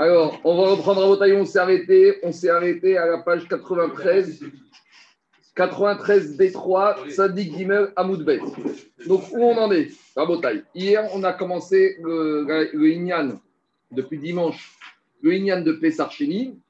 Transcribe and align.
Alors, 0.00 0.40
on 0.44 0.56
va 0.56 0.70
reprendre 0.70 1.22
à 1.22 1.26
on 1.26 1.44
s'est 1.44 1.58
arrêté, 1.58 2.18
on 2.22 2.30
s'est 2.30 2.50
arrêté 2.50 2.96
à 2.96 3.06
la 3.06 3.18
page 3.18 3.48
93. 3.48 4.44
93 5.56 6.38
D3, 6.38 7.10
Sadik 7.10 7.56
Gimel 7.56 7.92
Amoudbet. 7.96 8.38
Donc, 9.08 9.24
où 9.32 9.42
on 9.42 9.56
en 9.56 9.72
est 9.72 9.88
à 10.14 10.24
Botaï? 10.24 10.62
Hier, 10.72 11.04
on 11.14 11.24
a 11.24 11.32
commencé 11.32 11.96
le, 12.00 12.92
Inyan, 12.92 13.40
depuis 13.90 14.18
dimanche, 14.18 14.78
le 15.20 15.34
Inyan 15.34 15.62
de 15.62 15.72
Pessarcheni. 15.72 16.60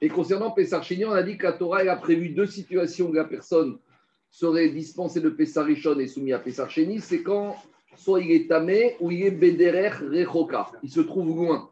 Et 0.00 0.08
concernant 0.08 0.50
Pessarcheni, 0.50 1.04
on 1.04 1.12
a 1.12 1.22
dit 1.22 1.38
que 1.38 1.44
la 1.44 1.52
Torah 1.52 1.78
a 1.78 1.96
prévu 1.96 2.30
deux 2.30 2.46
situations 2.46 3.10
où 3.10 3.12
la 3.12 3.24
personne 3.24 3.78
serait 4.30 4.70
dispensée 4.70 5.20
de 5.20 5.30
Pessarichon 5.30 5.96
et 6.00 6.08
soumise 6.08 6.34
à 6.34 6.40
Pessarcheni. 6.40 6.98
C'est 6.98 7.22
quand 7.22 7.56
soit 7.96 8.20
il 8.20 8.32
est 8.32 8.48
tamé 8.48 8.96
ou 9.00 9.10
il 9.10 9.24
est 9.24 9.30
Bederer 9.30 9.90
Rechoka. 9.90 10.70
Il 10.82 10.90
se 10.90 11.00
trouve 11.00 11.28
loin. 11.28 11.68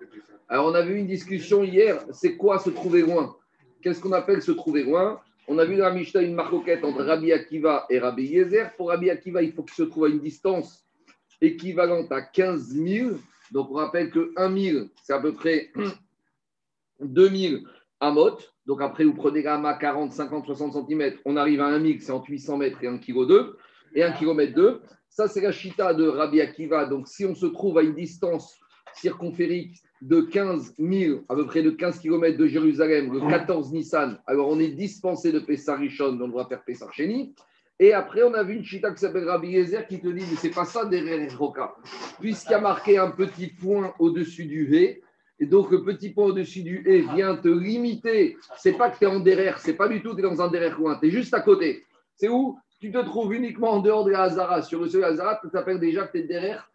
Alors, 0.49 0.67
on 0.67 0.75
a 0.75 0.83
vu 0.83 0.97
une 0.97 1.07
discussion 1.07 1.63
hier. 1.63 2.05
C'est 2.13 2.37
quoi 2.37 2.59
se 2.59 2.71
trouver 2.71 3.03
loin? 3.03 3.35
Qu'est-ce 3.81 4.01
qu'on 4.01 4.13
appelle 4.13 4.43
se 4.43 4.53
trouver 4.53 4.85
loin? 4.85 5.21
On 5.49 5.59
a 5.59 5.65
vu 5.65 5.77
dans 5.77 5.85
la 5.85 5.93
Mishnah 5.93 6.23
une 6.23 6.35
marcoquette 6.35 6.85
entre 6.85 7.03
Rabbi 7.03 7.33
Akiva 7.33 7.87
et 7.91 7.99
Rabbi 7.99 8.25
Yezer. 8.25 8.71
Pour 8.77 8.89
Rabbi 8.89 9.11
Akiva, 9.11 9.43
il 9.43 9.53
faut 9.53 9.63
qu'il 9.63 9.75
se 9.75 9.83
trouve 9.83 10.05
à 10.05 10.09
une 10.09 10.21
distance 10.21 10.87
équivalente 11.41 12.13
à 12.13 12.23
15 12.23 12.75
000. 12.75 13.11
Donc, 13.51 13.71
on 13.71 13.75
rappelle 13.75 14.11
que 14.11 14.33
1 14.37 14.57
000, 14.57 14.87
c'est 15.03 15.13
à 15.13 15.19
peu 15.19 15.35
près 15.35 15.73
2 17.01 17.29
000 17.29 17.63
amot. 18.01 18.39
Donc, 18.67 18.81
après, 18.81 19.05
vous 19.05 19.15
prenez 19.15 19.43
gamma 19.43 19.75
40, 19.75 20.13
50, 20.13 20.47
60 20.47 20.87
cm. 20.87 21.15
On 21.25 21.37
arrive 21.37 21.61
à 21.61 21.67
1 21.67 21.83
000, 21.83 21.99
c'est 22.01 22.13
entre 22.13 22.31
800 22.31 22.59
mètres 22.59 22.79
et 22.85 22.87
1 22.87 22.99
kg 22.99 23.27
2 23.27 23.57
et 23.95 24.03
1 24.05 24.13
km 24.13 24.55
2. 24.55 24.81
Ça, 25.13 25.29
c'est 25.29 25.43
la 25.43 25.53
chita 25.53 25.93
de 25.93 26.09
Rabbi 26.09 26.41
Akiva. 26.41 26.87
Donc, 26.87 27.07
si 27.07 27.27
on 27.27 27.35
se 27.35 27.45
trouve 27.45 27.77
à 27.77 27.83
une 27.83 27.95
distance 27.95 28.59
circonférique 28.95 29.83
de 30.01 30.23
15 30.23 30.77
000, 30.79 31.21
à 31.29 31.35
peu 31.35 31.47
près 31.47 31.63
de 31.63 31.69
15 31.69 31.99
km 31.99 32.39
de 32.39 32.47
Jérusalem, 32.47 33.13
le 33.13 33.21
14 33.29 33.73
Nissan, 33.75 34.19
alors 34.27 34.49
on 34.49 34.59
est 34.59 34.71
dispensé 34.71 35.31
de 35.31 35.39
Pessar 35.39 35.79
Rishon, 35.79 36.19
on 36.19 36.29
doit 36.29 36.47
faire 36.47 36.65
Pessar 36.65 36.91
Sheni. 36.95 37.35
Et 37.79 37.93
après, 37.93 38.23
on 38.23 38.33
a 38.33 38.43
vu 38.43 38.55
une 38.55 38.65
chita 38.65 38.91
qui 38.91 39.01
s'appelle 39.01 39.29
Rabbi 39.29 39.49
Yezer 39.49 39.87
qui 39.87 40.01
te 40.01 40.09
dit, 40.09 40.25
mais 40.31 40.37
c'est 40.37 40.49
pas 40.49 40.65
ça 40.65 40.87
derrière 40.87 41.39
Roca. 41.39 41.75
Puisqu'il 42.19 42.53
y 42.53 42.55
a 42.55 42.61
marqué 42.61 42.97
un 42.97 43.11
petit 43.11 43.49
point 43.49 43.93
au-dessus 43.99 44.47
du 44.47 44.65
V, 44.65 45.03
et 45.39 45.47
donc 45.47 45.71
le 45.73 45.85
petit 45.85 46.09
point 46.09 46.25
au-dessus 46.25 46.63
du 46.63 46.83
E 46.87 47.15
vient 47.15 47.37
te 47.37 47.49
limiter. 47.49 48.39
C'est 48.57 48.79
pas 48.79 48.89
que 48.89 48.99
tu 48.99 49.05
es 49.05 49.09
en 49.09 49.21
derrière, 49.21 49.59
c'est 49.59 49.75
pas 49.75 49.89
du 49.89 50.03
tout 50.03 50.13
que 50.13 50.23
tu 50.23 50.27
es 50.27 50.31
dans 50.31 50.41
un 50.41 50.49
derrière 50.49 50.79
loin, 50.79 50.99
tu 50.99 51.09
es 51.09 51.11
juste 51.11 51.35
à 51.35 51.41
côté. 51.41 51.85
C'est 52.15 52.29
où? 52.29 52.57
Tu 52.83 52.91
te 52.91 52.99
trouves 52.99 53.33
uniquement 53.33 53.71
en 53.71 53.79
dehors 53.79 54.05
de 54.05 54.11
la 54.11 54.23
Hazara. 54.23 54.61
Sur 54.61 54.81
le 54.81 54.89
sol 54.89 55.03
de 55.03 55.07
la 55.07 55.13
Hazara, 55.13 55.41
tu 55.41 55.49
t'appelles 55.51 55.79
déjà 55.79 56.05
que 56.05 56.19
tu 56.19 56.25
es 56.25 56.27
derrière. 56.27 56.69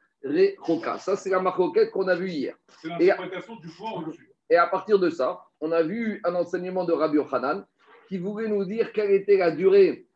Ça, 0.99 1.17
c'est 1.17 1.29
la 1.29 1.41
marquette 1.41 1.91
qu'on 1.91 2.07
a 2.07 2.15
vue 2.15 2.29
hier. 2.29 2.55
C'est 2.81 2.87
l'interprétation 2.87 3.57
du 3.57 3.67
au-dessus. 3.93 4.31
Et 4.49 4.55
à 4.55 4.67
partir 4.67 4.99
de 4.99 5.09
ça, 5.09 5.41
on 5.59 5.73
a 5.73 5.83
vu 5.83 6.21
un 6.23 6.33
enseignement 6.35 6.85
de 6.85 6.93
Rabbi 6.93 7.17
Yochanan 7.17 7.65
qui 8.07 8.19
voulait 8.19 8.47
nous 8.47 8.63
dire 8.63 8.93
quelle 8.93 9.11
était 9.11 9.35
la 9.35 9.51
durée 9.51 10.07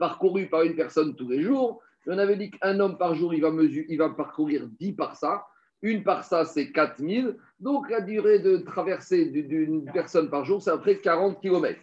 parcourue 0.00 0.48
par 0.48 0.62
une 0.62 0.74
personne 0.74 1.14
tous 1.14 1.28
les 1.28 1.42
jours. 1.42 1.80
Et 2.04 2.10
on 2.10 2.18
avait 2.18 2.34
dit 2.34 2.50
qu'un 2.50 2.80
homme 2.80 2.98
par 2.98 3.14
jour, 3.14 3.32
il 3.32 3.40
va, 3.40 3.52
mesurer, 3.52 3.86
il 3.88 3.98
va 3.98 4.08
parcourir 4.08 4.66
10 4.80 4.94
par 4.94 5.14
ça. 5.14 5.46
Une 5.80 6.02
par 6.02 6.24
ça, 6.24 6.44
c'est 6.44 6.72
4000. 6.72 7.36
Donc 7.60 7.88
la 7.88 8.00
durée 8.00 8.40
de 8.40 8.56
traversée 8.56 9.26
d'une 9.26 9.84
personne 9.92 10.28
par 10.28 10.44
jour, 10.44 10.60
c'est 10.60 10.70
après 10.70 10.98
40 10.98 11.40
km. 11.40 11.78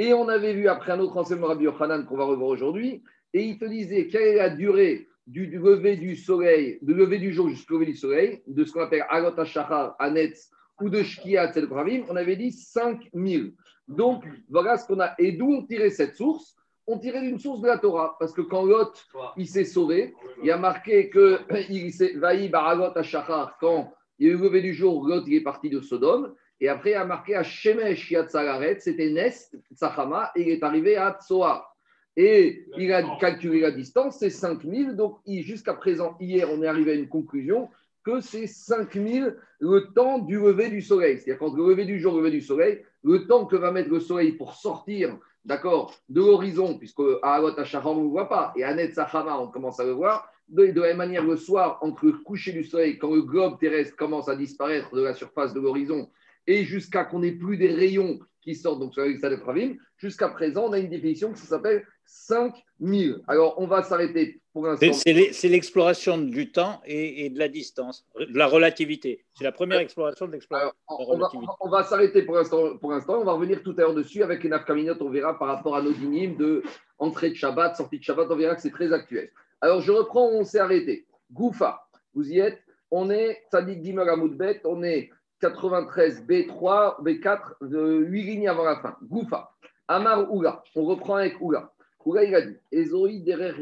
Et 0.00 0.14
on 0.14 0.30
avait 0.30 0.54
vu 0.54 0.66
après 0.66 0.92
un 0.92 1.00
autre 1.00 1.18
enseignement 1.18 1.48
Rabbi 1.48 1.64
Yochanan 1.64 2.06
qu'on 2.06 2.16
va 2.16 2.24
revoir 2.24 2.48
aujourd'hui. 2.48 3.02
Et 3.34 3.44
il 3.44 3.58
te 3.58 3.66
disait 3.66 4.06
quelle 4.06 4.28
est 4.28 4.36
la 4.36 4.48
durée 4.48 5.08
du, 5.26 5.44
lever 5.44 5.98
du 5.98 6.16
soleil, 6.16 6.78
du 6.80 6.94
lever 6.94 7.18
du 7.18 7.34
jour 7.34 7.50
jusqu'au 7.50 7.74
lever 7.74 7.92
du 7.92 7.96
soleil, 7.96 8.40
de 8.46 8.64
ce 8.64 8.72
qu'on 8.72 8.80
appelle 8.80 9.04
Agot 9.10 9.38
Hashachar, 9.38 9.96
Anetz 9.98 10.48
ou 10.80 10.88
de 10.88 11.02
Shkiat 11.02 11.52
El 11.54 11.68
Pravim, 11.68 12.04
on 12.08 12.16
avait 12.16 12.36
dit 12.36 12.50
5000. 12.50 13.52
Donc, 13.88 14.24
voilà 14.48 14.78
ce 14.78 14.86
qu'on 14.86 15.00
a. 15.00 15.12
Et 15.18 15.32
d'où 15.32 15.52
on 15.52 15.66
tirait 15.66 15.90
cette 15.90 16.16
source? 16.16 16.56
On 16.86 16.98
tirait 16.98 17.20
d'une 17.20 17.38
source 17.38 17.60
de 17.60 17.66
la 17.66 17.76
Torah. 17.76 18.16
Parce 18.18 18.32
que 18.32 18.40
quand 18.40 18.64
Lot, 18.64 19.04
il 19.36 19.46
s'est 19.46 19.66
sauvé, 19.66 20.14
il 20.42 20.50
a 20.50 20.56
marqué 20.56 21.10
que 21.10 21.40
il 21.68 21.92
s'est 21.92 22.14
vaï 22.14 22.48
Baragot 22.48 22.98
Hashachar, 22.98 23.58
quand 23.60 23.92
il 24.18 24.28
y 24.28 24.30
a 24.30 24.32
eu 24.32 24.38
le 24.38 24.44
lever 24.44 24.62
du 24.62 24.72
jour, 24.72 25.06
Lot, 25.06 25.24
il 25.26 25.34
est 25.34 25.42
parti 25.42 25.68
de 25.68 25.82
Sodome. 25.82 26.34
Et 26.60 26.68
après, 26.68 26.90
il 26.90 26.94
a 26.94 27.04
marqué 27.04 27.34
à 27.34 27.42
Shemesh 27.42 28.10
Yatzalaret, 28.10 28.78
c'était 28.80 29.10
Nes, 29.10 29.50
Tzachama, 29.74 30.30
et 30.36 30.42
il 30.42 30.48
est 30.50 30.62
arrivé 30.62 30.96
à 30.96 31.18
Tsoar. 31.20 31.74
Et 32.16 32.66
il 32.76 32.92
a 32.92 33.02
calculé 33.18 33.60
la 33.60 33.70
distance, 33.70 34.18
c'est 34.18 34.30
5000. 34.30 34.94
Donc, 34.94 35.18
jusqu'à 35.26 35.74
présent, 35.74 36.16
hier, 36.20 36.48
on 36.52 36.62
est 36.62 36.66
arrivé 36.66 36.92
à 36.92 36.94
une 36.94 37.08
conclusion 37.08 37.70
que 38.04 38.20
c'est 38.20 38.46
5000 38.46 39.36
le 39.60 39.92
temps 39.94 40.18
du 40.18 40.38
lever 40.38 40.68
du 40.68 40.82
soleil. 40.82 41.18
C'est-à-dire, 41.18 41.38
quand 41.38 41.54
le 41.54 41.68
lever 41.70 41.84
du 41.84 41.98
jour, 41.98 42.14
le 42.14 42.20
lever 42.20 42.30
du 42.30 42.40
soleil, 42.42 42.82
le 43.04 43.26
temps 43.26 43.46
que 43.46 43.56
va 43.56 43.72
mettre 43.72 43.90
le 43.90 44.00
soleil 44.00 44.32
pour 44.32 44.54
sortir, 44.54 45.16
d'accord, 45.44 45.94
de 46.08 46.20
l'horizon, 46.20 46.76
puisque 46.76 47.00
à 47.22 47.34
Alot 47.34 47.54
on 47.84 47.94
ne 47.94 48.02
le 48.02 48.08
voit 48.08 48.28
pas, 48.28 48.52
et 48.56 48.64
à 48.64 48.74
Net 48.74 48.94
Sahama, 48.94 49.38
on 49.38 49.48
commence 49.48 49.80
à 49.80 49.84
le 49.84 49.92
voir. 49.92 50.30
De, 50.48 50.66
de 50.66 50.80
la 50.80 50.88
même 50.88 50.96
manière, 50.96 51.24
le 51.24 51.36
soir, 51.36 51.78
entre 51.80 52.06
le 52.06 52.12
coucher 52.12 52.52
du 52.52 52.64
soleil, 52.64 52.98
quand 52.98 53.14
le 53.14 53.22
globe 53.22 53.58
terrestre 53.58 53.96
commence 53.96 54.28
à 54.28 54.34
disparaître 54.34 54.94
de 54.94 55.02
la 55.02 55.14
surface 55.14 55.54
de 55.54 55.60
l'horizon, 55.60 56.10
et 56.46 56.64
jusqu'à 56.64 57.04
qu'on 57.04 57.20
n'ait 57.20 57.32
plus 57.32 57.56
des 57.56 57.72
rayons 57.72 58.18
qui 58.40 58.54
sortent 58.54 58.80
donc 58.80 58.94
sur 58.94 59.04
la 59.04 59.36
Pravim, 59.36 59.74
jusqu'à 59.98 60.28
présent, 60.28 60.66
on 60.68 60.72
a 60.72 60.78
une 60.78 60.88
définition 60.88 61.32
qui 61.32 61.40
s'appelle 61.42 61.84
5000. 62.06 63.20
Alors, 63.28 63.54
on 63.58 63.66
va 63.66 63.82
s'arrêter 63.82 64.40
pour 64.52 64.66
l'instant. 64.66 64.92
C'est 64.92 65.48
l'exploration 65.48 66.18
du 66.18 66.50
temps 66.50 66.80
et, 66.84 67.30
de 67.30 67.38
la 67.38 67.48
distance, 67.48 68.04
de 68.18 68.36
la 68.36 68.46
relativité. 68.46 69.24
C'est 69.34 69.44
la 69.44 69.52
première 69.52 69.78
exploration 69.78 70.26
de 70.26 70.32
l'exploration. 70.32 70.72
On, 70.88 71.68
va, 71.68 71.84
s'arrêter 71.84 72.22
pour 72.22 72.34
l'instant. 72.34 72.76
Pour 72.78 72.90
l'instant, 72.90 73.20
on 73.20 73.24
va 73.24 73.32
revenir 73.32 73.62
tout 73.62 73.74
à 73.78 73.82
l'heure 73.82 73.94
dessus 73.94 74.22
avec 74.22 74.42
une 74.44 74.52
afkaminote. 74.52 75.00
On 75.02 75.10
verra 75.10 75.38
par 75.38 75.48
rapport 75.48 75.76
à 75.76 75.82
nos 75.82 75.92
dynimes 75.92 76.36
de 76.36 76.62
entrée 76.98 77.30
de 77.30 77.34
Shabbat, 77.34 77.76
sortie 77.76 77.98
de 77.98 78.04
Shabbat. 78.04 78.26
On 78.30 78.36
verra 78.36 78.56
que 78.56 78.62
c'est 78.62 78.70
très 78.70 78.92
actuel. 78.92 79.30
Alors, 79.60 79.80
je 79.80 79.92
reprends. 79.92 80.28
On 80.30 80.44
s'est 80.44 80.58
arrêté. 80.58 81.06
Goufa, 81.32 81.86
vous 82.14 82.28
y 82.28 82.40
êtes. 82.40 82.60
On 82.90 83.10
est 83.10 83.42
Sadik 83.52 83.84
Gimel 83.84 84.08
Amoudbet. 84.08 84.62
On 84.64 84.82
est 84.82 85.10
93 85.40 86.24
B3, 86.26 87.02
B4, 87.02 87.54
8 87.60 88.22
lignes 88.22 88.48
avant 88.48 88.64
la 88.64 88.80
fin. 88.80 88.96
Goufa. 89.02 89.50
Amar 89.88 90.32
Oula. 90.32 90.62
On 90.76 90.84
reprend 90.84 91.16
avec 91.16 91.40
Oula. 91.40 91.72
Oula, 92.04 92.24
il 92.24 92.34
a 92.34 92.42
dit 92.42 92.56
Ezoi 92.72 93.20
Derer 93.20 93.52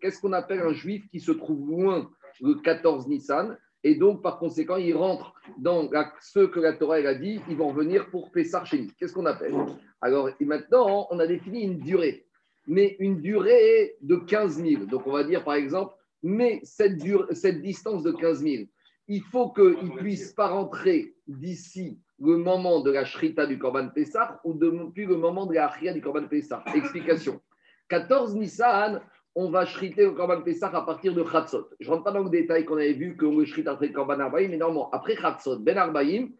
Qu'est-ce 0.00 0.20
qu'on 0.20 0.32
appelle 0.32 0.60
un 0.60 0.72
juif 0.72 1.08
qui 1.10 1.20
se 1.20 1.32
trouve 1.32 1.68
loin 1.68 2.10
le 2.40 2.54
14 2.54 3.08
Nissan 3.08 3.56
et 3.84 3.94
donc, 3.94 4.20
par 4.20 4.40
conséquent, 4.40 4.74
il 4.78 4.96
rentre 4.96 5.32
dans 5.58 5.88
ce 6.20 6.40
que 6.40 6.58
la 6.58 6.72
Torah 6.72 6.96
a 6.96 7.14
dit, 7.14 7.40
ils 7.48 7.56
vont 7.56 7.72
venir 7.72 8.10
pour 8.10 8.32
Pessar 8.32 8.66
Sheni. 8.66 8.90
Qu'est-ce 8.98 9.12
qu'on 9.12 9.26
appelle? 9.26 9.54
Alors, 10.00 10.28
maintenant, 10.40 11.06
on 11.12 11.20
a 11.20 11.26
défini 11.28 11.62
une 11.62 11.78
durée, 11.78 12.26
mais 12.66 12.96
une 12.98 13.20
durée 13.20 13.94
de 14.00 14.16
15 14.16 14.56
000. 14.60 14.86
Donc, 14.86 15.06
on 15.06 15.12
va 15.12 15.22
dire, 15.22 15.44
par 15.44 15.54
exemple, 15.54 15.94
mais 16.24 16.58
cette, 16.64 17.00
cette 17.30 17.62
distance 17.62 18.02
de 18.02 18.10
15 18.10 18.42
000, 18.42 18.64
il 19.06 19.22
faut 19.22 19.50
qu'il 19.50 19.64
ne 19.64 19.96
puisse 19.96 20.32
pas 20.32 20.48
rentrer 20.48 21.14
d'ici 21.28 21.98
le 22.18 22.36
moment 22.36 22.80
de 22.80 22.90
la 22.90 23.04
shrita 23.04 23.46
du 23.46 23.58
Korban 23.58 23.88
Pessah 23.88 24.40
ou 24.44 24.54
depuis 24.54 25.06
le 25.06 25.16
moment 25.16 25.46
de 25.46 25.54
la 25.54 25.66
achria 25.66 25.92
du 25.92 26.00
Korban 26.00 26.28
Pessah. 26.28 26.64
Explication. 26.74 27.40
14 27.88 28.34
Nissan, 28.36 29.00
on 29.34 29.50
va 29.50 29.66
shriter 29.66 30.04
le 30.04 30.12
Korban 30.12 30.42
Pessah 30.42 30.68
à 30.68 30.82
partir 30.82 31.14
de 31.14 31.22
Khatsot. 31.22 31.68
Je 31.78 31.88
ne 31.88 31.92
rentre 31.92 32.04
pas 32.04 32.12
dans 32.12 32.22
le 32.22 32.30
détail 32.30 32.64
qu'on 32.64 32.76
avait 32.76 32.94
vu 32.94 33.16
qu'on 33.16 33.36
le 33.36 33.44
shrite 33.44 33.68
après 33.68 33.92
Korban 33.92 34.18
Arbaïm, 34.18 34.50
mais 34.50 34.56
normalement, 34.56 34.90
après 34.90 35.14
Khatsot, 35.14 35.58
Ben 35.58 35.76
Arbaïm, 35.76 36.32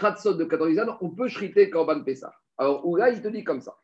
Khatsot 0.00 0.34
de 0.34 0.44
14 0.44 0.70
Nissan, 0.70 0.96
on 1.00 1.10
peut 1.10 1.28
shriter 1.28 1.66
le 1.66 1.70
Korban 1.70 2.02
Pessah. 2.04 2.32
Alors, 2.56 2.86
Oula, 2.86 3.10
il 3.10 3.20
te 3.20 3.28
dit 3.28 3.42
comme 3.42 3.60
ça. 3.60 3.76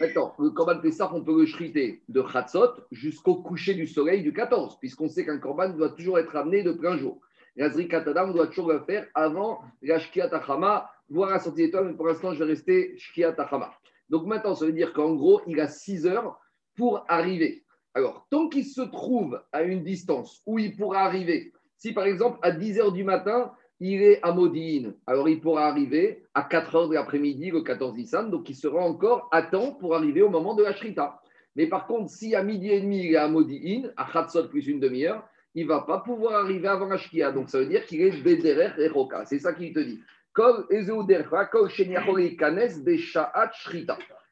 Maintenant, 0.00 0.34
le 0.38 0.50
Korban 0.50 0.80
Pessah, 0.80 1.10
on 1.14 1.22
peut 1.22 1.38
le 1.38 1.46
shriter 1.46 2.02
de 2.08 2.20
Khatsot 2.20 2.74
jusqu'au 2.90 3.36
coucher 3.36 3.72
du 3.74 3.86
soleil 3.86 4.22
du 4.22 4.34
14, 4.34 4.78
puisqu'on 4.78 5.08
sait 5.08 5.24
qu'un 5.24 5.38
Korban 5.38 5.70
doit 5.70 5.90
toujours 5.90 6.18
être 6.18 6.36
amené 6.36 6.62
de 6.62 6.72
plein 6.72 6.98
jour. 6.98 7.20
Yazri 7.58 7.88
Katadam, 7.88 8.30
on 8.30 8.34
doit 8.34 8.46
toujours 8.46 8.70
le 8.70 8.78
faire 8.80 9.06
avant 9.14 9.60
la 9.82 9.98
Shkiat 9.98 10.32
Achama, 10.32 10.88
voire 11.10 11.30
la 11.30 11.40
sortie 11.40 11.62
d'étoile, 11.62 11.88
mais 11.88 11.94
pour 11.94 12.06
l'instant, 12.06 12.32
je 12.32 12.38
vais 12.38 12.52
rester 12.52 12.96
Shkiat 12.96 13.34
Achama. 13.36 13.74
Donc 14.08 14.26
maintenant, 14.26 14.54
ça 14.54 14.64
veut 14.64 14.72
dire 14.72 14.92
qu'en 14.92 15.14
gros, 15.14 15.40
il 15.48 15.58
a 15.58 15.66
6 15.66 16.06
heures 16.06 16.38
pour 16.76 17.04
arriver. 17.08 17.64
Alors, 17.94 18.28
tant 18.30 18.48
qu'il 18.48 18.64
se 18.64 18.82
trouve 18.82 19.42
à 19.50 19.64
une 19.64 19.82
distance 19.82 20.40
où 20.46 20.60
il 20.60 20.76
pourra 20.76 21.00
arriver, 21.00 21.52
si 21.76 21.92
par 21.92 22.04
exemple 22.04 22.38
à 22.42 22.52
10 22.52 22.78
heures 22.78 22.92
du 22.92 23.02
matin, 23.02 23.52
il 23.80 24.02
est 24.02 24.20
à 24.22 24.32
Modine, 24.32 24.94
alors 25.06 25.28
il 25.28 25.40
pourra 25.40 25.66
arriver 25.66 26.22
à 26.34 26.44
4 26.44 26.76
heures 26.76 26.88
de 26.88 26.94
l'après-midi, 26.94 27.50
le 27.50 27.62
14 27.62 27.94
Nissan, 27.94 28.30
donc 28.30 28.48
il 28.48 28.54
sera 28.54 28.80
encore 28.80 29.28
à 29.32 29.42
temps 29.42 29.72
pour 29.72 29.96
arriver 29.96 30.22
au 30.22 30.30
moment 30.30 30.54
de 30.54 30.62
la 30.62 30.74
Shrita. 30.74 31.20
Mais 31.56 31.66
par 31.66 31.88
contre, 31.88 32.08
si 32.08 32.36
à 32.36 32.44
midi 32.44 32.70
et 32.70 32.80
demi, 32.80 33.04
il 33.04 33.14
est 33.14 33.16
à 33.16 33.26
Modine, 33.26 33.92
à 33.96 34.08
Khatsot 34.12 34.48
plus 34.48 34.68
une 34.68 34.78
demi-heure, 34.78 35.28
il 35.58 35.64
ne 35.64 35.68
va 35.68 35.80
pas 35.80 35.98
pouvoir 35.98 36.44
arriver 36.44 36.68
avant 36.68 36.90
Ashkia. 36.90 37.32
Donc 37.32 37.50
ça 37.50 37.58
veut 37.58 37.66
dire 37.66 37.84
qu'il 37.84 38.00
est 38.00 38.22
Bederer 38.22 38.70
et 38.78 38.88
Roka. 38.88 39.24
C'est 39.24 39.40
ça 39.40 39.52
qu'il 39.52 39.72
te 39.72 39.80
dit. 39.80 40.00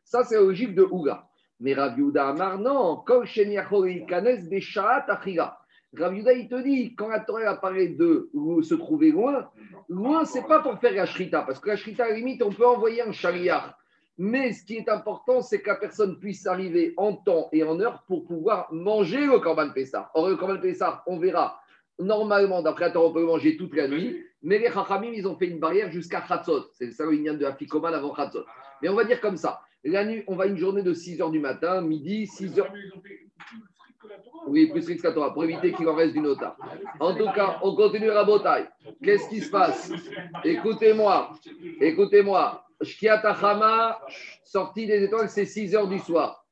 Ça, 0.05 0.23
c'est 0.25 0.37
logique 0.37 0.75
de 0.75 0.82
Ouga. 0.82 1.26
Mais 1.58 1.75
Rav 1.75 1.96
Amar, 2.17 2.58
non. 2.58 3.02
Yuda, 6.14 6.32
il 6.32 6.49
te 6.49 6.62
dit, 6.62 6.94
quand 6.94 7.08
la 7.08 7.20
Torah 7.20 7.50
a 7.50 7.56
parlé 7.56 7.88
de 7.88 8.31
se 8.62 8.75
trouver 8.75 9.11
loin, 9.11 9.49
loin, 9.88 10.25
c'est 10.25 10.46
pas 10.46 10.61
pour 10.61 10.78
faire 10.78 10.93
la 10.93 11.06
parce 11.43 11.58
que 11.58 11.70
la 11.70 12.05
à 12.05 12.08
la 12.08 12.14
limite, 12.14 12.43
on 12.43 12.52
peut 12.52 12.67
envoyer 12.67 13.02
un 13.02 13.12
chariard. 13.12 13.76
Mais 14.18 14.52
ce 14.52 14.64
qui 14.64 14.76
est 14.76 14.88
important, 14.88 15.42
c'est 15.42 15.60
que 15.60 15.68
la 15.68 15.76
personne 15.76 16.18
puisse 16.18 16.46
arriver 16.46 16.94
en 16.96 17.12
temps 17.14 17.48
et 17.52 17.62
en 17.62 17.78
heure 17.80 18.02
pour 18.06 18.26
pouvoir 18.26 18.72
manger 18.72 19.26
le 19.26 19.38
Korban 19.40 19.70
Pessah. 19.70 20.10
Or, 20.14 20.30
le 20.30 20.36
Korban 20.36 20.58
Pessah, 20.58 21.02
on 21.06 21.18
verra, 21.18 21.60
normalement, 21.98 22.62
d'après 22.62 22.92
Torah, 22.92 23.08
on 23.08 23.12
peut 23.12 23.24
manger 23.24 23.56
toute 23.56 23.74
la 23.76 23.88
nuit, 23.88 24.22
mais 24.42 24.58
les 24.58 24.70
Chachamim, 24.70 25.12
ils 25.12 25.28
ont 25.28 25.36
fait 25.36 25.48
une 25.48 25.60
barrière 25.60 25.90
jusqu'à 25.90 26.24
Chatzot. 26.26 26.66
C'est 26.72 26.92
ça 26.92 27.04
le 27.04 27.36
de 27.36 27.44
Afikoman 27.44 27.92
avant 27.92 28.14
Chatzot. 28.14 28.44
Mais 28.80 28.88
on 28.88 28.94
va 28.94 29.04
dire 29.04 29.20
comme 29.20 29.36
ça. 29.36 29.60
La 29.84 30.04
nuit, 30.04 30.24
on 30.26 30.34
va 30.34 30.46
une 30.46 30.56
journée 30.56 30.82
de 30.82 30.92
6 30.92 31.18
h 31.18 31.30
du 31.30 31.38
matin, 31.38 31.80
midi, 31.82 32.26
6 32.26 32.56
h. 32.56 32.64
Oui, 34.46 34.70
plus 34.70 34.82
strict 34.82 35.02
que 35.02 35.08
la 35.08 35.12
Torah, 35.12 35.32
pour 35.32 35.44
éviter 35.44 35.72
qu'il 35.72 35.88
en 35.88 35.94
reste 35.94 36.14
du 36.14 36.20
nota. 36.20 36.56
En 37.00 37.14
tout 37.14 37.30
cas, 37.34 37.58
on 37.62 37.74
continue 37.74 38.06
la 38.06 38.24
bataille. 38.24 38.66
Qu'est-ce 39.02 39.28
qui 39.28 39.40
se 39.40 39.50
passe? 39.50 39.92
Écoutez-moi, 40.44 41.32
écoutez-moi. 41.80 42.65
Shkiatachama, 42.82 44.00
sortie 44.44 44.87
des 44.87 45.05
étoiles, 45.05 45.28
c'est 45.28 45.46
6 45.46 45.75
heures 45.75 45.88
du 45.88 45.99
soir. 45.99 46.46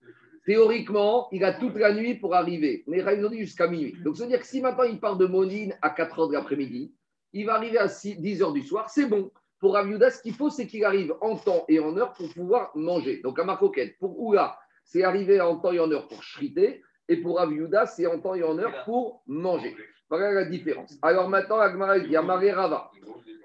Théoriquement, 0.47 1.29
il 1.33 1.43
a 1.45 1.55
toute 1.55 1.77
la 1.77 1.93
nuit 1.93 2.15
pour 2.15 2.35
arriver. 2.35 2.85
Mais 2.87 2.99
ils 2.99 3.25
ont 3.25 3.31
dit 3.31 3.39
jusqu'à 3.39 3.67
minuit. 3.67 3.95
Donc, 4.05 4.17
ça 4.17 4.25
veut 4.25 4.31
dire 4.31 4.41
que 4.41 4.47
si 4.47 4.61
maintenant 4.61 4.85
il 4.85 5.01
part 5.01 5.17
de 5.17 5.27
Monine 5.27 5.75
à 5.81 5.91
4 5.91 6.19
heures 6.19 6.29
de 6.29 6.35
l'après-midi, 6.35 6.95
il 7.33 7.47
va 7.47 7.55
arriver 7.55 7.79
à 7.79 7.87
10 7.87 8.43
heures 8.43 8.53
du 8.53 8.63
soir, 8.63 8.91
c'est 8.91 9.07
bon. 9.07 9.31
Pour 9.59 9.77
Aviuda, 9.77 10.11
ce 10.11 10.21
qu'il 10.21 10.35
faut, 10.35 10.51
c'est 10.51 10.67
qu'il 10.67 10.85
arrive 10.85 11.15
en 11.23 11.37
temps 11.37 11.65
et 11.69 11.81
en 11.81 11.97
heure 11.97 12.13
pour 12.13 12.29
pouvoir 12.35 12.71
manger. 12.75 13.21
Donc, 13.23 13.39
à 13.39 13.45
Marcoquette, 13.45 13.99
pour 13.99 14.21
Oula, 14.21 14.59
c'est 14.85 15.03
arriver 15.03 15.41
en 15.41 15.57
temps 15.57 15.73
et 15.73 15.81
en 15.81 15.91
heure 15.91 16.07
pour 16.09 16.23
shriter. 16.23 16.83
Et 17.09 17.17
pour 17.17 17.41
Aviuda, 17.41 17.87
c'est 17.87 18.07
en 18.07 18.19
temps 18.19 18.35
et 18.35 18.43
en 18.43 18.59
heure 18.59 18.85
pour 18.85 19.23
manger. 19.27 19.75
Voilà 20.11 20.33
la 20.33 20.45
différence. 20.45 20.99
Alors 21.01 21.29
maintenant, 21.31 21.59
Agmara 21.59 21.99
dit 21.99 22.15
Amare 22.15 22.55
Rava. 22.55 22.91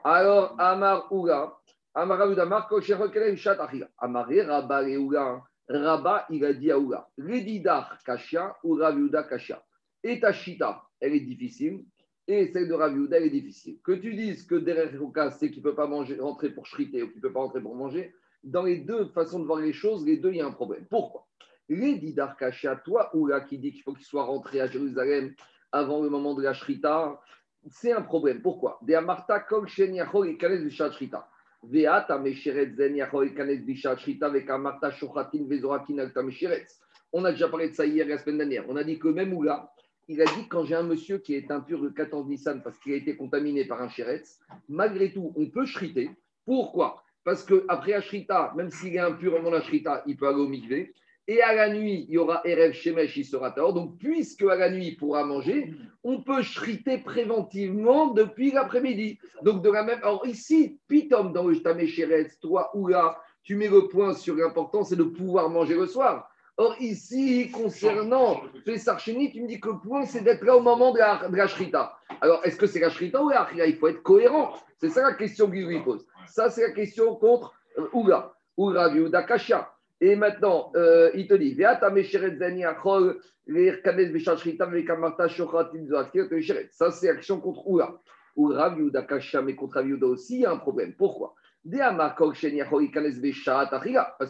Alors, 0.03 0.55
Amar 0.59 1.11
Oula, 1.11 1.58
Amar 1.93 2.21
Aviuda, 2.21 2.45
Marco 2.45 2.81
Sherokelem 2.81 3.35
Shat 3.35 3.57
Amare 3.97 4.41
Rabba 4.45 4.87
et 4.87 4.97
Oula. 4.97 5.41
Rabba, 5.67 6.25
il 6.29 6.43
a 6.45 6.53
dit 6.53 6.71
à 6.71 6.79
Oula 6.79 7.07
Redidar 7.17 7.97
Kasha 8.03 8.55
ou 8.63 8.75
Raviuda 8.75 9.23
Kasha. 9.23 9.63
Et 10.03 10.19
ta 10.19 10.31
Shita, 10.31 10.83
elle 10.99 11.13
est 11.13 11.19
difficile 11.21 11.83
et 12.29 12.51
celle 12.53 12.67
de 12.67 12.73
Rav 12.75 12.93
Yehuda 12.93 13.19
est 13.19 13.29
difficile. 13.31 13.79
Que 13.83 13.93
tu 13.93 14.13
dises 14.13 14.45
que 14.45 14.53
derrière 14.53 14.91
cas, 15.13 15.31
c'est 15.31 15.49
qu'il 15.49 15.63
ne 15.63 15.69
peut 15.69 15.75
pas 15.75 15.87
manger, 15.87 16.19
rentrer 16.19 16.51
pour 16.51 16.67
shriter 16.67 17.01
ou 17.01 17.07
qu'il 17.07 17.17
ne 17.17 17.21
peut 17.21 17.33
pas 17.33 17.39
rentrer 17.39 17.59
pour 17.59 17.75
manger, 17.75 18.13
dans 18.43 18.63
les 18.63 18.77
deux 18.77 19.07
façons 19.07 19.39
de 19.39 19.45
voir 19.45 19.59
les 19.59 19.73
choses, 19.73 20.05
les 20.05 20.17
deux, 20.17 20.29
il 20.29 20.37
y 20.37 20.41
a 20.41 20.45
un 20.45 20.51
problème. 20.51 20.85
Pourquoi? 20.89 21.25
Les 21.67 21.95
Didar 21.95 22.35
toi 22.85 23.09
ou 23.15 23.25
là 23.25 23.41
qui 23.41 23.57
dit 23.57 23.71
qu'il 23.71 23.81
faut 23.81 23.93
qu'il 23.93 24.05
soit 24.05 24.23
rentré 24.23 24.61
à 24.61 24.67
Jérusalem 24.67 25.33
avant 25.71 26.03
le 26.03 26.09
moment 26.09 26.35
de 26.35 26.43
la 26.43 26.53
shrita, 26.53 27.19
c'est 27.67 27.91
un 27.91 28.03
problème. 28.03 28.41
Pourquoi? 28.43 28.79
De 28.83 28.93
Amarta 28.93 29.39
kol 29.39 29.67
shen 29.67 29.95
et 29.95 30.57
bishat 30.63 30.91
shrita. 30.91 31.27
Et. 31.63 31.87
On 37.11 37.25
a 37.25 37.31
déjà 37.31 37.49
parlé 37.49 37.69
de 37.69 37.75
ça 37.75 37.85
hier 37.85 38.07
la 38.07 38.17
semaine 38.17 38.37
dernière. 38.37 38.65
On 38.69 38.75
a 38.75 38.83
dit 38.83 38.99
que 38.99 39.07
même 39.07 39.33
Oula, 39.33 39.73
il 40.07 40.21
a 40.21 40.25
dit 40.25 40.47
quand 40.47 40.63
j'ai 40.63 40.75
un 40.75 40.83
monsieur 40.83 41.17
qui 41.17 41.35
est 41.35 41.51
impur 41.51 41.81
le 41.81 41.89
14 41.89 42.27
Nissan 42.27 42.61
parce 42.63 42.77
qu'il 42.79 42.93
a 42.93 42.95
été 42.95 43.15
contaminé 43.15 43.65
par 43.65 43.81
un 43.81 43.89
chéretz, 43.89 44.39
malgré 44.67 45.11
tout, 45.11 45.33
on 45.35 45.47
peut 45.47 45.65
shriter. 45.65 46.11
Pourquoi? 46.45 47.03
Parce 47.23 47.43
qu'après 47.43 47.93
Ashrita, 47.93 48.53
même 48.55 48.71
s'il 48.71 48.95
est 48.95 48.99
impur 48.99 49.35
avant 49.35 49.51
la 49.51 49.61
shrita, 49.61 50.03
il 50.07 50.17
peut 50.17 50.27
aller 50.27 50.39
au 50.39 50.47
mikvé. 50.47 50.93
Et 51.29 51.43
à 51.43 51.53
la 51.53 51.69
nuit, 51.69 52.07
il 52.09 52.15
y 52.15 52.17
aura 52.17 52.41
Erev 52.43 52.73
Shemesh, 52.73 53.15
il 53.17 53.23
sera 53.23 53.51
tort. 53.51 53.75
Donc, 53.75 53.99
puisque 53.99 54.41
à 54.41 54.55
la 54.55 54.71
nuit, 54.71 54.87
il 54.87 54.97
pourra 54.97 55.23
manger, 55.23 55.75
on 56.03 56.23
peut 56.23 56.41
shriter 56.41 56.97
préventivement 56.97 58.07
depuis 58.07 58.49
l'après-midi. 58.51 59.19
Donc, 59.43 59.61
de 59.61 59.69
la 59.69 59.83
même. 59.83 59.99
Alors, 60.01 60.25
ici, 60.25 60.79
Pitom, 60.87 61.31
dans 61.31 61.45
le 61.45 61.61
Tamé 61.61 61.87
toi 62.41 62.71
ou 62.73 62.89
tu 63.43 63.55
mets 63.55 63.67
le 63.67 63.87
point 63.89 64.15
sur 64.15 64.33
l'important, 64.33 64.83
c'est 64.83 64.95
de 64.95 65.03
pouvoir 65.03 65.51
manger 65.51 65.75
le 65.75 65.85
soir. 65.85 66.31
Or, 66.57 66.75
ici, 66.79 67.51
concernant 67.51 68.41
Pessar 68.65 68.97
tu 68.97 69.13
me 69.13 69.47
dis 69.47 69.59
que 69.59 69.69
le 69.69 69.77
point, 69.77 70.05
c'est 70.05 70.21
d'être 70.21 70.43
là 70.43 70.57
au 70.57 70.61
moment 70.61 70.91
de 70.93 70.97
la, 70.97 71.47
Shrita. 71.47 71.95
Alors, 72.21 72.43
est-ce 72.43 72.57
que 72.57 72.65
c'est 72.65 72.79
la 72.79 72.89
Shrita 72.89 73.21
ou 73.21 73.29
la 73.29 73.47
Il 73.67 73.75
faut 73.75 73.87
être 73.87 74.01
cohérent. 74.01 74.55
C'est 74.79 74.89
ça 74.89 75.03
la 75.03 75.13
question 75.13 75.47
qu'il 75.51 75.67
lui 75.67 75.79
pose. 75.81 76.07
Ça, 76.25 76.49
c'est 76.49 76.63
la 76.63 76.71
question 76.71 77.15
contre 77.17 77.53
euh, 77.77 77.87
Ouga. 77.93 78.33
Ouga, 78.57 78.89
Viuda, 78.89 79.21
Kasha. 79.21 79.71
Et 80.01 80.15
maintenant, 80.15 80.71
euh, 80.75 81.11
il 81.13 81.27
te 81.27 81.33
dit 81.33 81.55
Ça, 86.71 86.91
c'est 86.91 87.07
l'action 87.07 87.41
contre 87.41 87.67
Ouga. 87.67 87.99
Ouga, 88.35 88.69
Viuda, 88.69 89.01
Kasha, 89.01 89.41
mais 89.41 89.55
contre 89.55 89.81
Viuda 89.81 90.07
aussi, 90.07 90.35
il 90.35 90.41
y 90.41 90.45
a 90.45 90.51
un 90.51 90.57
problème. 90.57 90.93
Pourquoi? 90.97 91.35
Parce 91.65 91.91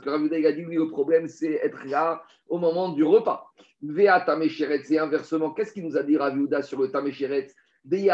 que 0.02 0.10
Rav 0.10 0.24
a 0.24 0.52
dit, 0.52 0.62
lui, 0.64 0.76
le 0.78 0.90
problème, 0.90 1.28
c'est 1.28 1.54
être 1.64 1.86
là 1.86 2.24
au 2.48 2.58
moment 2.58 2.90
du 2.90 3.04
repas. 3.04 3.46
c'est 3.82 4.98
inversement. 4.98 5.52
Qu'est-ce 5.52 5.74
qu'il 5.74 5.86
nous 5.86 5.96
a 5.96 6.02
dit 6.02 6.18
Rav 6.18 6.64
sur 6.64 6.82
le 6.82 6.90
Tamesheret 6.90 7.50
et 7.92 8.10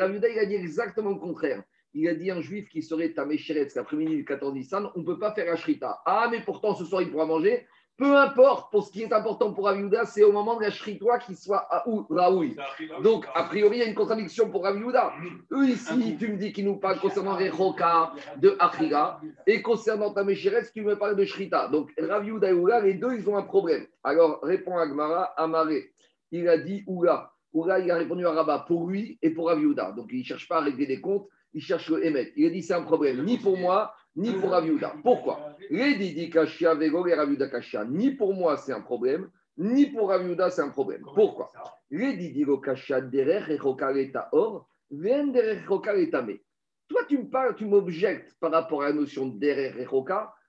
Rav 0.00 0.14
il 0.14 0.38
a 0.38 0.46
dit 0.46 0.54
exactement 0.54 1.10
le 1.10 1.16
contraire. 1.16 1.62
Il 1.94 2.08
a 2.08 2.14
dit 2.14 2.30
un 2.30 2.40
juif 2.40 2.68
qui 2.68 2.82
serait 2.82 3.12
Tamesheret 3.12 3.68
l'après-midi 3.74 4.16
du 4.16 4.24
14 4.24 4.54
Nissan, 4.54 4.90
on 4.94 5.00
ne 5.00 5.04
peut 5.04 5.18
pas 5.18 5.32
faire 5.32 5.52
un 5.52 5.56
shrita. 5.56 6.00
Ah, 6.06 6.28
mais 6.30 6.40
pourtant 6.40 6.74
ce 6.74 6.84
soir 6.84 7.02
il 7.02 7.10
pourra 7.10 7.26
manger. 7.26 7.66
Peu 7.98 8.16
importe, 8.16 8.72
pour 8.72 8.84
ce 8.84 8.90
qui 8.90 9.02
est 9.02 9.12
important 9.12 9.52
pour 9.52 9.66
Raviouda, 9.66 10.06
c'est 10.06 10.24
au 10.24 10.32
moment 10.32 10.56
de 10.56 10.62
la 10.62 11.18
qu'il 11.18 11.36
soit 11.36 11.66
à 11.70 11.86
ou 11.88 12.06
Raoui. 12.08 12.56
Donc, 13.02 13.26
a 13.34 13.44
priori, 13.44 13.76
il 13.76 13.80
y 13.80 13.82
a 13.82 13.86
une 13.86 13.94
contradiction 13.94 14.50
pour 14.50 14.64
Raviouda. 14.64 15.12
Eux, 15.52 15.68
ici, 15.68 16.16
tu 16.18 16.32
me 16.32 16.36
dis 16.36 16.52
qu'ils 16.52 16.64
nous 16.64 16.78
parlent 16.78 16.98
concernant 16.98 17.36
les 17.36 17.50
Roka 17.50 18.12
de 18.38 18.56
Achira, 18.58 19.20
et 19.46 19.60
concernant 19.60 20.12
ta 20.12 20.24
tu 20.24 20.82
me 20.82 20.96
parles 20.96 21.16
de 21.16 21.24
Shrita. 21.24 21.68
Donc, 21.68 21.92
Raviouda 21.98 22.50
et 22.50 22.54
Oula, 22.54 22.80
les 22.80 22.94
deux, 22.94 23.14
ils 23.14 23.28
ont 23.28 23.36
un 23.36 23.42
problème. 23.42 23.86
Alors, 24.02 24.40
répond 24.42 24.78
Agmara, 24.78 25.24
Amaré. 25.36 25.92
Il 26.30 26.48
a 26.48 26.56
dit 26.56 26.82
Oula. 26.86 27.30
Oula, 27.52 27.78
il 27.78 27.90
a 27.90 27.96
répondu 27.96 28.26
à 28.26 28.32
Rabat 28.32 28.64
pour 28.66 28.88
lui 28.88 29.18
et 29.20 29.30
pour 29.30 29.48
Raviouda. 29.48 29.92
Donc, 29.92 30.08
il 30.10 30.20
ne 30.20 30.24
cherche 30.24 30.48
pas 30.48 30.56
à 30.56 30.60
régler 30.60 30.86
des 30.86 31.00
comptes, 31.00 31.28
il 31.54 31.62
cherche 31.62 31.88
le 31.90 32.04
émettre. 32.04 32.32
Il 32.36 32.46
a 32.46 32.50
dit 32.50 32.62
c'est 32.62 32.74
un 32.74 32.82
problème, 32.82 33.24
ni 33.24 33.38
pour 33.38 33.56
moi, 33.56 33.94
ni 34.16 34.32
pour 34.32 34.50
Raviuda. 34.50 34.94
Pourquoi? 35.02 35.56
Les 35.70 35.94
Didi 35.96 36.30
Kashia 36.30 36.74
Vego 36.74 37.06
et 37.06 37.14
Raviuda 37.14 37.48
Kashia, 37.48 37.84
ni 37.84 38.10
pour 38.12 38.34
moi 38.34 38.56
c'est 38.56 38.72
un 38.72 38.80
problème, 38.80 39.30
ni 39.56 39.86
pour 39.86 40.08
Raviuda 40.08 40.50
c'est 40.50 40.62
un 40.62 40.70
problème. 40.70 41.02
Pourquoi? 41.14 41.50
Les 41.90 42.16
Didi 42.16 42.44
Kashia 42.62 43.00
Derer 43.00 43.54
et 43.54 43.58
Or, 44.32 44.68
Ven 44.90 45.32
Derer 45.32 45.62
Me. 46.22 46.40
Toi, 46.88 47.00
tu 47.08 47.16
me 47.18 47.30
parles, 47.30 47.54
tu 47.54 47.64
m'objectes 47.64 48.36
par 48.38 48.50
rapport 48.50 48.82
à 48.82 48.88
la 48.88 48.92
notion 48.92 49.26
de 49.26 49.38
Derer 49.38 49.72
et 49.78 49.86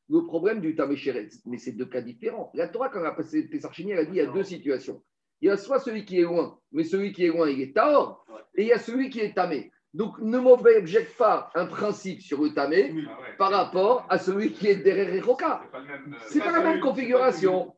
le 0.10 0.26
problème 0.26 0.60
du 0.60 0.76
Tamesheretz. 0.76 1.42
Mais 1.46 1.58
c'est 1.58 1.72
deux 1.72 1.86
cas 1.86 2.02
différents. 2.02 2.52
La 2.54 2.68
Torah, 2.68 2.90
quand 2.90 3.00
elle 3.00 3.06
a 3.06 3.12
passé 3.12 3.48
Pessarchini, 3.48 3.92
elle 3.92 4.00
a 4.00 4.06
dit 4.06 4.12
il 4.12 4.18
y 4.18 4.22
a 4.22 4.26
deux 4.26 4.44
situations. 4.44 5.02
Il 5.42 5.48
y 5.48 5.50
a 5.50 5.58
soit 5.58 5.80
celui 5.80 6.06
qui 6.06 6.20
est 6.20 6.24
loin, 6.24 6.60
mais 6.72 6.84
celui 6.84 7.14
qui 7.14 7.26
est 7.26 7.30
loin, 7.30 7.50
il 7.50 7.62
est 7.62 7.74
Taor, 7.74 8.26
et 8.56 8.64
il 8.64 8.68
y 8.68 8.74
a 8.74 8.80
celui 8.80 9.10
qui 9.10 9.20
est 9.20 9.34
Tamé. 9.34 9.72
Donc, 9.94 10.18
ne 10.20 10.40
m'objecte 10.40 11.16
pas 11.18 11.52
un 11.54 11.68
principe 11.68 12.22
sur 12.22 12.42
le 12.42 12.54
tamé 12.54 12.96
ah 13.08 13.18
par 13.38 13.52
rapport 13.52 14.06
à 14.10 14.18
celui 14.18 14.52
qui 14.52 14.68
est 14.68 14.78
derrière 14.78 15.14
Rekoka. 15.14 15.62
C'est 16.28 16.40
pas, 16.40 16.52
la 16.52 16.62
même 16.62 16.80
configuration. 16.80 17.76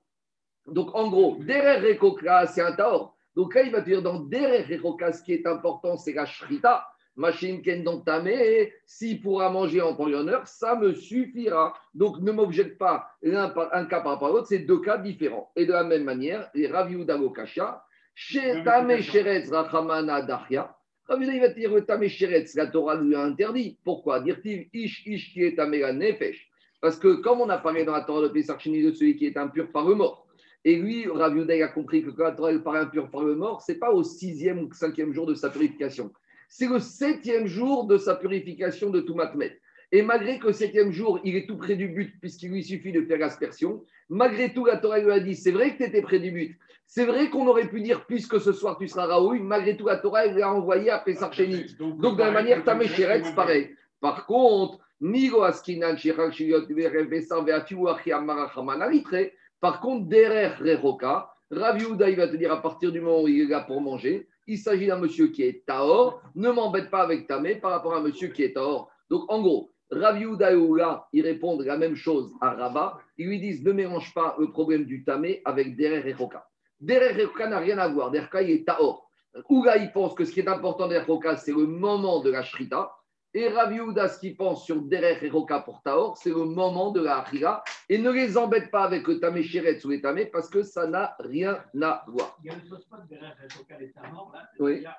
Donc, 0.65 0.95
en 0.95 1.09
gros, 1.09 1.37
derrière 1.41 1.81
Rekoka, 1.81 2.47
c'est 2.47 2.61
un 2.61 2.71
taor. 2.71 3.15
Donc 3.35 3.53
là, 3.53 3.63
il 3.63 3.71
va 3.71 3.81
dire 3.81 4.01
dans 4.01 4.19
derrière 4.21 4.65
Rekoka, 4.65 5.11
ce 5.11 5.23
qui 5.23 5.33
est 5.33 5.45
important, 5.45 5.97
c'est 5.97 6.13
la 6.13 6.25
shrita. 6.25 6.87
Machine 7.17 7.61
ken 7.61 7.83
donc 7.83 8.03
tamé, 8.03 8.73
s'il 8.85 9.21
pourra 9.21 9.49
manger 9.49 9.81
en 9.81 9.95
temps 9.95 10.09
et 10.09 10.15
en 10.15 10.27
heure, 10.27 10.47
ça 10.47 10.75
me 10.75 10.93
suffira. 10.93 11.73
Donc, 11.93 12.19
ne 12.19 12.31
m'objecte 12.31 12.77
pas 12.77 13.09
un, 13.23 13.85
cas 13.85 14.01
par 14.01 14.13
rapport 14.13 14.27
à 14.27 14.31
l'autre, 14.31 14.47
c'est 14.47 14.59
deux 14.59 14.79
cas 14.79 14.97
différents. 14.97 15.51
Et 15.55 15.65
de 15.65 15.71
la 15.71 15.83
même 15.83 16.03
manière, 16.03 16.49
les 16.53 16.67
Raviuda 16.67 17.17
Kasha, 17.33 17.85
chez 18.13 18.63
Tamé 18.63 19.01
Sheretz 19.01 19.49
Rachamana 19.49 20.21
Dachia, 20.23 20.75
il 21.09 21.39
va 21.39 21.47
dire 21.49 21.71
le 21.71 22.55
la 22.55 22.67
Torah 22.67 22.95
lui 22.95 23.15
a 23.15 23.21
interdit. 23.21 23.77
Pourquoi 23.83 24.19
Dire-t-il 24.21 24.67
Ish 24.73 25.05
Ish 25.05 25.33
qui 25.33 25.43
est 25.43 25.57
Nefesh? 25.57 26.49
Parce 26.81 26.97
que 26.97 27.15
comme 27.21 27.41
on 27.41 27.49
a 27.49 27.57
parlé 27.57 27.85
dans 27.85 27.93
la 27.93 28.01
Torah 28.01 28.21
de 28.21 28.27
Pesachini 28.27 28.83
de 28.83 28.91
celui 28.91 29.15
qui 29.15 29.25
est 29.25 29.37
impur 29.37 29.71
par 29.71 29.87
le 29.87 29.95
mort, 29.95 30.27
et 30.63 30.77
lui, 30.77 31.07
Rav 31.07 31.37
a 31.37 31.67
compris 31.67 32.03
que 32.03 32.09
quand 32.09 32.23
la 32.23 32.31
Torah 32.31 32.57
parle 32.59 32.77
impur 32.77 33.09
par 33.11 33.21
le 33.21 33.35
mort, 33.35 33.61
ce 33.61 33.71
n'est 33.71 33.77
pas 33.77 33.91
au 33.91 34.03
sixième 34.03 34.59
ou 34.59 34.73
cinquième 34.73 35.13
jour 35.13 35.27
de 35.27 35.35
sa 35.35 35.51
purification. 35.51 36.11
C'est 36.49 36.67
le 36.67 36.79
septième 36.79 37.45
jour 37.45 37.85
de 37.85 37.97
sa 37.97 38.15
purification 38.15 38.89
de 38.89 38.99
tout 38.99 39.13
matmet. 39.13 39.59
Et 39.91 40.01
malgré 40.01 40.39
que 40.39 40.47
le 40.47 40.53
septième 40.53 40.91
jour, 40.91 41.19
il 41.23 41.35
est 41.35 41.47
tout 41.47 41.57
près 41.57 41.75
du 41.75 41.87
but, 41.87 42.15
puisqu'il 42.19 42.51
lui 42.51 42.63
suffit 42.63 42.91
de 42.91 43.01
faire 43.01 43.19
l'aspersion, 43.19 43.83
malgré 44.09 44.53
tout, 44.53 44.65
la 44.65 44.77
Torah 44.77 44.99
lui 44.99 45.11
a 45.11 45.19
dit 45.19 45.35
c'est 45.35 45.51
vrai 45.51 45.73
que 45.73 45.77
tu 45.77 45.83
étais 45.83 46.01
près 46.01 46.19
du 46.19 46.31
but. 46.31 46.57
C'est 46.87 47.05
vrai 47.05 47.29
qu'on 47.29 47.47
aurait 47.47 47.67
pu 47.67 47.81
dire 47.81 48.05
puisque 48.05 48.39
ce 48.39 48.53
soir 48.53 48.77
tu 48.77 48.87
seras 48.87 49.07
Raoui, 49.07 49.39
malgré 49.39 49.75
tout, 49.75 49.87
la 49.87 49.97
Torah 49.97 50.27
lui 50.27 50.41
a 50.41 50.53
envoyé 50.53 50.91
à 50.91 50.99
Pessar 50.99 51.31
Donc, 51.79 51.99
Donc, 51.99 52.17
de 52.17 52.23
la 52.23 52.31
manière, 52.31 52.63
Tamé 52.63 52.87
c'est 52.87 53.35
pareil. 53.35 53.75
Par 53.99 54.25
contre, 54.25 54.79
par 55.01 55.15
Par 59.59 59.79
contre, 59.81 60.07
derrière 60.07 60.59
Reroka, 60.59 61.29
Rav 61.51 61.81
Yehuda, 61.81 62.09
il 62.09 62.15
va 62.15 62.27
te 62.27 62.35
dire 62.35 62.51
à 62.51 62.61
partir 62.61 62.91
du 62.91 63.01
moment 63.01 63.23
où 63.23 63.27
il 63.27 63.41
est 63.41 63.45
là 63.45 63.61
pour 63.61 63.81
manger, 63.81 64.27
il 64.47 64.57
s'agit 64.57 64.87
d'un 64.87 64.99
monsieur 64.99 65.27
qui 65.27 65.43
est 65.43 65.65
Tahor, 65.65 66.21
ne 66.35 66.49
m'embête 66.49 66.89
pas 66.89 67.01
avec 67.01 67.27
Tamé 67.27 67.55
par 67.55 67.71
rapport 67.71 67.93
à 67.93 67.97
un 67.97 68.01
monsieur 68.01 68.29
qui 68.29 68.43
est 68.43 68.53
Tahor. 68.53 68.89
Donc 69.09 69.31
en 69.31 69.41
gros, 69.41 69.71
Rav 69.95 70.19
Yehuda 70.19 70.51
et 70.51 70.55
Oula, 70.55 71.07
ils 71.13 71.23
répondent 71.23 71.61
la 71.63 71.77
même 71.77 71.95
chose 71.95 72.33
à 72.41 72.51
Rabat. 72.51 72.99
Ils 73.17 73.27
lui 73.27 73.39
disent 73.39 73.63
ne 73.63 73.71
mélange 73.71 74.13
pas 74.13 74.35
le 74.39 74.51
problème 74.51 74.85
du 74.85 75.03
Tamé 75.03 75.41
avec 75.45 75.75
Derer 75.77 76.07
et 76.09 76.13
Roka. 76.13 76.45
Derer 76.79 77.19
et 77.19 77.25
Roka 77.25 77.47
n'a 77.47 77.59
rien 77.59 77.77
à 77.77 77.87
voir. 77.87 78.11
Derer 78.11 78.27
il 78.43 78.49
est 78.51 78.65
Tahor. 78.65 79.09
Oula, 79.49 79.77
il 79.77 79.91
pense 79.91 80.13
que 80.13 80.23
ce 80.25 80.31
qui 80.31 80.39
est 80.41 80.47
important 80.47 80.87
Derer 80.87 81.05
Roka, 81.05 81.35
c'est 81.37 81.51
le 81.51 81.65
moment 81.65 82.19
de 82.21 82.31
la 82.31 82.43
Shrita. 82.43 82.91
Et 83.33 83.49
Rav 83.49 83.73
Yehuda, 83.73 84.07
ce 84.07 84.19
qu'il 84.19 84.37
pense 84.37 84.63
sur 84.65 84.81
Derer 84.81 85.17
et 85.21 85.29
Roka 85.29 85.59
pour 85.59 85.81
Tahor, 85.81 86.17
c'est 86.17 86.29
le 86.29 86.45
moment 86.45 86.91
de 86.91 87.01
la 87.01 87.19
Achira. 87.19 87.63
Et 87.89 87.97
ne 87.97 88.09
les 88.11 88.37
embête 88.37 88.71
pas 88.71 88.83
avec 88.83 89.05
le 89.07 89.19
Tamé 89.19 89.43
Chéret 89.43 89.85
ou 89.85 89.89
les 89.89 89.99
Tamé 90.01 90.25
parce 90.27 90.49
que 90.49 90.63
ça 90.63 90.87
n'a 90.87 91.15
rien 91.19 91.61
à 91.81 92.05
voir. 92.07 92.37
Il 92.43 92.47
y 92.47 92.53
a 92.53 92.55
derrière 93.09 93.35
Rechoka 93.43 93.81
et 93.81 93.91
Tamor, 93.91 94.31
là. 94.33 94.43
Oui. 94.59 94.85
a- 94.85 94.97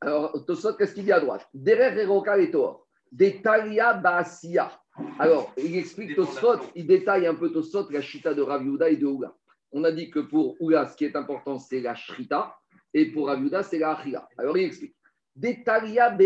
Alors, 0.00 0.44
Tosot, 0.46 0.74
qu'est-ce 0.74 0.94
qu'il 0.94 1.04
dit 1.04 1.12
à 1.12 1.20
droite? 1.20 1.46
Derech 1.52 1.96
Eroka 1.98 2.38
et 2.38 2.50
Toor. 2.50 2.86
Des 3.12 3.42
Talia 3.42 3.94
Baasia. 3.94 4.72
Alors, 5.18 5.52
il 5.56 5.76
explique 5.76 6.14
Tosot, 6.14 6.60
il 6.74 6.86
détaille 6.86 7.26
un 7.26 7.34
peu 7.34 7.50
Tosot, 7.50 7.90
la 7.90 8.00
Shita 8.00 8.34
de 8.34 8.42
Rav 8.42 8.64
Yehuda 8.64 8.90
et 8.90 8.96
de 8.96 9.06
Oula. 9.06 9.34
On 9.72 9.84
a 9.84 9.92
dit 9.92 10.10
que 10.10 10.20
pour 10.20 10.56
Oula, 10.60 10.86
ce 10.86 10.96
qui 10.96 11.04
est 11.04 11.16
important, 11.16 11.58
c'est 11.58 11.80
la 11.80 11.94
Shrita, 11.94 12.56
et 12.92 13.06
pour 13.06 13.28
Rav 13.28 13.40
Yehuda, 13.40 13.62
c'est 13.62 13.78
la 13.78 13.92
Achila. 13.92 14.28
Alors, 14.36 14.56
il 14.58 14.64
explique. 14.64 14.94
Des 15.34 15.62
Talia. 15.64 16.16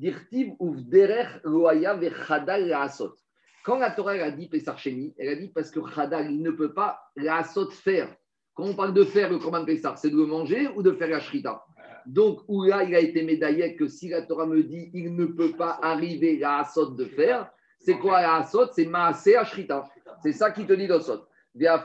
Dirtiv 0.00 0.54
derech 0.88 1.42
loaya 1.44 1.94
vechadal 1.94 2.68
laasot. 2.68 3.14
Quand 3.62 3.78
la 3.78 3.90
Torah 3.90 4.14
elle 4.14 4.22
a 4.22 4.30
dit 4.30 4.48
Pessar 4.48 4.78
Sheni, 4.78 5.14
elle 5.18 5.28
a 5.28 5.36
dit 5.36 5.48
parce 5.48 5.70
que 5.70 5.80
Chadal, 5.94 6.30
il 6.30 6.42
ne 6.42 6.50
peut 6.50 6.72
pas 6.72 7.02
laasot 7.16 7.70
faire. 7.70 8.08
Quand 8.54 8.64
on 8.64 8.74
parle 8.74 8.94
de 8.94 9.04
faire 9.04 9.28
le 9.28 9.38
Korban 9.38 9.66
Pessar, 9.66 9.98
c'est 9.98 10.08
de 10.08 10.16
le 10.16 10.24
manger 10.24 10.68
ou 10.68 10.82
de 10.82 10.92
faire 10.92 11.08
la 11.08 11.20
Shrita? 11.20 11.62
Donc, 12.10 12.40
où 12.48 12.64
là, 12.64 12.82
il 12.82 12.92
a 12.96 12.98
été 12.98 13.22
médaillé 13.22 13.76
que 13.76 13.86
si 13.86 14.08
la 14.08 14.22
Torah 14.22 14.44
me 14.44 14.64
dit 14.64 14.90
il 14.92 15.14
ne 15.14 15.26
peut 15.26 15.52
pas 15.52 15.78
arriver 15.80 16.42
à 16.42 16.58
Asot 16.58 16.90
de 16.90 17.04
faire, 17.04 17.48
c'est 17.78 17.98
quoi 17.98 18.20
la 18.20 18.34
Asot? 18.38 18.72
C'est 18.72 18.86
Maasé 18.86 19.36
Ashrita. 19.36 19.88
C'est 20.20 20.32
ça 20.32 20.50
qui 20.50 20.66
te 20.66 20.72
dit 20.72 20.88
d'Osot. 20.88 21.20
En 21.54 21.78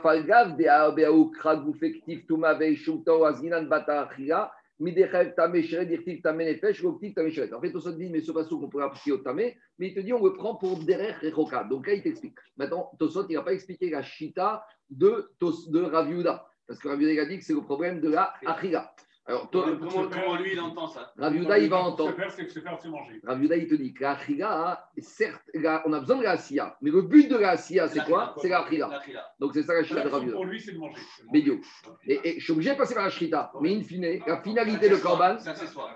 fait, 7.60 7.74
Osot 7.74 7.92
dit, 7.92 8.10
mais 8.10 8.20
ce 8.20 8.32
passage 8.32 8.50
qu'on 8.50 8.68
pourrait 8.68 8.84
appliquer 8.84 9.12
au 9.12 9.18
Tamé, 9.18 9.56
mais 9.78 9.88
il 9.88 9.94
te 9.94 10.00
dit 10.00 10.12
on 10.12 10.24
le 10.24 10.32
prend 10.32 10.56
pour 10.56 10.80
Derech 10.80 11.18
Rechoka. 11.22 11.62
Donc 11.64 11.86
là, 11.86 11.94
il 11.94 12.02
t'explique. 12.02 12.34
Maintenant, 12.56 12.90
Tosot, 12.98 13.26
il 13.28 13.36
n'a 13.36 13.42
pas 13.42 13.52
expliqué 13.52 13.90
la 13.90 14.02
Shita 14.02 14.66
de, 14.90 15.30
de 15.40 15.82
Rav 15.82 16.10
Yehuda. 16.10 16.44
Parce 16.66 16.80
que 16.80 16.88
Rav 16.88 17.00
Yehuda 17.00 17.14
il 17.14 17.20
a 17.20 17.26
dit 17.26 17.38
que 17.38 17.44
c'est 17.44 17.54
le 17.54 17.62
problème 17.62 18.00
de 18.00 18.08
la 18.10 18.34
Achira. 18.44 18.92
Alors, 19.28 19.50
to- 19.50 19.60
Comment, 19.62 20.08
comment 20.08 20.36
lui, 20.36 20.52
il 20.52 20.60
entend 20.60 20.86
ça 20.86 21.12
Rav 21.18 21.34
Yehuda, 21.34 21.58
il 21.58 21.68
va 21.68 21.78
entendre. 21.78 22.14
faire, 22.14 22.30
c'est 22.30 22.48
se 22.48 22.60
faire, 22.60 22.78
c'est 22.80 22.88
manger. 22.88 23.20
Rav 23.26 23.38
Yehuda, 23.42 23.56
il 23.56 23.66
te 23.66 23.74
dit 23.74 23.92
que 23.92 24.02
la 24.04 24.12
Achila, 24.12 24.88
certes, 24.98 25.42
la- 25.52 25.82
on 25.84 25.92
a 25.94 25.98
besoin 25.98 26.18
de 26.18 26.22
la 26.22 26.30
Asiya, 26.32 26.76
mais 26.80 26.90
le 26.92 27.02
but 27.02 27.28
de 27.28 27.36
la 27.36 27.50
Asiya, 27.50 27.88
c'est 27.88 28.04
quoi 28.04 28.36
C'est 28.40 28.48
la 28.48 28.60
Achila. 28.60 29.02
Donc 29.40 29.50
c'est 29.54 29.64
ça 29.64 29.74
la 29.74 29.82
Shita 29.82 30.02
de 30.04 30.08
Rav 30.08 30.12
L'action 30.12 30.26
Yehuda. 30.26 30.36
pour 30.36 30.44
lui, 30.44 30.60
c'est 30.60 30.72
de 30.72 30.78
manger. 30.78 31.00
Bédio. 31.32 31.60
Et, 32.06 32.20
et 32.22 32.38
je 32.38 32.44
suis 32.44 32.52
obligé 32.52 32.70
de 32.72 32.76
passer 32.78 32.94
par 32.94 33.02
la 33.02 33.10
Shrita, 33.10 33.50
mais 33.60 33.74
in 33.76 33.82
fine, 33.82 34.20
la 34.26 34.40
finalité 34.42 34.88
de 34.88 34.94
soi. 34.94 35.38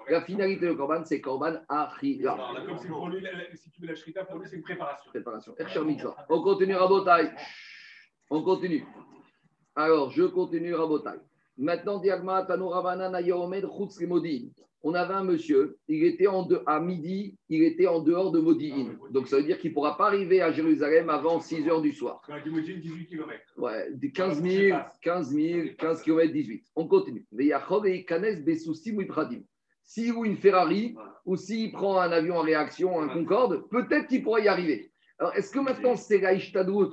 la 0.09 0.23
finalité 0.23 0.67
de 0.67 0.73
Korban, 0.73 1.05
c'est 1.05 1.21
Korban 1.21 1.55
Achila. 1.69 2.37
Comme 2.67 2.79
c'est 2.79 2.89
pour 2.89 3.09
lui, 3.11 3.25
si 3.55 3.71
tu 3.71 3.81
veux 3.81 3.87
la 3.87 3.95
shrita, 3.95 4.25
pour 4.25 4.39
lui, 4.41 4.49
c'est 4.49 4.57
une 4.57 4.63
préparation. 4.63 5.11
Préparation. 5.13 5.55
On 6.29 6.43
continue 6.43 6.75
Rabotai. 6.75 7.31
On 8.29 8.43
continue. 8.43 8.85
Alors, 9.77 10.11
je 10.11 10.25
continue 10.25 10.75
Rabotai. 10.75 11.19
Maintenant. 11.61 12.01
On 14.83 14.95
avait 14.95 15.13
un 15.13 15.25
monsieur, 15.25 15.77
il 15.89 16.05
était 16.05 16.27
en 16.27 16.43
de- 16.43 16.63
à 16.65 16.81
midi, 16.81 17.37
il 17.51 17.63
était 17.65 17.87
en 17.87 18.01
dehors 18.01 18.33
de 18.33 18.41
Modi'in. 18.41 18.97
Donc 19.11 19.29
ça 19.29 19.37
veut 19.37 19.43
dire 19.43 19.59
qu'il 19.59 19.73
ne 19.73 19.75
pourra 19.75 19.99
pas 19.99 20.07
arriver 20.07 20.41
à 20.41 20.51
Jérusalem 20.53 21.11
avant 21.11 21.39
6 21.39 21.69
heures 21.69 21.83
du 21.83 21.93
soir. 21.93 22.23
A 22.31 22.41
dit 22.41 22.49
18 22.81 23.07
km. 23.09 23.39
Ouais, 23.59 23.89
des 23.93 24.11
15 24.11 24.43
000, 24.43 24.79
15 25.03 25.31
000, 25.35 25.69
15 25.79 26.03
km 26.03 26.33
18. 26.33 26.65
On 26.77 26.89
continue. 26.89 27.27
Ou. 29.05 29.47
S'il 29.85 30.13
roule 30.13 30.29
une 30.29 30.37
Ferrari 30.39 30.95
ou 31.27 31.37
s'il 31.37 31.73
prend 31.73 31.99
un 32.01 32.11
avion 32.11 32.37
en 32.39 32.43
réaction, 32.43 33.01
un 33.03 33.09
Concorde, 33.09 33.69
peut-être 33.69 34.07
qu'il 34.07 34.23
pourra 34.23 34.41
y 34.41 34.49
arriver. 34.49 34.91
Alors, 35.19 35.35
est-ce 35.37 35.51
que 35.53 35.59
maintenant 35.59 35.97
c'est 35.97 36.21
la 36.21 36.39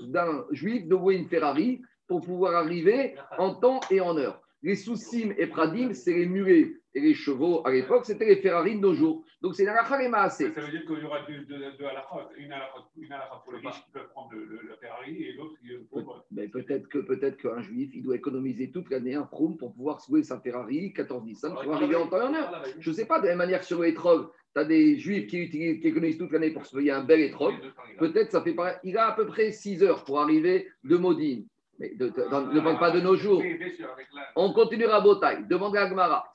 d'un 0.10 0.46
juif 0.52 0.86
de 0.88 0.96
louer 0.96 1.16
une 1.16 1.28
Ferrari 1.30 1.82
pour 2.08 2.20
pouvoir 2.20 2.56
arriver 2.56 3.16
en 3.38 3.56
temps 3.56 3.80
et 3.90 4.02
en 4.02 4.18
heure? 4.18 4.42
Les 4.64 4.76
Soussim 4.76 5.34
et 5.38 5.48
Pradim, 5.48 5.94
c'est 5.94 6.14
les 6.14 6.26
mulets 6.26 6.74
et 6.96 7.00
les 7.00 7.14
chevaux 7.14 7.62
à 7.66 7.72
l'époque, 7.72 8.06
c'était 8.06 8.26
les 8.26 8.38
Ferrari 8.38 8.76
de 8.76 8.80
nos 8.82 8.94
jours. 8.96 9.24
Donc, 9.42 9.54
c'est 9.56 9.66
la 9.66 9.74
Rachel 9.80 10.04
et 10.08 10.10
Maaseh. 10.10 10.52
Ça 10.52 10.62
veut 10.62 10.72
dire 10.72 10.84
qu'il 10.84 10.98
y 10.98 11.04
aura 11.04 11.20
deux, 11.28 11.42
deux, 11.46 11.60
deux 11.78 11.86
halachot. 11.86 12.22
Une 12.38 12.52
halakha 12.52 13.42
pour 13.44 13.54
les 13.54 13.60
riches 13.60 13.84
qui 13.86 13.92
peuvent 13.92 14.10
prendre 14.10 14.32
le, 14.34 14.46
le- 14.46 14.68
la 14.68 14.76
Ferrari 14.78 15.24
et 15.24 15.34
l'autre 15.34 15.54
qui 15.62 15.68
pour. 15.92 16.26
Mais 16.32 16.48
peut-être 16.48 16.88
que 16.88 16.98
peut-être 16.98 17.38
qu'un 17.38 17.62
juif, 17.62 17.92
il 17.94 18.02
doit 18.02 18.16
économiser 18.16 18.72
toute 18.72 18.90
l'année 18.90 19.14
un 19.14 19.28
froum 19.28 19.58
pour 19.58 19.76
pouvoir 19.76 20.02
se 20.02 20.12
louer 20.12 20.24
sa 20.24 20.40
Ferrari 20.40 20.92
14 20.92 21.24
Nissan 21.24 21.54
pour 21.54 21.76
arriver 21.76 21.96
en 21.96 22.08
temps 22.08 22.20
et 22.22 22.24
en 22.24 22.34
heure. 22.34 22.64
Je 22.80 22.90
ne 22.90 22.96
sais 22.96 23.06
pas, 23.06 23.20
de 23.20 23.26
la 23.26 23.30
même 23.32 23.38
manière 23.38 23.60
que 23.60 23.66
sur 23.68 23.84
l'étrog, 23.84 24.30
tu 24.56 24.60
as 24.60 24.66
des 24.66 24.98
juifs 24.98 25.28
qui, 25.28 25.38
utilisent- 25.38 25.80
qui 25.80 25.88
économisent 25.90 26.18
toute 26.18 26.32
l'année 26.32 26.50
pour 26.50 26.66
se 26.66 26.76
payer 26.76 26.90
un 26.92 27.04
bel 27.04 27.20
étrog. 27.20 27.54
Peut-être 28.00 28.32
ça 28.32 28.42
fait 28.42 28.54
pareil. 28.54 28.76
Il 28.84 28.98
a 28.98 29.10
à 29.10 29.12
peu 29.16 29.28
près 29.28 29.52
6 29.52 29.84
heures 29.84 30.04
pour 30.04 30.20
arriver 30.20 30.68
de 30.84 30.98
Modine. 30.98 31.46
Mais 31.80 31.94
ne 32.00 32.60
parle 32.60 32.80
pas 32.80 32.92
de 32.92 33.00
nos 33.02 33.16
jours. 33.16 33.40
Oui, 33.40 33.54
bien 33.56 33.70
sûr, 33.72 33.90
avec 33.92 34.08
la- 34.14 34.32
On 34.36 34.52
continue 34.54 34.86
à 34.86 35.00
Botaï. 35.00 35.46
Demande 35.48 35.78
à 35.78 35.88
Gmara. 35.90 36.32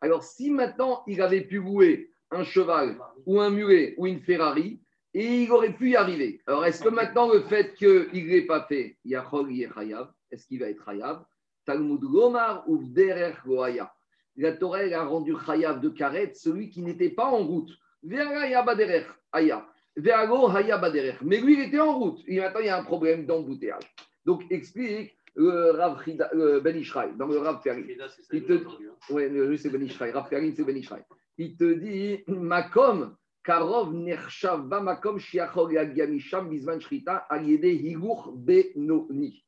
Alors, 0.00 0.22
si 0.22 0.50
maintenant 0.50 1.02
il 1.06 1.20
avait 1.20 1.42
pu 1.42 1.56
louer 1.58 2.10
un 2.30 2.42
cheval 2.44 2.96
ou 3.26 3.40
un 3.40 3.50
mulet 3.50 3.94
ou 3.98 4.06
une 4.06 4.20
Ferrari, 4.20 4.80
et 5.12 5.42
il 5.42 5.50
aurait 5.50 5.74
pu 5.74 5.90
y 5.90 5.96
arriver. 5.96 6.40
Alors, 6.46 6.64
est-ce 6.64 6.82
que 6.82 6.88
maintenant 6.88 7.30
le 7.30 7.40
fait 7.40 7.74
qu'il 7.74 7.88
ne 7.88 8.28
l'ait 8.30 8.46
pas 8.46 8.62
fait, 8.62 8.96
Yachol 9.04 9.50
et 9.52 9.68
Chayav, 9.74 10.10
est-ce 10.30 10.46
qu'il 10.46 10.60
va 10.60 10.68
être 10.68 10.84
Chayav? 10.84 11.24
Talmud 11.66 12.00
Gomar 12.00 12.64
ou. 12.68 12.82
La 14.36 14.52
Torah 14.52 14.78
a 14.78 15.04
rendu 15.04 15.34
Chayav 15.44 15.80
de 15.80 15.88
Karet 15.90 16.32
celui 16.34 16.70
qui 16.70 16.80
n'était 16.82 17.10
pas 17.10 17.26
en 17.26 17.44
route. 17.44 17.70
Vera 18.02 18.62
Baderer 18.62 19.04
Aya. 19.32 19.66
Mais 21.22 21.40
lui, 21.40 21.54
il 21.54 21.60
était 21.68 21.80
en 21.80 21.98
route. 21.98 22.20
Et 22.26 22.40
maintenant, 22.40 22.60
il 22.60 22.66
y 22.66 22.68
a 22.70 22.78
un 22.78 22.84
problème 22.84 23.26
d'embouteillage. 23.26 23.82
Donc, 24.24 24.42
explique 24.50 25.16
le 25.34 25.70
Rav 25.70 26.02
Chida- 26.04 26.30
euh, 26.34 26.60
Ben 26.60 26.76
Ishraï, 26.76 27.10
dans 27.16 27.26
le 27.26 27.38
Rav 27.38 27.60
Ferry. 27.62 27.84
Il 28.32 28.44
te- 28.44 28.64
Oui, 29.10 29.28
lui, 29.28 29.58
c'est 29.58 29.70
Ben 29.70 29.82
Ishraï. 29.82 30.10
Rav 30.10 30.28
Ferry, 30.28 30.52
c'est 30.56 30.64
Ben 30.64 30.76
Ishraï. 30.76 31.02
Il 31.38 31.56
te 31.56 31.64
dit 31.72 32.22
Makom, 32.26 33.14
Karov 33.44 33.94
Nershav, 33.94 34.68
Va 34.68 34.80
Makom, 34.80 35.18
Shiachor 35.18 35.72
Yagiamisham, 35.72 36.48
Bizman 36.50 36.80
Shrita, 36.80 37.16
Aliede 37.30 37.64
Higur 37.66 38.32
Benoni. 38.36 39.44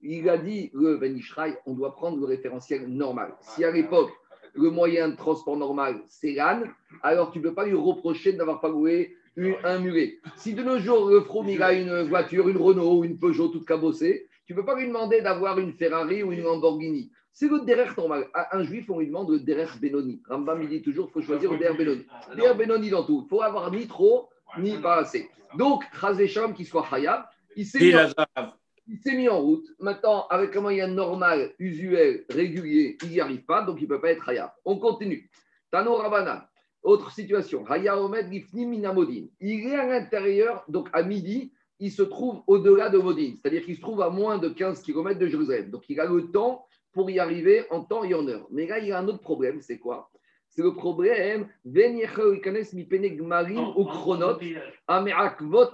Il 0.00 0.28
a 0.28 0.36
dit, 0.38 0.70
le 0.74 0.96
Ben 0.98 1.16
Ishraï, 1.16 1.56
on 1.66 1.74
doit 1.74 1.94
prendre 1.94 2.18
le 2.18 2.26
référentiel 2.26 2.86
normal. 2.88 3.34
Si 3.40 3.64
à 3.64 3.70
l'époque, 3.70 4.10
le 4.54 4.70
moyen 4.70 5.08
de 5.08 5.16
transport 5.16 5.56
normal, 5.56 6.02
c'est 6.08 6.32
l'âne, 6.34 6.70
alors 7.02 7.32
tu 7.32 7.38
ne 7.38 7.44
peux 7.44 7.54
pas 7.54 7.64
lui 7.66 7.74
reprocher 7.74 8.32
de 8.32 8.38
n'avoir 8.38 8.60
pas 8.60 8.68
loué 8.68 9.16
une- 9.36 9.56
un 9.64 9.78
mulet. 9.78 10.20
Si 10.36 10.54
de 10.54 10.62
nos 10.62 10.78
jours, 10.78 11.08
le 11.10 11.20
Fromm, 11.20 11.48
il 11.48 11.62
a 11.62 11.72
une 11.72 12.02
voiture, 12.02 12.48
une 12.48 12.56
Renault 12.56 12.98
ou 12.98 13.04
une 13.04 13.18
Peugeot 13.18 13.48
toute 13.48 13.66
cabossée, 13.66 14.28
tu 14.46 14.52
ne 14.52 14.58
peux 14.58 14.64
pas 14.64 14.78
lui 14.78 14.86
demander 14.86 15.20
d'avoir 15.22 15.58
une 15.58 15.72
Ferrari 15.72 16.22
ou 16.22 16.32
une 16.32 16.42
Lamborghini. 16.42 17.10
C'est 17.32 17.48
le 17.48 17.64
derrière 17.64 17.94
normal. 17.98 18.28
À 18.32 18.56
un 18.56 18.62
juif, 18.62 18.88
on 18.90 19.00
lui 19.00 19.06
demande 19.08 19.30
le 19.30 19.40
derrière 19.40 19.76
Benoni. 19.80 20.22
Rambam, 20.28 20.62
il 20.62 20.68
dit 20.68 20.82
toujours, 20.82 21.08
il 21.08 21.12
faut 21.12 21.22
choisir 21.22 21.50
le 21.50 21.58
derrière 21.58 21.76
Benoni. 21.76 22.06
Derrière 22.36 22.54
Benoni 22.56 22.90
dans 22.90 23.02
tout. 23.02 23.22
Il 23.26 23.28
faut 23.28 23.42
avoir 23.42 23.72
ni 23.72 23.88
trop, 23.88 24.28
ni 24.58 24.76
pas 24.78 24.98
assez. 24.98 25.28
Donc, 25.58 25.82
Chazécham, 26.00 26.54
qu'il 26.54 26.66
soit 26.66 26.86
Hayab, 26.92 27.24
il 27.56 27.66
s'est 27.66 27.80
mis 27.80 27.94
en- 27.96 29.16
mis 29.16 29.28
route. 29.28 29.66
Maintenant, 29.80 30.26
avec 30.28 30.54
un 30.56 30.60
moyen 30.60 30.86
normal, 30.86 31.52
usuel, 31.58 32.24
régulier, 32.28 32.98
il 33.02 33.10
n'y 33.10 33.20
arrive 33.20 33.44
pas, 33.44 33.62
donc 33.62 33.78
il 33.80 33.84
ne 33.84 33.88
peut 33.88 34.00
pas 34.00 34.10
être 34.12 34.28
Hayab. 34.28 34.50
On 34.64 34.78
continue. 34.78 35.28
Tano 35.72 35.94
Rabana, 35.96 36.48
autre 36.84 37.10
situation. 37.10 37.66
Haya 37.66 38.00
Omed 38.00 38.30
Gifni 38.30 38.66
Minamodin. 38.66 39.24
Il 39.40 39.66
est 39.66 39.74
à 39.74 39.86
l'intérieur, 39.86 40.64
donc 40.68 40.88
à 40.92 41.02
midi, 41.02 41.52
il 41.80 41.90
se 41.90 42.02
trouve 42.02 42.42
au-delà 42.46 42.88
de 42.88 42.98
Modine, 42.98 43.36
c'est-à-dire 43.42 43.64
qu'il 43.64 43.74
se 43.76 43.80
trouve 43.80 44.00
à 44.00 44.10
moins 44.10 44.38
de 44.38 44.48
15 44.48 44.82
km 44.82 45.18
de 45.18 45.26
Jérusalem. 45.26 45.70
Donc 45.70 45.84
il 45.88 45.98
a 45.98 46.06
le 46.06 46.30
temps 46.30 46.66
pour 46.92 47.10
y 47.10 47.18
arriver 47.18 47.64
en 47.70 47.80
temps 47.80 48.04
et 48.04 48.14
en 48.14 48.26
heure. 48.28 48.46
Mais 48.50 48.66
là, 48.66 48.78
il 48.78 48.86
y 48.86 48.92
a 48.92 48.98
un 48.98 49.08
autre 49.08 49.20
problème, 49.20 49.60
c'est 49.60 49.78
quoi? 49.78 50.10
C'est 50.48 50.62
le 50.62 50.72
problème, 50.72 51.48
ou 53.76 53.84
Chronot. 53.86 54.38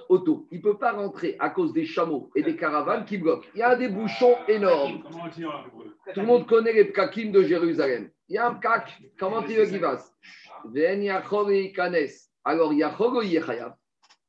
Auto. 0.08 0.48
Il 0.50 0.56
ne 0.56 0.62
peut 0.62 0.78
pas 0.78 0.92
rentrer 0.92 1.36
à 1.38 1.50
cause 1.50 1.74
des 1.74 1.84
chameaux 1.84 2.30
et 2.34 2.42
des 2.42 2.56
caravanes 2.56 3.04
qui 3.04 3.18
bloquent. 3.18 3.46
Il 3.54 3.58
y 3.58 3.62
a 3.62 3.76
des 3.76 3.88
bouchons 3.88 4.36
énormes. 4.48 5.02
Tout 6.14 6.20
le 6.20 6.26
monde 6.26 6.46
connaît 6.46 6.72
les 6.72 6.86
pkakim 6.86 7.30
de 7.30 7.42
Jérusalem. 7.42 8.08
Il 8.30 8.36
y 8.36 8.38
a 8.38 8.48
un 8.48 8.54
pkak. 8.54 9.02
Comment 9.18 9.42
tu 9.42 9.52
veux 9.52 9.66
qu'il 9.66 9.80
fasse? 9.80 10.14
Alors, 12.44 12.72
yachol 12.72 13.24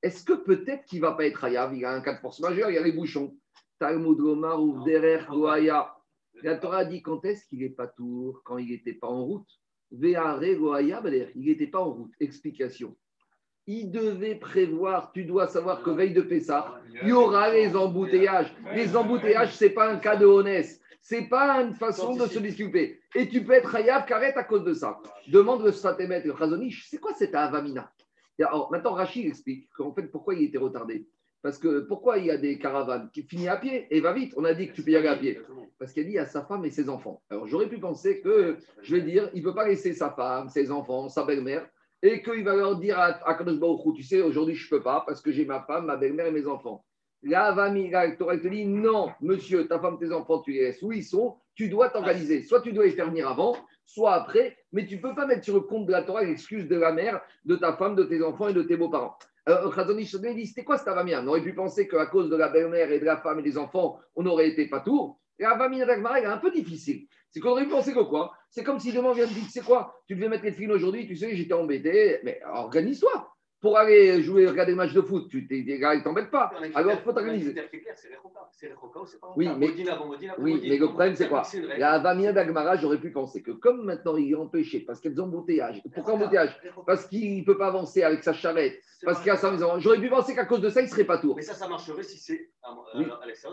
est-ce 0.04 0.24
que 0.24 0.34
peut-être 0.34 0.86
qu'il 0.86 1.00
ne 1.00 1.06
va 1.06 1.14
pas 1.14 1.26
être 1.26 1.44
Hayav 1.44 1.76
Il 1.76 1.86
a 1.86 1.94
un 1.94 2.02
cas 2.02 2.14
de 2.14 2.20
force 2.20 2.40
majeure, 2.40 2.70
il 2.72 2.76
y 2.76 2.78
a 2.78 2.84
les 2.84 2.92
bouchons. 2.92 3.36
Talmud 3.80 4.18
Lomar 4.18 4.62
ou 4.62 4.84
Derer 4.84 5.26
Goaya. 5.30 5.96
La 6.44 6.58
Torah 6.58 6.86
dit 6.86 7.02
quand 7.02 7.24
est-ce 7.26 7.46
qu'il 7.46 7.60
n'est 7.60 7.70
pas 7.70 7.88
tour 7.88 8.42
Quand 8.44 8.58
il 8.58 8.70
n'était 8.70 8.94
pas 8.94 9.08
en 9.08 9.24
route? 9.24 9.48
Ve'are 9.92 10.44
il 10.44 11.26
n'était 11.36 11.68
pas 11.68 11.80
en 11.80 11.92
route. 11.92 12.14
Explication. 12.20 12.96
Il 13.68 13.92
devait 13.92 14.36
prévoir, 14.36 15.12
tu 15.12 15.24
dois 15.24 15.48
savoir 15.48 15.84
que 15.84 15.92
veille 15.92 16.14
de 16.14 16.22
Pessah, 16.22 16.82
il 17.04 17.10
y 17.10 17.12
aura 17.12 17.52
les 17.52 17.76
embouteillages. 17.76 18.56
Les 18.74 18.96
embouteillages, 18.96 19.54
ce 19.54 19.66
n'est 19.66 19.72
pas 19.72 19.92
un 19.92 19.98
cas 19.98 20.16
de 20.16 20.26
honnête. 20.26 20.81
Ce 21.02 21.16
n'est 21.16 21.28
pas 21.28 21.62
une 21.62 21.74
façon 21.74 22.16
de 22.16 22.28
se 22.28 22.40
disculper. 22.40 23.02
Et 23.16 23.28
tu 23.28 23.44
peux 23.44 23.54
être 23.54 23.76
Hayav 23.76 24.06
carré 24.06 24.34
à 24.34 24.44
cause 24.44 24.64
de 24.64 24.74
ça. 24.74 25.00
Demande 25.28 25.64
le 25.64 25.72
Stratémet 25.72 26.22
le 26.24 26.36
Chazonish, 26.36 26.88
c'est 26.90 27.00
quoi 27.00 27.14
cette 27.14 27.36
Avamina? 27.36 27.92
Alors, 28.40 28.72
maintenant, 28.72 28.94
Rachid 28.94 29.26
explique 29.26 29.70
qu'en 29.76 29.94
fait, 29.94 30.08
pourquoi 30.08 30.34
il 30.36 30.44
était 30.44 30.58
retardé. 30.58 31.08
Parce 31.42 31.58
que 31.58 31.82
pourquoi 31.82 32.18
il 32.18 32.26
y 32.26 32.32
a 32.32 32.38
des 32.38 32.60
caravanes 32.60 33.10
qui 33.12 33.24
finissent 33.24 33.48
à 33.48 33.58
pied 33.58 33.88
et 33.90 34.00
va 34.00 34.14
vite? 34.14 34.34
On 34.38 34.46
a 34.46 34.54
dit 34.54 34.68
que 34.68 34.74
tu 34.74 34.84
peux 34.84 34.92
y 34.92 34.96
aller 34.96 35.08
à 35.08 35.16
pied. 35.16 35.40
Parce 35.80 35.92
qu'il 35.92 36.08
dit 36.08 36.20
à 36.20 36.28
sa 36.28 36.44
femme 36.44 36.64
et 36.66 36.70
ses 36.70 36.88
enfants. 36.88 37.22
Alors 37.32 37.48
j'aurais 37.48 37.68
pu 37.68 37.80
penser 37.80 38.22
que, 38.22 38.58
je 38.84 38.96
vais 38.96 39.02
dire, 39.02 39.30
il 39.34 39.42
ne 39.42 39.48
peut 39.48 39.56
pas 39.56 39.68
laisser 39.68 39.94
sa 39.94 40.12
femme, 40.12 40.50
ses 40.50 40.72
enfants, 40.72 41.10
sa 41.10 41.24
belle-mère, 41.24 41.68
et 42.04 42.22
qu'il 42.22 42.44
va 42.44 42.56
leur 42.56 42.78
dire 42.78 43.00
à, 43.00 43.28
à 43.28 43.44
tu 43.96 44.04
sais, 44.04 44.22
aujourd'hui 44.22 44.56
je 44.56 44.66
ne 44.66 44.70
peux 44.70 44.84
pas 44.84 45.04
parce 45.06 45.22
que 45.22 45.32
j'ai 45.32 45.46
ma 45.46 45.62
femme, 45.62 45.86
ma 45.86 45.98
belle-mère 45.98 46.28
et 46.28 46.32
mes 46.32 46.46
enfants. 46.46 46.86
Là, 47.24 47.52
va 47.52 47.70
la 47.70 48.12
Torah 48.16 48.38
te 48.38 48.48
dit 48.48 48.66
non, 48.66 49.12
monsieur, 49.22 49.68
ta 49.68 49.80
femme, 49.80 50.00
tes 50.00 50.12
enfants, 50.12 50.40
tu 50.40 50.54
les 50.54 50.62
laisses 50.62 50.82
où 50.82 50.92
ils 50.92 51.04
sont, 51.04 51.38
tu 51.54 51.70
dois 51.70 51.90
t'organiser. 51.90 52.42
Soit 52.42 52.62
tu 52.62 52.74
dois 52.74 52.86
les 52.86 52.92
faire 52.92 53.10
venir 53.10 53.28
avant, 53.30 53.56
soit 53.86 54.14
après, 54.14 54.58
mais 54.72 54.86
tu 54.88 54.96
ne 54.96 55.02
peux 55.02 55.14
pas 55.14 55.28
mettre 55.28 55.44
sur 55.44 55.54
le 55.54 55.62
compte 55.62 55.86
de 55.86 55.92
la 55.92 56.02
Torah 56.02 56.24
l'excuse 56.24 56.68
de 56.68 56.76
la 56.76 56.92
mère, 56.92 57.22
de 57.46 57.56
ta 57.56 57.74
femme, 57.74 57.96
de 57.96 58.04
tes 58.04 58.24
enfants 58.24 58.48
et 58.48 58.54
de 58.54 58.64
tes 58.64 58.76
beaux-parents. 58.76 59.18
Alors, 59.46 59.74
Khazonish 59.74 60.16
dit 60.16 60.48
c'était 60.48 60.64
quoi 60.64 60.78
cette 60.78 60.88
avamia? 60.88 61.22
On 61.22 61.28
aurait 61.28 61.44
pu 61.44 61.54
penser 61.54 61.88
qu'à 61.88 62.06
cause 62.08 62.30
de 62.30 62.36
la 62.36 62.50
belle-mère 62.50 62.92
et 62.92 63.00
de 63.00 63.06
la 63.06 63.18
femme 63.18 63.40
et 63.40 63.44
des 63.44 63.58
enfants, 63.58 64.00
on 64.16 64.26
aurait 64.26 64.50
été 64.50 64.68
pas 64.68 64.80
tout. 64.80 65.18
Et 65.38 65.46
avamia 65.46 65.86
d'Agmara 65.86 66.22
est 66.22 66.26
un 66.26 66.38
peu 66.38 66.52
difficile. 66.52 67.08
C'est 67.32 67.40
qu'on 67.40 67.50
aurait 67.50 67.64
pu 67.64 67.70
penser 67.72 67.94
que 67.94 68.04
quoi? 68.04 68.34
C'est 68.50 68.64
comme 68.64 68.80
si 68.80 68.92
demain 68.92 69.14
vient 69.14 69.26
de 69.26 69.32
dire 69.32 69.44
c'est 69.50 69.64
quoi? 69.64 69.96
Tu 70.08 70.16
devais 70.16 70.30
mettre 70.30 70.44
les 70.44 70.52
films 70.52 70.72
aujourd'hui, 70.72 71.08
tu 71.08 71.16
sais, 71.16 71.36
j'étais 71.36 71.54
embêté, 71.54 72.20
mais 72.24 72.40
organise-toi 72.46 73.31
pour 73.62 73.78
aller 73.78 74.22
jouer, 74.24 74.48
regarder 74.48 74.72
le 74.72 74.78
match 74.78 74.94
de 74.94 75.02
foot, 75.02 75.30
tu 75.30 75.48
t'es, 75.48 75.62
gars, 75.62 75.94
ils 75.94 76.04
t'embêtent 76.04 76.32
pas. 76.32 76.52
Alors, 76.74 76.94
il 76.94 77.00
faut 77.00 77.14
t'organiser. 77.14 77.56
Oui, 79.36 79.50
mais, 79.58 79.70
oui, 80.40 80.66
mais 80.68 80.78
le 80.78 80.88
problème, 80.88 81.16
c'est 81.16 81.30
quoi? 81.30 81.44
La 81.78 82.00
Vamia 82.00 82.34
d'Agmara, 82.34 82.76
j'aurais 82.78 83.00
pu 83.00 83.12
penser 83.12 83.42
que 83.42 83.52
comme 83.52 83.86
maintenant 83.86 84.18
il 84.18 84.32
est 84.32 84.36
empêché, 84.36 84.80
parce 84.80 85.06
a 85.06 85.10
des 85.10 85.20
embouteillages. 85.20 85.82
Pourquoi 85.94 86.16
embouteillage? 86.16 86.60
Parce 86.86 87.06
qu'il 87.06 87.40
ne 87.40 87.44
peut 87.44 87.58
pas 87.58 87.68
avancer 87.68 88.04
avec 88.04 88.24
sa 88.24 88.34
charrette. 88.34 88.82
Parce 89.04 89.22
qu'il 89.22 89.32
a 89.32 89.36
sa 89.36 89.52
maison. 89.52 89.80
J'aurais 89.80 90.00
pu 90.00 90.10
penser 90.10 90.36
qu'à 90.36 90.46
cause 90.46 90.62
de 90.62 90.70
ça, 90.70 90.82
il 90.82 90.86
ne 90.86 90.90
serait 90.90 91.06
pas 91.06 91.18
tour. 91.18 91.36
Mais 91.36 91.42
ça, 91.42 91.54
ça 91.54 91.68
marcherait 91.68 92.04
si 92.04 92.18
c'est 92.18 92.50
oui. 92.96 93.06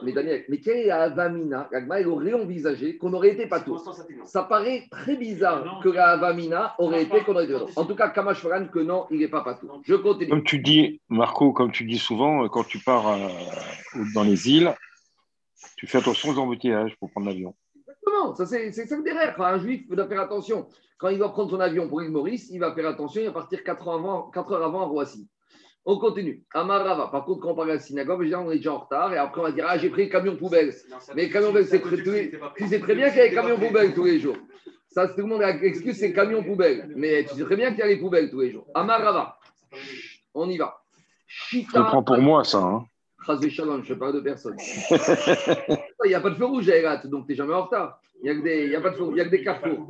Mais 0.03 0.13
Daniel, 0.13 0.45
mais 0.49 0.61
quelle 0.61 0.79
est 0.79 0.87
la 0.87 1.09
Vamina? 1.09 1.69
L'Agmara, 1.73 2.01
il 2.01 2.09
aurait 2.09 2.35
envisagé 2.35 2.99
qu'on 2.99 3.13
aurait 3.15 3.31
été 3.31 3.47
pas 3.47 3.61
tour. 3.61 3.83
Ça 4.25 4.43
paraît 4.43 4.85
très 4.91 5.17
bizarre 5.17 5.81
que 5.83 5.89
la 5.89 6.17
Vamina 6.19 6.75
aurait 6.79 7.05
été 7.05 7.21
qu'on 7.23 7.33
aurait 7.33 7.45
été 7.45 7.55
En 7.77 7.87
tout 7.87 7.95
cas, 7.95 8.11
Kamash 8.11 8.43
que 8.71 8.81
non, 8.81 9.07
il 9.11 9.21
n'est 9.21 9.29
pas 9.29 9.43
pas 9.43 9.55
tour. 9.55 9.81
Je 9.85 9.95
continue. 9.99 10.31
Comme 10.31 10.45
tu 10.45 10.59
dis, 10.59 11.01
Marco, 11.09 11.53
comme 11.53 11.73
tu 11.73 11.85
dis 11.85 11.99
souvent, 11.99 12.49
quand 12.49 12.65
tu 12.65 12.79
pars 12.79 13.09
euh, 13.09 13.29
dans 14.15 14.23
les 14.23 14.49
îles, 14.51 14.75
tu 15.77 15.87
fais 15.87 15.99
attention 15.99 16.31
aux 16.31 16.39
embouteillages 16.39 16.97
pour 16.97 17.11
prendre 17.11 17.29
l'avion. 17.29 17.55
Exactement, 17.77 18.35
ça 18.35 18.47
c'est 18.47 18.73
ça 18.73 18.97
que 18.97 19.03
derrière. 19.03 19.41
un 19.41 19.59
juif 19.59 19.89
doit 19.89 20.09
faire 20.09 20.21
attention. 20.21 20.69
Quand 20.99 21.09
il 21.11 21.19
va 21.19 21.29
prendre 21.29 21.51
son 21.51 21.61
avion 21.61 21.89
pour 21.89 22.01
l'île 22.01 22.11
Maurice, 22.11 22.49
il 22.51 22.59
va 22.59 22.75
faire 22.75 22.89
attention, 22.89 23.21
il 23.21 23.27
va 23.27 23.33
partir 23.33 23.63
4 23.63 23.87
heures 23.87 23.95
avant, 23.95 24.31
4 24.31 24.53
heures 24.53 24.65
avant 24.65 24.83
à 24.83 24.87
Roissy. 24.87 25.29
On 25.85 25.97
continue. 25.99 26.43
Amarava. 26.53 27.09
Par 27.09 27.25
contre, 27.25 27.41
quand 27.41 27.53
on 27.53 27.55
parle 27.55 27.71
à 27.71 27.75
la 27.75 27.81
synagogue, 27.81 28.21
on 28.37 28.51
est 28.51 28.57
déjà 28.57 28.73
en 28.73 28.79
retard 28.79 29.15
et 29.15 29.17
après 29.17 29.41
on 29.41 29.45
va 29.45 29.53
dire 29.53 29.65
Ah, 29.69 29.79
j'ai 29.79 29.89
pris 29.89 30.05
le 30.05 30.11
camion 30.11 30.37
poubelle. 30.37 30.75
Mais 31.15 31.27
le 31.27 31.33
camion 31.33 31.49
poubelle, 31.49 31.67
c'est 31.67 31.81
très, 31.81 31.97
tu 31.97 32.67
sais 32.69 32.81
très 32.81 32.95
bien 32.95 33.09
qu'il 33.09 33.19
y 33.19 33.23
a 33.23 33.29
des 33.29 33.35
camions 33.35 33.59
poubelles 33.59 33.95
tous 33.95 34.05
les 34.05 34.19
jours. 34.19 34.37
Ça, 34.91 35.07
tout 35.09 35.21
le 35.21 35.27
monde 35.27 35.43
a 35.43 35.57
l'excuse, 35.57 35.97
c'est 35.97 36.13
camion 36.13 36.43
poubelle. 36.43 36.93
Mais 36.97 37.25
tu 37.25 37.37
sais 37.37 37.45
très 37.45 37.57
bien 37.57 37.71
qu'il 37.71 37.79
y 37.79 37.83
a 37.83 37.87
les 37.87 37.99
poubelles 37.99 38.31
tous 38.31 38.41
les 38.41 38.51
jours. 38.51 38.67
Amarava. 38.75 39.38
On 40.35 40.49
y 40.49 40.57
va. 40.57 40.83
Chita, 41.27 41.79
Je 41.79 41.85
prends 41.85 42.03
pour 42.03 42.19
moi 42.19 42.45
ça. 42.45 42.59
Hein. 42.59 42.87
Shalom, 43.51 43.85
je 43.85 43.93
ne 43.93 43.99
parle 43.99 44.15
de 44.15 44.21
personne. 44.21 44.57
il 44.91 46.09
n'y 46.09 46.15
a 46.15 46.21
pas 46.21 46.31
de 46.31 46.37
feu 46.37 46.47
rouge 46.47 46.71
à 46.71 46.77
Erat, 46.77 47.07
donc 47.07 47.27
tu 47.27 47.33
n'es 47.33 47.37
jamais 47.37 47.53
en 47.53 47.65
retard. 47.65 48.01
Il 48.23 48.25
n'y 48.25 48.31
a, 48.31 48.35
que 48.35 48.43
des, 48.43 48.65
il 48.65 48.71
y 48.71 48.77
a 48.77 48.81
pas 48.81 48.91
de 48.91 48.97
feu, 48.97 49.09
il 49.11 49.17
y 49.19 49.21
a 49.21 49.25
que 49.25 49.31
des 49.31 49.45
carrefours. 49.45 49.87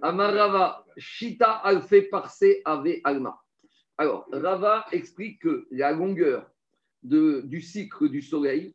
Amarava, 0.00 0.84
Shita 0.96 1.50
alfe 1.50 2.08
parse 2.10 2.44
ave 2.64 3.00
alma. 3.04 3.38
Alors, 3.98 4.26
Rava 4.32 4.86
explique 4.90 5.42
que 5.42 5.66
la 5.70 5.92
longueur 5.92 6.50
de, 7.02 7.42
du 7.44 7.60
cycle 7.60 8.08
du 8.08 8.22
soleil, 8.22 8.74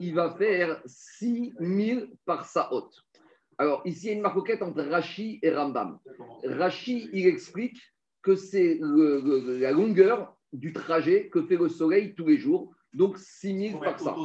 il 0.00 0.14
va 0.14 0.34
faire 0.34 0.80
6000 0.84 2.10
par 2.24 2.44
sa 2.44 2.72
haute. 2.72 3.04
Alors, 3.58 3.80
ici, 3.86 4.06
il 4.06 4.08
y 4.08 4.10
a 4.10 4.16
une 4.16 4.22
marcoquette 4.22 4.62
entre 4.62 4.82
Rashi 4.82 5.38
et 5.42 5.50
Rambam. 5.50 5.98
Rashi, 6.44 7.08
il 7.12 7.26
explique 7.26 7.80
que 8.26 8.34
c'est 8.34 8.80
la 8.80 9.70
longueur 9.70 10.36
du 10.52 10.72
trajet 10.72 11.28
que 11.28 11.42
fait 11.42 11.54
le 11.54 11.68
soleil 11.68 12.12
tous 12.16 12.26
les 12.26 12.38
jours, 12.38 12.74
donc 12.92 13.18
6000 13.18 13.78
par 13.78 14.00
ça. 14.00 14.16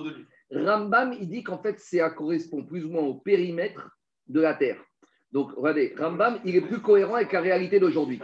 Rambam, 0.49 1.13
il 1.21 1.29
dit 1.29 1.43
qu'en 1.43 1.59
fait, 1.59 1.79
ça 1.79 2.09
correspond 2.09 2.65
plus 2.65 2.83
ou 2.83 2.89
moins 2.89 3.03
au 3.03 3.13
périmètre 3.13 3.95
de 4.27 4.41
la 4.41 4.55
Terre. 4.55 4.83
Donc, 5.31 5.51
regardez, 5.55 5.93
Rambam, 5.95 6.39
il 6.45 6.55
est 6.55 6.61
plus 6.61 6.81
cohérent 6.81 7.13
avec 7.13 7.31
la 7.31 7.41
réalité 7.41 7.79
d'aujourd'hui. 7.79 8.19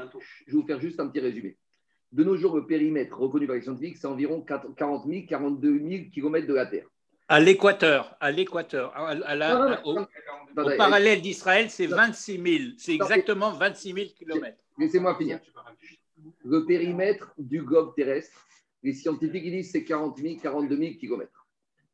Je 0.47 0.53
vais 0.53 0.57
vous 0.57 0.65
faire 0.65 0.81
juste 0.81 0.99
un 0.99 1.09
petit 1.09 1.19
résumé. 1.19 1.55
De 2.11 2.23
nos 2.23 2.37
jours, 2.37 2.55
le 2.55 2.65
périmètre 2.65 3.15
reconnu 3.19 3.45
par 3.45 3.55
les 3.55 3.61
scientifiques, 3.61 3.97
c'est 3.97 4.07
environ 4.07 4.41
40 4.41 5.05
000, 5.05 5.25
42 5.29 5.77
000 5.77 5.89
km 6.11 6.47
de 6.47 6.53
la 6.55 6.65
Terre. 6.65 6.87
À 7.27 7.39
l'équateur, 7.39 8.17
à 8.19 8.31
l'équateur, 8.31 8.95
au, 9.85 9.99
parallèle 10.75 11.21
d'Israël, 11.21 11.69
c'est 11.69 11.85
26 11.85 12.59
000. 12.59 12.71
C'est 12.77 12.95
exactement 12.95 13.51
26 13.51 13.93
000 13.93 14.07
km. 14.17 14.57
Laissez-moi 14.77 15.15
finir. 15.15 15.39
Le 16.43 16.65
périmètre 16.65 17.33
du 17.37 17.61
globe 17.61 17.93
terrestre, 17.95 18.45
les 18.83 18.93
scientifiques 18.93 19.43
disent 19.43 19.71
c'est 19.71 19.83
40 19.83 20.17
000, 20.17 20.39
42 20.41 20.77
000 20.77 20.93
km. 20.99 21.47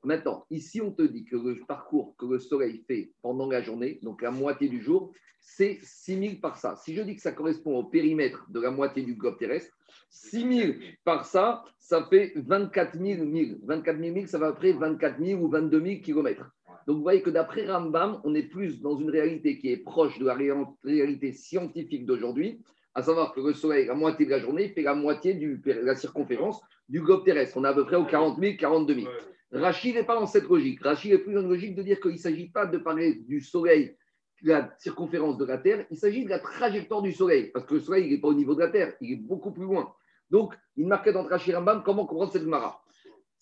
Maintenant, 0.04 0.46
ici, 0.50 0.82
on 0.82 0.92
te 0.92 1.02
dit 1.02 1.24
que 1.24 1.38
le 1.38 1.60
parcours 1.66 2.16
que 2.18 2.26
le 2.26 2.40
Soleil 2.40 2.84
fait 2.86 3.14
pendant 3.22 3.50
la 3.50 3.62
journée, 3.62 4.00
donc 4.02 4.22
la 4.22 4.32
moitié 4.32 4.68
du 4.68 4.82
jour, 4.82 5.14
c'est 5.40 5.80
6 5.82 6.20
000 6.20 6.36
par 6.42 6.58
ça. 6.58 6.76
Si 6.76 6.94
je 6.94 7.02
dis 7.02 7.16
que 7.16 7.22
ça 7.22 7.32
correspond 7.32 7.78
au 7.78 7.86
périmètre 7.86 8.46
de 8.50 8.60
la 8.60 8.72
moitié 8.72 9.04
du 9.04 9.16
globe 9.16 9.38
terrestre, 9.38 9.74
6 10.10 10.58
000 10.58 10.74
par 11.06 11.26
ça, 11.26 11.64
ça 11.80 12.06
fait 12.10 12.34
24 12.36 12.98
000 12.98 13.32
000. 13.32 13.60
24 13.64 14.00
000 14.00 14.28
ça 14.28 14.38
va 14.38 14.48
après 14.48 14.74
24 14.74 15.24
000 15.24 15.42
ou 15.42 15.50
22 15.50 15.82
000 15.82 16.02
km. 16.02 16.52
Donc 16.88 16.98
vous 16.98 17.04
voyez 17.04 17.22
que 17.22 17.30
d'après 17.30 17.66
Rambam, 17.66 18.20
on 18.24 18.36
est 18.36 18.44
plus 18.44 18.82
dans 18.82 18.98
une 18.98 19.10
réalité 19.10 19.58
qui 19.58 19.72
est 19.72 19.78
proche 19.78 20.20
de 20.20 20.26
la 20.26 20.36
réalité 20.84 21.32
scientifique 21.32 22.06
d'aujourd'hui, 22.06 22.62
à 22.94 23.02
savoir 23.02 23.34
que 23.34 23.42
le 23.42 23.54
Soleil, 23.54 23.86
la 23.88 23.96
moitié 23.96 24.26
de 24.26 24.32
la 24.32 24.40
journée, 24.40 24.70
fait 24.70 24.84
la 24.84 24.94
moitié 24.94 25.34
de 25.34 25.60
la 25.66 25.96
circonférence 25.96 26.62
du 26.90 27.02
globe 27.02 27.24
terrestre. 27.24 27.58
On 27.58 27.64
est 27.64 27.70
à 27.70 27.74
peu 27.74 27.86
près 27.86 27.96
aux 27.96 28.06
40 28.06 28.40
000, 28.40 28.58
42 28.58 28.96
000. 28.96 29.08
Rachid 29.54 29.96
n'est 29.96 30.04
pas 30.04 30.16
dans 30.16 30.26
cette 30.26 30.48
logique. 30.50 30.82
Rachid 30.84 31.12
est 31.12 31.20
plus 31.20 31.34
dans 31.34 31.42
une 31.42 31.50
logique 31.50 31.76
de 31.76 31.84
dire 31.84 32.00
qu'il 32.00 32.12
ne 32.12 32.18
s'agit 32.18 32.50
pas 32.50 32.66
de 32.66 32.78
parler 32.78 33.16
du 33.16 33.40
Soleil, 33.40 33.96
de 34.44 34.50
la 34.50 34.76
circonférence 34.78 35.38
de 35.38 35.46
la 35.46 35.58
Terre, 35.58 35.86
il 35.90 35.98
s'agit 35.98 36.26
de 36.26 36.30
la 36.30 36.40
trajectoire 36.40 37.02
du 37.02 37.14
Soleil, 37.14 37.50
parce 37.54 37.66
que 37.66 37.76
le 37.76 37.80
Soleil 37.80 38.12
n'est 38.12 38.20
pas 38.20 38.28
au 38.28 38.34
niveau 38.34 38.56
de 38.56 38.60
la 38.60 38.68
Terre, 38.68 38.94
il 39.00 39.14
est 39.14 39.16
beaucoup 39.16 39.52
plus 39.52 39.64
loin. 39.64 39.94
Donc, 40.30 40.54
il 40.76 40.86
marquait 40.86 41.14
dans 41.14 41.24
Rachid 41.24 41.56
Rambam 41.56 41.82
comment 41.84 42.06
comprendre 42.06 42.34
cette 42.34 42.46
Mara. 42.46 42.83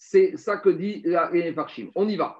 C'est 0.03 0.35
ça 0.35 0.57
que 0.57 0.69
dit 0.69 1.03
la 1.05 1.29
Farshim. 1.53 1.91
On 1.93 2.09
y 2.09 2.15
va. 2.15 2.35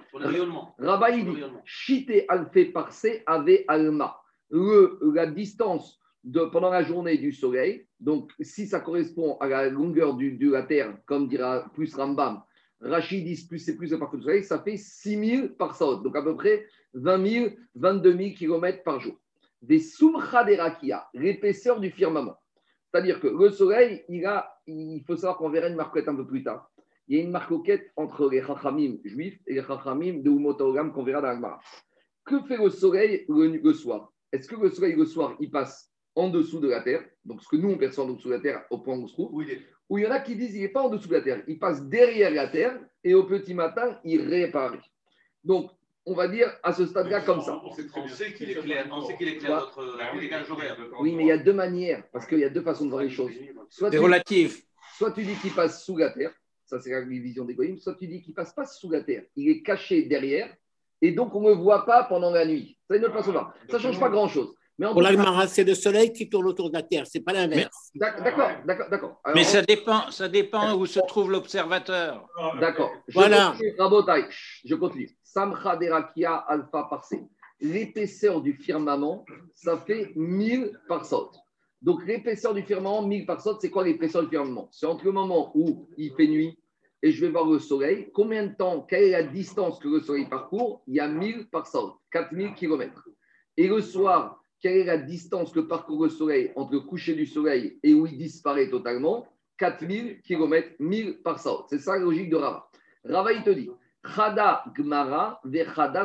Rabba, 0.79 1.11
il 1.11 1.25
dit 1.25 1.43
Chite 1.63 2.25
alfe 2.27 2.73
parse 2.73 3.05
ave 3.27 3.59
alma. 3.67 4.19
la 4.49 5.27
distance 5.27 5.99
de, 6.23 6.41
pendant 6.45 6.71
la 6.71 6.81
journée 6.81 7.19
du 7.19 7.31
soleil, 7.31 7.85
donc 7.99 8.31
si 8.39 8.65
ça 8.65 8.79
correspond 8.79 9.37
à 9.39 9.47
la 9.47 9.69
longueur 9.69 10.15
du, 10.15 10.37
de 10.37 10.51
la 10.51 10.63
Terre, 10.63 10.97
comme 11.05 11.27
dira 11.27 11.69
plus 11.75 11.93
Rambam, 11.93 12.41
Rachid 12.81 13.23
dit 13.25 13.45
plus 13.47 13.59
c'est 13.59 13.77
plus 13.77 13.91
le 13.91 13.99
parcours 13.99 14.17
du 14.17 14.25
soleil, 14.25 14.43
ça 14.43 14.59
fait 14.59 14.77
6000 14.77 15.53
par 15.53 15.75
saut, 15.75 15.97
donc 15.97 16.15
à 16.15 16.23
peu 16.23 16.35
près 16.35 16.65
20 16.95 17.27
000, 17.27 17.49
22 17.75 18.17
000 18.17 18.29
km 18.35 18.83
par 18.83 18.99
jour. 18.99 19.15
Des 19.61 19.79
Sumcha 19.79 20.43
l'épaisseur 21.13 21.79
du 21.79 21.91
firmament. 21.91 22.39
C'est-à-dire 22.91 23.19
que 23.19 23.27
le 23.27 23.51
soleil, 23.51 24.03
il, 24.09 24.25
a, 24.25 24.51
il 24.65 25.03
faut 25.05 25.15
savoir 25.15 25.37
qu'on 25.37 25.49
verra 25.49 25.67
une 25.67 25.75
marquette 25.75 26.07
un 26.09 26.15
peu 26.15 26.25
plus 26.25 26.43
tard. 26.43 26.70
Il 27.11 27.17
y 27.17 27.19
a 27.19 27.23
une 27.23 27.31
marquette 27.31 27.91
entre 27.97 28.29
les 28.29 28.41
Chachamim 28.41 28.95
juifs 29.03 29.37
et 29.45 29.55
les 29.55 29.63
Chachamim 29.63 30.21
de 30.21 30.29
Umotaogam 30.29 30.93
qu'on 30.93 31.03
verra 31.03 31.19
dans 31.19 31.41
la 31.41 31.59
Que 32.23 32.41
fait 32.43 32.55
le 32.55 32.69
soleil 32.69 33.25
le, 33.27 33.73
soir? 33.73 34.13
Est-ce 34.31 34.47
que 34.47 34.55
le 34.55 34.69
soleil 34.69 34.95
le 34.95 35.03
soir, 35.03 35.35
il 35.41 35.51
passe 35.51 35.91
en 36.15 36.29
dessous 36.29 36.61
de 36.61 36.69
la 36.69 36.79
terre, 36.79 37.03
donc 37.25 37.41
ce 37.41 37.49
que 37.49 37.57
nous 37.57 37.69
on 37.69 37.77
perçoit 37.77 38.05
en 38.05 38.13
dessous 38.13 38.29
de 38.29 38.35
la 38.35 38.39
terre 38.39 38.63
au 38.69 38.77
point 38.77 38.95
où 38.95 39.03
on 39.03 39.07
se 39.07 39.13
trouve, 39.13 39.43
ou 39.89 39.97
il 39.97 40.05
y 40.05 40.07
en 40.07 40.11
a 40.11 40.21
qui 40.21 40.37
disent 40.37 40.51
qu'il 40.51 40.61
n'est 40.61 40.69
pas 40.69 40.83
en 40.83 40.89
dessous 40.89 41.09
de 41.09 41.15
la 41.15 41.21
terre, 41.21 41.43
il 41.49 41.59
passe 41.59 41.83
derrière 41.83 42.31
la 42.31 42.47
terre 42.47 42.79
et 43.03 43.13
au 43.13 43.25
petit 43.25 43.53
matin, 43.53 43.99
il 44.05 44.21
répare. 44.21 44.77
Donc, 45.43 45.69
on 46.05 46.13
va 46.13 46.29
dire 46.29 46.49
à 46.63 46.71
ce 46.71 46.85
stade-là 46.85 47.21
comme 47.21 47.41
ça. 47.41 47.61
On 47.61 48.07
sait 48.07 48.33
qu'il 48.33 48.51
est 48.51 48.55
clair, 48.55 48.87
on 48.89 49.01
sait 49.01 49.17
qu'il 49.17 49.27
est 49.27 49.37
clair 49.37 49.69
Oui, 51.01 51.13
mais 51.13 51.23
il 51.23 51.27
y 51.27 51.31
a 51.33 51.37
deux 51.37 51.51
manières, 51.51 52.05
parce 52.13 52.25
qu'il 52.25 52.39
y 52.39 52.45
a 52.45 52.49
deux 52.49 52.61
façons 52.61 52.85
de 52.85 52.89
voir 52.91 53.03
les 53.03 53.09
choses. 53.09 53.33
Soit 53.67 53.89
relatif. 53.89 54.63
soit 54.97 55.11
tu 55.11 55.23
dis 55.23 55.35
qu'il 55.35 55.51
passe 55.51 55.83
sous 55.83 55.97
la 55.97 56.09
terre, 56.09 56.31
ça 56.71 56.79
c'est 56.81 56.91
la 56.91 57.01
vision 57.01 57.43
des 57.45 57.53
goyim, 57.53 57.77
soit 57.77 57.95
tu 57.95 58.07
dis 58.07 58.21
qu'il 58.21 58.33
passe 58.33 58.53
pas 58.53 58.65
sous 58.65 58.89
la 58.89 59.01
terre, 59.01 59.23
il 59.35 59.49
est 59.49 59.61
caché 59.61 60.03
derrière, 60.03 60.49
et 61.01 61.11
donc 61.11 61.35
on 61.35 61.41
ne 61.41 61.49
le 61.49 61.55
voit 61.55 61.85
pas 61.85 62.03
pendant 62.05 62.31
la 62.31 62.45
nuit. 62.45 62.77
Ça, 62.89 62.95
une 62.95 63.03
autre 63.05 63.13
façon 63.13 63.29
de 63.29 63.33
voir. 63.33 63.53
Ça 63.69 63.77
ne 63.77 63.81
change 63.81 63.99
pas 63.99 64.09
grand-chose. 64.09 64.53
Mais 64.79 64.87
Pour 64.87 65.01
l'Agmara, 65.01 65.45
c'est 65.47 65.63
le 65.63 65.75
soleil 65.75 66.11
qui 66.13 66.27
tourne 66.29 66.47
autour 66.47 66.69
de 66.71 66.75
la 66.75 66.81
Terre, 66.81 67.05
c'est 67.05 67.19
pas 67.19 67.33
l'inverse. 67.33 67.91
D'ac- 67.93 68.23
D'accord, 68.23 68.49
d'accord, 68.65 68.89
d'accord. 68.89 69.21
Mais 69.35 69.43
ça 69.43 69.61
dépend, 69.61 70.09
ça 70.09 70.27
dépend 70.29 70.73
où 70.75 70.85
se 70.87 70.99
trouve 71.07 71.29
l'observateur. 71.29 72.25
D'accord. 72.59 72.91
Voilà. 73.13 73.53
Rabotai, 73.77 74.25
je 74.65 74.73
continue. 74.75 75.09
Samcha 75.23 75.75
derakia 75.75 76.33
alpha 76.35 76.87
parsé. 76.89 77.21
L'épaisseur 77.59 78.41
du 78.41 78.53
firmament, 78.53 79.23
ça 79.53 79.77
fait 79.77 80.11
1000 80.15 80.71
par 80.87 81.05
saute. 81.05 81.35
Donc 81.81 82.05
l'épaisseur 82.07 82.53
du 82.55 82.63
firmament, 82.63 83.03
1000 83.07 83.25
par 83.27 83.39
saute, 83.41 83.59
c'est 83.61 83.69
quoi 83.69 83.83
l'épaisseur 83.83 84.23
du 84.23 84.29
firmament? 84.29 84.67
C'est 84.71 84.87
entre 84.87 85.05
le 85.05 85.11
moment 85.11 85.51
où 85.55 85.87
il 85.97 86.11
fait 86.15 86.27
nuit 86.27 86.57
et 87.03 87.11
je 87.11 87.25
vais 87.25 87.31
voir 87.31 87.45
le 87.45 87.59
soleil. 87.59 88.11
Combien 88.13 88.45
de 88.45 88.53
temps, 88.53 88.81
quelle 88.81 89.03
est 89.03 89.11
la 89.11 89.23
distance 89.23 89.79
que 89.79 89.87
le 89.87 90.01
soleil 90.01 90.27
parcourt? 90.27 90.83
Il 90.87 90.95
y 90.95 90.99
a 90.99 91.07
1000 91.07 91.49
par 91.49 91.67
saute, 91.67 91.95
4000 92.11 92.53
km. 92.53 93.09
Et 93.57 93.67
le 93.67 93.81
soir, 93.81 94.43
quelle 94.59 94.77
est 94.77 94.83
la 94.83 94.97
distance 94.97 95.51
que 95.51 95.59
parcourt 95.59 96.03
le 96.03 96.09
soleil 96.09 96.51
entre 96.55 96.73
le 96.73 96.81
coucher 96.81 97.15
du 97.15 97.25
soleil 97.25 97.79
et 97.83 97.93
où 97.93 98.05
il 98.05 98.17
disparaît 98.17 98.69
totalement? 98.69 99.27
4000 99.57 100.21
km, 100.21 100.75
1000 100.79 101.21
par 101.21 101.39
saut. 101.39 101.65
C'est 101.69 101.79
ça 101.79 101.93
la 101.93 101.99
logique 101.99 102.29
de 102.29 102.35
Rava. 102.35 102.69
Rava, 103.03 103.33
il 103.33 103.43
te 103.43 103.51
dit 103.51 103.69
Chada 104.03 104.63
Gmara 104.75 105.41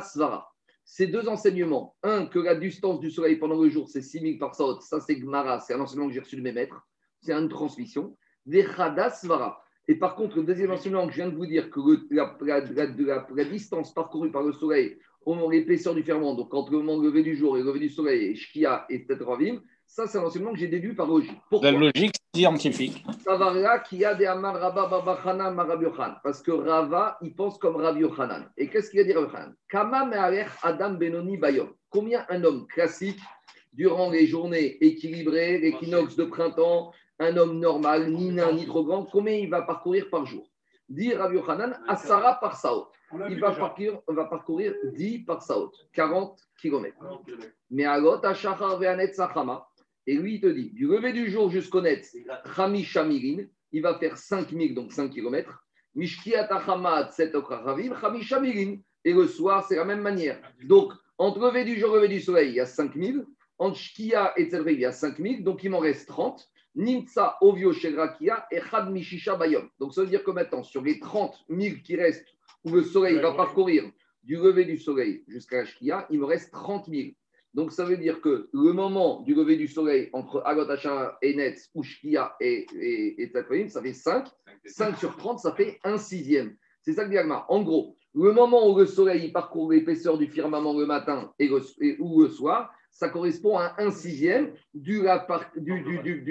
Svara. 0.02 0.52
Ces 0.84 1.06
deux 1.06 1.28
enseignements, 1.28 1.96
un, 2.02 2.26
que 2.26 2.38
la 2.38 2.54
distance 2.54 3.00
du 3.00 3.10
soleil 3.10 3.36
pendant 3.36 3.60
le 3.60 3.68
jour, 3.68 3.88
c'est 3.88 4.02
6000 4.02 4.38
par 4.38 4.54
saut, 4.54 4.80
ça 4.80 5.00
c'est 5.00 5.16
Gmara, 5.16 5.60
c'est 5.60 5.74
un 5.74 5.80
enseignement 5.80 6.06
que 6.06 6.12
j'ai 6.12 6.20
reçu 6.20 6.36
de 6.36 6.42
mes 6.42 6.52
maîtres, 6.52 6.86
c'est 7.20 7.32
une 7.32 7.48
transmission. 7.48 8.16
Vechada 8.44 9.10
Svara. 9.10 9.60
Et 9.88 9.94
par 9.94 10.14
contre, 10.16 10.36
le 10.36 10.42
deuxième 10.44 10.72
enseignement 10.72 11.06
que 11.06 11.12
je 11.12 11.16
viens 11.18 11.28
de 11.28 11.36
vous 11.36 11.46
dire, 11.46 11.70
que 11.70 11.80
le- 11.80 12.06
la, 12.10 12.36
la- 12.40 12.60
la- 12.60 12.86
la- 12.86 13.26
la 13.34 13.44
distance 13.44 13.94
parcourue 13.94 14.30
par 14.30 14.42
le 14.42 14.52
soleil 14.52 14.98
au 15.24 15.34
moment 15.34 15.48
l'épaisseur 15.50 15.94
du 15.94 16.02
firmament, 16.02 16.34
donc 16.34 16.52
entre 16.54 16.72
le 16.72 16.78
moment 16.78 17.00
levé 17.02 17.22
du 17.22 17.36
jour 17.36 17.56
et 17.56 17.60
le 17.60 17.66
lever 17.66 17.80
du 17.80 17.88
soleil, 17.88 18.26
et 18.26 18.34
Shkia 18.36 18.86
et 18.88 19.04
Tetravim, 19.06 19.60
ça 19.86 20.06
c'est 20.06 20.18
un 20.18 20.22
enseignement 20.22 20.52
que 20.52 20.58
j'ai 20.58 20.68
déduit 20.68 20.94
par 20.94 21.06
logique. 21.06 21.36
Pourquoi? 21.50 21.70
La 21.72 21.78
logique 21.78 22.14
scientifique. 22.34 23.04
Qui 23.88 24.04
a 24.04 24.14
des 24.14 24.26
Amar 24.26 24.54
Rabba. 24.60 26.20
Parce 26.22 26.42
que 26.42 26.50
Rava, 26.50 27.18
il 27.22 27.34
pense 27.34 27.58
comme 27.58 27.76
Rabbi 27.76 28.00
Yochanan. 28.00 28.44
Et 28.56 28.68
qu'est-ce 28.68 28.90
qu'il 28.90 29.00
a 29.00 29.04
dit 29.04 29.12
Rabbi 29.12 29.26
Yochanan? 29.26 29.54
Kama 29.68 30.10
Adam 30.62 30.94
Benoni 30.94 31.36
Bayom. 31.38 31.70
Combien 31.90 32.24
un 32.28 32.44
homme 32.44 32.66
classique, 32.66 33.18
durant 33.72 34.10
les 34.10 34.26
journées 34.26 34.76
équilibrées, 34.84 35.58
l'équinoxe 35.58 36.16
de 36.16 36.24
printemps, 36.24 36.92
un 37.18 37.36
homme 37.36 37.58
normal, 37.58 38.10
ni 38.10 38.30
nain, 38.30 38.52
ni 38.52 38.66
trop 38.66 38.84
grand, 38.84 39.04
combien 39.04 39.34
il 39.34 39.50
va 39.50 39.62
parcourir 39.62 40.08
par 40.10 40.26
jour? 40.26 40.46
Rabbi 40.88 41.36
Yochanan, 41.36 41.76
par 42.40 42.56
Saot. 42.56 42.88
L'a 43.12 43.28
Il 43.28 43.40
va 43.40 43.52
parcourir, 43.52 44.00
va 44.08 44.24
parcourir 44.26 44.74
10 44.84 45.20
par 45.20 45.42
Saot, 45.42 45.72
40 45.92 46.38
km. 46.60 46.96
Mais 47.70 47.84
Ashachar 47.84 48.78
Ve'anet 48.78 49.12
Sachama. 49.12 49.68
Et 50.06 50.14
lui, 50.14 50.36
il 50.36 50.40
te 50.40 50.46
dit, 50.46 50.70
du 50.70 50.86
lever 50.86 51.12
du 51.12 51.28
jour 51.30 51.50
jusqu'au 51.50 51.80
net, 51.80 52.08
Mirin, 53.04 53.46
il 53.72 53.82
va 53.82 53.98
faire 53.98 54.16
5000, 54.16 54.74
donc 54.74 54.92
5 54.92 55.10
km. 55.10 55.64
Mishkiat 55.96 56.46
Achamat, 56.54 57.10
7 57.10 57.34
Okrachavim, 57.34 57.94
Chamisha 57.98 58.38
Mirin. 58.38 58.76
Et 59.04 59.12
le 59.12 59.26
soir, 59.26 59.64
c'est 59.66 59.76
la 59.76 59.84
même 59.84 60.02
manière. 60.02 60.40
Donc, 60.64 60.92
entre 61.18 61.40
lever 61.40 61.64
du 61.64 61.78
jour 61.78 61.96
et 61.96 62.00
lever 62.00 62.08
du 62.08 62.20
soleil, 62.20 62.50
il 62.50 62.54
y 62.56 62.60
a 62.60 62.66
5000. 62.66 63.24
Entre 63.58 63.78
Shkia 63.78 64.32
et 64.36 64.46
Tzedrei, 64.46 64.74
il 64.74 64.80
y 64.80 64.84
a 64.84 64.92
5000. 64.92 65.42
Donc, 65.42 65.64
il 65.64 65.70
m'en 65.70 65.78
reste 65.78 66.08
30. 66.08 66.46
Nimtsa 66.76 67.36
Ovio 67.40 67.72
Shegrakia 67.72 68.46
et 68.50 68.60
Chad 68.60 68.90
Mishisha 68.90 69.34
Bayom. 69.36 69.68
Donc, 69.80 69.94
ça 69.94 70.02
veut 70.02 70.08
dire 70.08 70.22
que 70.22 70.30
maintenant, 70.30 70.62
sur 70.62 70.82
les 70.82 71.00
30 71.00 71.34
000 71.48 71.76
qui 71.84 71.96
restent, 71.96 72.26
où 72.64 72.70
le 72.70 72.82
soleil 72.82 73.16
va 73.18 73.32
parcourir 73.32 73.84
du 74.22 74.36
lever 74.36 74.64
du 74.64 74.76
soleil 74.78 75.24
jusqu'à 75.28 75.64
Shkia, 75.64 76.06
il 76.10 76.18
me 76.20 76.24
reste 76.26 76.52
30 76.52 76.86
000. 76.86 77.08
Donc, 77.54 77.72
ça 77.72 77.84
veut 77.84 77.96
dire 77.96 78.20
que 78.20 78.48
le 78.52 78.72
moment 78.72 79.22
du 79.22 79.34
lever 79.34 79.56
du 79.56 79.66
soleil 79.68 80.10
entre 80.12 80.42
Agot 80.44 80.68
Hachar 80.70 81.16
et 81.22 81.34
Netz, 81.34 81.70
ou 81.74 81.82
Shkia 81.82 82.34
et, 82.40 82.66
et, 82.78 83.22
et 83.22 83.68
ça 83.68 83.80
fait 83.82 83.92
5. 83.94 84.26
5 84.66 84.98
sur 84.98 85.16
30, 85.16 85.38
ça 85.38 85.52
fait 85.54 85.78
un 85.84 85.96
sixième. 85.96 86.56
C'est 86.82 86.92
ça 86.92 87.04
que 87.04 87.10
dit 87.10 87.16
Agmar. 87.18 87.46
En 87.48 87.62
gros, 87.62 87.96
le 88.14 88.32
moment 88.32 88.68
où 88.70 88.78
le 88.78 88.86
soleil 88.86 89.24
il 89.26 89.32
parcourt 89.32 89.72
l'épaisseur 89.72 90.18
du 90.18 90.26
firmament 90.26 90.72
le 90.78 90.86
matin 90.86 91.32
et, 91.38 91.48
le- 91.48 91.62
et- 91.80 91.96
ou 91.98 92.22
le 92.22 92.28
soir, 92.28 92.72
ça 92.96 93.10
correspond 93.10 93.58
à 93.58 93.74
un 93.78 93.90
sixième 93.90 94.54
du, 94.72 95.02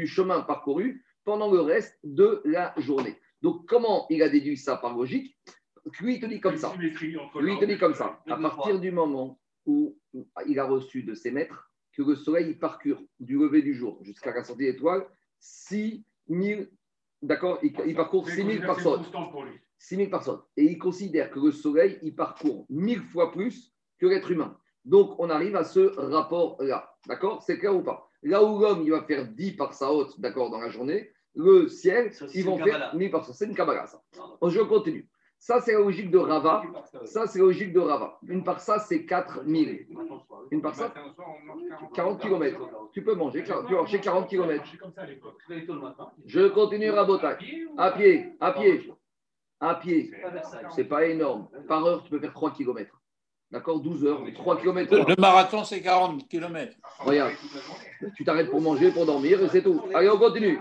chemin 0.07 0.41
parcouru 0.41 1.05
pendant 1.23 1.51
le 1.51 1.61
reste 1.61 1.99
de 2.03 2.41
la 2.43 2.73
journée. 2.77 3.15
Donc, 3.43 3.67
comment 3.67 4.07
il 4.09 4.23
a 4.23 4.29
déduit 4.29 4.57
ça 4.57 4.75
par 4.75 4.97
logique? 4.97 5.37
Lui, 5.99 6.15
il 6.15 6.19
te 6.19 6.25
dit 6.25 6.39
comme 6.39 6.57
ça. 6.57 6.73
Lui, 6.75 6.87
il 6.89 7.59
te 7.59 7.65
dit 7.65 7.77
comme 7.77 7.93
ça. 7.93 8.19
À 8.27 8.37
partir 8.37 8.79
du 8.79 8.91
moment 8.91 9.39
où 9.67 9.95
il 10.47 10.59
a 10.59 10.65
reçu 10.65 11.03
de 11.03 11.13
ses 11.13 11.29
maîtres 11.29 11.71
que 11.93 12.01
le 12.01 12.15
soleil 12.15 12.49
il 12.49 12.57
parcourt 12.57 13.01
du 13.19 13.37
lever 13.37 13.61
du 13.61 13.75
jour 13.75 13.99
jusqu'à 14.03 14.33
la 14.33 14.43
sortie 14.43 14.65
d'étoile 14.65 15.05
6 15.39 16.03
000, 16.27 16.63
d'accord 17.21 17.59
il, 17.63 17.73
il 17.85 17.95
parcourt 17.95 18.27
6 18.27 18.35
000 18.35 18.65
par 18.65 18.77
C'est 18.77 18.83
sol. 18.83 18.97
constant 18.97 19.29
pour 19.29 19.43
lui. 19.43 19.53
6 19.77 19.95
000 19.97 20.09
personnes. 20.09 20.41
Et 20.57 20.63
il 20.63 20.77
considère 20.79 21.29
que 21.29 21.39
le 21.39 21.51
soleil, 21.51 21.99
il 22.01 22.15
parcourt 22.15 22.65
1000 22.69 23.01
fois 23.01 23.31
plus 23.31 23.71
que 23.99 24.07
l'être 24.07 24.31
humain. 24.31 24.57
Donc, 24.85 25.15
on 25.19 25.29
arrive 25.29 25.55
à 25.55 25.63
ce 25.63 25.93
rapport-là. 25.97 26.95
D'accord? 27.07 27.41
C'est 27.41 27.57
clair 27.57 27.75
ou 27.75 27.81
pas? 27.81 28.07
Là 28.23 28.43
où 28.43 28.59
l'homme, 28.59 28.81
il 28.83 28.91
va 28.91 29.03
faire 29.03 29.27
10 29.27 29.53
par 29.53 29.73
sa 29.73 29.91
haute, 29.91 30.19
d'accord, 30.19 30.49
dans 30.49 30.59
la 30.59 30.69
journée, 30.69 31.11
le 31.35 31.67
ciel, 31.67 32.13
Ça 32.13 32.25
ils 32.33 32.45
vont 32.45 32.57
faire 32.57 32.65
Kabbalah. 32.65 32.95
1000 32.95 33.11
par 33.11 33.25
C'est 33.25 33.45
une 33.45 33.55
Kabbalah, 33.55 33.87
ça. 33.87 34.01
Je 34.47 34.61
continue. 34.61 35.07
Ça, 35.37 35.59
c'est 35.61 35.73
la 35.73 35.79
logique 35.79 36.09
de 36.09 36.17
Rava. 36.17 36.63
Ça, 37.03 37.27
c'est 37.27 37.39
la 37.39 37.45
logique 37.45 37.73
de 37.73 37.79
Rava. 37.79 38.17
Une 38.27 38.43
par 38.43 38.61
ça, 38.61 38.79
c'est 38.79 39.05
4000. 39.05 39.87
Une 40.49 40.61
par 40.61 40.73
ça, 40.73 40.93
40 41.93 42.21
km. 42.21 42.89
Tu 42.93 43.03
peux 43.03 43.13
manger, 43.13 43.43
tu 43.43 43.51
peux 43.51 43.75
marcher 43.75 43.99
40 43.99 44.27
km. 44.27 44.63
Je 46.25 46.47
continue, 46.47 46.89
Rabotak. 46.89 47.43
À 47.77 47.91
pied, 47.91 48.33
à 48.39 48.53
pied, 48.53 48.91
à 49.59 49.75
pied. 49.75 50.11
C'est 50.69 50.85
pas 50.85 51.05
énorme. 51.05 51.47
Par 51.67 51.85
heure, 51.85 52.03
tu 52.03 52.09
peux 52.09 52.19
faire 52.19 52.33
3 52.33 52.51
km. 52.51 53.01
D'accord 53.55 53.79
12 53.79 54.05
heures, 54.05 54.21
3 54.33 54.59
km. 54.59 54.93
Le 55.07 55.15
marathon, 55.17 55.63
c'est 55.63 55.79
40 55.79 56.27
km. 56.27 56.75
Regarde, 56.99 57.31
tu 58.17 58.25
t'arrêtes 58.25 58.49
pour 58.49 58.59
manger, 58.59 58.91
pour 58.91 59.05
dormir 59.05 59.41
et 59.41 59.47
c'est 59.47 59.61
tout. 59.61 59.81
Allez, 59.93 60.09
on 60.09 60.17
continue. 60.17 60.59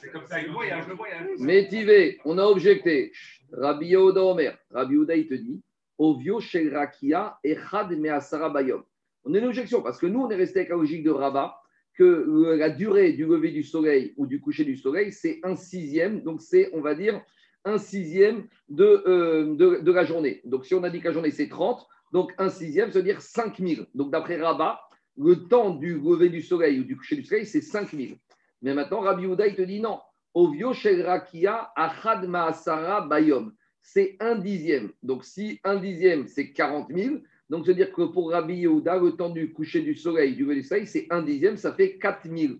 C'est 0.00 0.12
comme 0.12 0.24
ça, 0.24 0.40
le 0.40 0.52
voyage, 0.52 0.86
le 0.86 0.94
voyage. 0.94 1.26
Métivé, 1.40 2.20
on 2.24 2.38
a 2.38 2.44
objecté. 2.44 3.10
Rabbi 3.50 3.86
Yehuda 3.86 4.22
Omer. 4.22 4.56
Rabbi 4.70 4.94
Yehuda, 4.94 5.16
il 5.16 5.26
te 5.26 5.34
dit 5.34 5.60
Ovio 5.98 6.38
shel 6.38 6.72
Rakia 6.72 7.40
echad 7.42 7.90
me'asara 7.98 8.50
bayom. 8.50 8.84
On 9.24 9.34
a 9.34 9.38
une 9.38 9.46
objection 9.46 9.82
parce 9.82 9.98
que 9.98 10.06
nous, 10.06 10.20
on 10.20 10.30
est 10.30 10.36
resté 10.36 10.60
avec 10.60 10.68
la 10.68 10.76
logique 10.76 11.02
de 11.02 11.10
Rabat 11.10 11.60
que 11.94 12.04
euh, 12.04 12.56
la 12.56 12.70
durée 12.70 13.14
du 13.14 13.26
lever 13.26 13.50
du 13.50 13.64
soleil 13.64 14.14
ou 14.16 14.28
du 14.28 14.40
coucher 14.40 14.64
du 14.64 14.76
soleil, 14.76 15.10
c'est 15.10 15.40
un 15.42 15.56
sixième. 15.56 16.22
Donc, 16.22 16.40
c'est, 16.40 16.70
on 16.72 16.82
va 16.82 16.94
dire, 16.94 17.20
un 17.64 17.78
sixième 17.78 18.46
de, 18.68 19.02
euh, 19.08 19.56
de, 19.56 19.80
de 19.82 19.92
la 19.92 20.04
journée. 20.04 20.40
Donc, 20.44 20.66
si 20.66 20.74
on 20.76 20.84
a 20.84 20.90
dit 20.90 21.00
que 21.00 21.08
la 21.08 21.14
journée, 21.14 21.32
c'est 21.32 21.48
30, 21.48 21.84
donc 22.12 22.32
un 22.38 22.48
sixième, 22.48 22.90
ça 22.90 22.98
veut 22.98 23.04
dire 23.04 23.20
5000. 23.20 23.86
Donc, 23.94 24.10
d'après 24.10 24.40
Rabat, 24.40 24.80
le 25.16 25.48
temps 25.48 25.70
du 25.70 25.94
lever 25.94 26.28
du 26.28 26.42
soleil 26.42 26.80
ou 26.80 26.84
du 26.84 26.96
coucher 26.96 27.16
du 27.16 27.24
soleil, 27.24 27.46
c'est 27.46 27.60
5000. 27.60 28.16
Mais 28.62 28.74
maintenant, 28.74 29.00
Rabbi 29.00 29.22
Yehuda, 29.22 29.46
il 29.46 29.54
te 29.56 29.62
dit 29.62 29.80
non. 29.80 30.00
Ovio 30.34 30.72
Rakia 31.04 31.70
achad 31.74 32.26
ma'asara 32.26 33.02
bayom. 33.02 33.52
C'est 33.80 34.16
un 34.20 34.36
dixième. 34.36 34.92
Donc, 35.02 35.24
si 35.24 35.60
un 35.64 35.76
dixième, 35.76 36.26
c'est 36.26 36.52
40 36.52 36.88
000, 36.94 37.16
donc 37.48 37.64
veut 37.64 37.74
dire 37.74 37.92
que 37.92 38.02
pour 38.02 38.30
Rabbi 38.30 38.56
Yehuda, 38.56 38.98
le 38.98 39.12
temps 39.12 39.30
du 39.30 39.52
coucher 39.52 39.80
du 39.80 39.94
soleil, 39.94 40.34
du 40.34 40.42
lever 40.42 40.56
du 40.56 40.62
soleil, 40.62 40.86
c'est 40.86 41.06
un 41.10 41.22
dixième, 41.22 41.56
ça 41.56 41.72
fait 41.72 41.98
4 41.98 42.28
000. 42.28 42.54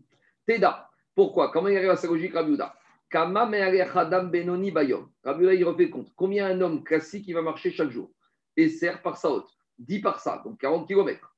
Teda. 0.47 0.91
Pourquoi? 1.15 1.51
Comment 1.51 1.69
il 1.69 1.77
arrive 1.77 1.91
à 1.91 1.97
sa 1.97 2.07
logique, 2.07 2.35
Rabbi 2.35 2.51
Yehuda? 2.51 2.75
Kama 3.11 3.47
benoni 3.47 4.71
bayom. 4.71 5.09
Rabbi 5.23 5.45
Yehuda, 5.45 5.55
il 5.55 5.65
refait 5.65 5.85
le 5.85 5.91
compte. 5.91 6.13
Combien 6.17 6.47
un 6.47 6.61
homme 6.61 6.83
classique 6.83 7.25
il 7.29 7.35
va 7.35 7.43
marcher 7.43 7.71
chaque 7.71 7.91
jour? 7.91 8.11
Et 8.59 8.69
sert 8.69 9.01
par 9.03 9.17
sa 9.17 9.31
haute 9.31 9.49
10 9.79 10.01
par 10.01 10.19
ça, 10.19 10.43
donc 10.45 10.59
40 10.61 10.87
km. 10.89 11.33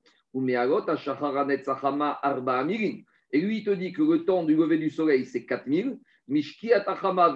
Et 3.33 3.40
lui, 3.40 3.59
il 3.59 3.64
te 3.64 3.70
dit 3.70 3.92
que 3.92 4.02
le 4.02 4.24
temps 4.24 4.42
du 4.44 4.56
lever 4.56 4.78
du 4.78 4.88
soleil, 4.88 5.26
c'est 5.26 5.44
4000. 5.44 5.98
Mishki 6.28 6.72
atachama. 6.72 7.35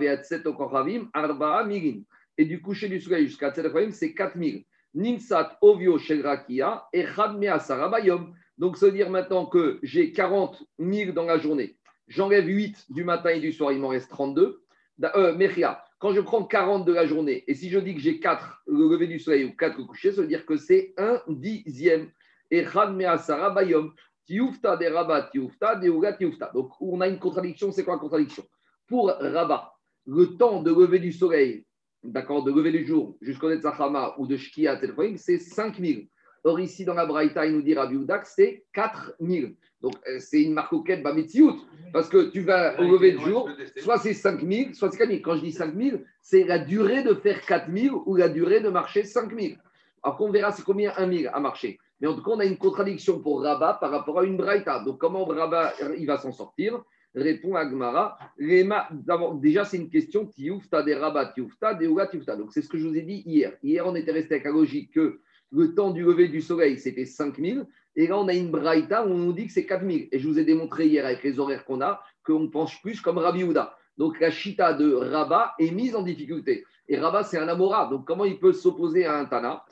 Et 2.37 2.45
du 2.47 2.63
coucher 2.63 2.89
du 2.89 3.01
soleil 3.01 3.27
jusqu'à 3.27 3.49
Atset 3.49 3.67
okochavim, 3.67 3.93
c'est 3.93 4.15
4000. 4.15 4.65
Nimsat 4.95 5.59
ovio 5.61 5.99
shel 5.99 6.23
rakia 6.23 6.85
echad 6.93 7.37
me'asara 7.39 7.89
bayom. 7.89 8.33
Donc, 8.57 8.77
ça 8.77 8.87
veut 8.87 8.93
dire 8.93 9.11
maintenant 9.11 9.47
que 9.47 9.79
j'ai 9.83 10.13
40 10.13 10.63
000 10.79 11.13
dans 11.13 11.25
la 11.25 11.39
journée. 11.39 11.77
J'enlève 12.09 12.47
8 12.47 12.87
du 12.91 13.05
matin 13.05 13.31
et 13.31 13.41
du 13.41 13.53
soir, 13.53 13.73
il 13.73 13.81
m'en 13.81 13.89
reste 13.89 14.09
32. 14.11 14.63
Da- 14.97 15.13
Euh, 15.17 15.35
Mechia, 15.35 15.84
quand 16.05 16.13
je 16.13 16.21
prends 16.21 16.45
40 16.45 16.85
de 16.85 16.93
la 16.93 17.07
journée, 17.07 17.45
et 17.47 17.55
si 17.55 17.71
je 17.71 17.79
dis 17.79 17.95
que 17.95 18.01
j'ai 18.03 18.21
4 18.21 18.65
le 18.67 18.91
lever 18.91 19.07
du 19.07 19.19
soleil 19.19 19.47
ou 19.47 19.57
4 19.57 19.79
le 19.79 19.85
coucher, 19.85 20.13
ça 20.13 20.21
veut 20.21 20.27
dire 20.27 20.45
que 20.45 20.59
c'est 20.59 20.93
un 20.99 21.19
dixième. 21.27 22.11
Me'asara 22.51 23.49
bayom. 23.49 23.91
Tioufta 24.27 24.77
des 24.77 24.89
rabat, 24.89 25.31
tioufta 25.33 25.77
des 25.77 25.89
ouga, 25.89 26.13
tioufta. 26.13 26.51
Donc, 26.53 26.73
on 26.79 27.01
a 27.01 27.09
une 27.09 27.19
contradiction. 27.19 27.73
C'est 27.73 27.85
quoi 27.85 27.95
la 27.95 28.01
contradiction? 28.01 28.45
Pour 28.87 29.07
rabat, 29.19 29.73
le 30.05 30.37
temps 30.37 30.63
de 30.63 30.71
lever 30.71 30.99
du 30.99 31.11
soleil, 31.11 31.65
d'accord, 32.03 32.45
de 32.45 32.53
lever 32.53 32.73
du 32.73 32.85
jour 32.85 33.17
jusqu'au 33.23 33.49
Netzachama 33.49 34.15
ou 34.19 34.27
de 34.27 34.37
Shkia 34.37 34.79
c'est 35.17 35.39
5000. 35.39 36.07
Or, 36.45 36.61
ici, 36.61 36.85
dans 36.85 36.95
la 36.95 37.07
Braïta, 37.07 37.47
il 37.47 37.55
nous 37.55 37.63
dit 37.63 37.75
Rabbi 37.75 37.97
Oudak, 37.97 38.27
c'est 38.27 38.65
4000. 38.75 39.57
Donc, 39.81 39.95
euh, 40.09 40.19
c'est 40.19 40.43
une 40.43 40.53
marque 40.53 40.73
auquel 40.75 41.03
Bamitsiout, 41.03 41.59
parce 41.93 42.09
que 42.09 42.31
tu 42.31 42.41
vas 42.41 42.79
au 42.79 42.85
lever 42.85 43.19
jour, 43.19 43.51
soit 43.79 43.99
c'est 43.99 44.15
5000, 44.15 44.75
soit 44.75 44.91
c'est 44.91 44.99
4000. 44.99 45.23
Quand 45.23 45.37
je 45.37 45.43
dis 45.43 45.53
5000, 45.53 46.05
c'est 46.23 46.45
la 46.45 46.59
durée 46.59 47.03
de 47.03 47.15
faire 47.15 47.41
4000 47.45 47.93
ou 48.07 48.15
la 48.17 48.29
durée 48.29 48.61
de 48.61 48.69
marcher 48.69 49.05
5000. 49.05 49.59
Alors 50.03 50.19
qu'on 50.19 50.31
verra 50.31 50.53
c'est 50.53 50.65
combien 50.65 50.93
1000 50.99 51.31
à 51.33 51.41
marcher. 51.41 51.79
Mais 52.01 52.09
en 52.09 52.15
tout 52.15 52.23
cas, 52.23 52.33
on 52.33 52.41
a 52.41 52.45
une 52.45 52.59
contradiction 52.59 53.21
pour 53.21 53.43
Rabat 53.43 53.79
par 53.81 53.91
rapport 53.91 54.21
à 54.21 54.25
une 54.25 54.37
Braïta. 54.37 54.81
Donc, 54.85 54.99
comment 54.99 55.25
Rabat 55.25 55.75
il 55.99 56.07
va 56.07 56.19
s'en 56.19 56.33
sortir? 56.33 56.83
Répond 57.15 57.55
Agmara. 57.55 58.19
Déjà, 58.39 59.65
c'est 59.65 59.77
une 59.77 59.89
question 59.89 60.27
Tioufta 60.27 60.83
des 60.83 60.95
Rabat, 60.95 61.33
Tioufta 61.33 61.75
des 61.75 61.87
Ouga, 61.87 62.07
Tioufta. 62.07 62.37
Donc, 62.37 62.53
c'est 62.53 62.61
ce 62.61 62.69
que 62.69 62.77
je 62.77 62.87
vous 62.89 62.97
ai 62.97 63.03
dit 63.03 63.23
hier. 63.25 63.53
Hier, 63.63 63.87
on 63.87 63.95
était 63.95 64.13
resté 64.13 64.35
avec 64.35 64.45
la 64.45 64.51
logique 64.51 64.93
que 64.93 65.21
le 65.55 65.75
temps 65.75 65.91
du 65.91 66.03
lever 66.03 66.29
du 66.29 66.41
soleil, 66.41 66.79
c'était 66.79 67.07
5000. 67.07 67.67
Et 67.97 68.07
là, 68.09 68.19
on 68.19 68.29
a 68.29 68.35
une 68.35 68.51
braïta 68.51 69.07
où 69.07 69.11
on 69.11 69.19
nous 69.19 69.33
dit 69.33 69.47
que 69.47 69.53
c'est 69.53 69.67
4000. 69.67 70.09
Et 70.11 70.19
je 70.19 70.27
vous 70.27 70.39
ai 70.39 70.45
démontré 70.45 70.87
hier 70.87 71.07
avec 71.07 71.23
les 71.23 71.39
horaires 71.39 71.65
qu'on 71.65 71.81
a 71.81 72.03
qu'on 72.25 72.49
penche 72.49 72.81
plus 72.83 73.01
comme 73.01 73.19
Rabbi 73.19 73.45
Houda. 73.45 73.77
Donc 73.97 74.19
la 74.19 74.31
chita 74.31 74.73
de 74.73 74.93
Rabat 74.93 75.55
est 75.59 75.71
mise 75.71 75.95
en 75.95 76.03
difficulté. 76.03 76.65
Et 76.89 76.99
Rabat, 76.99 77.23
c'est 77.25 77.39
un 77.39 77.49
Amora. 77.49 77.87
Donc 77.89 78.07
comment 78.07 78.25
il 78.25 78.41
peut 78.41 78.53
s'opposer 78.53 79.05
à 79.07 79.19
un 79.19 79.27
Tana? 79.27 79.65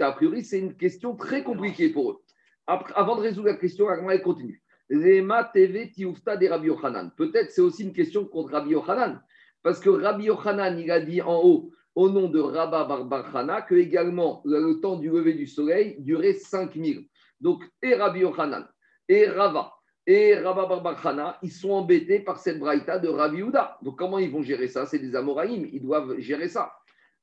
A 0.00 0.12
priori, 0.12 0.44
c'est 0.44 0.58
une 0.58 0.74
question 0.74 1.14
très 1.14 1.42
compliquée 1.42 1.90
pour 1.90 2.12
eux. 2.12 2.22
avant 2.66 3.16
de 3.16 3.20
résoudre 3.20 3.48
la 3.48 3.54
question, 3.54 3.88
Agmara 3.88 4.18
continue. 4.18 4.62
TV 4.88 5.92
de 5.94 6.48
Rabbi 6.48 6.66
Yochanan. 6.68 7.10
Peut-être 7.14 7.50
c'est 7.50 7.60
aussi 7.60 7.82
une 7.82 7.92
question 7.92 8.24
contre 8.24 8.52
Rabbi 8.52 8.70
Yochanan. 8.70 9.20
Parce 9.62 9.80
que 9.80 9.90
Rabbi 9.90 10.24
Yochanan, 10.24 10.78
il 10.78 10.90
a 10.90 11.00
dit 11.00 11.20
en 11.20 11.42
haut, 11.42 11.70
au 11.98 12.08
nom 12.08 12.28
de 12.28 12.38
Rabba 12.38 12.84
Barbarchana 12.84 13.62
que 13.62 13.74
également 13.74 14.40
le 14.44 14.74
temps 14.74 14.98
du 14.98 15.10
lever 15.10 15.34
du 15.34 15.48
soleil 15.48 15.96
durait 15.98 16.34
5000. 16.34 17.08
Donc, 17.40 17.64
et 17.82 17.96
Rabbi 17.96 18.20
Yochanan, 18.20 18.68
et 19.08 19.26
Rava, 19.26 19.72
et 20.06 20.36
Rabba 20.36 20.66
Barbarchana, 20.66 21.40
ils 21.42 21.50
sont 21.50 21.72
embêtés 21.72 22.20
par 22.20 22.38
cette 22.38 22.60
braïta 22.60 23.00
de 23.00 23.08
Rabbi 23.08 23.42
Houda. 23.42 23.78
Donc, 23.82 23.98
comment 23.98 24.20
ils 24.20 24.30
vont 24.30 24.44
gérer 24.44 24.68
ça? 24.68 24.86
C'est 24.86 25.00
des 25.00 25.16
Amoraïm, 25.16 25.68
ils 25.72 25.82
doivent 25.82 26.20
gérer 26.20 26.48
ça. 26.48 26.72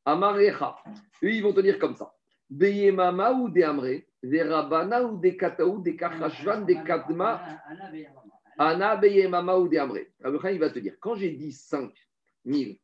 Amarecha, 0.04 0.76
eux, 1.24 1.32
ils 1.32 1.42
vont 1.42 1.54
tenir 1.54 1.80
comme 1.80 1.96
ça. 1.96 2.14
Beyemama 2.50 3.32
ou 3.32 3.50
des 3.50 3.64
Amré, 3.64 4.10
des 4.22 4.44
Rabana 4.44 5.06
ou 5.06 5.18
des 5.18 5.38
Kataou, 5.38 5.82
des 5.82 5.96
Kachashvan, 5.96 6.66
des 6.66 6.84
Kadma, 6.84 7.42
Ana 8.58 8.98
Beyemama 8.98 9.58
ou 9.58 9.70
des 9.70 9.78
Amré. 9.78 10.12
il 10.22 10.60
va 10.60 10.70
te 10.70 10.80
dire, 10.80 10.96
quand 11.00 11.16
j'ai 11.16 11.32
dit 11.32 11.54
5000, 11.54 12.78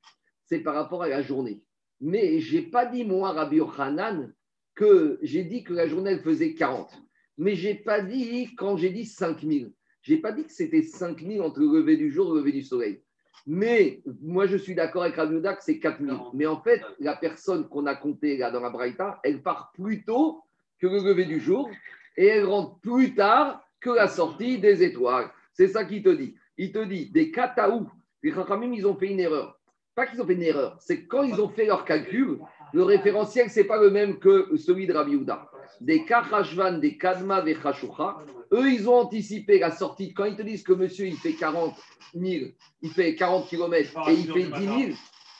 c'est 0.45 0.59
par 0.59 0.75
rapport 0.75 1.03
à 1.03 1.09
la 1.09 1.21
journée. 1.21 1.61
Mais 2.01 2.39
je 2.39 2.57
n'ai 2.57 2.63
pas 2.63 2.85
dit, 2.85 3.05
moi, 3.05 3.31
Rabbi 3.31 3.57
Yochanan, 3.57 4.33
que 4.75 5.19
j'ai 5.21 5.43
dit 5.43 5.63
que 5.63 5.73
la 5.73 5.87
journée 5.87 6.11
elle 6.11 6.21
faisait 6.21 6.55
40. 6.55 6.91
Mais 7.37 7.55
je 7.55 7.69
n'ai 7.69 7.75
pas 7.75 8.01
dit, 8.01 8.53
quand 8.55 8.75
j'ai 8.77 8.89
dit 8.89 9.05
5000, 9.05 9.71
je 10.01 10.13
n'ai 10.13 10.19
pas 10.19 10.31
dit 10.31 10.43
que 10.43 10.51
c'était 10.51 10.81
5000 10.81 11.41
entre 11.41 11.59
le 11.59 11.67
lever 11.67 11.97
du 11.97 12.11
jour 12.11 12.27
et 12.27 12.33
le 12.33 12.39
lever 12.39 12.51
du 12.51 12.63
soleil. 12.63 13.03
Mais 13.45 14.01
moi, 14.21 14.47
je 14.47 14.57
suis 14.57 14.75
d'accord 14.75 15.03
avec 15.03 15.15
Rabbi 15.15 15.41
que 15.41 15.63
c'est 15.63 15.79
4000. 15.79 16.13
Mais 16.33 16.45
en 16.45 16.61
fait, 16.61 16.81
la 16.99 17.15
personne 17.15 17.67
qu'on 17.67 17.85
a 17.85 17.95
comptée 17.95 18.37
là 18.37 18.51
dans 18.51 18.59
la 18.59 18.69
Braïta, 18.69 19.19
elle 19.23 19.41
part 19.41 19.71
plus 19.73 20.03
tôt 20.03 20.43
que 20.79 20.87
le 20.87 21.03
lever 21.03 21.25
du 21.25 21.39
jour 21.39 21.69
et 22.17 22.25
elle 22.25 22.45
rentre 22.45 22.79
plus 22.79 23.13
tard 23.13 23.63
que 23.79 23.89
la 23.89 24.07
sortie 24.07 24.59
des 24.59 24.83
étoiles. 24.83 25.29
C'est 25.53 25.67
ça 25.67 25.85
qu'il 25.85 26.03
te 26.03 26.09
dit. 26.09 26.35
Il 26.57 26.71
te 26.71 26.83
dit 26.83 27.09
des 27.09 27.31
kataou. 27.31 27.87
Les 28.23 28.31
Chachamim, 28.31 28.73
ils 28.73 28.85
ont 28.85 28.95
fait 28.95 29.07
une 29.07 29.19
erreur 29.19 29.59
pas 30.01 30.07
qu'ils 30.07 30.19
ont 30.19 30.25
fait 30.25 30.33
une 30.33 30.41
erreur, 30.41 30.77
c'est 30.79 31.05
quand 31.05 31.21
ils 31.21 31.39
ont 31.39 31.49
fait 31.49 31.65
leur 31.65 31.85
calcul, 31.85 32.39
le 32.73 32.83
référentiel, 32.83 33.51
ce 33.51 33.59
n'est 33.59 33.67
pas 33.67 33.79
le 33.79 33.91
même 33.91 34.17
que 34.17 34.57
celui 34.57 34.87
de 34.87 34.93
Rabbi 34.93 35.15
Houda. 35.15 35.47
Des 35.79 36.05
Kachashvan, 36.05 36.79
des 36.79 36.97
Kadma, 36.97 37.41
des 37.41 37.53
Khashoucha, 37.53 38.17
eux, 38.51 38.71
ils 38.71 38.89
ont 38.89 38.95
anticipé 38.95 39.59
la 39.59 39.69
sortie. 39.69 40.11
Quand 40.15 40.25
ils 40.25 40.35
te 40.35 40.41
disent 40.41 40.63
que 40.63 40.73
monsieur, 40.73 41.05
il 41.05 41.17
fait 41.17 41.33
40 41.33 41.75
000, 42.15 42.45
il 42.81 42.89
fait 42.89 43.13
40 43.13 43.47
km 43.47 44.09
et 44.09 44.13
il 44.13 44.31
fait 44.31 44.45
10 44.45 44.65
000, 44.65 44.79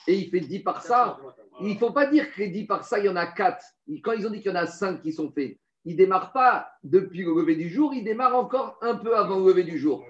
et 0.06 0.14
il 0.14 0.30
fait 0.30 0.40
10 0.40 0.60
par 0.60 0.82
ça, 0.82 1.18
il 1.60 1.74
ne 1.74 1.78
faut 1.78 1.90
pas 1.90 2.06
dire 2.06 2.32
que 2.32 2.40
les 2.40 2.48
10 2.48 2.66
par 2.66 2.84
ça, 2.84 3.00
il 3.00 3.06
y 3.06 3.08
en 3.08 3.16
a 3.16 3.26
4. 3.26 3.64
Quand 4.04 4.12
ils 4.12 4.24
ont 4.28 4.30
dit 4.30 4.42
qu'il 4.42 4.52
y 4.52 4.54
en 4.54 4.58
a 4.58 4.66
5 4.66 5.02
qui 5.02 5.12
sont 5.12 5.32
faits, 5.32 5.58
ils 5.84 5.94
ne 5.94 5.98
démarrent 5.98 6.32
pas 6.32 6.68
depuis 6.84 7.24
le 7.24 7.34
lever 7.34 7.56
du 7.56 7.68
jour, 7.68 7.92
ils 7.94 8.04
démarrent 8.04 8.36
encore 8.36 8.78
un 8.80 8.94
peu 8.94 9.16
avant 9.16 9.40
le 9.40 9.48
lever 9.48 9.64
du 9.64 9.76
jour. 9.76 10.04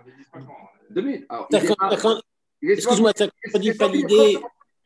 Deux 0.91 1.01
minutes. 1.01 1.27
D'accord, 1.51 2.23
Excuse-moi, 2.63 3.13
ça 3.15 3.27
ne 3.27 3.59
dit 3.59 3.75
pas 3.75 3.89
l'idée. 3.89 4.39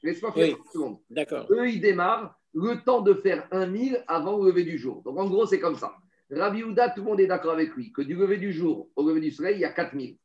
Laisse-moi 0.02 0.32
faire 0.32 0.56
une 0.56 0.64
seconde. 0.72 0.98
D'accord. 1.10 1.46
Eux, 1.50 1.68
ils 1.68 1.80
démarrent 1.80 2.38
le 2.54 2.82
temps 2.82 3.02
de 3.02 3.14
faire 3.14 3.46
un 3.50 3.66
mille 3.66 4.02
avant 4.08 4.38
le 4.38 4.50
lever 4.50 4.64
du 4.64 4.78
jour. 4.78 5.02
Donc, 5.02 5.18
en 5.18 5.28
gros, 5.28 5.46
c'est 5.46 5.60
comme 5.60 5.76
ça. 5.76 5.94
Rabbi 6.30 6.62
Houda, 6.62 6.90
tout 6.90 7.02
le 7.02 7.10
monde 7.10 7.20
est 7.20 7.26
d'accord 7.26 7.52
avec 7.52 7.74
lui, 7.74 7.92
que 7.92 8.02
du 8.02 8.14
lever 8.14 8.38
du 8.38 8.52
jour 8.52 8.88
au 8.96 9.08
lever 9.08 9.20
du 9.20 9.30
soleil, 9.30 9.56
il 9.56 9.60
y 9.60 9.64
a 9.64 9.70
4000. 9.70 10.16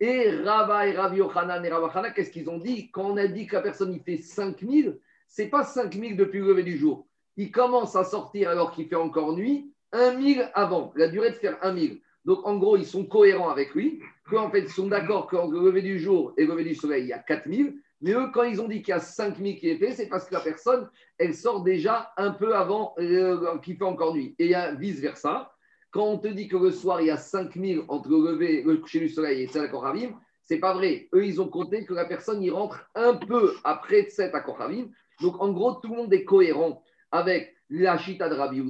Et 0.00 0.30
Rava 0.30 0.86
et 0.86 0.92
Rabbi 0.92 1.18
Yochanan 1.18 1.64
et 1.64 1.68
Rabbi 1.68 2.14
qu'est-ce 2.14 2.30
qu'ils 2.30 2.48
ont 2.48 2.58
dit? 2.58 2.90
Quand 2.90 3.10
on 3.10 3.16
a 3.16 3.26
dit 3.26 3.46
que 3.46 3.56
la 3.56 3.62
personne, 3.62 3.92
il 3.92 4.00
fait 4.00 4.22
5000, 4.22 4.98
c'est 5.28 5.48
pas 5.48 5.64
5000 5.64 6.16
depuis 6.16 6.40
le 6.40 6.48
lever 6.48 6.62
du 6.62 6.78
jour. 6.78 7.06
Il 7.36 7.50
commence 7.50 7.96
à 7.96 8.04
sortir 8.04 8.50
alors 8.50 8.72
qu'il 8.72 8.88
fait 8.88 8.96
encore 8.96 9.36
nuit, 9.36 9.72
1000 9.94 10.50
avant, 10.54 10.92
la 10.96 11.08
durée 11.08 11.30
de 11.30 11.36
faire 11.36 11.58
1000. 11.62 12.00
Donc, 12.24 12.46
en 12.46 12.56
gros, 12.56 12.76
ils 12.76 12.86
sont 12.86 13.04
cohérents 13.04 13.50
avec 13.50 13.74
lui, 13.74 14.00
qu'en 14.24 14.50
fait, 14.50 14.60
ils 14.60 14.68
sont 14.68 14.88
d'accord 14.88 15.26
qu'entre 15.26 15.52
le 15.52 15.66
lever 15.66 15.82
du 15.82 15.98
jour 15.98 16.32
et 16.36 16.44
le 16.44 16.52
lever 16.52 16.64
du 16.64 16.74
soleil, 16.74 17.04
il 17.04 17.08
y 17.08 17.12
a 17.12 17.18
4000. 17.18 17.74
Mais 18.00 18.12
eux, 18.12 18.30
quand 18.32 18.42
ils 18.42 18.60
ont 18.60 18.68
dit 18.68 18.82
qu'il 18.82 18.88
y 18.88 18.96
a 18.96 19.00
5000 19.00 19.58
qui 19.58 19.68
est 19.68 19.76
fait, 19.76 19.92
c'est 19.92 20.08
parce 20.08 20.26
que 20.26 20.34
la 20.34 20.40
personne, 20.40 20.88
elle 21.18 21.34
sort 21.34 21.62
déjà 21.62 22.12
un 22.16 22.32
peu 22.32 22.54
avant 22.54 22.94
euh, 22.98 23.58
qu'il 23.58 23.76
fait 23.76 23.84
encore 23.84 24.14
nuit. 24.14 24.34
Et 24.38 24.54
vice-versa. 24.78 25.52
Quand 25.92 26.06
on 26.06 26.18
te 26.18 26.28
dit 26.28 26.48
que 26.48 26.56
le 26.56 26.70
soir, 26.70 27.00
il 27.00 27.08
y 27.08 27.10
a 27.10 27.16
5000 27.16 27.82
entre 27.88 28.08
le 28.08 28.32
lever, 28.32 28.62
le 28.62 28.78
coucher 28.78 29.00
du 29.00 29.08
soleil 29.08 29.42
et 29.42 29.46
Tzed 29.46 29.62
Akoravim, 29.62 30.14
c'est 30.42 30.58
pas 30.58 30.72
vrai. 30.72 31.08
Eux, 31.14 31.24
ils 31.24 31.40
ont 31.40 31.48
compté 31.48 31.84
que 31.84 31.94
la 31.94 32.06
personne 32.06 32.42
y 32.42 32.50
rentre 32.50 32.88
un 32.94 33.14
peu 33.14 33.54
après 33.62 34.04
Tzed 34.04 34.34
Akoravim. 34.34 34.88
Donc, 35.20 35.40
en 35.40 35.52
gros, 35.52 35.74
tout 35.74 35.90
le 35.90 35.96
monde 35.96 36.12
est 36.12 36.24
cohérent 36.24 36.82
avec 37.12 37.54
la 37.70 37.98
Chita 37.98 38.28
de 38.28 38.34
Rabbi 38.34 38.62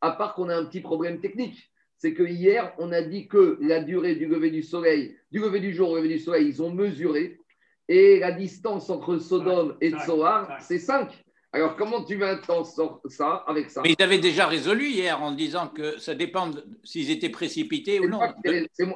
à 0.00 0.10
part 0.12 0.34
qu'on 0.34 0.48
a 0.48 0.56
un 0.56 0.66
petit 0.66 0.80
problème 0.80 1.20
technique 1.20 1.70
c'est 2.04 2.12
que 2.12 2.22
hier, 2.22 2.74
on 2.76 2.92
a 2.92 3.00
dit 3.00 3.28
que 3.28 3.56
la 3.62 3.80
durée 3.80 4.14
du 4.14 4.26
lever 4.26 4.50
du 4.50 4.62
soleil, 4.62 5.16
du 5.32 5.38
lever 5.38 5.58
du 5.58 5.72
jour 5.72 5.88
au 5.88 5.96
lever 5.96 6.08
du 6.08 6.18
soleil, 6.18 6.46
ils 6.46 6.62
ont 6.62 6.70
mesuré, 6.70 7.38
et 7.88 8.18
la 8.18 8.30
distance 8.30 8.90
entre 8.90 9.16
Sodome 9.16 9.78
et 9.80 9.90
Tsoar, 9.90 10.58
c'est 10.60 10.78
5. 10.78 11.08
Alors, 11.52 11.76
comment 11.76 12.04
tu 12.04 12.16
vas 12.16 12.36
t'en 12.36 12.62
ça 12.62 13.42
avec 13.46 13.70
ça? 13.70 13.80
Mais 13.80 13.94
ils 13.98 14.02
avaient 14.02 14.18
déjà 14.18 14.46
résolu 14.46 14.90
hier 14.90 15.22
en 15.22 15.32
disant 15.32 15.68
que 15.68 15.98
ça 15.98 16.14
dépend 16.14 16.50
s'ils 16.82 17.10
étaient 17.10 17.30
précipités 17.30 18.00
ou 18.00 18.08
non. 18.10 18.20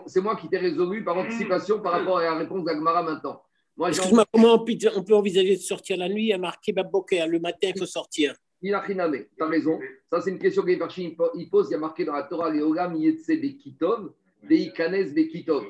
C'est 0.06 0.20
moi, 0.20 0.36
qui 0.36 0.50
t'ai 0.50 0.58
résolu 0.58 1.02
par 1.02 1.16
anticipation 1.16 1.80
par 1.80 1.92
rapport 1.92 2.18
à 2.18 2.24
la 2.24 2.34
réponse 2.34 2.64
d'Agmara 2.64 3.02
maintenant. 3.02 3.40
Excuse-moi, 3.86 4.26
comment 4.30 4.62
on 4.62 5.02
peut, 5.02 5.14
envisager 5.14 5.56
de 5.56 5.62
sortir 5.62 5.96
la 5.96 6.10
nuit 6.10 6.30
à 6.34 6.36
marquer 6.36 6.74
Baboker 6.74 7.26
Le 7.26 7.40
matin, 7.40 7.70
il 7.74 7.78
faut 7.78 7.86
sortir? 7.86 8.34
Inachiname, 8.62 9.24
tu 9.36 9.44
raison. 9.44 9.80
Ça, 10.10 10.20
c'est 10.20 10.30
une 10.30 10.38
question 10.38 10.62
que 10.62 10.70
il 10.70 11.50
pose. 11.50 11.68
Il 11.68 11.72
y 11.72 11.74
a 11.74 11.78
marqué 11.78 12.04
dans 12.04 12.14
la 12.14 12.24
Torah 12.24 12.50
Leogam 12.50 12.96
Yetse 12.96 13.28
Bekitov, 13.28 14.12
Beikanes 14.42 15.12
Bekitov. 15.14 15.64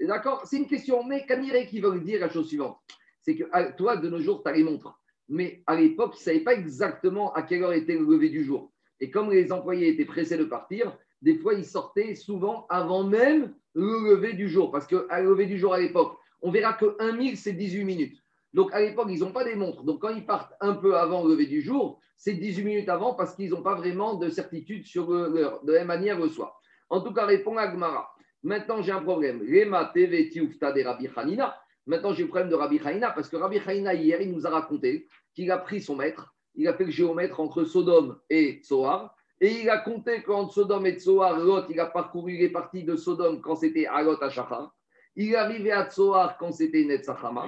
D'accord 0.00 0.42
C'est 0.44 0.56
une 0.58 0.66
question, 0.66 1.04
mais 1.04 1.24
Kanire 1.24 1.66
qui 1.66 1.80
veut 1.80 1.98
dire 2.00 2.20
la 2.20 2.28
chose 2.28 2.48
suivante 2.48 2.78
c'est 3.24 3.36
que 3.36 3.44
ah, 3.52 3.64
toi, 3.64 3.96
de 3.96 4.08
nos 4.08 4.20
jours, 4.20 4.42
tu 4.42 4.50
as 4.50 4.52
les 4.52 4.62
montres. 4.62 5.00
Mais 5.28 5.62
à 5.66 5.74
l'époque, 5.74 6.12
ils 6.16 6.20
ne 6.20 6.24
savaient 6.24 6.40
pas 6.40 6.54
exactement 6.54 7.32
à 7.32 7.42
quelle 7.42 7.62
heure 7.62 7.72
était 7.72 7.94
le 7.94 8.04
lever 8.04 8.28
du 8.28 8.44
jour. 8.44 8.70
Et 9.00 9.10
comme 9.10 9.30
les 9.30 9.50
employés 9.50 9.88
étaient 9.88 10.04
pressés 10.04 10.36
de 10.36 10.44
partir, 10.44 10.96
des 11.22 11.36
fois, 11.36 11.54
ils 11.54 11.64
sortaient 11.64 12.14
souvent 12.14 12.66
avant 12.68 13.04
même 13.04 13.54
le 13.74 14.10
lever 14.10 14.34
du 14.34 14.48
jour. 14.48 14.70
Parce 14.70 14.86
qu'à 14.86 15.22
le 15.22 15.30
lever 15.30 15.46
du 15.46 15.58
jour 15.58 15.72
à 15.72 15.80
l'époque, 15.80 16.18
on 16.42 16.50
verra 16.50 16.74
que 16.74 17.12
1000, 17.16 17.38
c'est 17.38 17.54
18 17.54 17.84
minutes. 17.84 18.22
Donc 18.54 18.72
à 18.72 18.80
l'époque, 18.80 19.08
ils 19.10 19.18
n'ont 19.18 19.32
pas 19.32 19.44
des 19.44 19.56
montres. 19.56 19.82
Donc 19.82 20.00
quand 20.00 20.10
ils 20.10 20.24
partent 20.24 20.54
un 20.60 20.74
peu 20.74 20.96
avant 20.96 21.24
le 21.24 21.32
lever 21.32 21.46
du 21.46 21.60
jour, 21.60 22.00
c'est 22.16 22.34
18 22.34 22.62
minutes 22.62 22.88
avant 22.88 23.14
parce 23.14 23.34
qu'ils 23.34 23.50
n'ont 23.50 23.62
pas 23.62 23.74
vraiment 23.74 24.14
de 24.14 24.30
certitude 24.30 24.86
sur 24.86 25.10
l'heure. 25.10 25.62
De 25.64 25.72
la 25.72 25.80
même 25.80 25.88
manière 25.88 26.18
le 26.18 26.28
soir. 26.28 26.60
En 26.88 27.00
tout 27.00 27.12
cas, 27.12 27.26
répond 27.26 27.56
Agmara. 27.56 28.08
Maintenant, 28.44 28.80
j'ai 28.80 28.92
un 28.92 29.02
problème. 29.02 29.42
Lema 29.42 29.90
TV 29.92 30.30
de 30.30 30.84
Rabbi 30.84 31.08
Hanina. 31.16 31.56
Maintenant, 31.86 32.12
j'ai 32.12 32.22
le 32.22 32.28
problème 32.28 32.48
de 32.48 32.54
Rabbi 32.54 32.78
Hanina 32.78 33.10
parce 33.10 33.28
que 33.28 33.36
Rabbi 33.36 33.58
Hanina, 33.58 33.92
hier, 33.92 34.20
il 34.20 34.32
nous 34.32 34.46
a 34.46 34.50
raconté 34.50 35.08
qu'il 35.34 35.50
a 35.50 35.58
pris 35.58 35.80
son 35.80 35.96
maître, 35.96 36.34
il 36.54 36.68
a 36.68 36.74
fait 36.74 36.84
le 36.84 36.90
géomètre 36.90 37.40
entre 37.40 37.64
Sodome 37.64 38.20
et 38.30 38.60
Tsoar. 38.62 39.16
Et 39.40 39.62
il 39.62 39.68
a 39.68 39.78
compté 39.78 40.22
qu'entre 40.22 40.54
Sodome 40.54 40.86
et 40.86 40.98
Tsoar, 40.98 41.38
l'autre, 41.38 41.66
il 41.70 41.80
a 41.80 41.86
parcouru 41.86 42.36
les 42.36 42.50
parties 42.50 42.84
de 42.84 42.94
Sodome 42.94 43.40
quand 43.40 43.56
c'était 43.56 43.86
Alot 43.86 44.18
Shachar. 44.20 44.72
Il 45.16 45.32
est 45.32 45.36
arrivé 45.36 45.70
à 45.70 45.88
Tsoar 45.88 46.36
quand 46.38 46.52
c'était 46.52 46.84
Netzachama. 46.84 47.46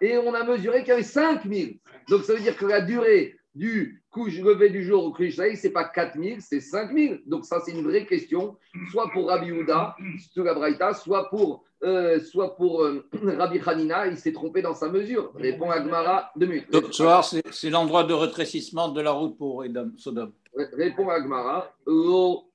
Et 0.00 0.16
on 0.18 0.32
a 0.34 0.44
mesuré 0.44 0.80
qu'il 0.80 0.88
y 0.88 0.92
avait 0.92 1.02
5000. 1.02 1.78
Donc 2.08 2.22
ça 2.22 2.34
veut 2.34 2.40
dire 2.40 2.56
que 2.56 2.66
la 2.66 2.80
durée 2.80 3.34
du 3.54 4.02
couche 4.10 4.38
levé 4.38 4.70
du 4.70 4.84
jour 4.84 5.04
au 5.04 5.12
couche 5.12 5.34
ce 5.34 5.66
n'est 5.66 5.72
pas 5.72 5.84
4000, 5.84 6.40
c'est 6.40 6.60
5000. 6.60 7.22
Donc 7.26 7.44
ça, 7.44 7.60
c'est 7.64 7.72
une 7.72 7.82
vraie 7.82 8.06
question, 8.06 8.56
soit 8.92 9.10
pour 9.10 9.28
Rabbi 9.28 9.50
Houda, 9.50 9.96
sur 10.32 10.44
la 10.44 10.54
Braïta, 10.54 10.94
soit 10.94 11.28
pour 11.28 11.64
euh, 11.84 12.18
soit 12.20 12.56
pour 12.56 12.82
euh, 12.82 13.08
Rabbi 13.38 13.60
Hanina, 13.64 14.08
il 14.08 14.16
s'est 14.16 14.32
trompé 14.32 14.62
dans 14.62 14.74
sa 14.74 14.88
mesure. 14.88 15.32
Répond 15.36 15.70
Agmara, 15.70 16.32
deux 16.34 16.46
minutes. 16.46 16.72
Donc, 16.72 16.92
Zohar, 16.92 17.24
c'est 17.24 17.70
l'endroit 17.70 18.02
de 18.02 18.14
rétrécissement 18.14 18.88
de 18.88 19.00
la 19.00 19.12
route 19.12 19.38
pour 19.38 19.64
Edom, 19.64 19.92
Sodome. 19.96 20.32
Répond 20.54 21.08
Agmara, 21.08 21.72
Lo 21.86 22.47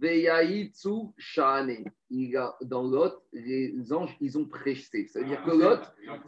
veyaitsu 0.00 1.12
shane. 1.16 1.84
Dans 2.62 2.82
Lot, 2.82 3.22
les 3.32 3.92
anges, 3.92 4.16
ils 4.20 4.38
ont 4.38 4.46
pressé. 4.46 5.06
Ça 5.08 5.20
veut 5.20 5.26
dire 5.26 5.42
que 5.44 5.50
Lot, 5.50 5.80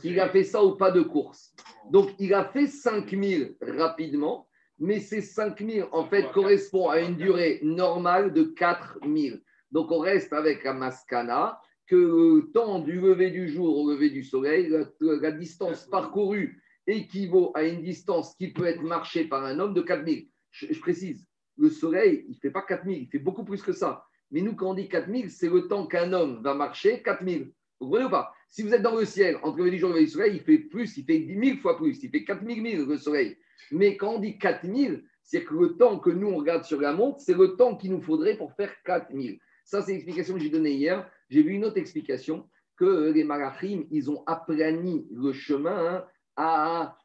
il 0.04 0.20
a 0.20 0.28
fait 0.28 0.44
ça 0.44 0.62
au 0.62 0.76
pas 0.76 0.90
de 0.90 1.02
course. 1.02 1.54
Donc, 1.90 2.10
il 2.18 2.34
a 2.34 2.44
fait 2.44 2.66
5000 2.66 3.56
rapidement, 3.60 4.46
mais 4.78 5.00
ces 5.00 5.22
5000, 5.22 5.86
en 5.92 6.04
fait, 6.04 6.30
correspondent 6.32 6.92
à 6.92 7.00
une 7.00 7.16
durée 7.16 7.60
normale 7.62 8.32
de 8.32 8.42
4000. 8.42 9.42
Donc, 9.70 9.90
on 9.90 9.98
reste 9.98 10.32
avec 10.32 10.64
la 10.64 10.74
maskana, 10.74 11.60
que 11.86 11.96
le 11.96 12.50
temps 12.52 12.78
du 12.78 13.00
lever 13.00 13.30
du 13.30 13.48
jour 13.48 13.78
au 13.78 13.90
lever 13.90 14.10
du 14.10 14.22
soleil, 14.22 14.68
la, 14.68 14.84
la 15.00 15.32
distance 15.32 15.86
parcourue 15.86 16.62
équivaut 16.86 17.52
à 17.54 17.64
une 17.64 17.82
distance 17.82 18.34
qui 18.36 18.52
peut 18.52 18.66
être 18.66 18.82
marchée 18.82 19.24
par 19.24 19.44
un 19.44 19.58
homme 19.58 19.74
de 19.74 19.80
4000. 19.80 20.28
Je, 20.50 20.66
je 20.70 20.80
précise, 20.80 21.26
le 21.60 21.70
soleil, 21.70 22.24
il 22.26 22.32
ne 22.32 22.40
fait 22.40 22.50
pas 22.50 22.62
4000, 22.62 23.02
il 23.02 23.08
fait 23.08 23.18
beaucoup 23.18 23.44
plus 23.44 23.62
que 23.62 23.72
ça. 23.72 24.04
Mais 24.30 24.40
nous, 24.40 24.54
quand 24.54 24.70
on 24.70 24.74
dit 24.74 24.88
4000, 24.88 25.30
c'est 25.30 25.48
le 25.48 25.68
temps 25.68 25.86
qu'un 25.86 26.12
homme 26.12 26.42
va 26.42 26.54
marcher 26.54 27.02
4000. 27.02 27.52
Vous 27.80 27.86
comprenez 27.86 28.06
ou 28.06 28.10
pas? 28.10 28.32
Si 28.48 28.62
vous 28.62 28.74
êtes 28.74 28.82
dans 28.82 28.96
le 28.96 29.04
ciel, 29.04 29.38
entre 29.42 29.58
le 29.58 29.76
jour 29.76 29.96
et 29.96 30.02
le 30.02 30.06
soleil, 30.06 30.36
il 30.36 30.40
fait 30.40 30.58
plus, 30.58 30.96
il 30.96 31.04
fait 31.04 31.18
10 31.18 31.48
000 31.48 31.58
fois 31.58 31.76
plus, 31.76 32.02
il 32.02 32.10
fait 32.10 32.24
4000 32.24 32.76
000 32.78 32.86
le 32.86 32.96
soleil. 32.96 33.36
Mais 33.70 33.96
quand 33.96 34.14
on 34.14 34.18
dit 34.18 34.38
4000, 34.38 35.04
c'est 35.22 35.44
que 35.44 35.54
le 35.54 35.76
temps 35.76 35.98
que 35.98 36.10
nous, 36.10 36.28
on 36.28 36.36
regarde 36.36 36.64
sur 36.64 36.80
la 36.80 36.92
montre, 36.92 37.20
c'est 37.20 37.36
le 37.36 37.56
temps 37.56 37.76
qu'il 37.76 37.92
nous 37.92 38.00
faudrait 38.00 38.36
pour 38.36 38.52
faire 38.54 38.72
4000. 38.84 39.38
Ça, 39.64 39.82
c'est 39.82 39.92
l'explication 39.92 40.34
que 40.34 40.40
j'ai 40.40 40.50
donnée 40.50 40.72
hier. 40.72 41.08
J'ai 41.28 41.42
vu 41.42 41.52
une 41.52 41.64
autre 41.64 41.78
explication 41.78 42.48
que 42.76 43.12
les 43.12 43.24
Malachim, 43.24 43.84
ils 43.90 44.10
ont 44.10 44.24
aplani 44.26 45.06
le 45.12 45.32
chemin 45.32 45.96
hein, 45.96 46.04
à 46.36 46.96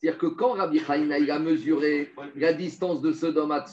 C'est-à-dire 0.00 0.18
que 0.18 0.26
quand 0.26 0.52
Rabbi 0.52 0.80
Haïna 0.86 1.18
il 1.18 1.30
a 1.30 1.38
mesuré 1.38 2.12
la 2.34 2.52
distance 2.52 3.00
de 3.00 3.12
Sodome 3.12 3.52
à 3.52 3.64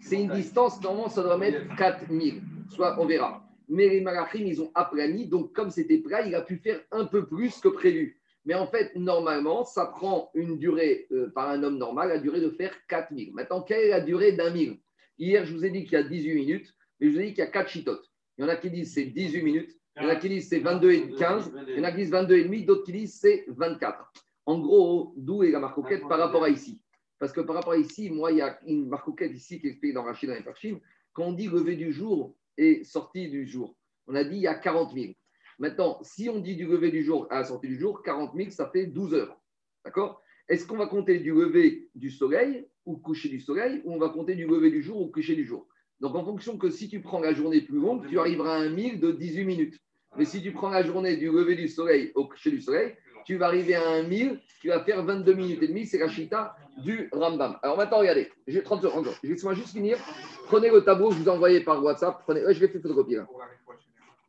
c'est 0.00 0.20
une 0.20 0.30
distance, 0.30 0.82
normalement, 0.82 1.08
ça 1.08 1.22
doit 1.22 1.38
mettre 1.38 1.60
4000. 1.76 2.42
Soit, 2.68 3.00
on 3.00 3.06
verra. 3.06 3.42
Mais 3.68 3.88
les 3.88 4.00
Malachim, 4.02 4.44
ils 4.44 4.60
ont 4.60 4.70
aplani, 4.74 5.26
donc 5.26 5.52
comme 5.54 5.70
c'était 5.70 5.98
plat, 5.98 6.26
il 6.26 6.34
a 6.34 6.42
pu 6.42 6.58
faire 6.58 6.80
un 6.90 7.06
peu 7.06 7.26
plus 7.26 7.58
que 7.60 7.68
prévu. 7.68 8.20
Mais 8.44 8.54
en 8.54 8.66
fait, 8.66 8.94
normalement, 8.94 9.64
ça 9.64 9.86
prend 9.86 10.30
une 10.34 10.58
durée, 10.58 11.06
euh, 11.12 11.30
par 11.30 11.48
un 11.48 11.62
homme 11.62 11.78
normal, 11.78 12.08
la 12.08 12.18
durée 12.18 12.42
de 12.42 12.50
faire 12.50 12.74
4000. 12.88 13.32
Maintenant, 13.32 13.62
quelle 13.62 13.86
est 13.86 13.88
la 13.88 14.02
durée 14.02 14.32
d'un 14.32 14.50
mille? 14.50 14.78
Hier, 15.18 15.46
je 15.46 15.54
vous 15.54 15.64
ai 15.64 15.70
dit 15.70 15.84
qu'il 15.84 15.94
y 15.94 15.96
a 15.96 16.02
18 16.02 16.34
minutes, 16.34 16.74
mais 17.00 17.08
je 17.08 17.12
vous 17.14 17.20
ai 17.20 17.26
dit 17.26 17.30
qu'il 17.30 17.38
y 17.38 17.46
a 17.46 17.50
4 17.50 17.70
chitotes. 17.70 18.04
Il 18.36 18.42
y 18.42 18.44
en 18.44 18.50
a 18.50 18.56
qui 18.56 18.70
disent 18.70 18.92
c'est 18.92 19.06
18 19.06 19.42
minutes, 19.42 19.70
il 19.96 20.02
y 20.02 20.06
en 20.06 20.10
a 20.10 20.16
qui 20.16 20.28
disent 20.28 20.48
c'est 20.48 20.58
22 20.58 20.90
et 20.90 21.10
15, 21.12 21.52
il 21.68 21.76
y 21.76 21.80
en 21.80 21.84
a 21.84 21.90
qui 21.92 21.98
disent 21.98 22.10
22 22.10 22.36
et 22.36 22.44
demi, 22.44 22.64
d'autres 22.64 22.84
qui 22.84 22.92
disent 22.92 23.18
c'est 23.18 23.46
24. 23.48 24.12
En 24.46 24.58
gros, 24.58 25.14
d'où 25.16 25.42
est 25.42 25.50
la 25.50 25.60
marcoquette 25.60 26.06
par 26.08 26.18
rapport 26.18 26.44
à 26.44 26.50
ici 26.50 26.80
Parce 27.18 27.32
que 27.32 27.40
par 27.40 27.56
rapport 27.56 27.72
à 27.72 27.78
ici, 27.78 28.10
moi, 28.10 28.30
il 28.32 28.38
y 28.38 28.42
a 28.42 28.58
une 28.66 28.88
marcoquette 28.88 29.34
ici 29.34 29.60
qui 29.60 29.66
est 29.66 29.70
expliquée 29.70 29.94
dans 29.94 30.04
Rachid 30.04 30.28
dans 30.28 30.34
les 30.34 30.42
Parchim. 30.42 30.78
Quand 31.12 31.24
on 31.24 31.32
dit 31.32 31.48
lever 31.48 31.76
du 31.76 31.92
jour 31.92 32.34
et 32.58 32.84
sortie 32.84 33.30
du 33.30 33.46
jour, 33.46 33.74
on 34.06 34.14
a 34.14 34.24
dit 34.24 34.36
il 34.36 34.42
y 34.42 34.46
a 34.46 34.54
40 34.54 34.92
000. 34.94 35.12
Maintenant, 35.58 35.98
si 36.02 36.28
on 36.28 36.40
dit 36.40 36.56
du 36.56 36.66
lever 36.66 36.90
du 36.90 37.02
jour 37.04 37.26
à 37.30 37.36
la 37.36 37.44
sortie 37.44 37.68
du 37.68 37.78
jour, 37.78 38.02
40 38.02 38.34
000, 38.34 38.50
ça 38.50 38.68
fait 38.70 38.86
12 38.86 39.14
heures. 39.14 39.40
D'accord? 39.84 40.20
Est-ce 40.48 40.66
qu'on 40.66 40.76
va 40.76 40.86
compter 40.86 41.18
du 41.20 41.32
lever 41.32 41.88
du 41.94 42.10
soleil 42.10 42.66
ou 42.84 42.96
coucher 42.96 43.28
du 43.28 43.40
soleil 43.40 43.80
ou 43.84 43.94
on 43.94 43.98
va 43.98 44.10
compter 44.10 44.34
du 44.34 44.46
lever 44.46 44.70
du 44.70 44.82
jour 44.82 45.00
ou 45.00 45.06
coucher 45.06 45.36
du 45.36 45.44
jour? 45.44 45.66
Donc, 46.00 46.14
en 46.16 46.24
fonction 46.24 46.58
que 46.58 46.68
si 46.68 46.88
tu 46.88 47.00
prends 47.00 47.20
la 47.20 47.32
journée 47.32 47.62
plus 47.62 47.78
longue, 47.78 48.06
tu 48.08 48.18
arriveras 48.18 48.56
à 48.56 48.58
un 48.58 48.68
1000 48.68 49.00
de 49.00 49.12
18 49.12 49.44
minutes. 49.44 49.80
Mais 50.16 50.24
si 50.24 50.42
tu 50.42 50.52
prends 50.52 50.70
la 50.70 50.82
journée 50.82 51.16
du 51.16 51.30
lever 51.30 51.54
du 51.54 51.68
soleil 51.68 52.12
au 52.14 52.28
coucher 52.28 52.50
du 52.50 52.60
soleil, 52.60 52.94
tu 53.24 53.36
vas 53.36 53.46
arriver 53.46 53.74
à 53.74 53.88
un 53.88 54.02
1000, 54.02 54.40
tu 54.60 54.68
vas 54.68 54.80
faire 54.80 55.02
22 55.02 55.34
minutes 55.34 55.62
et 55.62 55.68
demie, 55.68 55.86
c'est 55.86 55.98
la 55.98 56.08
chita 56.08 56.56
du 56.78 57.08
Rambam. 57.12 57.58
Alors 57.62 57.76
maintenant, 57.76 57.98
regardez, 57.98 58.30
j'ai 58.46 58.62
30 58.62 58.82
secondes. 58.82 59.08
Laissez-moi 59.22 59.54
juste 59.54 59.70
finir. 59.70 59.98
Prenez 60.46 60.70
le 60.70 60.82
tableau 60.82 61.10
je 61.10 61.18
vous 61.18 61.26
ai 61.26 61.30
envoyé 61.30 61.60
par 61.60 61.82
WhatsApp. 61.82 62.22
Prenez, 62.24 62.40
je 62.52 62.60
vais 62.60 62.68
faire 62.68 62.82
photocopier 62.82 63.18
là. 63.18 63.26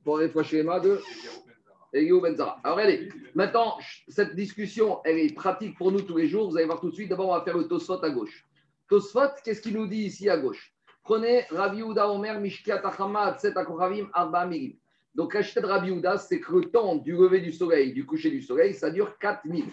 Pour 0.04 0.20
les 0.20 0.32
Emma 0.54 0.80
de 0.80 1.00
Elio 1.92 2.22
Benzara. 2.22 2.60
Alors 2.64 2.78
regardez, 2.78 3.10
maintenant, 3.34 3.78
cette 4.08 4.36
discussion, 4.36 5.00
elle 5.04 5.18
est 5.18 5.34
pratique 5.34 5.78
pour 5.78 5.92
nous 5.92 6.02
tous 6.02 6.18
les 6.18 6.28
jours. 6.28 6.50
Vous 6.50 6.58
allez 6.58 6.66
voir 6.66 6.80
tout 6.80 6.90
de 6.90 6.96
suite. 6.96 7.10
D'abord, 7.10 7.30
on 7.30 7.34
va 7.34 7.42
faire 7.42 7.58
le 7.58 7.68
Tosfot 7.68 8.04
à 8.04 8.10
gauche. 8.10 8.46
Tosfot, 8.90 9.32
qu'est-ce 9.44 9.62
qu'il 9.62 9.74
nous 9.74 9.88
dit 9.88 10.04
ici 10.04 10.30
à 10.30 10.38
gauche? 10.38 10.74
Prenez 11.04 11.46
Rabbi 11.50 11.82
Uda 11.82 12.10
Omer, 12.10 12.40
Mishkiat 12.40 12.82
Achama, 12.86 13.22
Atset 13.22 13.58
Akoravim, 13.58 14.10
Arba. 14.14 14.50
Donc, 15.16 15.34
la 15.34 15.42
de 15.42 15.66
Rabbi 15.66 15.90
Uda, 15.92 16.18
c'est 16.18 16.40
que 16.42 16.54
le 16.54 16.66
temps 16.66 16.96
du 16.98 17.14
lever 17.14 17.40
du 17.40 17.52
soleil, 17.54 17.94
du 17.94 18.06
coucher 18.06 18.30
du 18.30 18.42
soleil, 18.42 18.74
ça 18.74 18.92
dure 18.92 19.18
4000. 19.18 19.66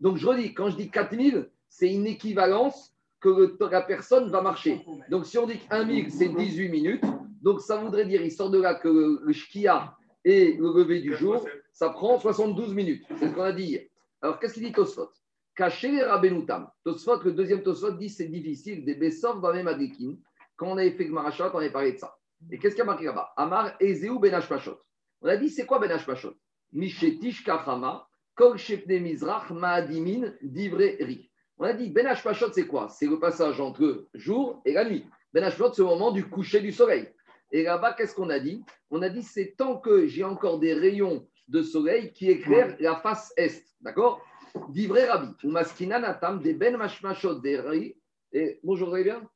Donc, 0.00 0.16
je 0.16 0.26
redis, 0.26 0.54
quand 0.54 0.70
je 0.70 0.76
dis 0.76 0.90
4000, 0.90 1.48
c'est 1.68 1.92
une 1.92 2.06
équivalence 2.06 2.94
que 3.20 3.28
le- 3.28 3.58
la 3.70 3.82
personne 3.82 4.30
va 4.30 4.40
marcher. 4.40 4.82
Donc, 5.10 5.26
si 5.26 5.36
on 5.36 5.46
dit 5.46 5.58
qu'un 5.58 5.84
1000, 5.84 6.10
c'est 6.10 6.28
18 6.30 6.68
minutes, 6.70 7.04
donc 7.42 7.60
ça 7.60 7.76
voudrait 7.76 8.06
dire, 8.06 8.22
il 8.22 8.32
sort 8.32 8.50
de 8.50 8.60
là 8.60 8.74
que 8.74 8.88
le, 8.88 9.20
le 9.22 9.32
shkia 9.34 9.94
et 10.24 10.54
le 10.54 10.72
lever 10.74 11.00
du 11.00 11.14
jour, 11.14 11.46
ça 11.72 11.90
prend 11.90 12.18
72 12.18 12.72
minutes. 12.74 13.04
C'est 13.18 13.28
ce 13.28 13.34
qu'on 13.34 13.42
a 13.42 13.52
dit 13.52 13.64
hier. 13.64 13.82
Alors, 14.22 14.38
qu'est-ce 14.38 14.54
qu'il 14.54 14.64
dit 14.64 14.72
Tosfot? 14.72 15.10
Caché 15.54 16.02
Rabbenoutam. 16.02 16.68
Tosfot, 16.84 17.22
le 17.22 17.32
deuxième 17.32 17.62
Tosfot 17.62 17.92
dit 17.92 18.08
c'est 18.08 18.28
difficile, 18.28 18.84
des 18.84 18.94
Bessov 18.94 19.40
Bamem 19.42 19.68
Adrikin. 19.68 20.14
Quand 20.56 20.68
on 20.68 20.78
avait 20.78 20.92
fait 20.92 21.04
Gmarachat, 21.06 21.50
on 21.54 21.58
avait 21.58 21.70
parlé 21.72 21.92
de 21.92 21.98
ça. 21.98 22.14
Et 22.50 22.58
qu'est-ce 22.58 22.74
qu'il 22.74 22.80
y 22.80 22.82
a 22.82 22.86
marqué 22.86 23.04
là-bas? 23.04 23.32
Amar 23.36 23.76
Ezeu 23.80 24.18
Ben 24.18 24.32
Hashpashot. 24.34 24.78
On 25.20 25.28
a 25.28 25.36
dit 25.36 25.50
c'est 25.50 25.66
quoi 25.66 25.78
Ben 25.78 25.90
Hashpashot 25.90 26.34
Mishetish 26.72 27.44
Kachama, 27.44 28.08
Kol 28.34 28.56
Shepne 28.56 29.00
Mizrach, 29.00 29.50
Maadimin, 29.50 30.32
Divre 30.40 30.96
Ri. 31.00 31.30
On 31.58 31.64
a 31.64 31.72
dit 31.72 31.90
Ben 31.90 32.06
Hashpashot, 32.06 32.52
c'est 32.52 32.66
quoi? 32.66 32.88
C'est 32.88 33.06
le 33.06 33.18
passage 33.18 33.60
entre 33.60 34.08
jour 34.14 34.62
et 34.64 34.72
la 34.72 34.88
nuit. 34.88 35.04
Ben 35.32 35.44
Hashpashot, 35.44 35.74
c'est 35.74 35.82
le 35.82 35.88
moment 35.88 36.12
du 36.12 36.28
coucher 36.28 36.60
du 36.60 36.72
soleil. 36.72 37.08
Et 37.52 37.64
là-bas, 37.64 37.94
qu'est-ce 37.94 38.14
qu'on 38.14 38.30
a 38.30 38.38
dit? 38.38 38.64
On 38.90 39.02
a 39.02 39.08
dit 39.08 39.22
c'est 39.22 39.54
tant 39.56 39.78
que 39.78 40.06
j'ai 40.06 40.24
encore 40.24 40.58
des 40.58 40.72
rayons 40.72 41.28
de 41.48 41.62
soleil 41.62 42.12
qui 42.12 42.30
éclairent 42.30 42.76
la 42.80 42.96
face 42.96 43.32
est. 43.36 43.64
D'accord? 43.80 44.24
Divré 44.70 45.04
Rabbi. 45.04 45.34
Ou 45.44 46.38
des 46.38 46.54
Ben 46.54 46.80
Hashpashot, 46.80 47.40
des. 47.40 47.96
Et 48.32 48.60
bonjour, 48.62 48.88
vous 48.88 48.94
allez 48.94 49.04
bien? 49.04 49.28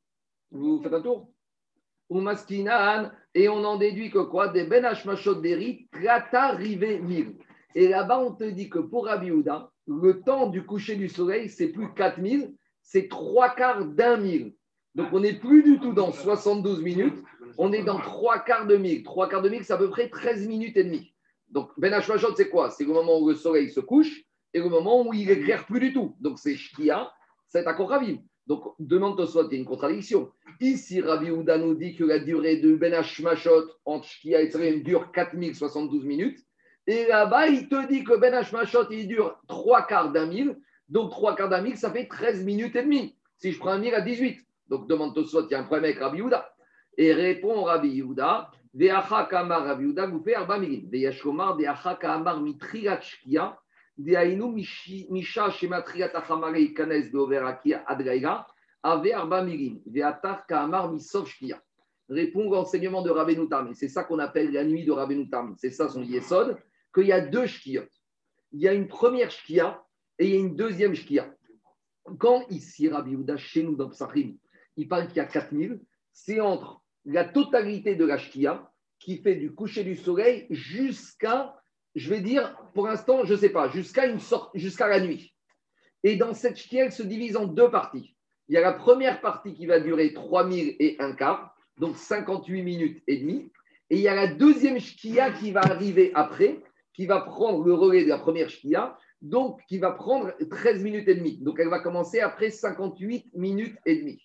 Vous 0.51 0.81
faites 0.81 0.93
un 0.93 1.01
tour? 1.01 1.34
Ou 2.09 2.23
et 3.33 3.49
on 3.49 3.63
en 3.63 3.77
déduit 3.77 4.11
que 4.11 4.19
quoi? 4.19 4.47
Des 4.49 4.63
ben 4.63 4.85
hashmashot 4.85 5.35
deri, 5.35 5.87
trata 5.91 6.51
rive 6.51 7.01
mil. 7.03 7.35
Et 7.73 7.87
là-bas, 7.87 8.19
on 8.19 8.31
te 8.31 8.43
dit 8.43 8.69
que 8.69 8.79
pour 8.79 9.05
Rabbi 9.07 9.31
le 9.87 10.21
temps 10.21 10.47
du 10.47 10.65
coucher 10.65 10.95
du 10.95 11.09
soleil, 11.09 11.49
c'est 11.49 11.67
plus 11.67 11.93
4000, 11.93 12.53
c'est 12.81 13.07
trois 13.07 13.49
quarts 13.49 13.85
d'un 13.85 14.17
mille. 14.17 14.55
Donc 14.95 15.09
on 15.11 15.19
n'est 15.19 15.33
plus 15.33 15.61
du 15.63 15.79
tout 15.79 15.93
dans 15.93 16.11
72 16.11 16.81
minutes, 16.81 17.21
on 17.57 17.73
est 17.73 17.83
dans 17.83 17.99
trois 17.99 18.39
quarts 18.39 18.65
de 18.65 18.77
mille. 18.77 19.03
Trois 19.03 19.27
quarts 19.27 19.41
de 19.41 19.49
mille, 19.49 19.65
c'est 19.65 19.73
à 19.73 19.77
peu 19.77 19.89
près 19.89 20.09
13 20.09 20.47
minutes 20.47 20.77
et 20.77 20.83
demie. 20.83 21.13
Donc 21.49 21.69
Ben 21.77 21.93
Hashmashot, 21.93 22.35
c'est 22.35 22.49
quoi? 22.49 22.69
C'est 22.69 22.85
le 22.85 22.93
moment 22.93 23.19
où 23.19 23.29
le 23.29 23.35
soleil 23.35 23.69
se 23.69 23.81
couche 23.81 24.23
et 24.53 24.59
le 24.59 24.69
moment 24.69 25.05
où 25.05 25.13
il 25.13 25.29
éclaire 25.29 25.65
plus 25.65 25.79
du 25.79 25.93
tout. 25.93 26.15
Donc 26.19 26.39
c'est 26.39 26.55
Shkia, 26.55 27.11
c'est 27.47 27.67
à 27.67 27.73
Koravim. 27.73 28.19
Donc, 28.47 28.63
demande 28.79 29.17
Tosfot, 29.17 29.47
il 29.49 29.53
y 29.53 29.55
a 29.55 29.59
une 29.59 29.65
contradiction. 29.65 30.31
Ici, 30.61 31.01
Rabbi 31.01 31.31
Houda 31.31 31.57
nous 31.57 31.73
dit 31.73 31.95
que 31.95 32.03
la 32.03 32.19
durée 32.19 32.57
de 32.57 32.75
Ben 32.75 32.93
Hashmashot 32.93 33.65
entre 33.85 34.07
Shkia 34.07 34.41
et 34.41 34.49
Tzrem 34.49 34.83
dure 34.83 35.11
4072 35.11 36.05
minutes. 36.05 36.39
Et 36.87 37.07
là-bas, 37.07 37.47
il 37.47 37.67
te 37.67 37.87
dit 37.87 38.03
que 38.03 38.15
Ben 38.17 38.33
Hashmashot, 38.33 38.89
il 38.91 39.07
dure 39.07 39.39
trois 39.47 39.81
quarts 39.87 40.11
d'un 40.11 40.27
mille. 40.27 40.57
Donc, 40.89 41.09
trois 41.09 41.35
quarts 41.35 41.49
d'un 41.49 41.61
mille, 41.61 41.77
ça 41.77 41.91
fait 41.91 42.07
13 42.07 42.43
minutes 42.43 42.75
et 42.75 42.83
demie. 42.83 43.15
Si 43.37 43.51
je 43.51 43.59
prends 43.59 43.71
un 43.71 43.79
mille 43.79 43.95
à 43.95 44.01
18. 44.01 44.39
Donc, 44.69 44.87
demande 44.87 45.15
Tosfot, 45.15 45.47
il 45.47 45.51
y 45.51 45.55
a 45.55 45.59
un 45.59 45.63
problème 45.63 45.85
avec 45.85 45.99
Rabbi 45.99 46.21
Houda. 46.21 46.51
Et 46.97 47.13
répond 47.13 47.63
Rabbi 47.63 48.01
Houda, 48.01 48.51
Ve'acha 48.75 49.25
kamar 49.29 49.63
Rabbi 49.63 49.85
vous 49.85 50.21
faites 50.23 50.35
arba 50.35 50.59
milim. 50.59 50.89
Ve'yashomar, 50.89 51.57
ve'acha 51.57 51.95
kamar 51.95 52.41
mitrirat 52.41 52.99
Shkia. 53.01 53.57
Diainu 53.97 54.51
Misha 55.09 55.49
Shematria 55.51 56.09
Tachamare 56.09 56.73
Kanes 56.73 57.11
de 57.11 57.17
Overakia 57.17 57.83
Ave 57.87 59.13
Arba 59.13 59.45
Veatar 59.85 60.45
Kamar 60.47 60.91
Misov 60.91 61.27
Shkia. 61.27 61.61
Répond 62.09 62.51
l'enseignement 62.51 63.01
de 63.01 63.09
Rabbeinu 63.09 63.49
Tam. 63.49 63.73
C'est 63.73 63.87
ça 63.87 64.03
qu'on 64.03 64.19
appelle 64.19 64.51
la 64.51 64.63
nuit 64.63 64.85
de 64.85 64.91
Rabbeinu 64.91 65.29
Tam. 65.29 65.55
C'est 65.57 65.71
ça 65.71 65.89
son 65.89 66.03
yesod, 66.03 66.57
qu'il 66.93 67.07
y 67.07 67.11
a 67.11 67.21
deux 67.21 67.47
shkiot. 67.47 67.87
Il 68.51 68.61
y 68.61 68.67
a 68.67 68.73
une 68.73 68.87
première 68.87 69.31
shkia 69.31 69.83
et 70.19 70.27
il 70.27 70.33
y 70.33 70.37
a 70.37 70.39
une 70.39 70.55
deuxième 70.55 70.93
shkia. 70.93 71.33
Quand 72.19 72.45
ici 72.49 72.89
Rabbi 72.89 73.15
Houda, 73.15 73.37
chez 73.37 73.63
nous 73.63 73.75
dans 73.75 73.89
il 74.77 74.87
parle 74.87 75.07
qu'il 75.07 75.17
y 75.17 75.19
a 75.19 75.25
4000, 75.25 75.79
c'est 76.11 76.39
entre 76.39 76.81
la 77.05 77.25
totalité 77.25 77.95
de 77.95 78.05
la 78.05 78.17
shkia 78.17 78.71
qui 78.99 79.17
fait 79.17 79.35
du 79.35 79.53
coucher 79.53 79.83
du 79.83 79.95
soleil 79.95 80.45
jusqu'à 80.49 81.55
je 81.95 82.09
vais 82.09 82.19
dire, 82.19 82.55
pour 82.73 82.87
l'instant, 82.87 83.23
je 83.23 83.33
ne 83.33 83.39
sais 83.39 83.49
pas, 83.49 83.69
jusqu'à 83.69 84.87
la 84.87 84.99
nuit. 84.99 85.33
Et 86.03 86.17
dans 86.17 86.33
cette 86.33 86.57
shkia, 86.57 86.85
elle 86.85 86.91
se 86.91 87.03
divise 87.03 87.37
en 87.37 87.45
deux 87.45 87.71
parties. 87.71 88.15
Il 88.47 88.53
y 88.53 88.57
a 88.57 88.61
la 88.61 88.73
première 88.73 89.21
partie 89.21 89.53
qui 89.55 89.65
va 89.65 89.79
durer 89.79 90.13
3000 90.13 90.75
et 90.79 90.97
un 90.99 91.13
quart, 91.13 91.55
donc 91.77 91.97
58 91.97 92.61
minutes 92.61 93.03
et 93.07 93.17
demie. 93.17 93.51
Et 93.89 93.95
il 93.95 94.01
y 94.01 94.07
a 94.07 94.15
la 94.15 94.27
deuxième 94.27 94.79
shkia 94.79 95.31
qui 95.31 95.51
va 95.51 95.61
arriver 95.61 96.11
après, 96.13 96.61
qui 96.93 97.05
va 97.05 97.21
prendre 97.21 97.63
le 97.63 97.73
relais 97.73 98.03
de 98.03 98.09
la 98.09 98.19
première 98.19 98.49
shkia, 98.49 98.97
donc 99.21 99.59
qui 99.67 99.79
va 99.79 99.91
prendre 99.91 100.33
13 100.49 100.83
minutes 100.83 101.07
et 101.07 101.15
demie. 101.15 101.37
Donc 101.41 101.59
elle 101.59 101.69
va 101.69 101.79
commencer 101.79 102.19
après 102.19 102.51
58 102.51 103.31
minutes 103.33 103.77
et 103.85 103.97
demie. 103.97 104.21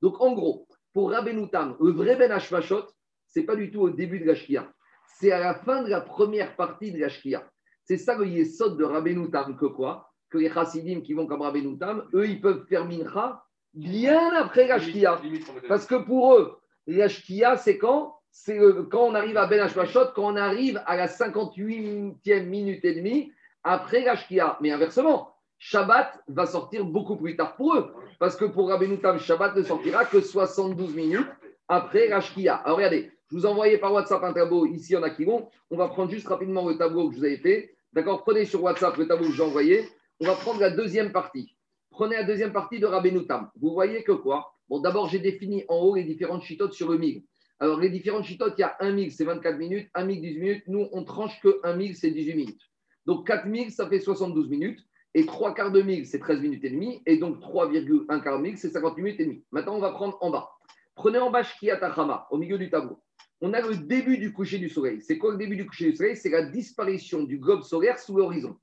Donc 0.00 0.20
en 0.20 0.32
gros, 0.32 0.66
pour 0.94 1.10
Rabbeinu 1.10 1.50
Tam, 1.50 1.76
le 1.80 1.90
vrai 1.90 2.16
Ben 2.16 2.30
Hashmashot, 2.30 2.86
c'est 3.26 3.42
pas 3.42 3.56
du 3.56 3.70
tout 3.70 3.80
au 3.80 3.90
début 3.90 4.20
de 4.20 4.24
la 4.24 4.34
shkia, 4.34 4.72
c'est 5.16 5.32
à 5.32 5.40
la 5.40 5.54
fin 5.54 5.82
de 5.82 5.88
la 5.88 6.00
première 6.00 6.54
partie 6.56 6.92
de 6.92 6.98
la 6.98 7.08
shkia. 7.08 7.48
C'est 7.84 7.96
ça 7.98 8.16
le 8.16 8.26
yesod 8.26 8.76
de 8.76 8.84
Rabbeinu 8.84 9.30
Tam 9.30 9.56
que 9.56 9.66
quoi 9.66 10.10
Que 10.30 10.38
les 10.38 10.50
chassidim 10.50 11.00
qui 11.00 11.14
vont 11.14 11.26
comme 11.26 11.42
Rabbeinu 11.42 11.78
Tam, 11.78 12.04
eux, 12.14 12.28
ils 12.28 12.40
peuvent 12.40 12.66
faire 12.68 12.84
mincha 12.84 13.42
bien 13.74 14.32
après 14.34 14.66
la 14.66 14.78
shkia. 14.78 15.20
Parce 15.68 15.86
que 15.86 15.96
pour 15.96 16.34
eux, 16.34 16.58
la 16.86 17.08
shkia, 17.08 17.56
c'est 17.56 17.78
quand 17.78 18.18
C'est 18.30 18.58
quand 18.90 19.04
on 19.04 19.14
arrive 19.14 19.36
à 19.36 19.46
Ben 19.46 19.60
Hashmashot, 19.60 20.12
quand 20.14 20.32
on 20.32 20.36
arrive 20.36 20.82
à 20.86 20.96
la 20.96 21.06
58e 21.06 22.44
minute 22.44 22.84
et 22.84 22.94
demie 22.94 23.32
après 23.64 24.02
la 24.02 24.16
shkia. 24.16 24.58
Mais 24.60 24.70
inversement, 24.70 25.34
Shabbat 25.58 26.20
va 26.28 26.46
sortir 26.46 26.84
beaucoup 26.84 27.16
plus 27.16 27.36
tard 27.36 27.56
pour 27.56 27.74
eux. 27.74 27.92
Parce 28.18 28.36
que 28.36 28.44
pour 28.44 28.68
Rabbeinu 28.68 29.00
Tam, 29.00 29.18
Shabbat 29.18 29.56
ne 29.56 29.62
sortira 29.62 30.04
que 30.04 30.20
72 30.20 30.94
minutes 30.94 31.26
après 31.68 32.08
la 32.08 32.20
shkia. 32.20 32.56
Alors 32.56 32.76
regardez, 32.76 33.10
je 33.30 33.36
vous 33.36 33.44
ai 33.44 33.48
envoyé 33.48 33.76
par 33.76 33.92
WhatsApp 33.92 34.22
un 34.24 34.32
tableau, 34.32 34.64
ici 34.64 34.96
en 34.96 35.02
a 35.02 35.10
qui 35.10 35.24
vont. 35.24 35.50
On 35.70 35.76
va 35.76 35.88
prendre 35.88 36.10
juste 36.10 36.26
rapidement 36.26 36.66
le 36.66 36.78
tableau 36.78 37.08
que 37.08 37.14
je 37.14 37.18
vous 37.20 37.24
avais 37.26 37.36
fait. 37.36 37.74
D'accord 37.92 38.22
Prenez 38.22 38.46
sur 38.46 38.62
WhatsApp 38.62 38.96
le 38.96 39.06
tableau 39.06 39.26
que 39.28 39.34
j'ai 39.34 39.42
envoyé. 39.42 39.84
On 40.20 40.26
va 40.26 40.34
prendre 40.34 40.60
la 40.60 40.70
deuxième 40.70 41.12
partie. 41.12 41.54
Prenez 41.90 42.16
la 42.16 42.24
deuxième 42.24 42.52
partie 42.52 42.80
de 42.80 42.86
Rabbeinu 42.86 43.26
Tam. 43.26 43.50
Vous 43.60 43.72
voyez 43.74 44.02
que 44.02 44.12
quoi? 44.12 44.54
Bon, 44.70 44.80
d'abord, 44.80 45.08
j'ai 45.08 45.18
défini 45.18 45.64
en 45.68 45.76
haut 45.76 45.94
les 45.94 46.04
différentes 46.04 46.42
chitotes 46.42 46.72
sur 46.72 46.90
le 46.90 46.96
mig. 46.96 47.26
Alors, 47.60 47.78
les 47.78 47.90
différentes 47.90 48.24
chitotes, 48.24 48.54
il 48.56 48.62
y 48.62 48.64
a 48.64 48.76
un 48.80 48.92
mig, 48.92 49.10
c'est 49.10 49.24
24 49.24 49.58
minutes, 49.58 49.90
un 49.94 50.04
mig, 50.04 50.20
18 50.22 50.38
minutes. 50.38 50.62
Nous, 50.68 50.88
on 50.92 51.04
tranche 51.04 51.38
que 51.42 51.60
un 51.64 51.76
mig, 51.76 51.96
c'est 51.96 52.10
18 52.10 52.34
minutes. 52.34 52.62
Donc, 53.04 53.26
4 53.26 53.46
mig, 53.46 53.70
ça 53.70 53.88
fait 53.88 54.00
72 54.00 54.48
minutes. 54.48 54.80
Et 55.12 55.26
3 55.26 55.52
quarts 55.54 55.72
de 55.72 55.82
mig, 55.82 56.06
c'est 56.06 56.18
13 56.18 56.40
minutes 56.40 56.64
et 56.64 56.70
demie. 56.70 57.02
Et 57.04 57.18
donc, 57.18 57.40
3,1 57.40 58.22
quart 58.22 58.38
de 58.38 58.42
mig, 58.42 58.56
c'est 58.56 58.70
58 58.70 59.02
minutes 59.02 59.20
et 59.20 59.24
demie. 59.24 59.44
Maintenant, 59.50 59.76
on 59.76 59.80
va 59.80 59.90
prendre 59.90 60.16
en 60.22 60.30
bas. 60.30 60.50
Prenez 60.94 61.18
en 61.18 61.30
bas 61.30 61.42
Shkiatachama, 61.42 62.26
au 62.30 62.38
milieu 62.38 62.56
du 62.58 62.70
tableau. 62.70 63.02
On 63.40 63.52
a 63.52 63.60
le 63.60 63.76
début 63.76 64.18
du 64.18 64.32
coucher 64.32 64.58
du 64.58 64.68
soleil. 64.68 65.00
C'est 65.00 65.18
quoi 65.18 65.32
le 65.32 65.38
début 65.38 65.56
du 65.56 65.66
coucher 65.66 65.90
du 65.90 65.96
soleil? 65.96 66.16
C'est 66.16 66.30
la 66.30 66.42
disparition 66.42 67.22
du 67.22 67.38
globe 67.38 67.62
solaire 67.62 67.98
sous 67.98 68.16
l'horizon. 68.16 68.56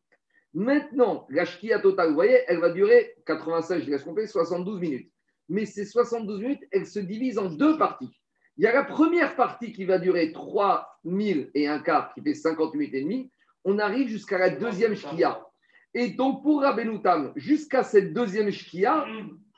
Maintenant, 0.54 1.28
la 1.30 1.46
Shkia 1.46 1.80
totale, 1.80 2.10
vous 2.10 2.16
voyez, 2.16 2.40
elle 2.48 2.60
va 2.60 2.70
durer 2.70 3.16
85, 3.26 3.84
je 3.84 3.90
laisse 3.90 4.04
compter, 4.04 4.26
72 4.26 4.80
minutes. 4.80 5.12
Mais 5.50 5.66
ces 5.66 5.86
72 5.86 6.42
minutes, 6.42 6.64
elles 6.72 6.88
se 6.88 7.00
divisent 7.00 7.38
en 7.38 7.50
deux 7.50 7.78
parties. 7.78 8.12
Il 8.58 8.64
y 8.64 8.68
a 8.68 8.74
la 8.74 8.86
première 8.86 9.36
partie 9.36 9.74
qui 9.74 9.84
va 9.84 10.00
durer 10.00 10.32
3000 10.32 11.52
et 11.54 11.68
un 11.68 11.80
quart, 11.80 12.14
qui 12.14 12.22
fait 12.22 12.34
58 12.34 12.78
minutes 12.78 12.96
et 12.96 13.02
demi. 13.02 13.32
On 13.66 13.80
arrive 13.80 14.08
jusqu'à 14.08 14.38
la 14.38 14.50
deuxième 14.50 14.96
Shkia. 14.96 15.46
Et 15.94 16.12
donc, 16.12 16.42
pour 16.44 16.62
Rabbenoutam, 16.62 17.34
jusqu'à 17.36 17.84
cette 17.84 18.14
deuxième 18.14 18.52
Shkia, 18.52 19.06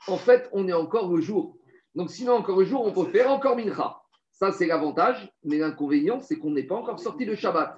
en 0.06 0.16
fait, 0.16 0.48
on 0.52 0.66
est 0.66 0.72
encore 0.72 1.12
le 1.12 1.20
jour. 1.20 1.56
Donc, 1.94 2.10
sinon, 2.10 2.34
encore 2.34 2.58
le 2.58 2.64
jour, 2.64 2.84
on 2.84 2.92
peut 2.92 3.10
faire 3.10 3.30
encore 3.30 3.56
Mincha. 3.56 4.00
Ça, 4.38 4.52
c'est 4.52 4.66
l'avantage. 4.66 5.32
Mais 5.44 5.58
l'inconvénient, 5.58 6.20
c'est 6.20 6.36
qu'on 6.36 6.52
n'est 6.52 6.62
pas 6.62 6.76
encore 6.76 7.00
sorti 7.00 7.26
de 7.26 7.34
Shabbat. 7.34 7.76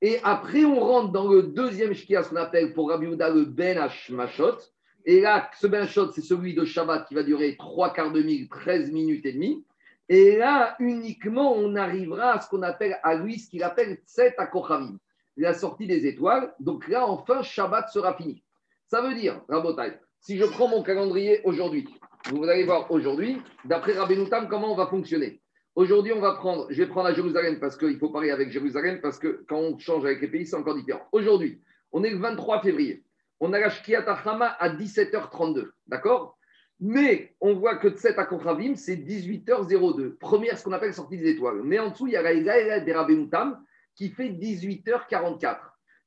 Et 0.00 0.18
après, 0.24 0.64
on 0.64 0.80
rentre 0.80 1.12
dans 1.12 1.28
le 1.28 1.44
deuxième 1.44 1.94
Shkia, 1.94 2.24
ce 2.24 2.30
qu'on 2.30 2.36
appelle 2.36 2.72
pour 2.74 2.90
Rabbi 2.90 3.06
Yehuda 3.06 3.30
le 3.30 3.44
Ben 3.44 3.78
Hashmashot. 3.78 4.58
Et 5.04 5.20
là, 5.20 5.48
ce 5.56 5.68
Ben 5.68 5.82
Hashmashot, 5.82 6.10
c'est 6.10 6.22
celui 6.22 6.54
de 6.54 6.64
Shabbat 6.64 7.06
qui 7.06 7.14
va 7.14 7.22
durer 7.22 7.56
trois 7.56 7.92
quarts 7.92 8.10
de 8.10 8.20
mille, 8.20 8.48
13 8.48 8.90
minutes 8.90 9.24
et 9.26 9.32
demie. 9.32 9.64
Et 10.08 10.36
là, 10.36 10.74
uniquement, 10.80 11.54
on 11.54 11.76
arrivera 11.76 12.32
à 12.32 12.40
ce 12.40 12.48
qu'on 12.48 12.62
appelle 12.62 12.98
à 13.04 13.14
lui, 13.14 13.38
ce 13.38 13.48
qu'il 13.48 13.62
appelle 13.62 13.98
Tset 14.04 14.34
Akochavim, 14.38 14.98
la 15.36 15.54
sortie 15.54 15.86
des 15.86 16.04
étoiles. 16.04 16.52
Donc 16.58 16.88
là, 16.88 17.06
enfin, 17.06 17.42
Shabbat 17.42 17.90
sera 17.90 18.14
fini. 18.14 18.42
Ça 18.88 19.00
veut 19.02 19.14
dire, 19.14 19.40
Rabotai, 19.48 19.92
si 20.20 20.36
je 20.36 20.44
prends 20.46 20.66
mon 20.66 20.82
calendrier 20.82 21.42
aujourd'hui, 21.44 21.86
vous 22.32 22.42
allez 22.42 22.64
voir 22.64 22.90
aujourd'hui, 22.90 23.40
d'après 23.64 23.92
Rabbeinu 23.92 24.28
Tam, 24.28 24.48
comment 24.48 24.72
on 24.72 24.76
va 24.76 24.88
fonctionner? 24.88 25.41
Aujourd'hui, 25.74 26.12
on 26.12 26.20
va 26.20 26.34
prendre, 26.34 26.66
je 26.70 26.82
vais 26.82 26.88
prendre 26.88 27.08
à 27.08 27.14
Jérusalem 27.14 27.58
parce 27.58 27.78
qu'il 27.78 27.98
faut 27.98 28.10
parler 28.10 28.30
avec 28.30 28.50
Jérusalem 28.50 29.00
parce 29.00 29.18
que 29.18 29.44
quand 29.48 29.56
on 29.56 29.78
change 29.78 30.04
avec 30.04 30.20
les 30.20 30.28
pays, 30.28 30.46
c'est 30.46 30.56
encore 30.56 30.74
différent. 30.74 31.02
Aujourd'hui, 31.12 31.62
on 31.92 32.04
est 32.04 32.10
le 32.10 32.18
23 32.18 32.60
février. 32.60 33.04
On 33.40 33.52
a 33.54 33.58
la 33.58 33.70
Shkiat 33.70 34.04
à 34.06 34.68
17h32. 34.68 35.70
D'accord? 35.86 36.38
Mais 36.78 37.34
on 37.40 37.54
voit 37.54 37.76
que 37.76 37.88
Tset 37.88 38.18
à 38.18 38.26
Konchavim, 38.26 38.74
c'est 38.74 38.96
18h02. 38.96 40.18
Première, 40.18 40.58
ce 40.58 40.64
qu'on 40.64 40.72
appelle 40.72 40.92
sortie 40.92 41.16
des 41.16 41.30
étoiles. 41.30 41.62
Mais 41.62 41.78
en 41.78 41.90
dessous, 41.90 42.06
il 42.06 42.12
y 42.12 42.16
a 42.16 42.22
la 42.22 42.32
Ilaïla 42.34 42.80
des 42.80 42.92
Rabbeinu 42.92 43.30
Tam 43.30 43.64
qui 43.94 44.10
fait 44.10 44.28
18h44. 44.28 45.58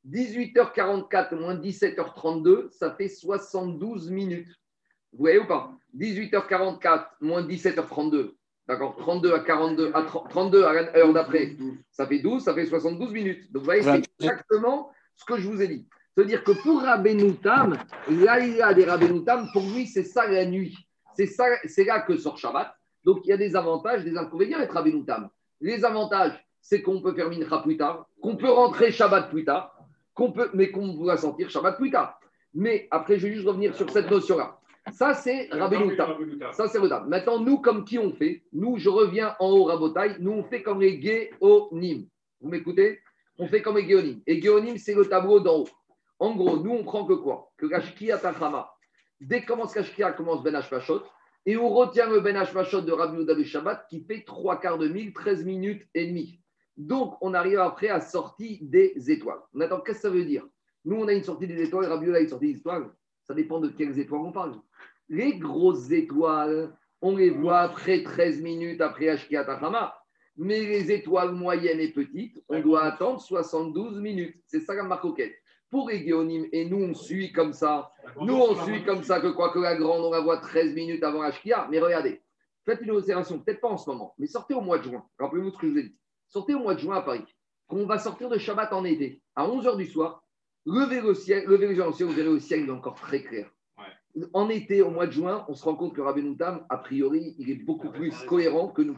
18h44 0.08 1.36
moins 1.36 1.56
17h32, 1.56 2.70
ça 2.72 2.92
fait 2.92 3.08
72 3.08 4.12
minutes. 4.12 4.54
Vous 5.12 5.20
voyez 5.20 5.40
ou 5.40 5.48
pas? 5.48 5.72
18h44 5.98 7.08
moins 7.22 7.42
17h32, 7.42 8.34
d'accord 8.68 8.96
32 8.98 9.34
à 9.34 9.40
42, 9.40 9.92
à 9.94 10.02
30 10.04 10.30
32 10.30 10.64
à 10.64 10.74
l'heure 10.74 11.14
d'après, 11.14 11.56
ça 11.92 12.08
fait 12.08 12.20
12, 12.20 12.44
ça 12.44 12.54
fait 12.54 12.66
72 12.66 13.12
minutes. 13.12 13.52
Donc 13.52 13.62
vous 13.62 13.66
voyez, 13.66 13.84
c'est 13.84 14.04
exactement 14.20 14.92
ce 15.16 15.26
que 15.26 15.38
je 15.38 15.48
vous 15.48 15.62
ai 15.62 15.68
dit. 15.68 15.88
C'est-à-dire 16.16 16.44
que 16.44 16.52
pour 16.64 16.82
Rabbenoutam, 16.82 17.78
l'Aïla 18.10 18.74
des 18.74 18.86
Rabbenoutam, 18.86 19.50
pour 19.52 19.64
lui, 19.64 19.86
c'est 19.86 20.04
ça 20.04 20.28
la 20.28 20.46
nuit. 20.46 20.78
C'est 21.16 21.28
ça, 21.28 21.46
c'est 21.66 21.84
là 21.84 22.02
que 22.02 22.18
sort 22.18 22.38
Shabbat. 22.38 22.74
Donc 23.04 23.22
il 23.26 23.30
y 23.30 23.34
a 23.34 23.38
des 23.38 23.56
avantages, 23.56 24.04
des 24.04 24.18
inconvénients 24.18 24.60
d'être 24.60 24.74
Rabbenoutam. 24.74 25.30
Les 25.62 25.84
avantages, 25.86 26.34
c'est 26.62 26.82
qu'on 26.82 27.02
peut 27.02 27.14
faire 27.14 27.30
Mincha 27.30 27.60
plus 27.60 27.78
tard, 27.78 28.08
qu'on 28.22 28.38
peut 28.38 28.50
rentrer 28.50 28.92
Shabbat 28.92 29.30
plus 29.30 29.46
tard, 29.46 29.78
qu'on 30.14 30.32
peut, 30.32 30.50
mais 30.54 30.72
qu'on 30.72 31.04
va 31.04 31.18
sentir 31.18 31.50
Shabbat 31.50 31.78
plus 31.78 31.92
tard. 31.92 32.20
Mais 32.54 32.88
après, 32.92 33.20
je 33.20 33.28
vais 33.28 33.34
juste 33.34 33.48
revenir 33.48 33.76
sur 33.76 33.90
cette 33.90 34.10
notion-là. 34.10 34.58
Ça, 34.92 35.14
c'est 35.14 35.50
Rabbeinu 35.52 35.98
Tam. 35.98 36.16
Ça, 36.54 36.68
c'est 36.68 36.80
Tam. 36.88 37.10
Maintenant, 37.10 37.40
nous, 37.40 37.58
comme 37.60 37.86
qui 37.86 37.98
on 37.98 38.12
fait? 38.12 38.44
Nous, 38.54 38.78
je 38.78 38.90
reviens 38.90 39.36
en 39.40 39.50
haut, 39.50 39.64
Rabotai. 39.64 40.20
Nous, 40.20 40.32
on 40.32 40.44
fait 40.44 40.62
comme 40.62 40.82
les 40.82 41.02
Géonim. 41.02 42.08
Vous 42.40 42.50
m'écoutez? 42.50 43.00
On 43.38 43.48
fait 43.48 43.62
comme 43.62 43.78
les 43.78 43.88
Géonim. 43.88 44.22
Et 44.28 44.42
Géonim, 44.42 44.78
c'est 44.78 44.94
le 44.94 45.06
tableau 45.06 45.40
d'en 45.40 45.60
haut. 45.60 45.70
En 46.20 46.36
gros, 46.36 46.58
nous, 46.58 46.72
on 46.72 46.84
prend 46.84 47.06
que 47.06 47.14
quoi? 47.14 47.52
Que 47.58 47.66
la 47.66 47.82
Shkia 47.82 48.18
Tachama. 48.18 48.72
Dès 49.20 49.42
que 49.42 49.48
commence 49.48 49.76
la 49.76 49.84
Shkia, 49.84 50.14
commence 50.14 50.44
Ben 50.44 50.56
Hashmashot. 50.56 51.02
Et 51.46 51.58
on 51.58 51.70
retient 51.70 52.10
le 52.10 52.22
Ben 52.22 52.36
Hashmashot 52.36 52.82
de 52.82 52.92
Rabbi 52.92 53.18
Yehuda 53.18 53.44
Shabbat 53.44 53.88
qui 53.90 54.02
fait 54.02 54.24
trois 54.24 54.60
quarts 54.60 54.78
de 54.78 54.88
mille, 54.88 55.14
13 55.14 55.46
minutes 55.46 55.84
et 55.94 56.08
demie. 56.08 56.40
Donc, 56.78 57.18
on 57.22 57.34
arrive 57.34 57.60
après 57.60 57.90
à 57.90 58.02
sortie 58.02 58.60
des 58.62 58.94
étoiles. 59.12 59.40
Maintenant, 59.54 59.80
qu'est-ce 59.80 59.98
que 59.98 60.02
ça 60.04 60.10
veut 60.10 60.26
dire? 60.26 60.46
Nous, 60.84 60.96
on 60.96 61.08
a 61.08 61.14
une 61.14 61.24
sortie 61.24 61.48
des 61.48 61.62
étoiles, 61.62 61.86
Rabbi 61.86 62.06
Yehuda 62.06 62.18
a 62.18 62.22
une 62.22 62.30
sortie 62.30 62.54
des 62.54 62.60
étoiles. 62.60 62.90
Ça 63.28 63.34
dépend 63.34 63.60
de 63.60 63.70
quelles 63.70 64.00
étoiles 64.00 64.22
on 64.22 64.32
parle. 64.32 64.56
Les 65.10 65.38
grosses 65.38 65.92
étoiles, 65.92 66.76
on 67.02 67.16
les 67.16 67.30
voit 67.30 67.60
après 67.60 68.04
13 68.04 68.42
minutes 68.42 68.82
après 68.82 69.10
Ashkia 69.10 69.44
Tachama. 69.44 69.96
Mais 70.38 70.60
les 70.60 70.92
étoiles 70.92 71.32
moyennes 71.32 71.80
et 71.80 71.92
petites, 71.92 72.44
on 72.50 72.60
doit 72.60 72.84
attendre 72.84 73.22
72 73.22 74.00
minutes. 74.00 74.36
C'est 74.46 74.60
ça 74.60 74.74
la 74.74 74.84
marcoquette. 74.84 75.34
Pour 75.70 75.90
les 75.90 76.06
Géonim, 76.06 76.46
et 76.52 76.66
nous, 76.66 76.84
on 76.84 76.94
suit 76.94 77.32
comme 77.32 77.54
ça. 77.54 77.92
Nous, 78.20 78.36
on 78.36 78.56
suit 78.66 78.84
comme 78.84 79.04
ça 79.04 79.20
que 79.20 79.28
quoi 79.28 79.52
que 79.52 79.60
la 79.60 79.76
grande, 79.76 80.04
on 80.04 80.12
la 80.12 80.20
voit 80.20 80.38
13 80.38 80.76
minutes 80.76 81.04
avant 81.04 81.22
Ashkia. 81.22 81.68
Mais 81.72 81.80
regardez, 81.80 82.22
faites 82.66 82.82
une 82.82 82.92
observation, 82.92 83.40
peut-être 83.40 83.62
pas 83.62 83.70
en 83.70 83.78
ce 83.78 83.90
moment, 83.90 84.14
mais 84.18 84.28
sortez 84.28 84.54
au 84.54 84.62
mois 84.62 84.78
de 84.78 84.84
juin. 84.84 85.06
Rappelez-vous 85.20 85.52
ce 85.52 85.58
que 85.58 85.68
je 85.68 85.72
vous 85.72 85.78
ai 85.80 85.84
dit. 85.84 85.96
Sortez 86.28 86.54
au 86.54 86.60
mois 86.60 86.76
de 86.76 86.80
juin 86.80 86.98
à 86.98 87.02
Paris. 87.02 87.26
Quand 87.68 87.78
on 87.78 87.86
va 87.86 87.98
sortir 87.98 88.30
de 88.30 88.38
Shabbat 88.38 88.74
en 88.74 88.84
été, 88.84 89.22
à 89.36 89.48
11h 89.48 89.78
du 89.78 89.88
soir, 89.88 90.24
levez 90.66 91.02
le 91.02 91.14
ciel, 91.14 91.46
levez 91.46 91.68
les 91.68 91.76
le 91.76 91.92
ciel, 91.92 92.08
vous 92.08 92.14
verrez 92.14 92.30
le 92.30 92.40
ciel, 92.40 92.62
il 92.62 92.68
est 92.68 92.72
encore 92.72 92.96
très 92.96 93.22
clair. 93.22 93.50
En 94.34 94.50
été, 94.50 94.82
au 94.82 94.92
mois 94.92 95.08
de 95.08 95.12
juin, 95.12 95.46
on 95.50 95.56
se 95.56 95.64
rend 95.66 95.76
compte 95.76 95.94
que 95.94 96.02
Rabbeinu 96.02 96.38
Tam, 96.38 96.66
a 96.70 96.78
priori, 96.78 97.36
il 97.38 97.50
est 97.50 97.56
beaucoup 97.56 97.90
plus 97.90 98.12
cohérent 98.26 98.70
que 98.70 98.82
nous. 98.82 98.98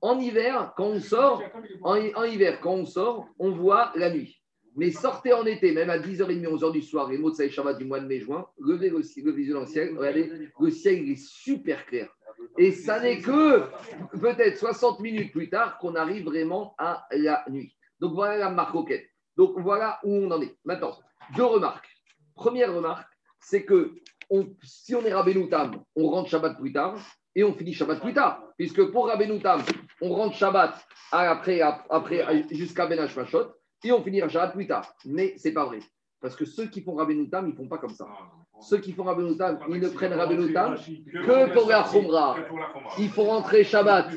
En 0.00 0.18
hiver, 0.20 0.72
quand 0.76 0.86
on 0.86 1.00
sort, 1.00 1.42
en, 1.82 1.96
en 2.14 2.24
hiver, 2.24 2.60
quand 2.60 2.74
on 2.74 2.86
sort, 2.86 3.28
on 3.38 3.50
voit 3.50 3.92
la 3.96 4.10
nuit. 4.10 4.40
Mais 4.76 4.90
sortez 4.90 5.32
en 5.32 5.44
été, 5.44 5.72
même 5.72 5.90
à 5.90 5.98
10h30, 5.98 6.44
11h 6.44 6.72
du 6.72 6.80
soir, 6.80 7.10
les 7.10 7.18
mots 7.18 7.30
de 7.30 7.48
Shabbat 7.48 7.76
du 7.76 7.84
mois 7.84 8.00
de 8.00 8.06
mai-juin, 8.06 8.46
levez 8.58 8.88
le, 8.88 8.98
le 8.98 9.32
visuel 9.32 9.54
dans 9.54 9.60
le 9.60 9.66
ciel, 9.66 9.96
regardez, 9.98 10.30
le 10.58 10.70
ciel 10.70 11.02
il 11.02 11.12
est 11.12 11.22
super 11.22 11.84
clair. 11.86 12.08
Et 12.56 12.72
ça 12.72 13.00
n'est 13.00 13.20
que 13.20 13.62
peut-être 14.18 14.58
60 14.58 15.00
minutes 15.00 15.32
plus 15.32 15.50
tard 15.50 15.78
qu'on 15.78 15.94
arrive 15.94 16.24
vraiment 16.24 16.74
à 16.78 17.06
la 17.12 17.44
nuit. 17.50 17.76
Donc 18.00 18.14
voilà 18.14 18.38
la 18.38 18.50
marque 18.50 18.72
roquette. 18.72 19.06
Donc 19.36 19.58
voilà 19.58 19.98
où 20.04 20.14
on 20.14 20.30
en 20.30 20.40
est. 20.40 20.56
Maintenant, 20.64 20.92
deux 21.36 21.44
remarques. 21.44 21.88
Première 22.34 22.74
remarque, 22.74 23.08
c'est 23.40 23.64
que 23.64 23.94
si 24.62 24.94
on 24.94 25.04
est 25.04 25.12
Rabbeinu 25.12 25.48
Tam, 25.48 25.82
on 25.96 26.08
rentre 26.08 26.30
Shabbat 26.30 26.58
plus 26.58 26.72
tard 26.72 26.96
et 27.34 27.44
on 27.44 27.54
finit 27.54 27.74
Shabbat 27.74 28.00
plus 28.00 28.14
tard. 28.14 28.42
Puisque 28.56 28.90
pour 28.90 29.08
Rabbeinu 29.08 29.40
Tam, 29.40 29.62
on 30.00 30.14
rentre 30.14 30.36
Shabbat 30.36 30.74
après, 31.10 31.60
jusqu'à 32.50 32.86
Ben 32.86 32.98
Hashmashot 32.98 33.52
et 33.84 33.92
on 33.92 34.02
finit 34.02 34.20
Shabbat 34.20 34.52
plus 34.52 34.66
tard. 34.66 34.94
Mais 35.04 35.34
c'est 35.36 35.52
pas 35.52 35.66
vrai. 35.66 35.80
Parce 36.20 36.36
que 36.36 36.44
ceux 36.44 36.66
qui 36.66 36.82
font 36.82 36.94
Rabbeinu 36.94 37.28
Tam, 37.28 37.46
ils 37.46 37.52
ne 37.52 37.56
font 37.56 37.68
pas 37.68 37.78
comme 37.78 37.94
ça. 37.94 38.06
Ceux 38.60 38.78
qui 38.78 38.92
font 38.92 39.04
Rabbeinu 39.04 39.36
Tam, 39.36 39.58
ils 39.68 39.80
ne 39.80 39.88
prennent 39.88 40.12
Rabbeinu 40.12 40.52
Tam 40.52 40.76
que 40.76 41.52
pour 41.52 41.68
la 41.68 41.82
Khumra. 41.82 42.36
Il 42.98 43.10
faut 43.10 43.24
rentrer 43.24 43.64
Shabbat. 43.64 44.10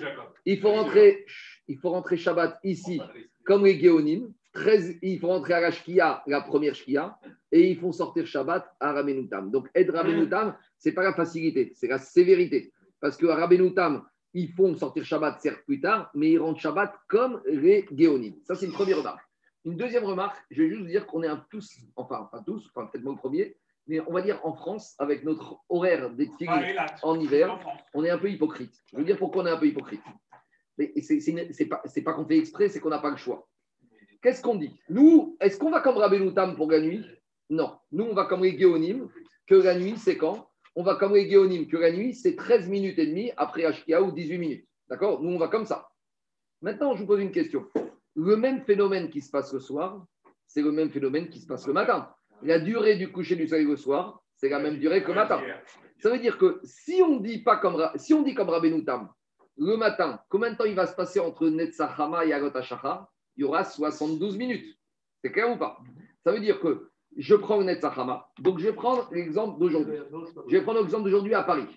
Il 0.45 0.59
faut 0.61 0.71
rentrer, 0.71 1.25
il 1.67 1.77
faut 1.77 1.89
rentrer 1.89 2.17
Shabbat 2.17 2.59
ici, 2.63 3.01
comme 3.43 3.65
les 3.65 3.79
Géonim. 3.79 4.31
13, 4.55 4.97
il 5.01 5.19
faut 5.19 5.27
rentrer 5.27 5.53
à 5.53 5.59
la 5.59 5.71
Shkia, 5.71 6.23
la 6.25 6.41
première 6.41 6.73
Shkia, 6.73 7.19
et 7.51 7.69
ils 7.69 7.77
font 7.77 7.91
sortir 7.91 8.25
Shabbat 8.25 8.65
à 8.79 8.93
Ramenutam. 8.93 9.51
Donc, 9.51 9.69
Ed 9.75 9.91
Ramenutam, 9.91 10.55
ce 10.79 10.89
n'est 10.89 10.95
pas 10.95 11.03
la 11.03 11.13
facilité, 11.13 11.73
c'est 11.75 11.87
la 11.87 11.99
sévérité. 11.99 12.73
Parce 12.99 13.17
qu'à 13.17 13.35
Ramenutam, 13.35 14.03
ils 14.33 14.51
font 14.51 14.75
sortir 14.75 15.05
Shabbat, 15.05 15.39
certes, 15.39 15.63
plus 15.65 15.79
tard, 15.79 16.09
mais 16.15 16.31
ils 16.31 16.39
rentrent 16.39 16.59
Shabbat 16.59 16.95
comme 17.07 17.41
les 17.45 17.85
Géonim. 17.95 18.33
Ça, 18.43 18.55
c'est 18.55 18.65
une 18.65 18.71
première 18.71 18.97
remarque. 18.97 19.21
Une 19.65 19.77
deuxième 19.77 20.05
remarque, 20.05 20.37
je 20.51 20.63
vais 20.63 20.69
juste 20.69 20.81
vous 20.81 20.87
dire 20.87 21.05
qu'on 21.05 21.23
est 21.23 21.27
un 21.27 21.43
tous, 21.49 21.77
enfin, 21.95 22.27
pas 22.31 22.41
tous, 22.45 22.69
enfin, 22.73 22.87
peut-être 22.87 23.03
moi 23.03 23.13
le 23.13 23.19
premier, 23.19 23.57
mais 23.87 23.99
on 24.07 24.13
va 24.13 24.21
dire 24.21 24.39
en 24.43 24.53
France, 24.53 24.95
avec 24.99 25.23
notre 25.23 25.59
horaire 25.69 26.09
des 26.11 26.29
Ah, 26.47 26.87
en 27.03 27.19
hiver, 27.19 27.59
on 27.93 28.03
est 28.03 28.09
un 28.09 28.17
peu 28.17 28.29
hypocrite. 28.29 28.73
Je 28.91 28.97
veux 28.97 29.03
dire 29.03 29.17
pourquoi 29.17 29.43
on 29.43 29.45
est 29.47 29.51
un 29.51 29.57
peu 29.57 29.67
hypocrite. 29.67 30.01
Mais 30.77 30.93
c'est 31.01 31.65
pas, 31.67 31.81
pas 32.03 32.13
qu'on 32.13 32.25
fait 32.25 32.37
exprès, 32.37 32.69
c'est 32.69 32.79
qu'on 32.79 32.89
n'a 32.89 32.99
pas 32.99 33.11
le 33.11 33.17
choix. 33.17 33.47
Qu'est-ce 34.25 34.41
qu'on 34.41 34.55
dit? 34.55 34.75
Nous, 34.89 35.37
est-ce 35.39 35.59
qu'on 35.59 35.69
va 35.69 35.81
comme 35.81 35.97
Rabbeinu 35.97 36.33
pour 36.55 36.71
la 36.71 36.79
nuit? 36.79 37.05
Non. 37.51 37.77
Nous, 37.91 38.05
on 38.05 38.15
va 38.15 38.25
comme 38.25 38.43
les 38.43 38.57
Géonim, 38.57 39.07
que 39.45 39.53
la 39.53 39.77
nuit, 39.77 39.97
c'est 39.97 40.17
quand? 40.17 40.49
On 40.73 40.81
va 40.81 40.95
comme 40.95 41.13
les 41.13 41.29
Géonim, 41.29 41.67
que 41.67 41.77
la 41.77 41.91
nuit, 41.91 42.15
c'est 42.15 42.35
13 42.35 42.67
minutes 42.67 42.97
et 42.97 43.05
demie 43.05 43.31
après 43.37 43.65
Ashkia 43.65 44.01
ou 44.01 44.11
18 44.11 44.39
minutes. 44.39 44.67
D'accord? 44.89 45.21
Nous, 45.21 45.29
on 45.29 45.37
va 45.37 45.47
comme 45.47 45.67
ça. 45.67 45.89
Maintenant, 46.63 46.95
je 46.95 47.01
vous 47.01 47.05
pose 47.05 47.21
une 47.21 47.29
question. 47.29 47.67
Le 48.15 48.35
même 48.35 48.63
phénomène 48.63 49.11
qui 49.11 49.21
se 49.21 49.29
passe 49.29 49.53
le 49.53 49.59
soir, 49.59 50.03
c'est 50.47 50.63
le 50.63 50.71
même 50.71 50.89
phénomène 50.89 51.29
qui 51.29 51.39
se 51.39 51.45
passe 51.45 51.67
le 51.67 51.73
matin. 51.73 52.09
La 52.41 52.57
durée 52.57 52.95
du 52.95 53.11
coucher 53.11 53.35
du 53.35 53.47
soleil 53.47 53.67
le 53.67 53.77
soir, 53.77 54.23
c'est 54.37 54.49
la 54.49 54.57
même 54.57 54.79
durée 54.79 55.03
que 55.03 55.09
le 55.09 55.13
matin. 55.13 55.39
Ça 55.99 56.09
veut 56.09 56.17
dire 56.17 56.39
que 56.39 56.61
si 56.63 56.99
on 57.03 57.17
dit 57.17 57.43
pas 57.43 57.57
comme 57.57 57.91
si 57.95 58.15
on 58.15 58.23
dit 58.23 58.33
comme 58.33 58.49
Rabbeinu 58.49 58.83
le 59.57 59.77
matin, 59.77 60.19
combien 60.29 60.51
de 60.51 60.57
temps 60.57 60.65
il 60.65 60.73
va 60.73 60.87
se 60.87 60.95
passer 60.95 61.19
entre 61.19 61.47
Netzachama 61.47 62.25
et 62.25 62.33
Agot 62.33 62.59
Il 63.37 63.41
y 63.41 63.43
aura 63.43 63.63
72 63.63 64.37
minutes. 64.37 64.77
C'est 65.21 65.31
clair 65.31 65.51
ou 65.51 65.57
pas? 65.57 65.79
Ça 66.23 66.31
veut 66.31 66.39
dire 66.39 66.59
que 66.59 66.89
je 67.17 67.35
prends 67.35 67.61
Netzachama. 67.61 68.29
Donc 68.39 68.59
je 68.59 68.65
vais 68.65 68.73
prendre 68.73 69.07
l'exemple 69.11 69.59
d'aujourd'hui. 69.59 69.97
Je 70.47 70.57
vais 70.57 70.63
prendre 70.63 70.81
l'exemple 70.81 71.03
d'aujourd'hui 71.03 71.33
à 71.33 71.43
Paris. 71.43 71.67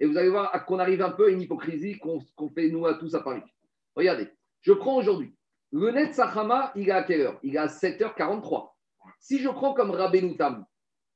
Et 0.00 0.06
vous 0.06 0.16
allez 0.16 0.30
voir 0.30 0.64
qu'on 0.66 0.78
arrive 0.78 1.02
un 1.02 1.10
peu 1.10 1.26
à 1.26 1.30
une 1.30 1.40
hypocrisie 1.40 1.98
qu'on 1.98 2.48
fait 2.54 2.68
nous 2.68 2.86
à 2.86 2.94
tous 2.94 3.14
à 3.14 3.20
Paris. 3.20 3.42
Regardez, 3.96 4.28
je 4.60 4.72
prends 4.72 4.96
aujourd'hui. 4.96 5.34
Le 5.72 5.90
Netzachama, 5.90 6.72
il 6.76 6.88
est 6.88 6.92
à 6.92 7.02
quelle 7.02 7.20
heure? 7.20 7.38
Il 7.42 7.54
est 7.54 7.58
à 7.58 7.66
7h43. 7.66 8.70
Si 9.18 9.38
je 9.38 9.48
prends 9.48 9.74
comme 9.74 9.90
Rabbeinu 9.90 10.36
Tam, 10.36 10.64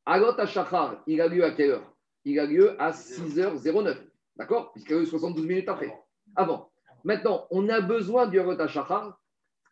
Agot 0.05 0.39
Hashachar, 0.39 1.03
il 1.07 1.21
a 1.21 1.29
lieu 1.29 1.45
à 1.45 1.53
quelle 1.53 1.71
heure? 1.71 1.95
Il 2.25 2.39
a 2.39 2.47
lieu 2.47 2.81
à 2.81 2.91
6h09. 2.91 3.97
D'accord? 4.37 4.73
Puisqu'il 4.73 4.97
y 4.97 4.99
a 4.99 5.03
eu 5.03 5.07
72 5.07 5.47
minutes 5.47 5.69
après. 5.69 5.97
Avant. 6.35 6.71
Maintenant, 7.05 7.47
on 7.51 7.69
a 7.69 7.81
besoin 7.81 8.27
du 8.27 8.41
Agot 8.41 8.61
Hashachar. 8.61 9.19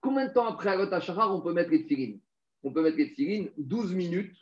Combien 0.01 0.26
de 0.26 0.32
temps 0.32 0.46
après 0.46 0.70
Agot 0.70 0.92
Hashachar 0.92 1.34
on 1.34 1.40
peut 1.40 1.53
mettre 1.53 1.70
les 1.70 1.82
tefilines 1.82 2.20
On 2.62 2.72
peut 2.72 2.82
mettre 2.82 2.96
les 2.96 3.11
tefilines 3.11 3.51
12 3.59 3.94
minutes. 3.94 4.36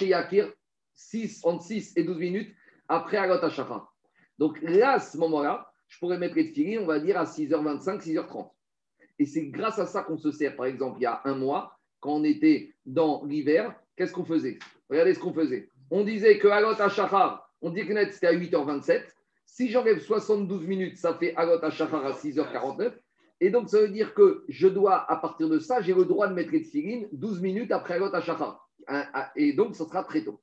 Yakir, 0.00 0.52
6, 0.94 1.40
entre 1.44 1.62
6 1.62 1.94
et 1.96 2.04
12 2.04 2.18
minutes 2.18 2.54
après 2.88 3.16
Agot 3.16 3.44
Hashachar. 3.44 3.94
Donc 4.38 4.60
là, 4.62 4.92
à 4.92 5.00
ce 5.00 5.16
moment-là, 5.18 5.70
je 5.88 5.98
pourrais 5.98 6.18
mettre 6.18 6.36
les 6.36 6.48
tefilines, 6.48 6.80
on 6.80 6.86
va 6.86 7.00
dire, 7.00 7.18
à 7.18 7.24
6h25, 7.24 8.00
6h30. 8.02 8.50
Et 9.18 9.26
c'est 9.26 9.46
grâce 9.46 9.78
à 9.78 9.86
ça 9.86 10.02
qu'on 10.02 10.16
se 10.16 10.30
sert, 10.30 10.54
par 10.56 10.66
exemple, 10.66 10.98
il 11.00 11.02
y 11.02 11.06
a 11.06 11.20
un 11.24 11.34
mois, 11.34 11.78
quand 12.00 12.12
on 12.12 12.24
était 12.24 12.74
dans 12.86 13.24
l'hiver, 13.24 13.74
qu'est-ce 13.96 14.12
qu'on 14.12 14.24
faisait? 14.24 14.58
Regardez 14.88 15.14
ce 15.14 15.18
qu'on 15.18 15.32
faisait. 15.32 15.70
On 15.90 16.04
disait 16.04 16.38
que 16.38 16.48
Agot 16.48 16.80
Hashachar, 16.80 17.50
on 17.60 17.70
dit 17.70 17.86
que 17.86 17.92
net 17.92 18.12
c'était 18.12 18.28
à 18.28 18.34
8h27. 18.34 19.02
Si 19.46 19.70
j'enlève 19.70 19.98
72 19.98 20.66
minutes, 20.66 20.98
ça 20.98 21.14
fait 21.14 21.34
Agot 21.34 21.64
Hashachar 21.64 22.04
à 22.04 22.12
6h49. 22.12 22.92
Et 23.40 23.50
donc, 23.50 23.68
ça 23.68 23.80
veut 23.80 23.88
dire 23.88 24.14
que 24.14 24.44
je 24.48 24.66
dois, 24.66 25.10
à 25.10 25.16
partir 25.16 25.48
de 25.48 25.58
ça, 25.58 25.80
j'ai 25.80 25.94
le 25.94 26.04
droit 26.04 26.26
de 26.26 26.34
mettre 26.34 26.50
les 26.50 26.62
tefilines 26.62 27.08
12 27.12 27.40
minutes 27.40 27.70
après. 27.70 28.00
Hein, 28.00 28.10
ah, 28.88 29.30
Et 29.36 29.52
donc, 29.52 29.76
ce 29.76 29.84
sera 29.84 30.02
très 30.02 30.24
tôt. 30.24 30.40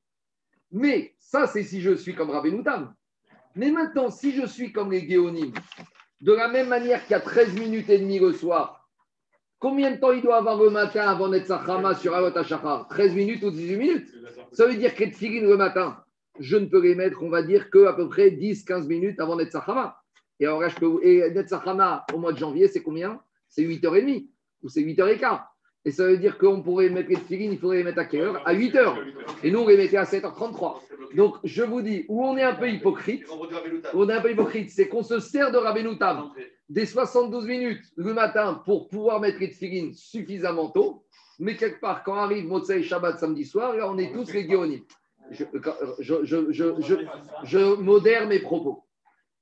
Mais 0.72 1.14
ça, 1.20 1.48
c'est 1.48 1.64
si 1.64 1.82
je 1.82 1.94
suis 1.96 2.16
comme 2.16 2.30
Rabbeinu 2.30 2.64
Tam. 2.64 2.94
Mais 3.56 3.72
maintenant, 3.72 4.10
si 4.10 4.34
je 4.34 4.46
suis 4.46 4.72
comme 4.72 4.92
les 4.92 5.08
Géonim, 5.08 5.54
de 6.22 6.34
la 6.34 6.48
même 6.48 6.70
manière 6.70 7.02
qu'il 7.04 7.12
y 7.12 7.16
a 7.16 7.22
13 7.22 7.58
minutes 7.60 7.90
et 7.90 8.00
demie 8.00 8.20
le 8.20 8.34
soir, 8.34 8.90
combien 9.60 9.92
de 9.92 9.98
temps 9.98 10.12
il 10.12 10.22
doit 10.22 10.38
avoir 10.38 10.62
le 10.62 10.70
matin 10.70 11.08
avant 11.08 11.30
d'être 11.30 11.48
Sachama 11.48 11.96
sur 11.96 12.16
Agot 12.16 12.38
Hashachar? 12.38 12.88
13 12.88 13.14
minutes 13.14 13.44
ou 13.44 13.52
18 13.52 13.78
minutes? 13.78 14.08
Ça 14.52 14.66
veut 14.66 14.76
dire 14.76 14.96
que 14.96 15.04
les 15.04 15.12
tefilines 15.12 15.48
le 15.48 15.58
matin, 15.58 16.04
je 16.40 16.58
ne 16.58 16.66
peux 16.66 16.82
les 16.82 16.96
mettre, 16.96 17.24
on 17.24 17.30
va 17.30 17.44
dire, 17.44 17.70
qu'à 17.70 17.94
peu 17.94 18.08
près 18.08 18.30
10-15 18.30 18.88
minutes 18.88 19.20
avant 19.20 19.36
d'être 19.36 19.52
Sachama. 19.52 20.02
Et 20.40 20.46
alors 20.46 20.62
là, 20.62 20.70
je 20.70 20.76
peux. 20.76 21.00
Et 21.04 21.30
d'être 21.32 21.50
Sachama 21.50 22.06
au 22.14 22.18
mois 22.18 22.34
de 22.34 22.38
janvier, 22.38 22.68
c'est 22.68 22.84
combien? 22.84 23.20
C'est 23.48 23.64
8h30 23.64 24.28
ou 24.64 24.70
c'est 24.70 24.82
8h15. 24.82 25.42
Et 25.86 25.92
ça 25.92 26.08
veut 26.08 26.18
dire 26.18 26.38
qu'on 26.40 26.64
pourrait 26.64 26.90
mettre 26.90 27.10
les 27.10 27.16
tefilines, 27.16 27.52
il 27.54 27.60
faudrait 27.60 27.78
les 27.78 27.84
mettre 27.84 28.00
à 28.00 28.06
quelle 28.06 28.22
heure? 28.22 28.42
À 28.48 28.56
8h. 28.56 28.96
Et 29.44 29.52
nous, 29.52 29.60
on 29.60 29.68
les 29.68 29.78
mettait 29.78 29.98
à 29.98 30.04
7h33. 30.04 30.80
Donc, 31.16 31.36
je 31.44 31.64
vous 31.64 31.84
dis, 31.84 32.06
où 32.10 32.26
on 32.26 32.36
est 32.38 32.44
un 32.44 32.56
peu 32.56 32.68
hypocrite, 32.68 33.24
on 33.94 34.10
est 34.10 34.14
un 34.14 34.22
peu 34.22 34.32
hypocrite, 34.32 34.72
c'est 34.72 34.88
qu'on 34.88 35.04
se 35.04 35.20
sert 35.20 35.52
de 35.52 35.58
Rabbeinu 35.58 35.98
Tam 36.00 36.32
des 36.70 36.86
72 36.86 37.46
minutes 37.46 37.84
le 37.96 38.14
matin 38.14 38.62
pour 38.66 38.88
pouvoir 38.88 39.20
mettre 39.20 39.40
les 39.40 39.50
tefilines 39.50 39.94
suffisamment 39.94 40.70
tôt. 40.70 41.04
Mais 41.38 41.56
quelque 41.56 41.80
part, 41.80 42.04
quand 42.04 42.16
arrive 42.16 42.48
Motsei 42.48 42.82
Shabbat 42.82 43.20
samedi 43.20 43.46
soir, 43.46 43.76
là, 43.76 43.90
on 43.90 43.98
est 43.98 44.12
tous 44.14 44.32
les 44.34 44.48
je, 45.32 45.44
je 47.44 47.76
modère 47.76 48.28
mes 48.28 48.40
propos. 48.40 48.85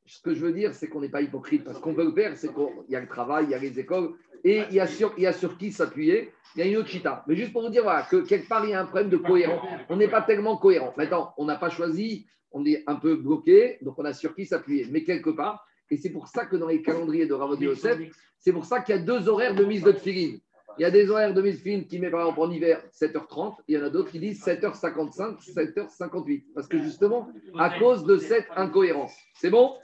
Ce 0.05 0.21
que 0.21 0.33
je 0.33 0.45
veux 0.45 0.51
dire, 0.51 0.73
c'est 0.73 0.87
qu'on 0.87 1.01
n'est 1.01 1.09
pas 1.09 1.21
hypocrite. 1.21 1.63
Parce 1.63 1.79
qu'on 1.79 1.93
veut 1.93 2.05
le 2.05 2.11
faire, 2.11 2.35
c'est 2.37 2.53
qu'il 2.53 2.89
y 2.89 2.95
a 2.95 2.99
le 2.99 3.07
travail, 3.07 3.45
il 3.45 3.51
y 3.51 3.55
a 3.55 3.59
les 3.59 3.79
écoles, 3.79 4.13
et 4.43 4.63
il 4.69 4.75
y 4.75 4.79
a 4.79 4.87
sur, 4.87 5.13
il 5.17 5.23
y 5.23 5.27
a 5.27 5.33
sur 5.33 5.57
qui 5.57 5.71
s'appuyer. 5.71 6.31
Il 6.55 6.59
y 6.59 6.61
a 6.61 6.65
une 6.65 6.77
autre 6.77 6.89
chita. 6.89 7.23
Mais 7.27 7.35
juste 7.35 7.53
pour 7.53 7.63
vous 7.63 7.69
dire 7.69 7.83
voilà, 7.83 8.03
que 8.03 8.17
quelque 8.17 8.47
part, 8.47 8.65
il 8.65 8.71
y 8.71 8.73
a 8.73 8.81
un 8.81 8.85
problème 8.85 9.09
de 9.09 9.17
cohérence. 9.17 9.61
On 9.89 9.95
n'est 9.95 10.09
pas 10.09 10.21
tellement 10.21 10.57
cohérent. 10.57 10.93
Maintenant, 10.97 11.33
on 11.37 11.45
n'a 11.45 11.55
pas 11.55 11.69
choisi, 11.69 12.27
on 12.51 12.65
est 12.65 12.83
un 12.85 12.95
peu 12.95 13.15
bloqué, 13.15 13.77
donc 13.81 13.97
on 13.97 14.05
a 14.05 14.13
sur 14.13 14.35
qui 14.35 14.45
s'appuyer. 14.45 14.87
Mais 14.91 15.03
quelque 15.03 15.29
part, 15.29 15.65
et 15.89 15.97
c'est 15.97 16.11
pour 16.11 16.27
ça 16.27 16.45
que 16.45 16.55
dans 16.55 16.67
les 16.67 16.81
calendriers 16.81 17.27
de 17.27 17.33
Ravod 17.33 17.61
Yosef, 17.61 17.99
c'est 18.39 18.51
pour 18.51 18.65
ça 18.65 18.81
qu'il 18.81 18.95
y 18.95 18.97
a 18.97 19.01
deux 19.01 19.29
horaires 19.29 19.55
de 19.55 19.63
mise 19.63 19.83
de 19.83 19.91
tefilin. 19.91 20.37
Il 20.77 20.81
y 20.81 20.85
a 20.85 20.91
des 20.91 21.09
horaires 21.09 21.33
de 21.33 21.41
tefilin 21.41 21.83
qui 21.83 21.99
met 21.99 22.09
par 22.09 22.21
exemple 22.21 22.41
en 22.41 22.51
hiver 22.51 22.81
7h30, 22.93 23.55
il 23.67 23.75
y 23.75 23.77
en 23.77 23.83
a 23.83 23.89
d'autres 23.89 24.11
qui 24.11 24.19
disent 24.19 24.43
7h55, 24.43 25.53
7h58. 25.53 26.43
Parce 26.55 26.67
que 26.67 26.79
justement, 26.81 27.29
à 27.57 27.77
cause 27.79 28.05
de 28.05 28.17
cette 28.17 28.47
incohérence. 28.55 29.13
C'est 29.35 29.49
bon? 29.49 29.75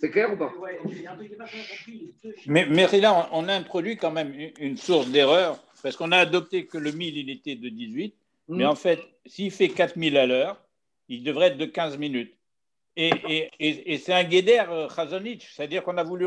C'est 0.00 0.10
clair 0.10 0.32
ou 0.32 0.36
pas? 0.36 0.52
Mais, 2.46 2.66
mais 2.66 2.86
là, 3.00 3.28
on, 3.32 3.44
on 3.44 3.48
a 3.48 3.54
introduit 3.54 3.96
quand 3.96 4.12
même 4.12 4.32
une, 4.60 4.76
source 4.76 5.08
d'erreur, 5.08 5.58
parce 5.82 5.96
qu'on 5.96 6.12
a 6.12 6.18
adopté 6.18 6.66
que 6.66 6.78
le 6.78 6.92
1000, 6.92 7.16
il 7.18 7.30
était 7.30 7.56
de 7.56 7.68
18, 7.68 8.14
mais 8.48 8.64
Hmm. 8.64 8.68
en 8.68 8.74
fait, 8.74 9.00
s'il 9.26 9.50
fait 9.50 9.68
4000 9.68 10.16
à 10.16 10.26
l'heure, 10.26 10.64
il 11.08 11.22
devrait 11.22 11.48
être 11.48 11.58
de 11.58 11.66
15 11.66 11.98
minutes. 11.98 12.34
Et, 12.96 13.10
et, 13.28 13.50
et, 13.60 13.92
et 13.92 13.98
c'est 13.98 14.12
un 14.12 14.24
guéder 14.24 14.58
euh, 14.68 14.88
Chazonich, 14.88 15.52
c'est-à-dire 15.54 15.84
qu'on 15.84 15.98
a 15.98 16.02
voulu, 16.02 16.26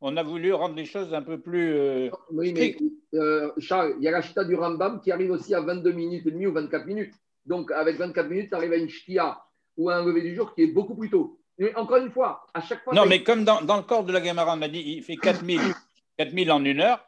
on 0.00 0.16
a 0.16 0.22
voulu 0.22 0.52
rendre 0.52 0.74
les 0.76 0.84
choses 0.84 1.12
un 1.14 1.22
peu 1.22 1.38
plus. 1.38 1.74
euh, 1.74 2.10
Oui, 2.30 2.52
mais 2.52 2.76
euh, 3.14 3.50
Charles, 3.58 3.94
il 3.98 4.04
y 4.04 4.08
a 4.08 4.10
la 4.10 4.22
chita 4.22 4.44
du 4.44 4.54
Rambam 4.54 5.00
qui 5.00 5.12
arrive 5.12 5.30
aussi 5.30 5.54
à 5.54 5.60
22 5.60 5.92
minutes 5.92 6.26
et 6.26 6.30
demie 6.30 6.46
ou 6.46 6.52
24 6.52 6.86
minutes. 6.86 7.14
Donc, 7.46 7.70
avec 7.70 7.96
24 7.96 8.28
minutes, 8.28 8.48
tu 8.50 8.54
arrives 8.54 8.72
à 8.72 8.76
une 8.76 8.88
ch'tia 8.88 9.38
ou 9.76 9.90
à 9.90 9.96
un 9.96 10.04
lever 10.04 10.22
du 10.22 10.34
jour 10.34 10.54
qui 10.54 10.62
est 10.62 10.72
beaucoup 10.72 10.94
plus 10.94 11.10
tôt. 11.10 11.38
Mais 11.58 11.74
encore 11.74 11.98
une 11.98 12.10
fois, 12.10 12.46
à 12.54 12.60
chaque 12.60 12.82
fois. 12.84 12.94
Non, 12.94 13.04
mais 13.06 13.22
comme 13.22 13.44
dans, 13.44 13.60
dans 13.62 13.76
le 13.76 13.82
corps 13.82 14.04
de 14.04 14.12
la 14.12 14.22
Gemara, 14.24 14.54
on 14.56 14.62
a 14.62 14.68
dit 14.68 14.80
il 14.80 15.02
fait 15.02 15.16
4000, 15.16 15.60
4000 16.16 16.50
en 16.52 16.64
une 16.64 16.80
heure, 16.80 17.06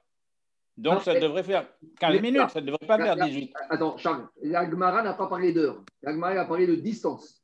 donc 0.76 0.94
Non, 0.94 1.00
ça 1.00 1.18
devrait 1.18 1.42
faire 1.42 1.66
15 2.00 2.14
mais- 2.14 2.20
minutes, 2.20 2.50
ça 2.50 2.60
ne 2.60 2.66
devrait 2.66 2.86
pas 2.86 2.98
faire 2.98 3.16
18. 3.16 3.52
Attends, 3.70 3.96
Charles, 3.98 4.26
la 4.42 4.68
Gemara 4.68 5.02
n'a 5.02 5.14
pas 5.14 5.26
parlé 5.26 5.52
d'heure. 5.52 5.82
La 6.02 6.12
Gemara 6.12 6.32
a 6.40 6.44
parlé 6.44 6.66
de 6.66 6.74
distance. 6.74 7.41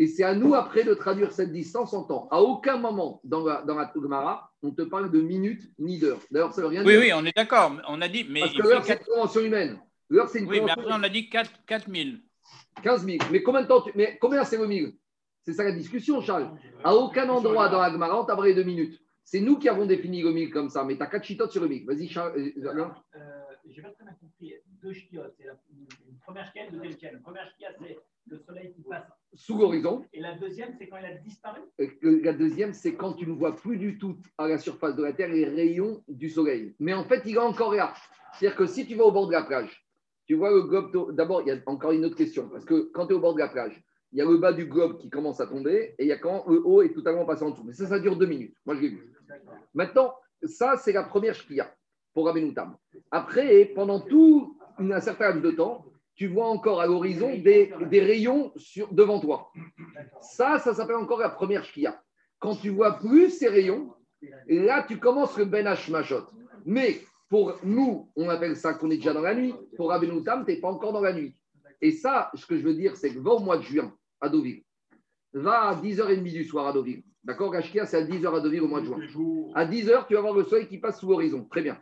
Et 0.00 0.06
c'est 0.06 0.22
à 0.22 0.34
nous 0.34 0.54
après 0.54 0.84
de 0.84 0.94
traduire 0.94 1.32
cette 1.32 1.50
distance 1.52 1.92
en 1.92 2.04
temps. 2.04 2.28
À 2.30 2.40
aucun 2.40 2.76
moment 2.78 3.20
dans 3.24 3.44
la, 3.44 3.62
dans 3.62 3.74
la 3.74 3.90
Gemara, 3.94 4.52
on 4.62 4.70
te 4.70 4.82
parle 4.82 5.10
de 5.10 5.20
minutes 5.20 5.62
ni 5.78 5.98
d'heures. 5.98 6.20
D'ailleurs, 6.30 6.52
ça 6.52 6.60
ne 6.60 6.66
veut 6.66 6.70
rien 6.70 6.84
Oui, 6.84 6.92
dire. 6.92 7.00
oui, 7.00 7.12
on 7.14 7.24
est 7.26 7.34
d'accord. 7.36 7.72
On 7.88 8.00
a 8.00 8.08
dit, 8.08 8.24
mais 8.30 8.40
Parce 8.40 8.52
que 8.54 8.62
l'heure, 8.62 8.84
c'est 8.84 8.94
une 9.00 9.04
convention 9.14 9.40
humaine. 9.40 9.78
L'heure, 10.08 10.28
c'est 10.28 10.38
une 10.38 10.44
Oui, 10.46 10.60
mais 10.60 10.60
convention 10.68 10.82
après, 10.82 11.00
on 11.00 11.02
a 11.02 11.08
dit 11.08 11.28
4, 11.28 11.50
4000. 11.66 12.20
15 12.82 13.04
000. 13.06 13.18
Mais 13.32 13.42
combien 13.42 13.62
de 13.62 13.66
temps 13.66 13.82
tu... 13.82 13.90
Mais 13.96 14.16
combien 14.20 14.44
c'est 14.44 14.56
le 14.56 14.66
1000 14.68 14.92
C'est 15.42 15.52
ça 15.52 15.64
la 15.64 15.72
discussion, 15.72 16.20
Charles. 16.22 16.48
À 16.84 16.94
aucun 16.94 17.28
endroit 17.28 17.68
dans 17.68 17.80
la 17.80 17.90
Gemara, 17.90 18.20
on 18.20 18.24
t'a 18.24 18.36
parlé 18.36 18.54
de 18.54 18.62
minutes. 18.62 19.00
C'est 19.24 19.40
nous 19.40 19.58
qui 19.58 19.68
avons 19.68 19.84
défini 19.84 20.22
le 20.22 20.30
1000 20.32 20.50
comme 20.50 20.70
ça, 20.70 20.84
mais 20.84 20.96
tu 20.96 21.02
as 21.02 21.06
4 21.08 21.24
chitotes 21.24 21.50
sur 21.52 21.60
le 21.60 21.68
1000. 21.68 21.84
Vas-y, 21.86 22.08
Charles. 22.08 22.38
euh, 22.38 22.70
Alain. 22.70 22.94
Euh, 23.16 23.18
j'ai 23.68 23.82
pas 23.82 23.90
très 23.90 24.04
bien 24.04 24.14
compris. 24.14 24.54
Deux 24.80 24.92
chiottes. 24.92 25.34
C'est 25.38 25.46
la- 25.46 25.58
une 26.08 26.16
première 26.24 26.50
chienne, 26.52 26.68
une 26.72 26.78
deuxième 26.78 26.98
chienne. 26.98 27.14
La 27.14 27.18
première 27.20 27.50
chienne, 27.58 27.72
c'est 27.80 27.98
le 28.30 28.38
soleil 28.38 28.72
qui 28.72 28.82
passe. 28.82 29.06
Sous 29.34 29.58
l'horizon. 29.58 30.04
Et 30.12 30.20
la 30.20 30.36
deuxième, 30.38 30.74
c'est 30.78 30.88
quand 30.88 30.96
il 30.96 31.04
a 31.04 31.14
disparu. 31.14 31.60
La 32.02 32.32
deuxième, 32.32 32.72
c'est 32.72 32.94
quand 32.94 33.12
tu 33.12 33.26
ne 33.26 33.32
vois 33.32 33.54
plus 33.54 33.76
du 33.76 33.98
tout 33.98 34.16
à 34.38 34.48
la 34.48 34.58
surface 34.58 34.96
de 34.96 35.02
la 35.02 35.12
Terre 35.12 35.28
les 35.28 35.44
rayons 35.44 36.02
du 36.08 36.28
soleil. 36.30 36.74
Mais 36.78 36.94
en 36.94 37.04
fait, 37.04 37.22
il 37.26 37.34
est 37.34 37.38
encore 37.38 37.74
là. 37.74 37.92
C'est-à-dire 38.34 38.56
que 38.56 38.66
si 38.66 38.86
tu 38.86 38.94
vas 38.94 39.04
au 39.04 39.12
bord 39.12 39.26
de 39.26 39.32
la 39.32 39.42
plage, 39.42 39.84
tu 40.26 40.34
vois 40.34 40.50
le 40.50 40.62
globe. 40.62 41.14
D'abord, 41.14 41.42
il 41.42 41.48
y 41.48 41.50
a 41.50 41.58
encore 41.66 41.92
une 41.92 42.04
autre 42.04 42.16
question. 42.16 42.48
Parce 42.48 42.64
que 42.64 42.90
quand 42.92 43.06
tu 43.06 43.12
es 43.12 43.16
au 43.16 43.20
bord 43.20 43.34
de 43.34 43.40
la 43.40 43.48
plage, 43.48 43.82
il 44.12 44.18
y 44.18 44.22
a 44.22 44.24
le 44.24 44.38
bas 44.38 44.52
du 44.52 44.66
globe 44.66 44.98
qui 44.98 45.10
commence 45.10 45.40
à 45.40 45.46
tomber 45.46 45.94
et 45.98 46.04
il 46.04 46.08
y 46.08 46.12
a 46.12 46.18
quand 46.18 46.44
le 46.48 46.62
haut 46.64 46.82
est 46.82 46.92
totalement 46.92 47.26
passé 47.26 47.44
en 47.44 47.50
dessous. 47.50 47.64
Mais 47.64 47.72
ça, 47.72 47.86
ça 47.86 47.98
dure 47.98 48.16
deux 48.16 48.26
minutes. 48.26 48.56
Moi, 48.64 48.76
je 48.76 48.80
l'ai 48.80 48.88
vu. 48.88 49.12
Maintenant, 49.74 50.14
ça, 50.42 50.76
c'est 50.76 50.92
la 50.92 51.04
première 51.04 51.34
shkia 51.34 51.74
pour 52.14 52.26
Rabbeinu 52.26 52.54
Tam. 52.54 52.76
Après, 53.10 53.66
pendant 53.74 54.00
tout 54.00 54.58
un 54.78 55.00
certain 55.00 55.28
laps 55.28 55.42
de 55.42 55.50
temps, 55.50 55.84
tu 56.18 56.26
vois 56.26 56.48
encore 56.48 56.80
à 56.80 56.86
l'horizon 56.86 57.28
des, 57.28 57.72
des 57.88 58.00
rayons 58.00 58.52
sur, 58.56 58.92
devant 58.92 59.20
toi. 59.20 59.52
Ça, 60.20 60.58
ça 60.58 60.74
s'appelle 60.74 60.96
encore 60.96 61.20
la 61.20 61.28
première 61.28 61.64
shkia. 61.64 62.02
Quand 62.40 62.56
tu 62.56 62.70
vois 62.70 62.98
plus 62.98 63.30
ces 63.30 63.48
rayons, 63.48 63.94
là, 64.48 64.84
tu 64.86 64.98
commences 64.98 65.38
le 65.38 65.44
Ben 65.44 65.64
Hashmashot. 65.68 66.24
Mais 66.66 67.00
pour 67.28 67.60
nous, 67.62 68.10
on 68.16 68.28
appelle 68.28 68.56
ça 68.56 68.74
qu'on 68.74 68.90
est 68.90 68.96
déjà 68.96 69.12
dans 69.12 69.22
la 69.22 69.32
nuit. 69.32 69.54
Pour 69.76 69.90
Rabbeinu 69.90 70.24
Tam, 70.24 70.44
tu 70.44 70.50
n'es 70.50 70.60
pas 70.60 70.68
encore 70.68 70.92
dans 70.92 71.00
la 71.00 71.12
nuit. 71.12 71.36
Et 71.80 71.92
ça, 71.92 72.32
ce 72.34 72.44
que 72.46 72.56
je 72.56 72.64
veux 72.64 72.74
dire, 72.74 72.96
c'est 72.96 73.14
que 73.14 73.20
va 73.20 73.34
au 73.34 73.38
mois 73.38 73.58
de 73.58 73.62
juin 73.62 73.94
à 74.20 74.28
Deauville. 74.28 74.64
Va 75.32 75.68
à 75.68 75.76
10h30 75.76 76.20
du 76.20 76.42
soir 76.42 76.66
à 76.66 76.72
Deauville. 76.72 77.04
D'accord 77.22 77.52
La 77.52 77.62
shkia, 77.62 77.86
c'est 77.86 77.98
à 77.98 78.02
10h 78.02 78.38
à 78.38 78.40
Deauville 78.40 78.62
au 78.62 78.68
mois 78.68 78.80
de 78.80 78.86
juin. 78.86 78.98
À 79.54 79.64
10h, 79.64 80.08
tu 80.08 80.14
vas 80.14 80.20
voir 80.20 80.34
le 80.34 80.42
soleil 80.42 80.66
qui 80.66 80.78
passe 80.78 80.98
sous 80.98 81.08
l'horizon. 81.08 81.44
Très 81.44 81.62
bien. 81.62 81.80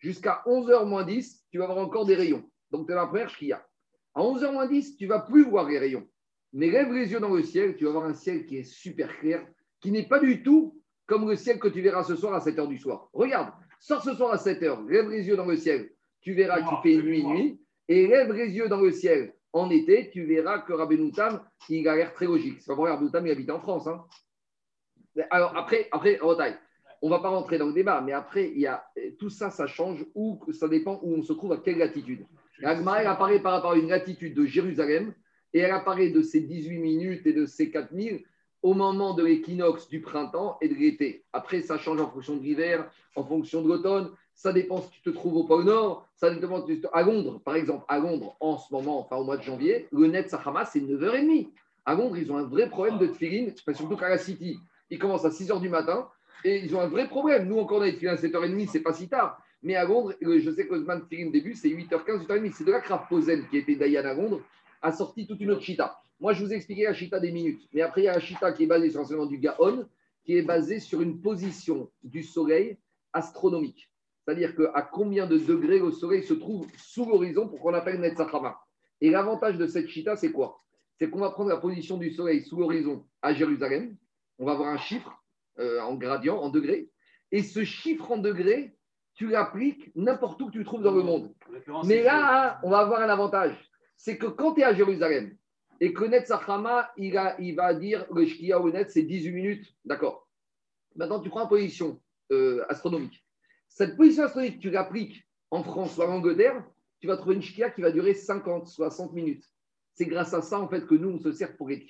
Jusqu'à 0.00 0.42
11h 0.44 0.84
moins 0.86 1.04
10, 1.04 1.46
tu 1.52 1.58
vas 1.58 1.66
voir 1.66 1.78
encore 1.78 2.04
des 2.04 2.16
rayons. 2.16 2.42
Donc, 2.72 2.88
tu 2.88 2.92
es 2.92 2.96
la 2.96 3.06
première 3.06 3.30
shkia. 3.30 3.64
À 4.16 4.20
11h 4.20 4.50
moins 4.50 4.66
10, 4.66 4.96
tu 4.96 5.06
vas 5.06 5.20
plus 5.20 5.44
voir 5.44 5.68
les 5.68 5.78
rayons. 5.78 6.08
Mais 6.54 6.70
lève 6.70 6.90
les 6.90 7.12
yeux 7.12 7.20
dans 7.20 7.34
le 7.34 7.42
ciel, 7.42 7.76
tu 7.76 7.84
vas 7.84 7.90
voir 7.90 8.06
un 8.06 8.14
ciel 8.14 8.46
qui 8.46 8.56
est 8.56 8.64
super 8.64 9.18
clair, 9.18 9.46
qui 9.78 9.90
n'est 9.90 10.08
pas 10.08 10.18
du 10.18 10.42
tout 10.42 10.80
comme 11.04 11.28
le 11.28 11.36
ciel 11.36 11.58
que 11.58 11.68
tu 11.68 11.82
verras 11.82 12.02
ce 12.02 12.16
soir 12.16 12.32
à 12.32 12.38
7h 12.38 12.66
du 12.66 12.78
soir. 12.78 13.10
Regarde, 13.12 13.52
sors 13.78 14.02
ce 14.02 14.14
soir 14.14 14.32
à 14.32 14.36
7h, 14.36 14.88
lève 14.88 15.10
les 15.10 15.28
yeux 15.28 15.36
dans 15.36 15.44
le 15.44 15.56
ciel, 15.56 15.90
tu 16.22 16.32
verras 16.32 16.62
qu'il 16.62 16.96
fait 16.96 17.02
nuit, 17.02 17.24
nuit, 17.26 17.60
et 17.88 18.06
lève 18.06 18.32
les 18.32 18.48
yeux 18.48 18.68
dans 18.68 18.80
le 18.80 18.90
ciel 18.90 19.34
en 19.52 19.70
été, 19.70 20.10
tu 20.10 20.24
verras 20.24 20.60
que 20.60 20.72
Rabbeinu 20.72 21.12
Tam, 21.12 21.42
il 21.68 21.86
a 21.86 21.94
l'air 21.94 22.12
très 22.14 22.26
logique. 22.26 22.60
C'est 22.60 22.68
pas 22.68 22.74
vrai, 22.74 22.90
Rabbeinu 22.90 23.10
Tam, 23.10 23.26
il 23.26 23.32
habite 23.32 23.50
en 23.50 23.60
France. 23.60 23.86
hein. 23.86 24.04
Alors 25.30 25.56
après, 25.56 25.88
après, 25.92 26.18
taille, 26.38 26.56
on 27.02 27.10
va 27.10 27.20
pas 27.20 27.28
rentrer 27.28 27.58
dans 27.58 27.66
le 27.66 27.72
débat, 27.72 28.00
mais 28.00 28.12
après, 28.12 28.50
il 28.50 28.60
y 28.60 28.66
a 28.66 28.82
tout 29.18 29.30
ça, 29.30 29.50
ça 29.50 29.66
change, 29.66 30.06
ou 30.14 30.40
ça 30.52 30.68
dépend 30.68 31.00
où 31.02 31.14
on 31.14 31.22
se 31.22 31.34
trouve, 31.34 31.52
à 31.52 31.58
quelle 31.58 31.78
latitude. 31.78 32.26
Et 32.62 32.64
Agmara, 32.64 33.00
elle 33.00 33.06
apparaît 33.06 33.40
par 33.40 33.52
rapport 33.52 33.72
à 33.72 33.76
une 33.76 33.88
latitude 33.88 34.34
de 34.34 34.44
Jérusalem, 34.44 35.12
et 35.52 35.60
elle 35.60 35.72
apparaît 35.72 36.10
de 36.10 36.22
ces 36.22 36.40
18 36.40 36.78
minutes 36.78 37.26
et 37.26 37.32
de 37.32 37.46
ces 37.46 37.70
4000 37.70 38.24
au 38.62 38.74
moment 38.74 39.14
de 39.14 39.24
l'équinoxe 39.24 39.88
du 39.88 40.00
printemps 40.00 40.58
et 40.60 40.68
de 40.68 40.74
l'été. 40.74 41.24
Après, 41.32 41.62
ça 41.62 41.78
change 41.78 42.00
en 42.00 42.10
fonction 42.10 42.36
de 42.36 42.42
l'hiver, 42.42 42.90
en 43.14 43.24
fonction 43.24 43.62
de 43.62 43.68
l'automne. 43.68 44.10
Ça 44.34 44.52
dépend 44.52 44.82
si 44.82 44.90
tu 44.90 45.00
te 45.02 45.10
trouves 45.10 45.36
au 45.36 45.44
pôle 45.44 45.64
Nord. 45.64 46.08
Ça 46.16 46.34
dépend 46.34 46.64
à 46.92 47.02
Londres, 47.02 47.40
par 47.44 47.54
exemple. 47.54 47.84
À 47.88 47.98
Londres, 47.98 48.36
en 48.40 48.58
ce 48.58 48.72
moment, 48.72 49.00
enfin 49.00 49.16
au 49.16 49.24
mois 49.24 49.36
de 49.36 49.42
janvier, 49.42 49.86
le 49.92 50.08
net 50.08 50.28
Sahama, 50.28 50.64
c'est 50.64 50.80
9h30. 50.80 51.48
À 51.84 51.94
Londres, 51.94 52.18
ils 52.18 52.30
ont 52.32 52.36
un 52.36 52.42
vrai 52.42 52.68
problème 52.68 52.98
de 52.98 53.06
tefillin, 53.06 53.52
enfin, 53.52 53.72
surtout 53.72 53.96
qu'à 53.96 54.08
la 54.08 54.18
City, 54.18 54.58
ils 54.90 54.98
commencent 54.98 55.24
à 55.24 55.30
6h 55.30 55.60
du 55.60 55.68
matin 55.68 56.08
et 56.44 56.58
ils 56.58 56.74
ont 56.74 56.80
un 56.80 56.88
vrai 56.88 57.08
problème. 57.08 57.46
Nous, 57.46 57.58
encore, 57.58 57.78
on 57.78 57.82
a 57.82 57.86
des 57.86 57.94
tefillin 57.94 58.14
à 58.14 58.16
7h30, 58.16 58.68
c'est 58.68 58.80
pas 58.80 58.92
si 58.92 59.08
tard. 59.08 59.40
Mais 59.62 59.74
à 59.74 59.84
Londres, 59.84 60.14
je 60.20 60.50
sais 60.50 60.68
Zman 60.70 61.02
Tefillin 61.02 61.30
début, 61.30 61.54
c'est 61.54 61.68
8h15, 61.68 62.26
8h30. 62.26 62.52
C'est 62.52 62.64
de 62.64 62.70
là 62.70 62.80
que 62.80 62.88
Rav 62.88 63.08
Posen, 63.08 63.48
qui 63.48 63.58
était 63.58 63.74
Dayan 63.74 64.04
à 64.04 64.14
Londres, 64.14 64.42
a 64.82 64.92
sorti 64.92 65.26
toute 65.26 65.40
une 65.40 65.50
autre 65.50 65.62
chita. 65.62 66.00
Moi, 66.20 66.32
je 66.32 66.44
vous 66.44 66.52
ai 66.52 66.56
expliqué 66.56 66.84
la 66.84 66.94
chita 66.94 67.20
des 67.20 67.32
minutes. 67.32 67.68
Mais 67.72 67.82
après, 67.82 68.02
il 68.02 68.04
y 68.04 68.08
a 68.08 68.14
la 68.14 68.20
chita 68.20 68.52
qui 68.52 68.64
est 68.64 68.66
basée 68.66 68.90
sur 68.90 69.00
l'enseignement 69.00 69.26
du 69.26 69.38
Gaon, 69.38 69.86
qui 70.24 70.36
est 70.36 70.42
basée 70.42 70.80
sur 70.80 71.02
une 71.02 71.20
position 71.20 71.90
du 72.02 72.22
soleil 72.22 72.78
astronomique. 73.12 73.90
C'est-à-dire 74.24 74.56
qu'à 74.56 74.82
combien 74.82 75.26
de 75.26 75.38
degrés 75.38 75.78
le 75.78 75.92
soleil 75.92 76.22
se 76.22 76.34
trouve 76.34 76.66
sous 76.76 77.06
l'horizon 77.06 77.48
pour 77.48 77.60
qu'on 77.60 77.74
appelle 77.74 78.00
Netzachama. 78.00 78.58
Et 79.00 79.10
l'avantage 79.10 79.56
de 79.56 79.66
cette 79.66 79.88
chita, 79.88 80.16
c'est 80.16 80.32
quoi? 80.32 80.62
C'est 80.98 81.10
qu'on 81.10 81.20
va 81.20 81.30
prendre 81.30 81.50
la 81.50 81.58
position 81.58 81.96
du 81.96 82.10
soleil 82.10 82.42
sous 82.42 82.56
l'horizon 82.56 83.04
à 83.22 83.34
Jérusalem. 83.34 83.96
On 84.38 84.46
va 84.46 84.52
avoir 84.52 84.70
un 84.70 84.78
chiffre 84.78 85.22
euh, 85.58 85.80
en 85.80 85.94
gradient, 85.94 86.38
en 86.38 86.48
degrés. 86.48 86.90
Et 87.30 87.42
ce 87.42 87.64
chiffre 87.64 88.10
en 88.10 88.18
degrés, 88.18 88.75
tu 89.16 89.26
l'appliques 89.28 89.90
n'importe 89.96 90.40
où 90.42 90.46
que 90.46 90.52
tu 90.52 90.64
trouves 90.64 90.82
dans 90.82 90.94
le 90.94 91.02
monde. 91.02 91.34
Mais 91.86 92.02
là, 92.04 92.60
on 92.62 92.70
va 92.70 92.78
avoir 92.78 93.00
un 93.00 93.08
avantage. 93.08 93.56
C'est 93.96 94.16
que 94.18 94.26
quand 94.26 94.54
tu 94.54 94.60
es 94.60 94.64
à 94.64 94.74
Jérusalem 94.74 95.36
et 95.80 95.92
que 95.92 96.04
Netzachama, 96.04 96.90
il, 96.96 97.16
a- 97.18 97.38
il 97.40 97.54
va 97.56 97.74
dire 97.74 98.06
le 98.14 98.24
Shkia 98.26 98.60
ou 98.60 98.70
Net, 98.70 98.90
c'est 98.90 99.02
18 99.02 99.32
minutes. 99.32 99.74
D'accord. 99.84 100.28
Maintenant, 100.94 101.20
tu 101.20 101.28
prends 101.30 101.42
une 101.42 101.48
position 101.48 102.00
euh, 102.30 102.64
astronomique. 102.68 103.24
Cette 103.68 103.96
position 103.96 104.24
astronomique, 104.24 104.60
tu 104.60 104.70
l'appliques 104.70 105.26
en 105.50 105.62
France 105.62 105.96
ou 105.98 106.02
en 106.02 106.08
Angleterre, 106.12 106.62
tu 107.00 107.06
vas 107.06 107.16
trouver 107.16 107.36
une 107.36 107.42
Shkia 107.42 107.70
qui 107.70 107.80
va 107.82 107.90
durer 107.90 108.14
50, 108.14 108.68
60 108.68 109.12
minutes. 109.12 109.44
C'est 109.94 110.06
grâce 110.06 110.34
à 110.34 110.42
ça, 110.42 110.60
en 110.60 110.68
fait, 110.68 110.86
que 110.86 110.94
nous, 110.94 111.08
on 111.10 111.18
se 111.18 111.32
sert 111.32 111.56
pour 111.56 111.68
les. 111.68 111.86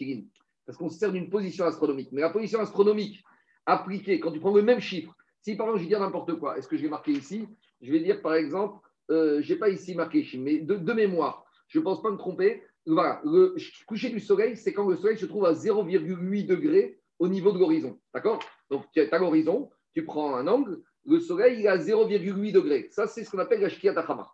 Parce 0.65 0.79
qu'on 0.79 0.89
se 0.91 0.99
sert 0.99 1.13
d'une 1.13 1.29
position 1.31 1.65
astronomique. 1.65 2.11
Mais 2.13 2.21
la 2.21 2.31
position 2.31 2.61
astronomique 2.61 3.23
appliquée, 3.67 4.21
quand 4.21 4.31
tu 4.33 4.39
prends 4.41 4.55
le 4.55 4.63
même 4.63 4.81
chiffre, 4.81 5.13
si 5.47 5.55
par 5.55 5.69
exemple, 5.69 5.85
je 5.85 5.89
dire 5.89 6.01
n'importe 6.01 6.35
quoi, 6.41 6.59
est-ce 6.59 6.67
que 6.67 6.77
je 6.77 6.83
vais 6.83 6.89
marquer 6.89 7.13
ici? 7.13 7.47
Je 7.81 7.93
vais 7.93 8.01
dire, 8.01 8.21
par 8.21 8.35
exemple, 8.35 8.85
euh, 9.13 9.41
je 9.43 9.53
n'ai 9.53 9.59
pas 9.61 9.69
ici 9.69 9.95
marqué 9.95 10.25
Chine, 10.25 10.43
mais 10.43 10.59
de, 10.59 10.93
mémoire, 10.93 11.45
je 11.69 11.79
ne 11.79 11.85
pense 11.85 12.03
pas 12.03 12.11
me 12.11 12.17
tromper. 12.17 12.65
Voilà, 12.85 13.21
le 13.25 13.55
coucher 13.87 14.11
du 14.11 14.19
soleil, 14.19 14.57
c'est 14.57 14.73
quand 14.73 14.89
le 14.89 14.97
soleil 14.97 15.17
se 15.17 15.25
trouve 15.25 15.45
à 15.47 15.53
0,8 15.53 16.47
degrés 16.47 16.99
au 17.21 17.29
niveau 17.29 17.53
de 17.53 17.61
l'horizon. 17.61 17.97
D'accord? 18.13 18.41
Donc, 18.71 18.87
tu 18.93 19.01
as 19.01 19.19
l'horizon, 19.19 19.71
tu 19.95 20.05
prends 20.05 20.35
un 20.35 20.49
angle, 20.49 20.83
le 21.05 21.21
soleil, 21.21 21.61
il 21.61 21.67
est 21.67 21.69
à 21.69 21.79
0,8 21.79 22.51
degrés. 22.51 22.89
Ça, 22.91 23.07
c'est 23.07 23.23
ce 23.23 23.31
qu'on 23.31 23.39
appelle 23.39 23.61
la 23.61 23.69
Shkiat 23.69 23.97
Achama. 23.97 24.29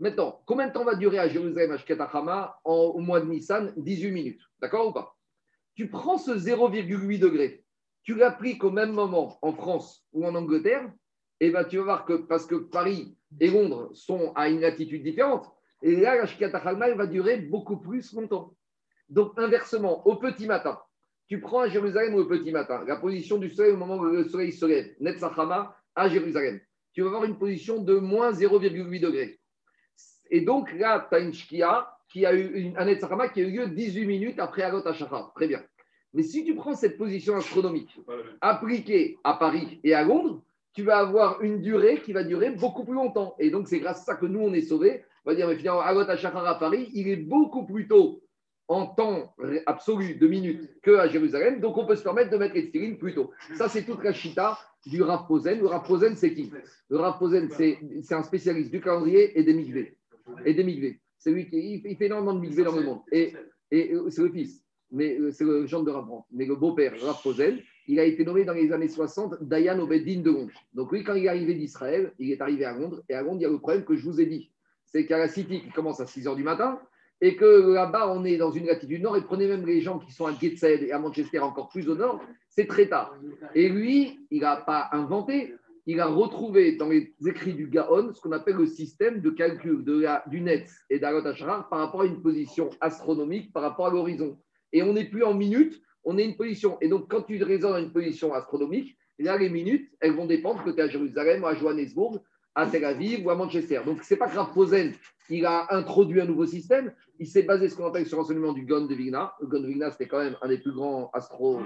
Maintenant, 0.00 0.42
combien 0.44 0.66
de 0.66 0.72
temps 0.72 0.84
va 0.84 0.96
durer 0.96 1.20
à 1.20 1.28
Jérusalem 1.28 1.70
la 1.70 1.78
Shkiat 1.78 2.02
Achama 2.02 2.58
au 2.64 2.98
mois 2.98 3.20
de 3.20 3.26
Nissan? 3.26 3.72
18 3.76 4.10
minutes. 4.10 4.40
D'accord 4.60 4.88
ou 4.88 4.92
pas? 4.92 5.16
Tu 5.76 5.88
prends 5.88 6.18
ce 6.18 6.32
0,8 6.32 7.20
degrés, 7.20 7.64
tu 8.08 8.14
l'appliques 8.14 8.64
au 8.64 8.70
même 8.70 8.92
moment 8.92 9.38
en 9.42 9.52
France 9.52 10.02
ou 10.14 10.26
en 10.26 10.34
Angleterre, 10.34 10.90
et 11.40 11.50
ben 11.50 11.62
tu 11.64 11.76
vas 11.76 11.84
voir 11.84 12.04
que 12.06 12.14
parce 12.14 12.46
que 12.46 12.54
Paris 12.54 13.14
et 13.38 13.50
Londres 13.50 13.90
sont 13.92 14.32
à 14.34 14.48
une 14.48 14.62
latitude 14.62 15.02
différente, 15.02 15.44
et 15.82 15.94
là, 15.94 16.16
la 16.16 16.22
Achama, 16.22 16.88
elle 16.88 16.96
va 16.96 17.06
durer 17.06 17.36
beaucoup 17.36 17.76
plus 17.76 18.14
longtemps. 18.14 18.54
Donc, 19.10 19.34
inversement, 19.36 20.08
au 20.08 20.16
petit 20.16 20.46
matin, 20.46 20.80
tu 21.26 21.38
prends 21.38 21.60
à 21.60 21.68
Jérusalem 21.68 22.14
au 22.14 22.24
petit 22.24 22.50
matin, 22.50 22.82
la 22.86 22.96
position 22.96 23.36
du 23.36 23.50
soleil 23.50 23.72
au 23.72 23.76
moment 23.76 23.96
où 23.96 24.04
le 24.04 24.24
soleil 24.24 24.52
se 24.52 24.64
lève, 24.64 24.94
Netzachama 25.00 25.76
à 25.94 26.08
Jérusalem, 26.08 26.60
tu 26.94 27.02
vas 27.02 27.08
avoir 27.08 27.24
une 27.24 27.36
position 27.36 27.82
de 27.82 27.98
moins 27.98 28.32
0,8 28.32 29.00
degrés. 29.00 29.38
Et 30.30 30.40
donc 30.40 30.72
là, 30.72 31.06
tu 31.10 31.14
as 31.14 31.18
une 31.18 31.34
Shkia 31.34 31.94
qui 32.10 32.24
a 32.24 32.32
eu 32.32 32.54
une, 32.54 32.78
un 32.78 32.86
Netzachama 32.86 33.28
qui 33.28 33.42
a 33.42 33.44
eu 33.44 33.50
lieu 33.50 33.68
18 33.68 34.06
minutes 34.06 34.38
après 34.38 34.62
Alot 34.62 34.88
Hashachar. 34.88 35.30
Très 35.34 35.46
bien. 35.46 35.62
Mais 36.14 36.22
si 36.22 36.44
tu 36.44 36.54
prends 36.54 36.74
cette 36.74 36.96
position 36.96 37.36
astronomique 37.36 37.94
appliquée 38.40 39.18
à 39.24 39.34
Paris 39.34 39.80
et 39.84 39.94
à 39.94 40.02
Londres, 40.02 40.42
tu 40.72 40.82
vas 40.82 40.98
avoir 40.98 41.42
une 41.42 41.60
durée 41.60 42.00
qui 42.02 42.12
va 42.12 42.22
durer 42.24 42.50
beaucoup 42.50 42.84
plus 42.84 42.94
longtemps. 42.94 43.34
Et 43.38 43.50
donc, 43.50 43.68
c'est 43.68 43.80
grâce 43.80 44.00
à 44.00 44.04
ça 44.04 44.14
que 44.14 44.26
nous, 44.26 44.40
on 44.40 44.52
est 44.54 44.62
sauvés. 44.62 45.02
On 45.24 45.30
va 45.30 45.34
dire, 45.36 45.48
mais 45.48 45.56
finalement, 45.56 45.80
Alot 45.80 46.08
Hashachar 46.08 46.46
à 46.46 46.58
Paris, 46.58 46.88
il 46.94 47.08
est 47.08 47.16
beaucoup 47.16 47.66
plus 47.66 47.88
tôt 47.88 48.22
en 48.68 48.86
temps 48.86 49.34
absolu 49.66 50.14
de 50.16 50.26
minutes 50.28 50.80
qu'à 50.82 51.08
Jérusalem. 51.08 51.60
Donc, 51.60 51.76
on 51.78 51.86
peut 51.86 51.96
se 51.96 52.02
permettre 52.02 52.30
de 52.30 52.36
mettre 52.36 52.54
les 52.54 52.70
tefillin 52.70 52.94
plus 52.94 53.14
tôt. 53.14 53.30
Ça, 53.54 53.68
c'est 53.68 53.84
toute 53.84 54.02
la 54.04 54.12
chita 54.12 54.58
du 54.86 55.02
Rav 55.02 55.26
Posen. 55.26 55.58
Le 55.58 55.66
Rav 55.66 55.86
Posen, 55.86 56.14
c'est 56.16 56.32
qui? 56.34 56.50
Le 56.88 56.96
Rav 56.98 57.18
Posen, 57.18 57.48
c'est 57.50 58.14
un 58.14 58.22
spécialiste 58.22 58.70
du 58.70 58.80
calendrier 58.80 59.38
et 59.38 59.42
des 59.42 59.54
migvés. 59.54 59.96
Et 60.44 60.54
des 60.54 60.64
migvés. 60.64 61.00
C'est 61.18 61.30
lui 61.32 61.48
qui 61.48 61.56
il 61.56 61.80
fait- 61.80 61.90
il 61.90 61.96
fait 61.96 62.06
énormément 62.06 62.34
de 62.34 62.40
migvés 62.40 62.62
dans 62.62 62.76
le 62.76 62.82
monde. 62.82 63.00
Et, 63.10 63.32
et 63.72 63.92
euh, 63.94 64.08
c'est 64.10 64.22
le 64.22 64.30
fils. 64.30 64.62
Mais 64.90 65.18
euh, 65.18 65.30
c'est 65.30 65.44
le 65.44 65.66
genre 65.66 65.84
de 65.84 65.90
Rav 65.90 66.06
Brand. 66.06 66.22
Mais 66.32 66.46
le 66.46 66.56
beau-père, 66.56 66.94
Rav 67.00 67.20
il 67.90 67.98
a 67.98 68.04
été 68.04 68.24
nommé 68.24 68.44
dans 68.44 68.52
les 68.52 68.70
années 68.70 68.88
60 68.88 69.42
Dayan 69.42 69.78
Obeddin 69.78 70.20
de 70.20 70.30
Londres. 70.30 70.52
Donc, 70.74 70.92
lui, 70.92 71.02
quand 71.04 71.14
il 71.14 71.24
est 71.24 71.28
arrivé 71.28 71.54
d'Israël, 71.54 72.12
il 72.18 72.30
est 72.30 72.40
arrivé 72.40 72.66
à 72.66 72.76
Londres. 72.76 73.02
Et 73.08 73.14
à 73.14 73.22
Londres, 73.22 73.38
il 73.40 73.42
y 73.42 73.46
a 73.46 73.50
le 73.50 73.58
problème 73.58 73.84
que 73.84 73.96
je 73.96 74.04
vous 74.04 74.20
ai 74.20 74.26
dit. 74.26 74.50
C'est 74.84 75.06
qu'à 75.06 75.18
la 75.18 75.28
City, 75.28 75.62
qui 75.62 75.70
commence 75.70 76.00
à 76.00 76.06
6 76.06 76.26
h 76.26 76.36
du 76.36 76.42
matin, 76.42 76.78
et 77.20 77.34
que 77.34 77.72
là-bas, 77.72 78.12
on 78.12 78.24
est 78.24 78.36
dans 78.36 78.50
une 78.50 78.66
latitude 78.66 79.02
nord, 79.02 79.16
et 79.16 79.22
prenez 79.22 79.46
même 79.46 79.66
les 79.66 79.80
gens 79.80 79.98
qui 79.98 80.12
sont 80.12 80.26
à 80.26 80.32
Gateshead 80.32 80.82
et 80.82 80.92
à 80.92 80.98
Manchester 80.98 81.40
encore 81.40 81.68
plus 81.68 81.88
au 81.88 81.94
nord, 81.94 82.20
c'est 82.48 82.66
très 82.66 82.88
tard. 82.88 83.14
Et 83.54 83.68
lui, 83.68 84.20
il 84.30 84.42
n'a 84.42 84.56
pas 84.56 84.88
inventé, 84.92 85.54
il 85.86 86.00
a 86.00 86.06
retrouvé 86.06 86.76
dans 86.76 86.88
les 86.88 87.14
écrits 87.26 87.54
du 87.54 87.66
Gaon 87.68 88.12
ce 88.12 88.20
qu'on 88.20 88.32
appelle 88.32 88.56
le 88.56 88.66
système 88.66 89.20
de 89.20 89.30
calcul 89.30 89.82
de 89.84 90.04
du 90.28 90.42
net 90.42 90.68
et 90.90 90.98
d'Alot 90.98 91.22
par 91.22 91.78
rapport 91.78 92.02
à 92.02 92.04
une 92.04 92.20
position 92.20 92.68
astronomique 92.80 93.52
par 93.52 93.62
rapport 93.62 93.86
à 93.86 93.90
l'horizon. 93.90 94.38
Et 94.72 94.82
on 94.82 94.92
n'est 94.92 95.04
plus 95.08 95.24
en 95.24 95.34
minutes, 95.34 95.80
on 96.04 96.18
est 96.18 96.24
une 96.24 96.36
position. 96.36 96.78
Et 96.80 96.88
donc, 96.88 97.08
quand 97.08 97.22
tu 97.22 97.42
raisonnes 97.42 97.74
à 97.74 97.80
une 97.80 97.92
position 97.92 98.32
astronomique, 98.34 98.96
là, 99.18 99.36
les 99.36 99.48
minutes, 99.48 99.90
elles 100.00 100.14
vont 100.14 100.26
dépendre 100.26 100.62
que 100.64 100.70
tu 100.70 100.78
es 100.78 100.82
à 100.82 100.88
Jérusalem, 100.88 101.44
à 101.44 101.54
Johannesburg, 101.54 102.20
à 102.54 102.66
Tel 102.66 102.84
Aviv 102.84 103.24
ou 103.24 103.30
à 103.30 103.34
Manchester. 103.34 103.80
Donc, 103.84 104.02
c'est 104.02 104.16
pas 104.16 104.28
que 104.28 104.36
Rav 104.36 104.52
Posen, 104.52 104.92
il 105.28 105.44
a 105.46 105.66
introduit 105.70 106.20
un 106.20 106.24
nouveau 106.24 106.46
système, 106.46 106.92
il 107.18 107.26
s'est 107.26 107.42
basé 107.42 107.68
ce 107.68 107.76
qu'on 107.76 107.86
appelle 107.86 108.06
sur 108.06 108.16
l'enseignement 108.16 108.52
du 108.52 108.64
Gon 108.64 108.86
de 108.86 108.94
Vigna. 108.94 109.34
Le 109.40 109.46
Gon 109.46 109.60
de 109.60 109.66
Vigna, 109.66 109.90
c'était 109.90 110.06
quand 110.06 110.18
même 110.18 110.36
un 110.40 110.48
des 110.48 110.58
plus 110.58 110.72
grands 110.72 111.10
astro, 111.12 111.60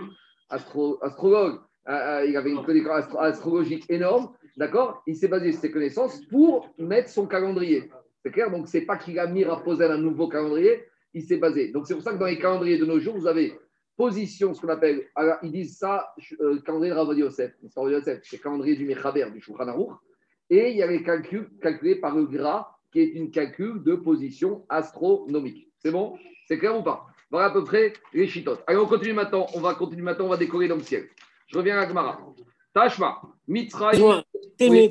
astro, 0.48 0.98
astrologues. 1.02 1.60
Euh, 1.88 1.92
euh, 1.92 2.26
il 2.26 2.36
avait 2.36 2.50
une 2.50 2.62
connaissance 2.64 3.04
astro- 3.04 3.18
astrologique 3.18 3.84
énorme, 3.88 4.32
d'accord? 4.56 5.02
Il 5.06 5.16
s'est 5.16 5.28
basé 5.28 5.52
sur 5.52 5.60
ses 5.60 5.70
connaissances 5.70 6.20
pour 6.26 6.68
mettre 6.78 7.08
son 7.08 7.26
calendrier. 7.26 7.90
C'est 8.24 8.30
clair? 8.30 8.50
Donc, 8.50 8.68
c'est 8.68 8.82
pas 8.82 8.96
qu'il 8.96 9.18
a 9.18 9.26
mis 9.26 9.44
Rav 9.44 9.62
Posen 9.62 9.90
un 9.90 9.98
nouveau 9.98 10.28
calendrier, 10.28 10.84
il 11.14 11.22
s'est 11.22 11.36
basé. 11.36 11.70
Donc, 11.72 11.86
c'est 11.86 11.94
pour 11.94 12.02
ça 12.02 12.12
que 12.12 12.18
dans 12.18 12.26
les 12.26 12.38
calendriers 12.38 12.78
de 12.78 12.86
nos 12.86 12.98
jours, 12.98 13.16
vous 13.16 13.26
avez 13.26 13.58
position, 13.96 14.54
ce 14.54 14.60
qu'on 14.60 14.68
appelle, 14.68 15.06
alors, 15.14 15.36
ils 15.42 15.52
disent 15.52 15.76
ça, 15.76 16.14
euh, 16.40 16.60
calendrier 16.60 16.94
pas 16.94 17.02
Rav 17.04 17.16
Yosef, 17.16 17.52
c'est 18.22 18.36
le 18.36 18.42
calendrier 18.42 18.76
du 18.76 18.84
Mechaber, 18.84 19.26
du 19.32 19.40
Shulchan 19.40 19.68
Aruch. 19.68 19.92
Et 20.50 20.70
il 20.70 20.76
y 20.76 20.82
a 20.82 20.86
les 20.86 21.02
calculs 21.02 21.50
calculés 21.60 21.96
par 21.96 22.16
le 22.16 22.26
gras, 22.26 22.68
qui 22.92 23.00
est 23.00 23.06
une 23.06 23.30
calcul 23.30 23.82
de 23.82 23.94
position 23.94 24.66
astronomique. 24.68 25.68
C'est 25.78 25.90
bon? 25.90 26.18
C'est 26.46 26.58
clair 26.58 26.78
ou 26.78 26.82
pas? 26.82 27.06
Voilà 27.30 27.46
à 27.46 27.50
peu 27.50 27.64
près 27.64 27.94
les 28.12 28.26
chitotes. 28.26 28.62
Allez, 28.66 28.78
on 28.78 28.86
continue 28.86 29.14
maintenant. 29.14 29.46
On 29.54 29.60
va 29.60 29.74
continuer 29.74 30.02
maintenant, 30.02 30.26
on 30.26 30.30
va 30.30 30.36
décoller 30.36 30.68
dans 30.68 30.76
le 30.76 30.82
ciel. 30.82 31.08
Je 31.46 31.56
reviens 31.56 31.78
à 31.78 31.86
Gmara. 31.86 32.20
Tashma, 32.74 33.22
t'es 34.58 34.68
Oui. 34.68 34.90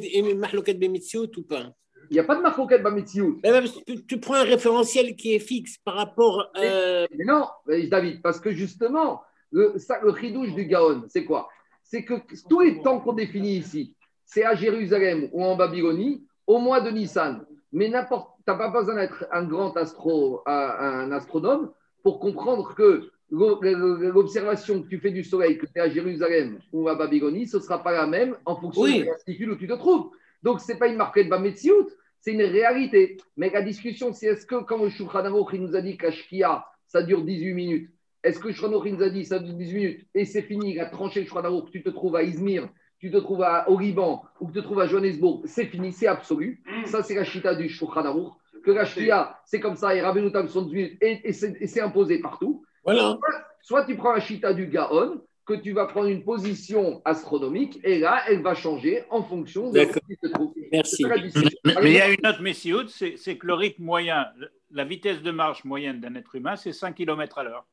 ou 1.38 1.44
pas? 1.44 1.74
N'y 2.14 2.20
a 2.20 2.24
pas 2.24 2.36
de 2.36 2.42
marcoquette 2.42 2.84
Bamitziou. 2.84 3.40
Mais 3.44 3.52
même, 3.52 3.66
tu, 3.88 4.06
tu 4.06 4.20
prends 4.20 4.36
un 4.36 4.44
référentiel 4.44 5.16
qui 5.16 5.34
est 5.36 5.40
fixe 5.40 5.78
par 5.78 5.96
rapport. 5.96 6.52
euh, 6.58 7.08
Mais 7.18 7.26
non, 7.26 7.46
David, 7.90 8.22
parce 8.22 8.40
que 8.40 8.52
justement, 8.52 9.22
le, 9.52 9.78
ça, 9.78 10.00
le 10.04 10.14
chidouche 10.16 10.54
du 10.54 10.66
Gaon, 10.66 11.04
c'est 11.08 11.26
quoi? 11.26 11.50
C'est 11.84 12.04
que 12.04 12.16
tous 12.50 12.60
les 12.62 12.82
temps 12.82 13.00
qu'on 13.00 13.14
définit 13.14 13.58
ici, 13.58 13.96
c'est 14.26 14.44
à 14.44 14.56
Jérusalem 14.56 15.30
ou 15.34 15.44
en 15.44 15.56
Babylonie, 15.56 16.24
au 16.48 16.60
mois 16.60 16.82
de 16.82 16.90
Nissan. 16.90 17.46
Mais 17.74 17.88
n'importe, 17.90 18.30
tu 18.46 18.52
n'as 18.52 18.58
pas 18.58 18.70
besoin 18.70 18.96
d'être 18.96 19.26
un 19.32 19.44
grand 19.44 19.76
astro, 19.78 20.42
un, 20.46 21.12
astronome 21.12 21.72
pour 22.04 22.20
comprendre 22.20 22.74
que 22.76 23.10
l'o- 23.30 23.62
l'observation 23.62 24.82
que 24.82 24.88
tu 24.90 25.00
fais 25.00 25.12
du 25.12 25.24
soleil, 25.24 25.58
que 25.58 25.66
tu 25.66 25.72
es 25.76 25.80
à 25.82 25.90
Jérusalem 25.90 26.60
ou 26.74 26.88
à 26.90 26.96
Babylonie, 26.96 27.48
ce 27.48 27.58
ne 27.58 27.62
sera 27.62 27.82
pas 27.82 27.92
la 27.94 28.08
même 28.08 28.36
en 28.46 28.56
fonction 28.58 28.82
Oui. 28.84 29.06
de 29.06 29.52
où 29.52 29.56
tu 29.56 29.68
te 29.68 29.74
trouves. 29.74 30.10
Donc, 30.44 30.60
ce 30.62 30.72
n'est 30.72 30.78
pas 30.80 30.88
une 30.88 30.96
marque 30.98 31.18
de 31.20 31.30
Bametsiout, 31.30 31.90
c'est 32.20 32.34
une 32.34 32.42
réalité. 32.42 33.18
Mais 33.38 33.50
la 33.50 33.62
discussion, 33.62 34.14
c'est 34.14 34.28
est-ce 34.28 34.46
que 34.46 34.56
quand 34.64 34.84
le 34.84 34.90
Shulchan 34.90 35.24
il 35.54 35.62
nous 35.62 35.76
a 35.76 35.82
dit 35.82 35.98
qu'à 35.98 36.12
Shkia, 36.12 36.66
ça 36.88 37.04
dure 37.04 37.24
18 37.24 37.54
minutes, 37.54 37.90
est-ce 38.24 38.40
que 38.40 38.48
le 38.50 38.54
Shulchan 38.54 38.84
il 38.86 38.96
nous 38.96 39.04
a 39.04 39.10
dit 39.10 39.26
ça 39.26 39.40
dure 39.40 39.54
18 39.56 39.74
minutes 39.76 40.08
et 40.14 40.26
c'est 40.26 40.42
fini, 40.44 40.74
il 40.74 40.80
a 40.80 40.86
tranché 40.86 41.22
le 41.22 41.26
Shulchan 41.28 41.62
tu 41.72 41.82
te 41.84 41.90
trouves 41.90 42.16
à 42.16 42.24
Izmir, 42.24 42.70
tu 43.00 43.10
te 43.12 43.18
trouves 43.18 43.42
à- 43.42 43.68
au 43.70 43.80
Liban 43.80 44.24
ou 44.40 44.48
que 44.48 44.54
tu 44.54 44.60
te 44.60 44.64
trouves 44.64 44.80
à 44.80 44.88
Johannesburg, 44.88 45.42
c'est 45.46 45.66
fini, 45.66 45.92
c'est 45.92 46.06
absolu. 46.08 46.62
Ça, 46.86 47.02
c'est 47.02 47.16
la 47.16 47.24
Shita 47.24 47.56
du 47.56 47.68
Shulchan. 47.70 48.36
Que 48.64 48.70
la 48.70 48.86
Shkia, 48.86 49.40
c'est 49.46 49.60
comme 49.60 49.76
ça, 49.76 49.96
et 49.96 50.02
Rabbeinu 50.02 50.32
Tam 50.32 50.48
sont 50.48 50.62
18 50.62 50.76
minutes 50.76 50.98
et, 51.02 51.30
et 51.30 51.34
c'est 51.68 51.82
imposé 51.82 52.20
partout. 52.20 52.64
Voilà. 52.84 53.18
Soit 53.64 53.86
tu 53.86 53.96
prends 53.96 54.14
la 54.14 54.20
Shita 54.20 54.54
du 54.54 54.68
Gaon, 54.68 55.20
que 55.46 55.54
tu 55.54 55.74
vas 55.74 55.86
prendre 55.86 56.08
une 56.08 56.24
position 56.24 57.02
astronomique 57.06 57.80
et 57.84 58.00
là, 58.00 58.22
elle 58.28 58.42
va 58.42 58.54
changer 58.54 59.04
en 59.10 59.24
fonction 59.24 59.72
de 59.72 59.82
où 59.82 59.86
tu 60.08 60.18
te 60.18 60.28
trouves. 60.28 60.54
Merci. 60.72 61.04
Mais, 61.06 61.74
il 61.84 61.94
y 61.94 62.02
a 62.02 62.10
une 62.10 62.26
autre 62.26 62.42
messioute, 62.42 62.90
c'est 62.90 63.38
que 63.38 63.48
le 63.48 63.54
rythme 63.54 63.84
moyen, 63.84 64.28
la 64.72 64.86
vitesse 64.86 65.22
de 65.22 65.32
marche 65.32 65.64
moyenne 65.66 66.00
d'un 66.00 66.16
être 66.16 66.36
humain, 66.36 66.56
c'est 66.56 66.72
5 66.72 66.96
km 66.96 67.40
à 67.40 67.44
l'heure. 67.44 67.66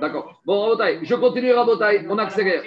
D'accord. 0.00 0.40
Bon, 0.44 0.60
Rabotai, 0.60 1.00
je 1.02 1.14
continue, 1.14 1.52
Rabotai. 1.52 2.06
On 2.08 2.18
accélère. 2.18 2.62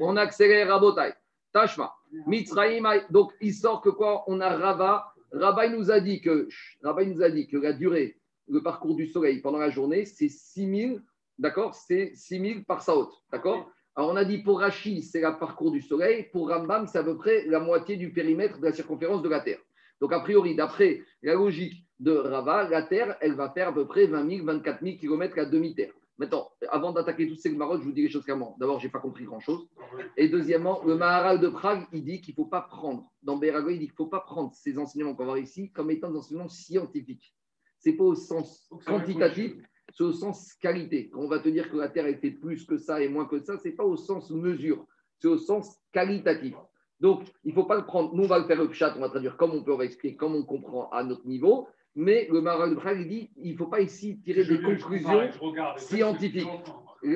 On 0.00 0.16
accélère, 0.16 0.68
Rabotai. 0.68 1.14
Tashma. 1.52 1.92
Mitzraïm. 2.26 2.86
Donc, 3.10 3.32
il 3.40 3.54
sort 3.54 3.80
que 3.80 3.88
quoi? 3.88 4.24
On 4.26 4.40
a 4.40 4.56
Rava. 4.56 5.12
Rava, 5.32 5.66
il 5.66 5.72
nous 5.72 5.90
a 5.90 6.00
dit 6.00 6.20
que, 6.20 6.48
Rava, 6.82 7.02
il 7.02 7.10
nous 7.10 7.22
a 7.22 7.30
dit 7.30 7.46
que 7.46 7.56
la 7.56 7.72
durée, 7.72 8.18
le 8.48 8.62
parcours 8.62 8.94
du 8.94 9.06
soleil 9.06 9.40
pendant 9.40 9.58
la 9.58 9.70
journée, 9.70 10.04
c'est 10.04 10.28
6000, 10.28 11.02
d'accord? 11.38 11.74
C'est 11.74 12.12
6000 12.14 12.64
par 12.64 12.82
saot, 12.82 13.10
d'accord? 13.30 13.70
Alors, 13.94 14.10
on 14.10 14.16
a 14.16 14.24
dit 14.24 14.38
pour 14.38 14.60
Rashi, 14.60 15.02
c'est 15.02 15.22
le 15.22 15.38
parcours 15.38 15.70
du 15.70 15.80
soleil. 15.80 16.28
Pour 16.30 16.50
Rambam, 16.50 16.86
c'est 16.86 16.98
à 16.98 17.02
peu 17.02 17.16
près 17.16 17.46
la 17.46 17.60
moitié 17.60 17.96
du 17.96 18.12
périmètre 18.12 18.58
de 18.58 18.64
la 18.66 18.72
circonférence 18.72 19.22
de 19.22 19.28
la 19.28 19.40
Terre. 19.40 19.60
Donc, 20.00 20.12
a 20.12 20.20
priori, 20.20 20.54
d'après 20.54 21.02
la 21.22 21.34
logique 21.34 21.86
de 21.98 22.12
Rava, 22.12 22.68
la 22.68 22.82
Terre, 22.82 23.16
elle 23.22 23.34
va 23.34 23.50
faire 23.50 23.68
à 23.68 23.72
peu 23.72 23.86
près 23.86 24.06
20 24.06 24.28
000, 24.28 24.44
24 24.44 24.84
000 24.84 24.98
km 24.98 25.38
à 25.38 25.46
demi-terre. 25.46 25.92
Maintenant, 26.18 26.50
avant 26.70 26.92
d'attaquer 26.92 27.28
tous 27.28 27.36
ces 27.36 27.50
marottes, 27.50 27.80
je 27.80 27.86
vous 27.86 27.92
dis 27.92 28.02
les 28.02 28.10
choses 28.10 28.24
clairement. 28.24 28.56
D'abord, 28.58 28.80
je 28.80 28.86
n'ai 28.86 28.90
pas 28.90 29.00
compris 29.00 29.24
grand-chose. 29.24 29.68
Et 30.16 30.28
deuxièmement, 30.28 30.82
le 30.84 30.94
Maharal 30.96 31.40
de 31.40 31.48
Prague, 31.48 31.86
il 31.92 32.04
dit 32.04 32.20
qu'il 32.20 32.32
ne 32.32 32.36
faut 32.36 32.50
pas 32.50 32.62
prendre, 32.62 33.10
dans 33.22 33.36
Bérago, 33.36 33.68
il 33.68 33.78
dit 33.78 33.86
qu'il 33.86 33.92
ne 33.92 33.96
faut 33.96 34.06
pas 34.06 34.20
prendre 34.20 34.52
ces 34.54 34.78
enseignements 34.78 35.14
qu'on 35.14 35.24
va 35.24 35.32
voir 35.32 35.38
ici 35.38 35.70
comme 35.72 35.90
étant 35.90 36.10
des 36.10 36.18
enseignements 36.18 36.48
scientifiques. 36.48 37.34
Ce 37.80 37.90
n'est 37.90 37.96
pas 37.96 38.04
au 38.04 38.14
sens 38.14 38.68
quantitatif, 38.86 39.52
c'est 39.92 40.04
au 40.04 40.12
sens 40.12 40.54
qualité. 40.54 41.08
Quand 41.10 41.20
on 41.20 41.28
va 41.28 41.38
te 41.38 41.48
dire 41.48 41.70
que 41.70 41.76
la 41.76 41.88
Terre 41.88 42.06
était 42.06 42.30
plus 42.30 42.64
que 42.66 42.76
ça 42.76 43.00
et 43.02 43.08
moins 43.08 43.26
que 43.26 43.40
ça, 43.40 43.58
ce 43.58 43.68
n'est 43.68 43.74
pas 43.74 43.84
au 43.84 43.96
sens 43.96 44.30
mesure, 44.30 44.84
c'est 45.18 45.28
au 45.28 45.38
sens 45.38 45.78
qualitatif. 45.92 46.54
Donc, 47.00 47.24
il 47.44 47.50
ne 47.50 47.54
faut 47.54 47.64
pas 47.64 47.76
le 47.76 47.84
prendre. 47.84 48.14
Nous, 48.14 48.24
on 48.24 48.26
va 48.26 48.38
le 48.38 48.46
faire 48.46 48.62
le 48.62 48.72
chat, 48.72 48.94
on 48.96 49.00
va 49.00 49.08
traduire 49.10 49.36
comme 49.36 49.52
on 49.52 49.62
peut, 49.62 49.72
on 49.72 49.76
va 49.76 49.84
expliquer 49.84 50.16
comme 50.16 50.34
on 50.34 50.44
comprend 50.44 50.88
à 50.90 51.02
notre 51.04 51.26
niveau. 51.26 51.68
Mais 51.94 52.28
le 52.30 52.74
Prague, 52.74 53.00
il 53.00 53.08
dit 53.08 53.30
il 53.36 53.52
ne 53.52 53.56
faut 53.56 53.66
pas 53.68 53.80
ici 53.80 54.18
tirer 54.20 54.44
Je- 54.44 54.54
des 54.54 54.62
conclusions 54.62 55.08
pareil, 55.08 55.30
je 55.32 55.38
regarde. 55.40 55.78
scientifiques. 55.78 56.48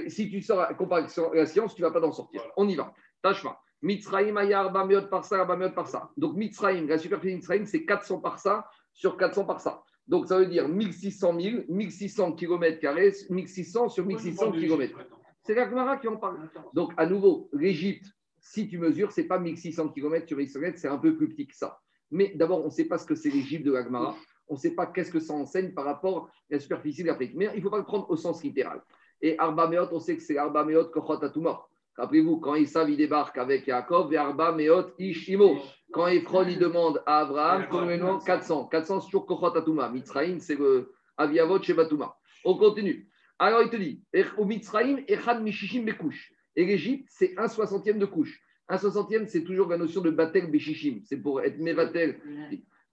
Si 0.08 0.30
tu 0.30 0.40
sors 0.42 0.60
à 0.60 0.74
comparer 0.74 1.06
la 1.34 1.46
science, 1.46 1.74
tu 1.74 1.82
ne 1.82 1.86
vas 1.86 1.92
pas 1.92 2.00
t'en 2.00 2.12
sortir. 2.12 2.42
On 2.56 2.68
y 2.68 2.76
va. 2.76 2.94
Tashma. 3.22 3.58
Mitzraïm, 3.82 4.36
Aya, 4.36 4.60
Arba, 4.60 4.84
Meot, 4.84 5.08
par 5.08 5.24
ça, 5.24 5.44
par 5.74 5.88
ça. 5.88 6.10
Donc, 6.16 6.36
Mitzraïm, 6.36 6.86
la 6.86 6.98
superficie 6.98 7.32
de 7.32 7.36
Mitzraïm, 7.36 7.66
c'est 7.66 7.84
400 7.84 8.20
par 8.20 8.38
ça 8.38 8.68
sur 8.92 9.16
400 9.16 9.44
par 9.46 9.60
ça. 9.60 9.82
Donc, 10.10 10.26
ça 10.26 10.38
veut 10.38 10.46
dire 10.46 10.68
1600 10.68 11.40
000, 11.40 11.56
1600 11.68 12.32
km, 12.32 13.30
1600 13.30 13.88
sur 13.90 14.04
1600 14.04 14.50
km. 14.50 14.98
C'est 15.44 15.54
la 15.54 15.96
qui 15.98 16.08
en 16.08 16.16
parle. 16.16 16.50
Donc, 16.74 16.92
à 16.96 17.06
nouveau, 17.06 17.48
l'Égypte, 17.52 18.06
si 18.40 18.68
tu 18.68 18.78
mesures, 18.78 19.12
ce 19.12 19.20
n'est 19.20 19.28
pas 19.28 19.38
1600 19.38 19.90
km 19.90 20.26
sur 20.26 20.40
Israël, 20.40 20.72
c'est 20.76 20.88
un 20.88 20.98
peu 20.98 21.16
plus 21.16 21.28
petit 21.28 21.46
que 21.46 21.54
ça. 21.54 21.78
Mais 22.10 22.32
d'abord, 22.34 22.60
on 22.62 22.66
ne 22.66 22.70
sait 22.70 22.86
pas 22.86 22.98
ce 22.98 23.06
que 23.06 23.14
c'est 23.14 23.30
l'Égypte 23.30 23.64
de 23.64 23.70
la 23.70 23.84
Gemara. 23.84 24.16
On 24.48 24.54
ne 24.54 24.58
sait 24.58 24.72
pas 24.72 24.86
qu'est-ce 24.86 25.12
que 25.12 25.20
ça 25.20 25.32
enseigne 25.32 25.72
par 25.74 25.84
rapport 25.84 26.26
à 26.26 26.54
la 26.54 26.58
superficie 26.58 27.02
de 27.02 27.06
l'Afrique. 27.06 27.34
Mais 27.36 27.48
il 27.54 27.58
ne 27.58 27.62
faut 27.62 27.70
pas 27.70 27.78
le 27.78 27.84
prendre 27.84 28.10
au 28.10 28.16
sens 28.16 28.42
littéral. 28.42 28.82
Et 29.22 29.38
Arba 29.38 29.68
Meot, 29.68 29.90
on 29.92 30.00
sait 30.00 30.16
que 30.16 30.22
c'est 30.22 30.36
Arba 30.36 30.64
Meot 30.64 30.90
Kochot 30.90 31.22
Atuma. 31.22 31.60
Rappelez-vous, 32.00 32.38
quand 32.38 32.54
Isav 32.54 32.88
il 32.88 32.96
débarque 32.96 33.36
avec 33.36 33.66
Yaakov, 33.66 34.10
et 34.14 34.16
Arba 34.16 34.52
Meot 34.52 34.94
Ishimo. 34.98 35.58
Quand 35.92 36.06
Ephron 36.06 36.46
il 36.48 36.58
demande 36.58 37.02
à 37.04 37.18
Abraham, 37.18 37.66
combien 37.70 38.18
400. 38.18 38.68
400 38.68 39.00
sur 39.02 39.26
Kochot 39.26 39.54
Atuma. 39.54 39.90
Mitzraïm, 39.90 40.40
c'est 40.40 40.54
le 40.54 40.94
Aviavot 41.18 41.60
chez 41.62 41.74
Batuma. 41.74 42.16
On 42.44 42.56
continue. 42.56 43.06
Alors 43.38 43.62
il 43.62 43.68
te 43.68 43.76
dit, 43.76 44.02
au 44.38 44.48
Echad 44.48 45.42
Mishishim 45.42 45.84
Bekouche. 45.84 46.32
Et 46.56 46.64
l'Égypte, 46.64 47.06
c'est 47.10 47.34
un 47.36 47.48
soixantième 47.48 47.98
de 47.98 48.06
couche. 48.06 48.40
Un 48.66 48.78
soixantième, 48.78 49.26
c'est 49.26 49.44
toujours 49.44 49.68
la 49.68 49.76
notion 49.76 50.00
de 50.00 50.10
Batel 50.10 50.50
Beshishim. 50.50 51.00
C'est 51.04 51.18
pour 51.18 51.42
être 51.42 51.58
Mevatel. 51.58 52.18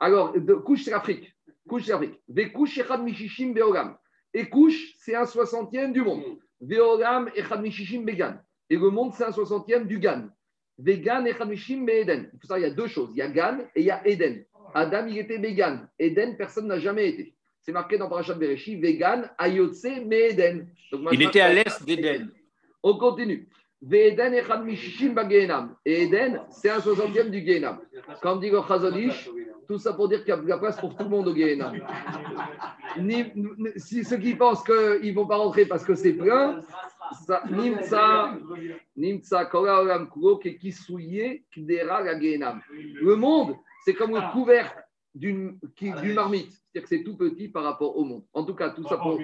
Alors, 0.01 0.33
de, 0.33 0.53
couche, 0.53 0.83
c'est 0.83 0.91
l'Afrique. 0.91 1.33
Couche, 1.69 1.85
c'est 1.85 1.93
l'Afrique. 1.93 2.19
Bekouche, 2.27 2.77
Echad 2.77 3.01
Mishishim 3.03 3.53
Beogam. 3.53 3.95
Et 4.33 4.49
couche, 4.49 4.95
c'est 4.97 5.15
un 5.15 5.25
soixantième 5.25 5.93
du 5.93 6.01
monde. 6.01 6.23
Veolam, 6.59 7.29
Echad 7.35 7.61
Mishishim 7.61 8.03
Began. 8.03 8.37
Et 8.69 8.75
le 8.75 8.89
monde, 8.89 9.13
c'est 9.13 9.23
un 9.25 9.31
soixantième 9.31 9.85
du 9.87 9.99
Gan. 9.99 10.27
Vegan, 10.77 11.25
Echad 11.25 11.47
Mishishim 11.47 11.85
Beeden. 11.85 12.29
Il 12.33 12.39
faut 12.39 12.47
savoir, 12.47 12.59
il 12.59 12.69
y 12.69 12.71
a 12.71 12.73
deux 12.73 12.87
choses. 12.87 13.09
Il 13.13 13.17
y 13.17 13.21
a 13.21 13.29
Gan 13.29 13.59
et 13.75 13.81
il 13.81 13.85
y 13.85 13.91
a 13.91 14.05
Eden. 14.07 14.43
Adam, 14.73 15.07
il 15.07 15.17
était 15.17 15.39
Began. 15.39 15.87
Eden, 15.97 16.37
personne 16.37 16.67
n'a 16.67 16.79
jamais 16.79 17.07
été. 17.09 17.33
C'est 17.61 17.71
marqué 17.71 17.97
dans 17.97 18.07
Parashat 18.09 18.35
Bereshit, 18.35 18.79
Vegan, 18.79 19.29
Ayotse, 19.37 19.83
Meeden. 20.05 20.67
Donc, 20.91 21.09
Il 21.11 21.21
était 21.23 21.41
à 21.41 21.53
l'est 21.53 21.83
d'Éden. 21.83 22.29
On 22.83 22.97
continue. 22.97 23.49
Ve'eden 23.81 24.33
echad 24.33 24.63
mishishim 24.63 25.13
bagehenam. 25.13 25.75
Et 25.85 26.03
Eden, 26.03 26.41
c'est 26.49 26.69
un 26.69 26.79
soixantième 26.79 27.29
du. 27.29 27.45
Quand 28.21 28.33
on 28.33 28.37
dit 28.37 28.49
le 28.49 28.59
Chazonish, 28.67 29.29
tout 29.67 29.77
ça 29.77 29.93
pour 29.93 30.09
dire 30.09 30.19
qu'il 30.21 30.29
y 30.29 30.31
a 30.31 30.37
de 30.37 30.47
la 30.47 30.57
place 30.57 30.79
pour 30.79 30.95
tout 30.95 31.03
le 31.03 31.09
monde 31.09 31.27
au 31.27 31.33
ni- 32.99 33.25
Si 33.75 34.03
ceux 34.03 34.17
qui 34.17 34.33
pensent 34.35 34.63
qu'ils 34.63 35.11
ne 35.11 35.13
vont 35.13 35.27
pas 35.27 35.37
rentrer 35.37 35.65
parce 35.65 35.83
que 35.83 35.93
c'est 35.93 36.13
plein, 36.13 36.61
Le 43.01 43.15
monde, 43.15 43.55
c'est 43.85 43.93
comme 43.93 44.11
le 44.11 44.21
d'une 45.15 45.59
qui- 45.75 45.91
d'une 46.01 46.13
marmite. 46.13 46.51
C'est-à-dire 46.51 46.81
que 46.83 46.89
c'est 46.89 47.03
tout 47.03 47.17
petit 47.17 47.47
par 47.47 47.63
rapport 47.63 47.97
au 47.97 48.03
monde. 48.03 48.23
En 48.33 48.43
tout 48.43 48.53
cas, 48.55 48.69
tout 48.69 48.83
ça 48.83 48.97
pour, 48.97 49.17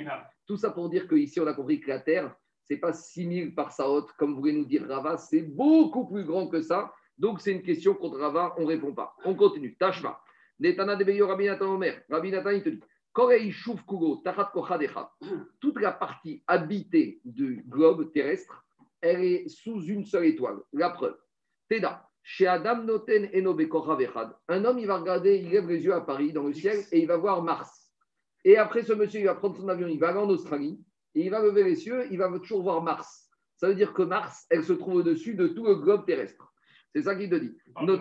tout 0.48 0.58
ça 0.58 0.72
pour 0.72 0.90
dire 0.90 1.08
qu'ici, 1.08 1.40
on 1.40 1.48
a 1.48 1.54
compris 1.54 1.80
que 1.80 1.90
la 1.90 2.00
Terre, 2.00 2.36
ce 2.68 2.74
n'est 2.74 2.80
pas 2.80 2.94
6000 2.94 3.54
par 3.54 3.72
Saot, 3.72 4.08
comme 4.18 4.34
voulait 4.36 4.54
nous 4.54 4.66
dire 4.66 4.88
Rava, 4.88 5.18
c'est 5.18 5.42
beaucoup 5.42 6.06
plus 6.08 6.24
grand 6.24 6.48
que 6.48 6.62
ça. 6.62 6.94
Donc, 7.18 7.42
c'est 7.42 7.52
une 7.52 7.62
question 7.62 7.94
contre 7.94 8.18
Rava, 8.20 8.56
on 8.58 8.62
ne 8.62 8.68
répond 8.68 8.94
pas. 8.94 9.16
On 9.24 9.36
continue. 9.36 9.76
Tashma. 9.76 10.20
Netana 10.60 10.96
de 10.96 11.04
Beyo 11.04 11.28
Rabbi 11.28 11.46
Nathan 11.46 11.76
Omer. 11.76 12.02
Rabbi 12.10 12.32
Nathan, 12.32 12.52
il 12.52 12.64
te 12.64 12.70
dit 12.70 12.80
Toute 15.60 15.80
la 15.80 15.92
partie 15.92 16.44
habitée 16.48 17.22
du 17.24 17.64
globe 17.68 18.12
terrestre, 18.12 18.66
elle 19.02 19.24
est 19.24 19.48
sous 19.50 19.82
une 19.84 20.06
seule 20.06 20.26
étoile. 20.26 20.58
La 20.72 20.90
preuve. 20.90 21.18
Teda. 21.70 22.10
Chez 22.24 22.48
Adam 22.48 22.84
Noten. 22.84 23.30
Un 23.34 24.66
homme, 24.66 24.80
il 24.80 24.88
va 24.88 24.98
regarder, 24.98 25.38
il 25.38 25.50
lève 25.50 25.68
les 25.68 25.84
yeux 25.84 25.94
à 25.94 26.02
Paris, 26.02 26.32
dans 26.32 26.44
le 26.44 26.54
ciel, 26.54 26.80
et 26.92 27.00
il 27.02 27.08
va 27.08 27.18
voir 27.18 27.44
Mars. 27.44 27.92
Et 28.46 28.58
après, 28.58 28.82
ce 28.84 28.94
monsieur, 28.94 29.20
il 29.20 29.26
va 29.26 29.36
prendre 29.36 29.58
son 29.58 29.68
avion, 29.68 29.88
il 29.88 30.00
va 30.00 30.10
aller 30.10 30.20
en 30.20 30.30
Australie, 30.30 30.82
et 31.16 31.26
il 31.26 31.30
va 31.30 31.42
lever 31.42 31.64
les 31.64 31.76
cieux, 31.76 32.08
il 32.12 32.18
va 32.18 32.30
toujours 32.40 32.64
voir 32.64 32.82
Mars. 32.82 33.30
Ça 33.58 33.68
veut 33.68 33.76
dire 33.76 33.94
que 33.94 34.02
Mars, 34.04 34.46
elle 34.50 34.64
se 34.64 34.74
trouve 34.74 34.96
au-dessus 34.96 35.36
de 35.36 35.48
tout 35.48 35.66
le 35.66 35.76
globe 35.76 36.06
terrestre. 36.06 36.54
C'est 36.96 37.04
ça 37.04 37.16
qu'il 37.16 37.30
te 37.30 37.36
dit. 37.36 37.58
Not- 37.82 37.98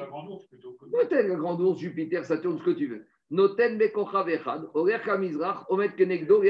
la 1.11 1.35
grande 1.35 1.61
ours, 1.61 1.79
Jupiter, 1.79 2.25
Saturne, 2.25 2.59
ce 2.59 2.65
que 2.65 2.71
tu 2.71 2.87
veux. 2.87 3.07
Noten 3.33 3.79
Kenegdo, 5.97 6.43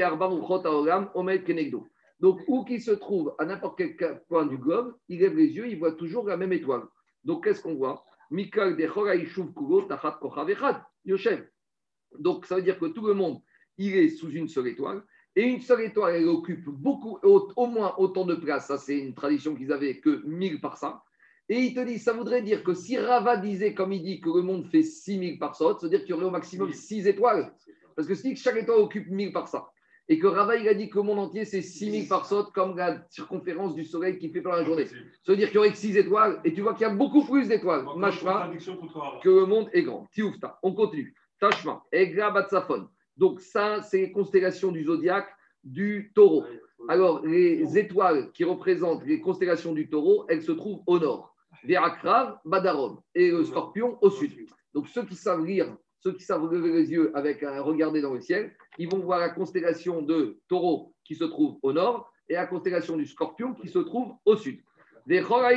Kenegdo. 1.45 1.87
Donc, 2.19 2.41
où 2.47 2.65
qu'il 2.65 2.81
se 2.81 2.91
trouve, 2.91 3.33
à 3.39 3.45
n'importe 3.45 3.81
quel 3.97 4.21
point 4.27 4.45
du 4.45 4.57
globe, 4.57 4.93
il 5.07 5.21
lève 5.21 5.35
les 5.35 5.47
yeux, 5.47 5.69
il 5.69 5.79
voit 5.79 5.93
toujours 5.93 6.27
la 6.27 6.35
même 6.35 6.51
étoile. 6.51 6.83
Donc, 7.23 7.45
qu'est-ce 7.45 7.61
qu'on 7.61 7.75
voit? 7.75 8.03
Donc, 12.19 12.45
ça 12.45 12.55
veut 12.55 12.61
dire 12.61 12.79
que 12.79 12.85
tout 12.87 13.07
le 13.07 13.13
monde, 13.13 13.39
il 13.77 13.95
est 13.95 14.09
sous 14.09 14.31
une 14.31 14.49
seule 14.49 14.67
étoile. 14.67 15.03
Et 15.37 15.43
une 15.43 15.61
seule 15.61 15.81
étoile, 15.81 16.15
elle 16.15 16.27
occupe 16.27 16.65
beaucoup, 16.67 17.17
au, 17.23 17.67
moins 17.67 17.95
autant 17.97 18.25
de 18.25 18.35
place. 18.35 18.67
Ça, 18.67 18.77
c'est 18.77 18.99
une 18.99 19.13
tradition 19.13 19.55
qu'ils 19.55 19.71
avaient 19.71 19.99
que 19.99 20.21
1000 20.25 20.59
par. 20.59 21.05
Et 21.49 21.59
il 21.59 21.73
te 21.73 21.81
dit, 21.81 21.99
ça 21.99 22.13
voudrait 22.13 22.41
dire 22.41 22.63
que 22.63 22.73
si 22.73 22.97
Rava 22.97 23.37
disait, 23.37 23.73
comme 23.73 23.91
il 23.91 24.01
dit, 24.01 24.21
que 24.21 24.29
le 24.29 24.41
monde 24.41 24.65
fait 24.67 24.83
6000 24.83 25.39
par 25.39 25.55
ça, 25.55 25.75
ça 25.79 25.79
veut 25.83 25.89
dire 25.89 26.01
qu'il 26.01 26.11
y 26.11 26.13
aurait 26.13 26.25
au 26.25 26.31
maximum 26.31 26.71
6 26.71 27.07
étoiles. 27.07 27.53
Parce 27.95 28.07
que 28.07 28.15
si 28.15 28.35
chaque 28.35 28.55
étoile 28.55 28.79
occupe 28.79 29.09
1000 29.09 29.33
par 29.33 29.47
ça, 29.47 29.69
et 30.09 30.19
que 30.19 30.27
Rava, 30.27 30.57
il 30.57 30.67
a 30.67 30.73
dit 30.73 30.89
que 30.89 30.97
le 30.97 31.03
monde 31.03 31.19
entier, 31.19 31.45
c'est 31.45 31.61
6000 31.61 32.07
par 32.07 32.25
saute, 32.25 32.51
comme 32.53 32.77
la 32.77 33.05
circonférence 33.09 33.75
du 33.75 33.85
soleil 33.85 34.17
qui 34.17 34.29
fait 34.29 34.41
pendant 34.41 34.57
la 34.57 34.65
journée. 34.65 34.85
Ça 34.85 35.31
veut 35.31 35.37
dire 35.37 35.47
qu'il 35.47 35.55
y 35.55 35.57
aurait 35.59 35.71
que 35.71 35.77
6 35.77 35.97
étoiles, 35.97 36.41
et 36.43 36.53
tu 36.53 36.61
vois 36.61 36.73
qu'il 36.73 36.87
y 36.87 36.89
a 36.89 36.93
beaucoup 36.93 37.25
plus 37.25 37.47
d'étoiles. 37.47 37.85
Rava. 38.33 38.51
que 39.21 39.29
le 39.29 39.45
monde 39.45 39.69
est 39.73 39.83
grand. 39.83 40.07
Tioufta. 40.13 40.59
On 40.63 40.73
continue. 40.73 41.13
Tashma, 41.39 41.83
Egra 41.91 42.31
Batsafon. 42.31 42.87
Donc, 43.17 43.41
ça, 43.41 43.81
c'est 43.81 43.99
les 43.99 44.11
constellations 44.11 44.71
du 44.71 44.85
zodiaque 44.85 45.29
du 45.63 46.11
taureau. 46.15 46.45
Alors, 46.89 47.25
les 47.25 47.77
étoiles 47.77 48.31
qui 48.33 48.43
représentent 48.43 49.05
les 49.05 49.21
constellations 49.21 49.73
du 49.73 49.89
taureau, 49.89 50.25
elles 50.27 50.41
se 50.41 50.51
trouvent 50.51 50.81
au 50.85 50.99
nord. 50.99 51.32
Verakrav, 51.63 52.39
Badarom. 52.45 52.99
Et 53.15 53.31
le 53.31 53.43
scorpion 53.43 53.97
au 54.01 54.09
sud. 54.09 54.31
Donc, 54.73 54.87
ceux 54.87 55.05
qui 55.05 55.15
savent 55.15 55.45
lire, 55.45 55.75
ceux 55.99 56.13
qui 56.13 56.23
savent 56.23 56.51
lever 56.51 56.71
les 56.71 56.91
yeux 56.91 57.11
avec 57.15 57.43
un 57.43 57.61
regarder 57.61 58.01
dans 58.01 58.13
le 58.13 58.21
ciel, 58.21 58.55
ils 58.77 58.89
vont 58.89 58.99
voir 58.99 59.19
la 59.19 59.29
constellation 59.29 60.01
de 60.01 60.39
taureau 60.47 60.93
qui 61.03 61.15
se 61.15 61.23
trouve 61.23 61.57
au 61.61 61.73
nord 61.73 62.11
et 62.27 62.33
la 62.33 62.47
constellation 62.47 62.97
du 62.97 63.05
scorpion 63.05 63.53
qui 63.53 63.69
se 63.69 63.79
trouve 63.79 64.13
au 64.25 64.35
sud. 64.35 64.59
Benagara 65.05 65.53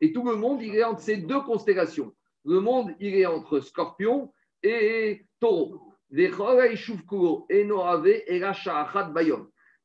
et 0.00 0.12
tout 0.12 0.24
le 0.24 0.36
monde, 0.36 0.62
il 0.62 0.76
est 0.76 0.84
entre 0.84 1.00
ces 1.00 1.16
deux 1.16 1.40
constellations. 1.40 2.14
Le 2.44 2.60
monde, 2.60 2.94
il 3.00 3.16
est 3.16 3.26
entre 3.26 3.58
scorpion 3.60 4.32
et 4.62 5.26
taureau. 5.40 5.88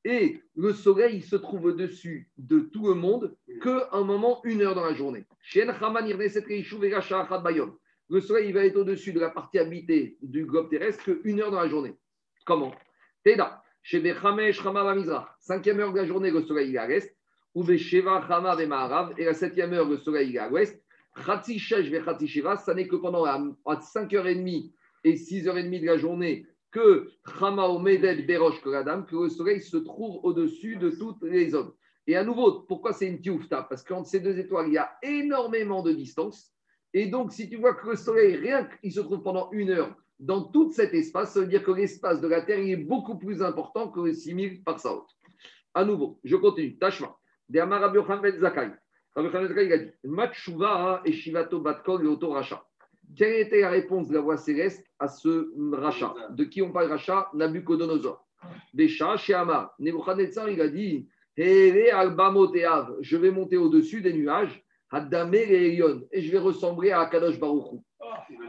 Et 0.06 0.42
le 0.56 0.74
soleil 0.74 1.18
il 1.18 1.24
se 1.24 1.36
trouve 1.36 1.66
au-dessus 1.66 2.30
de 2.38 2.60
tout 2.60 2.88
le 2.88 2.94
monde 2.94 3.36
que 3.62 3.84
un 3.96 4.04
moment, 4.04 4.42
une 4.44 4.62
heure 4.62 4.76
dans 4.76 4.84
la 4.86 4.94
journée. 4.94 5.26
Le 8.10 8.20
soleil 8.20 8.48
il 8.50 8.54
va 8.54 8.66
être 8.66 8.76
au-dessus 8.76 9.14
de 9.14 9.20
la 9.20 9.30
partie 9.30 9.60
habitée 9.60 10.18
du 10.22 10.46
globe 10.46 10.70
terrestre 10.70 11.04
que 11.06 11.22
une 11.24 11.40
heure 11.40 11.52
dans 11.52 11.62
la 11.62 11.70
journée. 11.70 11.96
Comment? 12.46 12.74
Teda. 13.24 13.62
Chez. 13.82 14.02
Cinquième 15.40 15.80
heure 15.80 15.92
de 15.94 15.98
la 15.98 16.06
journée, 16.06 16.32
le 16.32 16.42
soleil 16.44 16.70
il 16.70 16.76
est 16.76 16.80
à 16.80 16.88
l'est. 16.88 17.16
Et 17.56 19.26
la 19.26 19.34
septième 19.34 19.74
heure, 19.74 19.88
le 19.88 19.98
soleil 19.98 20.30
il 20.30 20.36
est 20.36 20.40
à 20.40 20.50
l'ouest. 20.50 20.82
Ça 21.16 22.74
n'est 22.74 22.88
que 22.88 22.96
pendant 22.96 23.26
la- 23.26 23.44
entre 23.66 23.84
5h30 23.84 24.72
et 25.04 25.16
6h30 25.16 25.82
de 25.82 25.86
la 25.86 25.98
journée 25.98 26.48
que 26.74 27.08
que 29.06 29.16
le 29.16 29.30
soleil 29.30 29.62
se 29.62 29.78
trouve 29.78 30.20
au-dessus 30.24 30.76
de 30.76 30.90
toutes 30.90 31.22
les 31.24 31.54
hommes. 31.54 31.74
Et 32.08 32.16
à 32.18 32.24
nouveau, 32.24 32.62
pourquoi 32.62 32.92
c'est 32.92 33.08
une 33.08 33.22
tioufta? 33.22 33.64
Parce 33.64 33.84
qu'entre 33.84 34.08
ces 34.08 34.20
deux 34.20 34.38
étoiles, 34.38 34.68
il 34.68 34.74
y 34.74 34.78
a 34.78 34.92
énormément 35.04 35.84
de 35.84 35.94
distance. 35.94 36.52
Et 36.94 37.08
donc, 37.08 37.32
si 37.32 37.50
tu 37.50 37.58
vois 37.58 37.76
que 37.76 37.90
le 37.92 37.96
soleil, 37.96 38.36
rien 38.36 38.66
qu'il 38.82 38.92
se 38.92 39.00
trouve 39.00 39.24
pendant 39.24 39.50
une 39.52 39.70
heure 39.70 39.96
dans 40.20 40.44
tout 40.44 40.72
cet 40.72 40.94
espace, 40.94 41.34
ça 41.34 41.42
veut 41.42 41.48
dire 41.48 41.64
que 41.64 41.72
l'espace 41.72 42.22
de 42.22 42.28
la 42.28 42.42
Terre 42.42 42.60
est 42.60 42.76
beaucoup 42.76 43.18
plus 43.18 43.42
important 43.42 43.90
que 43.90 44.02
les 44.02 44.14
6000 44.14 44.64
par 44.64 44.80
saout. 44.80 45.06
À 45.74 45.86
nouveau, 45.86 46.20
je 46.24 46.36
continue. 46.36 46.78
Tashma. 46.78 47.16
De 47.50 47.60
Amar 47.60 47.92
ben 47.92 48.00
Yochanan 48.00 48.22
ben 48.22 48.40
Zakkai, 48.40 48.72
il 49.16 49.74
a 49.74 49.78
dit 49.78 49.92
Matshuva 50.04 51.02
et 51.06 51.12
Shivato 51.12 51.60
Batkol 51.60 52.06
et 52.06 52.08
Oto 52.08 52.32
Racha. 52.32 52.66
Quelle 53.16 53.34
était 53.36 53.62
la 53.62 53.70
réponse 53.70 54.08
de 54.08 54.16
la 54.16 54.22
voix 54.22 54.38
céleste 54.38 54.86
à 55.00 55.08
ce 55.08 55.52
rachat? 55.76 56.14
De 56.32 56.44
qui 56.46 56.62
on 56.62 56.72
parle 56.72 56.90
rachat? 56.90 57.30
Nabucodonosor. 57.34 58.26
Desha, 58.74 59.18
chez 59.18 59.34
Amar. 59.34 59.74
Nebuchadnezzar, 59.80 60.50
il 60.50 60.62
a 60.62 60.68
dit. 60.68 61.08
Je 61.38 63.18
vais 63.18 63.32
monter 63.32 63.58
au-dessus 63.58 64.02
des 64.02 64.14
nuages. 64.14 64.64
Et 64.94 66.22
je 66.22 66.32
vais 66.32 66.38
ressembler 66.38 66.92
à 66.92 67.06
Kadosh 67.08 67.40
Baruch 67.40 67.74
Hu. 67.74 67.80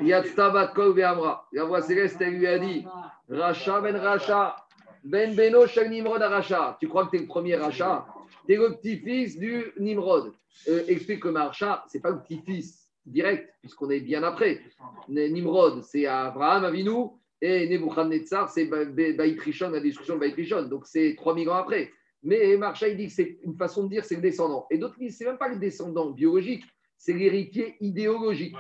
Yatztabat 0.03 0.69
kol 0.69 0.95
ve'amra. 0.95 1.49
La 1.53 1.65
voix 1.65 1.81
céleste, 1.81 2.21
elle 2.21 2.39
lui 2.39 2.47
a 2.47 2.59
dit 2.59 2.85
Racha 3.29 3.81
ben 3.81 3.97
Racha. 3.97 4.57
Ben 5.03 5.35
Beno 5.35 5.67
shel 5.67 5.91
Nimrod 5.91 6.21
Racha. 6.21 6.77
Tu 6.81 6.89
crois 6.89 7.07
que 7.07 7.13
tu 7.13 7.17
es 7.17 7.21
le 7.21 7.27
premier 7.27 7.57
Racha 7.57 8.07
Tu 8.47 8.55
es 8.55 8.57
le 8.57 8.75
petit-fils 8.77 9.39
du 9.39 9.73
Nimrod. 9.79 10.33
Euh, 10.69 10.83
explique 10.89 11.21
que 11.21 11.29
Racha, 11.29 11.85
ce 11.91 11.97
n'est 11.97 12.03
pas 12.03 12.11
le 12.11 12.21
petit-fils 12.21 12.84
direct, 13.07 13.49
puisqu'on 13.61 13.91
est 13.91 14.01
bien 14.01 14.23
après. 14.23 14.61
Nimrod, 15.09 15.83
c'est 15.85 16.07
Abraham 16.07 16.65
Avinu. 16.65 17.11
Et 17.41 17.69
Nebuchadnezzar, 17.69 18.49
c'est 18.49 18.65
Ba- 18.67 18.87
Ba- 18.87 19.13
Baït 19.13 19.39
Rishon, 19.39 19.69
la 19.71 19.81
destruction 19.81 20.15
de 20.15 20.21
Baït 20.21 20.35
Rishon. 20.35 20.63
Donc 20.63 20.87
c'est 20.87 21.15
3000 21.17 21.51
ans 21.51 21.55
après. 21.57 21.91
Mais 22.23 22.57
Marcha, 22.57 22.89
il 22.89 22.97
dit 22.97 23.09
que 23.09 23.13
c'est 23.13 23.39
une 23.43 23.55
façon 23.57 23.85
de 23.85 23.91
dire 23.91 24.05
c'est 24.05 24.15
le 24.15 24.23
descendant. 24.23 24.67
Et 24.71 24.79
d'autres 24.79 24.99
disent 24.99 25.19
c'est 25.19 25.27
même 25.27 25.37
pas 25.37 25.49
le 25.49 25.57
descendant 25.59 26.11
biologique, 26.11 26.65
c'est 26.97 27.13
l'héritier 27.13 27.77
idéologique. 27.81 28.55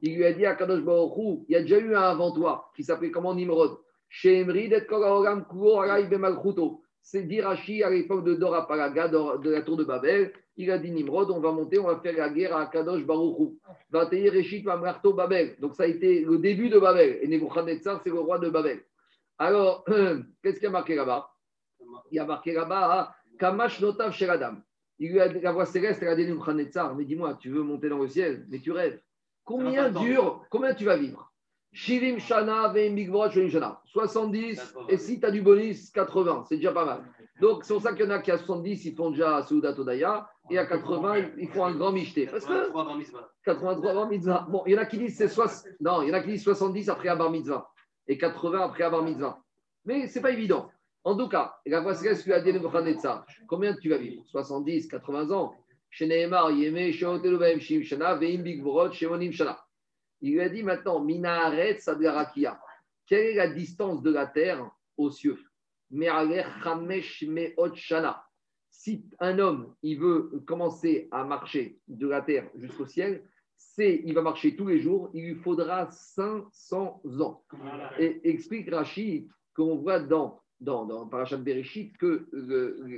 Il 0.00 0.16
lui 0.16 0.24
a 0.24 0.32
dit 0.32 0.46
à 0.46 0.54
Kadosh 0.54 0.80
Baruch 0.82 1.18
Hu, 1.18 1.44
il 1.48 1.52
y 1.52 1.56
a 1.56 1.60
déjà 1.60 1.78
eu 1.78 1.94
un 1.94 2.00
avant 2.00 2.32
toi 2.32 2.70
qui 2.74 2.82
s'appelait 2.82 3.10
comment 3.10 3.34
Nimrod? 3.34 3.76
Chez 4.08 4.40
Emri, 4.40 4.70
C'est 7.02 7.22
dit 7.22 7.40
Rashi 7.40 7.82
à 7.82 7.90
l'époque 7.90 8.24
de 8.24 8.34
Dora 8.34 8.66
Palaga, 8.66 9.08
de 9.08 9.50
la 9.50 9.62
tour 9.62 9.76
de 9.76 9.84
Babel. 9.84 10.32
Il 10.56 10.70
a 10.70 10.78
dit 10.78 10.90
Nimrod, 10.90 11.30
on 11.30 11.40
va 11.40 11.52
monter, 11.52 11.78
on 11.78 11.86
va 11.86 11.98
faire 12.00 12.16
la 12.16 12.28
guerre 12.28 12.56
à 12.56 12.66
Kadosh 12.66 13.04
Baruch 13.04 13.38
Hu. 13.38 13.58
Va 13.90 14.06
tailler 14.06 14.30
Reshit 14.30 14.64
Mamrarto 14.64 15.14
Babel. 15.14 15.56
Donc 15.60 15.74
ça 15.74 15.84
a 15.84 15.86
été 15.86 16.24
le 16.24 16.38
début 16.38 16.68
de 16.68 16.78
Babel. 16.78 17.18
Et 17.22 17.28
Nebuchadnezzar, 17.28 18.00
c'est 18.02 18.10
le 18.10 18.20
roi 18.20 18.38
de 18.38 18.50
Babel. 18.50 18.84
Alors, 19.38 19.84
qu'est-ce 20.42 20.56
qu'il 20.56 20.64
y 20.64 20.66
a 20.66 20.70
marqué 20.70 20.94
là-bas? 20.94 21.30
Il 22.10 22.16
y 22.16 22.18
a 22.18 22.26
marqué 22.26 22.52
là-bas 22.52 23.14
Kamash 23.38 23.80
Notav 23.80 24.12
Sheradam. 24.12 24.62
Il 24.98 25.12
lui 25.12 25.20
a 25.20 25.28
dit, 25.30 25.40
la 25.40 25.52
voix 25.52 25.64
céleste, 25.64 26.02
elle 26.02 26.08
a 26.08 26.16
dit 26.16 26.26
Nebuchadnezzar, 26.26 26.94
mais 26.94 27.06
dis-moi, 27.06 27.38
tu 27.40 27.48
veux 27.48 27.62
monter 27.62 27.88
dans 27.88 27.98
le 27.98 28.08
ciel, 28.08 28.46
mais 28.50 28.58
tu 28.58 28.70
rêves. 28.70 29.00
Combien 29.44 29.88
dure, 29.90 30.44
combien 30.50 30.74
tu 30.74 30.84
vas 30.84 30.96
vivre? 30.96 31.29
Shivim 31.72 32.18
Shana, 32.18 32.72
Sholim 32.74 33.50
Shana. 33.50 33.80
70, 33.86 34.74
et 34.88 34.96
si 34.96 35.20
tu 35.20 35.26
as 35.26 35.30
du 35.30 35.40
bonus, 35.42 35.90
80, 35.90 36.44
c'est 36.48 36.56
déjà 36.56 36.72
pas 36.72 36.84
mal. 36.84 37.04
Donc, 37.40 37.64
c'est 37.64 37.72
pour 37.72 37.82
ça 37.82 37.92
qu'il 37.92 38.04
y 38.04 38.08
en 38.08 38.10
a 38.10 38.18
qui 38.18 38.30
à 38.30 38.38
70, 38.38 38.84
ils 38.86 38.94
font 38.94 39.10
déjà 39.10 39.42
Souda 39.42 39.72
Todaya, 39.72 40.28
et 40.50 40.58
à 40.58 40.66
80, 40.66 41.14
ils- 41.38 41.48
font 41.48 41.64
un 41.64 41.74
grand 41.74 41.92
michté. 41.92 42.26
Parce 42.26 42.44
que 42.44 42.52
83 42.52 42.84
bar 42.84 42.96
mitzvah. 42.96 43.30
83 43.44 43.94
bar 43.94 44.08
mitzvah. 44.08 44.46
Bon, 44.50 44.62
il 44.66 44.72
y 44.72 44.76
en 44.76 44.82
a 44.82 44.86
qui 44.86 44.98
disent 44.98 45.16
c'est 45.16 45.28
soix- 45.28 45.46
non, 45.80 46.02
il 46.02 46.08
y 46.08 46.10
en 46.10 46.14
a 46.14 46.20
qui 46.20 46.30
disent 46.30 46.42
70 46.42 46.88
après 46.88 47.14
bar 47.16 47.30
mitzvah 47.30 47.70
et 48.08 48.18
80 48.18 48.60
après 48.62 48.90
bar 48.90 49.02
mitzvah. 49.02 49.38
Mais 49.84 50.08
c'est 50.08 50.20
pas 50.20 50.32
évident. 50.32 50.70
En 51.04 51.16
tout 51.16 51.28
cas, 51.28 51.54
la 51.64 51.80
voix 51.80 51.94
céleste 51.94 52.26
lui 52.26 52.32
a 52.34 52.40
dit 52.40 52.52
combien 53.48 53.74
tu 53.76 53.88
vas 53.88 53.96
vivre? 53.96 54.22
70, 54.26 54.88
80 54.88 55.30
ans. 55.30 55.54
Chez 55.88 56.06
Baem 56.28 57.60
Shim 57.60 57.82
Shana, 57.82 58.14
Veim 58.16 58.42
Bigvorot, 58.42 58.92
Shemonim 58.92 59.32
Shana. 59.32 59.58
Il 60.20 60.32
lui 60.32 60.40
a 60.40 60.48
dit 60.48 60.62
maintenant, 60.62 61.02
Minaharet 61.02 61.78
Sadgarakia. 61.78 62.60
Quelle 63.06 63.26
est 63.26 63.34
la 63.34 63.48
distance 63.48 64.02
de 64.02 64.10
la 64.10 64.26
terre 64.26 64.70
aux 64.96 65.10
cieux? 65.10 65.38
Si 68.70 69.04
un 69.18 69.38
homme, 69.38 69.74
veut 69.82 70.42
commencer 70.46 71.08
à 71.10 71.24
marcher 71.24 71.80
de 71.88 72.06
la 72.06 72.22
terre 72.22 72.48
jusqu'au 72.54 72.86
ciel, 72.86 73.24
il 73.78 74.12
va 74.14 74.22
marcher 74.22 74.56
tous 74.56 74.66
les 74.66 74.80
jours, 74.80 75.10
il 75.14 75.24
lui 75.24 75.34
faudra 75.36 75.90
500 75.90 77.02
ans. 77.20 77.44
Et 77.98 78.20
explique 78.28 78.70
Rachid 78.70 79.28
qu'on 79.54 79.76
voit 79.76 80.00
dans, 80.00 80.40
dans, 80.60 80.84
dans 80.84 81.06
Bereshit 81.06 81.96
que 81.96 82.28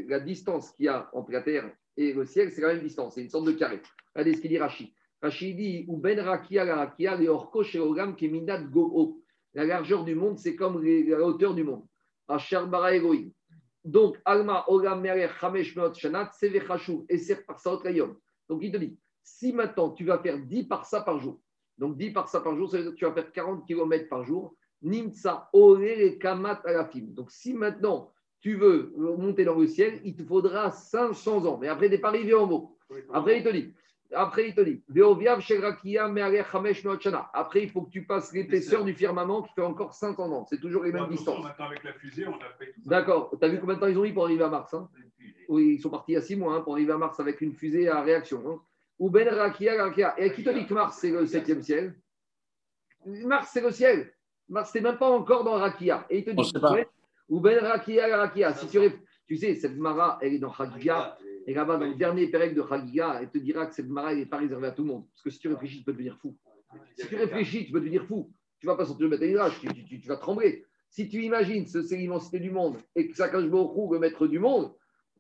la 0.08 0.20
distance 0.20 0.72
qu'il 0.72 0.86
y 0.86 0.88
a 0.88 1.08
entre 1.12 1.32
la 1.32 1.42
terre 1.42 1.70
et 1.96 2.12
le 2.12 2.24
ciel, 2.24 2.50
c'est 2.50 2.62
la 2.62 2.74
même 2.74 2.82
distance, 2.82 3.14
c'est 3.14 3.22
une 3.22 3.30
sorte 3.30 3.46
de 3.46 3.52
carré. 3.52 3.80
Regardez 4.14 4.34
ce 4.34 4.40
qu'il 4.40 4.50
dit 4.50 4.58
Rachid. 4.58 4.88
Rachid 5.22 5.56
dit 5.56 5.84
ou 5.88 5.96
ben 5.96 6.18
rakia 6.18 6.64
la 6.64 6.76
rakia 6.76 7.16
le 7.16 7.28
orko 7.28 7.62
sheogam 7.62 8.16
keminat 8.16 8.64
go'o. 8.64 9.22
La 9.54 9.64
largeur 9.64 10.04
du 10.04 10.14
monde, 10.14 10.38
c'est 10.38 10.56
comme 10.56 10.82
la 10.82 11.20
hauteur 11.20 11.54
du 11.54 11.62
monde. 11.62 11.84
Asher 12.26 12.62
bara 12.66 12.94
Elohim. 12.94 13.30
Donc, 13.84 14.18
Alma 14.24 14.64
Ogam 14.68 15.00
Merech 15.00 15.38
Chamesh 15.40 15.76
Meot 15.76 15.94
Shanat 15.94 16.30
Sevechashuv 16.32 17.04
et 17.08 17.18
Ser 17.18 17.44
par 17.44 17.58
Saot 17.58 17.78
Kayom. 17.78 18.16
Donc, 18.48 18.60
il 18.62 18.72
te 18.72 18.76
dit 18.76 18.96
si 19.22 19.52
maintenant 19.52 19.90
tu 19.90 20.04
vas 20.04 20.18
faire 20.18 20.38
10 20.38 20.64
par 20.64 20.84
ça 20.84 21.00
par 21.00 21.18
jour, 21.18 21.40
donc 21.78 21.96
10 21.96 22.10
par 22.10 22.28
ça 22.28 22.40
par 22.40 22.56
jour, 22.56 22.70
ça 22.70 22.78
veut 22.78 22.84
dire 22.84 22.92
que 22.92 22.98
tu 22.98 23.04
vas 23.04 23.12
faire 23.12 23.30
40 23.32 23.66
km 23.66 24.08
par 24.08 24.24
jour, 24.24 24.54
Nimsa 24.82 25.48
Ore 25.52 25.82
et 25.82 26.18
Kamat 26.18 26.60
Alafim. 26.64 27.06
Donc, 27.08 27.30
si 27.30 27.54
maintenant 27.54 28.12
tu 28.40 28.56
veux 28.56 28.92
monter 28.96 29.44
dans 29.44 29.54
le 29.54 29.66
ciel, 29.66 30.00
il 30.04 30.16
te 30.16 30.24
faudra 30.24 30.70
500 30.70 31.46
ans. 31.46 31.58
Mais 31.58 31.68
après, 31.68 31.88
n'est 31.88 31.98
pas 31.98 32.08
arrivé 32.08 32.34
en 32.34 32.46
mots. 32.46 32.76
Après, 33.12 33.38
il 33.38 33.44
te 33.44 33.50
dit 33.50 33.72
Après, 34.14 34.48
il 34.48 34.54
te 34.54 34.60
dit. 34.60 34.82
Après, 37.34 37.62
il 37.62 37.70
faut 37.70 37.82
que 37.82 37.90
tu 37.90 38.04
passes 38.04 38.32
l'épaisseur 38.32 38.84
du 38.84 38.94
firmament 38.94 39.42
qui 39.42 39.52
fait 39.54 39.62
encore 39.62 39.94
500 39.94 40.30
ans. 40.32 40.46
C'est 40.48 40.60
toujours 40.60 40.82
les 40.84 40.92
mêmes 40.92 41.02
distances. 41.08 41.42
Maintenant, 41.44 41.66
avec 41.66 41.82
la 41.84 41.92
fusée, 41.94 42.26
on 42.26 42.34
a 42.36 42.48
fait 42.58 42.72
tout 42.72 42.80
ça. 42.82 42.88
D'accord. 42.90 43.30
Tu 43.38 43.44
as 43.44 43.48
vu 43.48 43.58
combien 43.60 43.76
de 43.76 43.80
temps 43.80 43.86
ils 43.86 43.98
ont 43.98 44.02
mis 44.02 44.12
pour 44.12 44.24
arriver 44.24 44.44
à 44.44 44.48
Mars 44.48 44.74
hein 44.74 44.88
Oui, 45.48 45.74
ils 45.76 45.80
sont 45.80 45.90
partis 45.90 46.12
il 46.12 46.14
y 46.14 46.18
a 46.18 46.20
six 46.22 46.36
mois 46.36 46.54
hein, 46.56 46.60
pour 46.60 46.74
arriver 46.74 46.92
à 46.92 46.98
Mars 46.98 47.18
avec 47.20 47.40
une 47.40 47.54
fusée 47.54 47.88
à 47.88 48.02
réaction. 48.02 48.42
hein. 48.46 48.60
Ou 48.98 49.08
Ben 49.10 49.28
Rakia, 49.28 49.82
Rakia. 49.82 50.14
Et 50.18 50.32
qui 50.32 50.44
te 50.44 50.50
dit 50.50 50.66
que 50.66 50.74
Mars, 50.74 50.98
c'est 51.00 51.10
le 51.10 51.26
septième 51.26 51.62
ciel 51.62 51.94
Mars, 53.06 53.50
c'est 53.52 53.60
le 53.60 53.70
ciel. 53.70 54.12
Mars, 54.48 54.70
c'est 54.72 54.80
même 54.80 54.98
pas 54.98 55.08
encore 55.10 55.44
dans 55.44 55.54
Rakia. 55.54 56.06
Et 56.10 56.18
il 56.18 56.24
te 56.24 56.30
dit 56.30 56.36
Ou 57.28 57.40
Ben 57.40 57.58
Rakia, 57.58 58.16
Rakia. 58.16 58.54
Si 58.54 58.66
tu, 58.68 58.78
ré- 58.78 58.98
tu 59.26 59.36
sais, 59.36 59.54
cette 59.54 59.76
Mara, 59.76 60.18
elle 60.20 60.34
est 60.34 60.38
dans 60.38 60.52
Chagiga. 60.52 61.16
Et 61.46 61.54
là-bas, 61.54 61.76
dans 61.76 61.86
le 61.86 61.94
dernier 61.94 62.28
période 62.28 62.54
de 62.54 62.62
Chagiga, 62.66 63.18
elle 63.20 63.30
te 63.30 63.38
dira 63.38 63.66
que 63.66 63.74
cette 63.74 63.88
Mara, 63.88 64.14
n'est 64.14 64.26
pas 64.26 64.38
réservée 64.38 64.68
à 64.68 64.70
tout 64.72 64.82
le 64.82 64.88
monde. 64.88 65.06
Parce 65.12 65.22
que 65.22 65.30
si 65.30 65.38
tu 65.38 65.48
réfléchis, 65.48 65.78
tu 65.78 65.84
peux 65.84 65.92
devenir 65.92 66.16
fou. 66.18 66.36
Si 66.96 67.06
tu 67.06 67.16
réfléchis, 67.16 67.66
tu 67.66 67.72
peux 67.72 67.80
devenir 67.80 68.04
fou. 68.06 68.30
Tu 68.60 68.66
vas 68.66 68.76
pas 68.76 68.84
sortir 68.84 69.08
le 69.08 69.16
Beth 69.16 69.52
tu, 69.60 69.68
tu, 69.68 69.84
tu- 69.84 70.00
tu 70.00 70.08
vas 70.08 70.16
trembler. 70.16 70.64
Si 70.88 71.08
tu 71.08 71.22
imagines 71.22 71.66
ce 71.66 71.82
c'est 71.82 71.96
l'immensité 71.96 72.38
du 72.38 72.50
monde 72.50 72.76
et 72.94 73.08
que 73.08 73.16
ça 73.16 73.28
cache 73.28 73.46
beaucoup 73.46 73.92
le 73.92 73.98
maître 73.98 74.26
du 74.26 74.38
monde, 74.38 74.72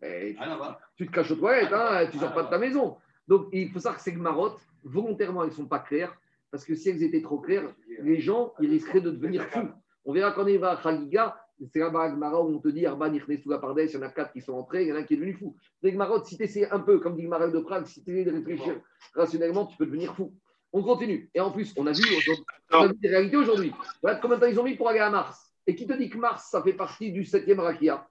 eh, 0.02 0.34
voir. 0.34 0.78
tu 0.96 1.06
te 1.06 1.12
caches 1.12 1.30
aux 1.30 1.36
toilettes, 1.36 1.72
hein, 1.72 2.06
tu 2.10 2.18
sors 2.18 2.34
pas 2.34 2.42
de 2.44 2.50
ta 2.50 2.58
maison. 2.58 2.96
Donc 3.26 3.48
il 3.52 3.70
faut 3.70 3.78
savoir 3.80 3.96
que 3.96 4.02
ces 4.02 4.12
marottes, 4.12 4.60
volontairement, 4.84 5.42
elles 5.42 5.50
ne 5.50 5.54
sont 5.54 5.66
pas 5.66 5.78
claires, 5.78 6.16
parce 6.50 6.64
que 6.64 6.74
si 6.74 6.90
elles 6.90 7.02
étaient 7.02 7.22
trop 7.22 7.38
claires, 7.40 7.74
les 8.00 8.20
gens, 8.20 8.52
ils 8.60 8.68
risqueraient 8.70 9.00
de 9.00 9.10
devenir 9.10 9.44
fous. 9.46 9.68
On 10.04 10.12
verra 10.12 10.32
quand 10.32 10.46
on 10.46 10.58
va 10.58 10.72
à 10.72 10.76
Khagiga, 10.76 11.41
c'est 11.72 11.78
là-bas 11.78 12.04
à 12.04 12.10
Gemara 12.10 12.40
où 12.42 12.54
on 12.54 12.58
te 12.58 12.68
dit 12.68 12.86
Arba 12.86 13.08
Nichnesu 13.08 13.48
la 13.48 13.58
Pardes, 13.58 13.78
il 13.78 13.90
y 13.90 13.96
en 13.96 14.02
a 14.02 14.08
quatre 14.08 14.32
qui 14.32 14.40
sont 14.40 14.54
entrés, 14.54 14.82
il 14.82 14.88
y 14.88 14.92
en 14.92 14.96
a 14.96 14.98
un 14.98 15.02
qui 15.04 15.14
est 15.14 15.16
devenu 15.16 15.34
fou. 15.34 15.56
Les 15.82 15.92
marottes, 15.92 16.26
si 16.26 16.36
tu 16.36 16.42
essaies 16.44 16.68
un 16.70 16.80
peu, 16.80 16.98
comme 17.00 17.16
dit 17.16 17.22
Gemara 17.22 17.48
de 17.48 17.58
Prague, 17.60 17.86
si 17.86 18.02
tu 18.02 18.10
essaies 18.10 18.30
de 18.30 18.36
réfléchir 18.36 18.80
rationnellement, 19.14 19.66
tu 19.66 19.76
peux 19.76 19.86
devenir 19.86 20.14
fou. 20.14 20.32
On 20.72 20.82
continue. 20.82 21.30
Et 21.34 21.40
en 21.40 21.50
plus, 21.50 21.72
on 21.76 21.86
a 21.86 21.92
vu, 21.92 22.02
aujourd'hui- 22.02 22.44
on 22.72 22.78
a 22.82 22.86
vu 22.88 22.94
des 22.94 23.08
réalités 23.08 23.36
aujourd'hui. 23.36 23.72
Regarde 24.02 24.20
combien 24.22 24.36
de 24.38 24.42
temps 24.42 24.48
ils 24.48 24.58
ont 24.58 24.64
mis 24.64 24.76
pour 24.76 24.88
aller 24.88 25.00
à 25.00 25.10
Mars. 25.10 25.52
Et 25.66 25.74
qui 25.74 25.86
te 25.86 25.92
dit 25.92 26.08
que 26.08 26.18
Mars, 26.18 26.48
ça 26.50 26.62
fait 26.62 26.72
partie 26.72 27.12
du 27.12 27.24
septième 27.24 27.60
Rakia 27.60 28.06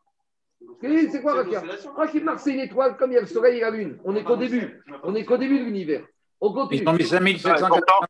c'est 0.82 1.22
quoi, 1.22 1.34
Rakia 1.34 1.64
Rakia, 1.96 2.22
Mars, 2.24 2.44
c'est 2.44 2.54
une 2.54 2.60
étoile 2.60 2.98
comme 2.98 3.12
il 3.12 3.16
y 3.16 3.18
a 3.18 3.22
le 3.22 3.28
soleil 3.28 3.58
et 3.58 3.62
la 3.62 3.72
lune. 3.72 4.00
On 4.04 4.14
n'est 4.14 4.24
qu'au 4.24 4.36
début. 4.38 4.82
On 5.04 5.12
n'est 5.12 5.26
qu'au 5.26 5.38
début 5.38 5.60
de 5.60 5.66
l'univers. 5.66 6.06
On 6.40 6.54
continue. 6.54 6.82
Ils 6.82 6.90
ont 6.90 6.94
mis 6.94 7.04
5780. 7.04 8.08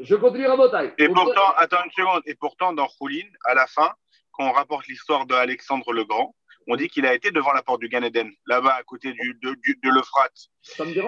Je 0.00 0.14
continue 0.16 0.46
à 0.46 0.56
bataille. 0.56 0.92
Et 0.98 1.08
pourtant, 1.08 1.52
attends 1.56 1.84
une 1.84 1.90
seconde, 1.90 2.22
et 2.26 2.34
pourtant, 2.34 2.72
dans 2.72 2.88
Choulin, 2.88 3.26
à 3.44 3.54
la 3.54 3.66
fin, 3.66 3.90
quand 4.40 4.48
on 4.48 4.52
rapporte 4.52 4.86
l'histoire 4.86 5.26
d'Alexandre 5.26 5.92
le 5.92 6.04
Grand, 6.04 6.34
on 6.66 6.76
dit 6.76 6.88
qu'il 6.88 7.04
a 7.06 7.14
été 7.14 7.30
devant 7.30 7.52
la 7.52 7.62
porte 7.62 7.80
du 7.80 7.88
Gan 7.88 8.02
Eden, 8.02 8.30
là-bas, 8.46 8.74
à 8.74 8.82
côté 8.84 9.12
du, 9.12 9.38
de, 9.42 9.54
du- 9.62 9.78
de 9.82 9.90
l'Euphrate. 9.90 10.32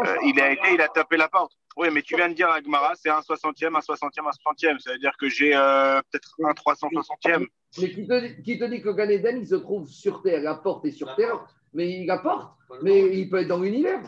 Euh, 0.07 0.16
il 0.26 0.41
a 0.41 0.51
été, 0.53 0.74
il 0.74 0.80
a 0.80 0.89
tapé 0.89 1.16
la 1.16 1.28
porte. 1.28 1.53
Oui, 1.76 1.89
mais 1.93 2.03
tu 2.03 2.16
viens 2.16 2.28
de 2.28 2.35
dire 2.35 2.51
à 2.51 2.61
Gmara, 2.61 2.93
c'est 2.97 3.09
un 3.11 3.20
60e, 3.20 3.74
un 3.74 3.80
60e, 3.80 4.26
un 4.26 4.53
60e. 4.53 4.78
Ça 4.80 4.93
veut 4.93 4.99
dire 4.99 5.12
que 5.18 5.28
j'ai 5.28 5.55
euh, 5.55 6.01
peut-être 6.11 6.35
un 6.45 6.53
360e. 6.53 7.47
Mais 7.80 7.91
qui 7.91 8.07
te, 8.07 8.43
qui 8.43 8.59
te 8.59 8.64
dit 8.64 8.83
que 8.83 8.89
le 8.89 8.95
Gan 8.95 9.09
Eden, 9.09 9.39
il 9.41 9.47
se 9.47 9.55
trouve 9.55 9.89
sur 9.89 10.22
Terre 10.22 10.43
La 10.43 10.55
porte 10.57 10.85
est 10.85 10.91
sur 10.91 11.14
Terre, 11.14 11.47
mais 11.72 12.05
la 12.07 12.18
porte, 12.18 12.53
mais 12.83 13.16
il 13.18 13.30
peut 13.30 13.39
être 13.41 13.49
dans 13.49 13.61
l'univers. 13.61 14.01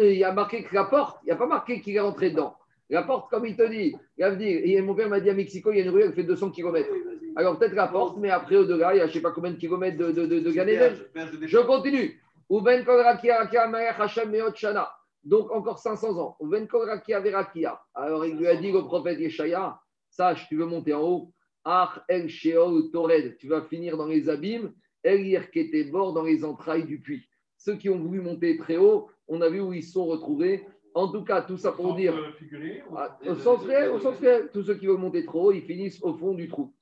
Il 0.00 0.16
y 0.16 0.24
a 0.24 0.32
marqué 0.32 0.62
que 0.64 0.74
la 0.74 0.84
porte, 0.84 1.18
il 1.22 1.26
n'y 1.26 1.32
a 1.32 1.36
pas 1.36 1.46
marqué 1.46 1.80
qu'il 1.82 1.94
est 1.96 2.00
rentré 2.00 2.30
dedans. 2.30 2.56
La 2.90 3.02
porte, 3.02 3.30
comme 3.30 3.44
il 3.44 3.56
te 3.56 3.68
dit, 3.68 3.94
il 4.16 4.24
va 4.24 4.30
me 4.30 4.36
dire, 4.36 4.60
et 4.64 4.80
mon 4.80 4.94
père 4.94 5.08
m'a 5.08 5.20
dit 5.20 5.28
à 5.28 5.34
Mexico, 5.34 5.70
il 5.70 5.78
y 5.78 5.80
a 5.80 5.84
une 5.84 5.90
rue, 5.90 6.02
elle 6.02 6.14
fait 6.14 6.24
200 6.24 6.50
km. 6.50 6.88
Alors 7.36 7.58
peut-être 7.58 7.74
la 7.74 7.88
porte, 7.88 8.16
mais 8.18 8.30
après 8.30 8.56
au-delà, 8.56 8.94
il 8.94 8.98
y 8.98 9.00
a 9.00 9.04
je 9.04 9.10
ne 9.10 9.14
sais 9.14 9.20
pas 9.20 9.30
combien 9.30 9.52
de 9.52 9.56
kilomètres 9.56 9.98
de, 9.98 10.10
de. 10.10 11.46
Je 11.46 11.58
continue. 11.58 12.20
Shana. 14.54 14.90
Donc 15.22 15.52
encore 15.52 15.78
500 15.78 16.18
ans. 16.18 16.36
Verakia. 16.40 17.80
Alors 17.94 18.24
il 18.24 18.36
lui 18.36 18.46
a 18.46 18.56
dit 18.56 18.72
au 18.72 18.82
prophète 18.84 19.20
Yeshaya, 19.20 19.78
sache, 20.08 20.48
tu 20.48 20.56
veux 20.56 20.66
monter 20.66 20.94
en 20.94 21.02
haut. 21.02 21.32
El 22.08 22.28
sheol 22.28 22.90
tored. 22.90 23.36
Tu 23.36 23.48
vas 23.48 23.62
finir 23.62 23.96
dans 23.96 24.06
les 24.06 24.28
abîmes. 24.30 24.72
El 25.04 25.26
yerkete 25.26 25.90
bord 25.90 26.14
dans 26.14 26.24
les 26.24 26.44
entrailles 26.44 26.86
du 26.86 27.00
puits. 27.00 27.28
Ceux 27.56 27.76
qui 27.76 27.90
ont 27.90 27.98
voulu 27.98 28.20
monter 28.20 28.56
très 28.56 28.78
haut, 28.78 29.10
on 29.26 29.40
a 29.42 29.48
vu 29.48 29.60
où 29.60 29.72
ils 29.72 29.82
se 29.82 29.92
sont 29.92 30.06
retrouvés. 30.06 30.64
En 30.98 31.08
tout 31.12 31.22
cas, 31.24 31.42
tout 31.42 31.56
ça 31.58 31.70
pour 31.72 31.94
dire. 31.94 32.12
Ou- 32.90 32.96
Ah, 32.96 33.18
Au 33.26 33.34
sens 33.36 33.60
réel, 33.64 33.90
au 33.90 34.00
sens 34.00 34.18
réel, 34.18 34.50
tous 34.52 34.64
ceux 34.64 34.74
qui 34.74 34.86
veulent 34.86 34.98
monter 34.98 35.24
trop 35.24 35.46
haut, 35.48 35.52
ils 35.52 35.62
finissent 35.62 36.02
au 36.02 36.12
fond 36.14 36.34
du 36.34 36.48
trou. 36.48 36.72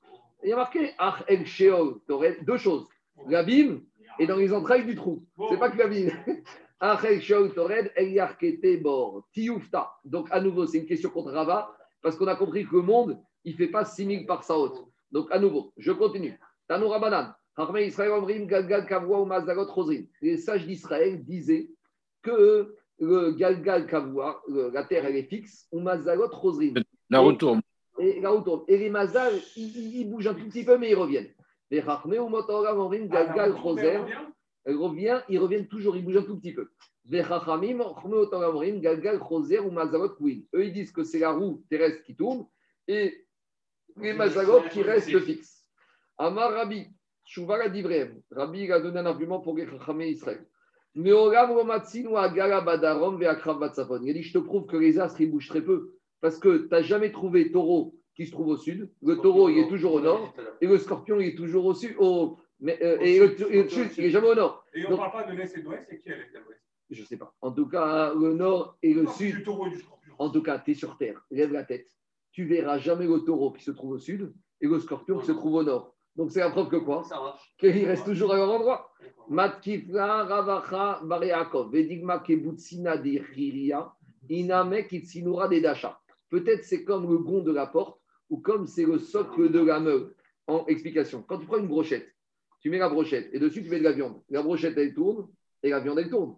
Et 0.43 0.47
il 0.47 0.49
y 0.49 0.53
a 0.53 0.55
marqué 0.55 0.91
Ach 0.97 1.23
El 1.27 1.45
Sheol. 1.45 1.99
Deux 2.41 2.57
choses. 2.57 2.87
L'abîme 3.27 3.81
et 4.19 4.25
dans 4.27 4.37
les 4.37 4.53
entrailles 4.53 4.85
du 4.85 4.95
trou. 4.95 5.23
C'est 5.49 5.57
pas 5.59 5.69
que 5.69 5.77
l'abîme. 5.77 6.11
Ach 6.79 7.03
El 7.05 7.21
Sheol 7.21 7.53
Tored, 7.53 7.91
El 7.95 8.11
Yarkete 8.11 8.81
Bor. 8.81 9.27
Tioufta. 9.33 9.91
Donc 10.05 10.27
à 10.31 10.39
nouveau, 10.41 10.65
c'est 10.65 10.79
une 10.79 10.85
question 10.87 11.09
contre 11.09 11.31
Rava, 11.31 11.75
parce 12.01 12.15
qu'on 12.15 12.27
a 12.27 12.35
compris 12.35 12.65
que 12.65 12.75
le 12.75 12.81
monde, 12.83 13.19
il 13.43 13.51
ne 13.53 13.57
fait 13.57 13.67
pas 13.67 13.83
6000 13.85 14.25
par 14.25 14.43
sa 14.43 14.57
haute. 14.57 14.83
Donc 15.11 15.27
à 15.31 15.39
nouveau, 15.39 15.73
je 15.77 15.91
continue. 15.91 16.39
Tanou 16.67 16.87
Rabanan. 16.89 17.33
Harme 17.55 17.77
Israël 17.79 18.11
Omrim 18.11 18.45
Galgal 18.45 18.85
Kavua 18.85 19.21
ou 19.21 19.25
Mazagot 19.25 19.67
Chosrin. 19.73 20.03
Les 20.21 20.37
sages 20.37 20.65
d'Israël 20.67 21.23
disaient 21.23 21.69
que 22.21 22.75
le 22.99 23.31
Galgal 23.31 23.85
Kavua, 23.87 24.41
le- 24.47 24.69
la 24.69 24.83
terre, 24.83 25.05
elle 25.05 25.15
est 25.17 25.23
fixe, 25.29 25.67
ou 25.71 25.79
Mazagot 25.79 26.29
Chosrin. 26.31 26.73
La 27.09 27.19
retourne. 27.19 27.61
Et 27.99 28.19
là, 28.21 28.29
retourne. 28.29 28.63
Et 28.67 28.77
les 28.77 28.89
mazal, 28.89 29.33
ils, 29.55 29.95
ils- 30.01 30.09
bougent 30.09 30.27
un 30.27 30.33
tout 30.33 30.45
petit 30.45 30.63
peu, 30.63 30.77
mais 30.77 30.91
ils 30.91 30.95
reviennent. 30.95 31.29
Les 31.71 31.79
rachmé 31.79 32.19
ou 32.19 32.27
motoram 32.29 32.79
omrim 32.79 33.07
Ah, 33.11 33.25
galgal 33.25 33.49
la 33.51 33.55
revient 33.55 34.01
Elle 34.65 34.75
revient, 34.75 35.21
ils 35.29 35.39
reviennent 35.39 35.67
toujours, 35.67 35.95
ils 35.95 36.03
bougent 36.03 36.17
un 36.17 36.23
tout 36.23 36.37
petit 36.37 36.53
peu. 36.53 36.69
Les 37.09 37.21
rachamim, 37.21 37.81
rachmé 37.81 38.15
motoram 38.15 38.55
omrim 38.55 38.79
galgal 38.81 39.19
choser 39.19 39.59
ou 39.59 39.71
mazalot 39.71 40.09
queen. 40.09 40.45
Eux, 40.53 40.65
ils 40.65 40.73
disent 40.73 40.91
que 40.91 41.03
c'est 41.03 41.19
la 41.19 41.31
roue 41.31 41.63
terrestre 41.69 42.03
qui 42.03 42.15
tourne 42.15 42.45
et 42.87 43.25
les 43.97 44.13
mazalot 44.13 44.61
qui 44.71 44.81
restent 44.83 45.19
fixes. 45.19 45.65
Amar 46.17 46.51
Rabbi, 46.51 46.87
Shuvara 47.25 47.67
Divrem. 47.69 48.21
Rabbi, 48.31 48.63
il 48.63 48.71
a 48.71 48.79
donné 48.79 48.99
un 48.99 49.05
argument 49.05 49.39
pour 49.39 49.55
les 49.57 49.65
rachamé 49.65 50.09
Israël. 50.09 50.45
Il 50.99 51.11
a 51.11 51.53
dit, 54.13 54.23
je 54.23 54.33
te 54.33 54.39
prouve 54.39 54.65
que 54.65 54.77
les 54.77 54.99
astres, 54.99 55.21
ils 55.21 55.29
bougent 55.29 55.49
très 55.49 55.61
peu. 55.61 55.93
Parce 56.21 56.39
que 56.39 56.63
tu 56.63 56.69
n'as 56.71 56.81
jamais 56.81 57.11
trouvé 57.11 57.51
taureau 57.51 57.93
qui 58.15 58.25
se 58.25 58.31
trouve 58.31 58.47
au 58.47 58.57
sud. 58.57 58.91
Le 59.03 59.17
taureau, 59.17 59.47
il 59.49 59.59
est 59.59 59.67
toujours 59.67 59.93
au 59.93 60.01
nord. 60.01 60.33
Et 60.59 60.65
le 60.65 60.79
scorpion, 60.79 61.19
il 61.19 61.27
est 61.27 61.35
toujours 61.35 61.65
au 61.65 61.75
sud. 61.75 61.95
Au, 61.99 62.39
mais, 62.59 62.81
euh, 62.81 62.97
et 62.99 63.19
le, 63.19 63.53
et 63.53 63.69
sud, 63.69 63.89
il 63.97 64.05
n'est 64.05 64.09
jamais 64.09 64.29
au 64.29 64.35
nord. 64.35 64.65
Et 64.73 64.87
on 64.87 64.91
ne 64.91 64.95
parle 64.95 65.11
pas 65.11 65.23
de 65.31 65.37
l'Est 65.37 65.55
et 65.55 65.61
de 65.61 65.65
l'Ouest, 65.65 65.85
c'est 65.87 65.99
qui 66.01 66.09
est 66.09 66.17
l'Est 66.17 66.33
et 66.33 66.39
l'Ouest? 66.39 66.61
Je 66.89 67.01
ne 67.01 67.05
sais 67.05 67.17
pas. 67.17 67.31
En 67.41 67.51
tout 67.51 67.67
cas, 67.67 68.15
le 68.15 68.33
nord 68.33 68.77
et 68.81 68.95
le 68.95 69.03
Non, 69.03 69.11
sud. 69.11 69.35
Du 69.35 69.43
taureau 69.43 69.67
et 69.67 69.69
du 69.69 69.77
scorpion. 69.77 70.15
En 70.17 70.31
tout 70.31 70.41
cas, 70.41 70.57
tu 70.57 70.71
es 70.71 70.73
sur 70.73 70.97
Terre. 70.97 71.21
Lève 71.29 71.51
la 71.51 71.63
tête. 71.63 71.87
Tu 72.31 72.45
verras 72.45 72.79
jamais 72.79 73.05
le 73.05 73.19
taureau 73.19 73.51
qui 73.51 73.63
se 73.63 73.69
trouve 73.71 73.91
au 73.91 73.99
sud 73.99 74.33
et 74.61 74.67
le 74.67 74.79
scorpion 74.79 75.19
qui 75.19 75.27
se 75.27 75.31
trouve 75.33 75.53
au 75.53 75.63
nord. 75.63 75.93
Donc 76.15 76.31
c'est 76.31 76.39
la 76.39 76.49
preuve 76.49 76.69
que 76.69 76.77
quoi? 76.77 77.03
Ça 77.03 77.19
marche. 77.19 77.53
Qu'ils 77.59 77.85
restent 77.85 78.05
toujours 78.05 78.33
à 78.33 78.37
leur 78.37 78.49
endroit. 78.49 78.91
Matkifla 79.29 80.23
Ravacha 80.23 81.01
Vedigma. 81.71 82.23
Peut-être 86.29 86.63
c'est 86.63 86.83
comme 86.83 87.09
le 87.09 87.17
gond 87.17 87.41
de 87.41 87.51
la 87.51 87.67
porte 87.67 87.99
ou 88.29 88.37
comme 88.37 88.67
c'est 88.67 88.85
le 88.85 88.99
socle 88.99 89.51
de 89.51 89.59
la 89.59 89.79
meule. 89.79 90.13
En 90.47 90.65
explication, 90.67 91.23
quand 91.27 91.39
tu 91.39 91.45
prends 91.45 91.57
une 91.57 91.67
brochette, 91.67 92.13
tu 92.61 92.69
mets 92.69 92.77
la 92.77 92.89
brochette 92.89 93.29
et 93.33 93.39
dessus 93.39 93.63
tu 93.63 93.69
mets 93.69 93.79
de 93.79 93.83
la 93.83 93.91
viande. 93.91 94.21
La 94.29 94.41
brochette 94.41 94.77
elle 94.77 94.93
tourne 94.93 95.27
et 95.61 95.69
la 95.69 95.79
viande 95.79 95.99
elle 95.99 96.09
tourne. 96.09 96.35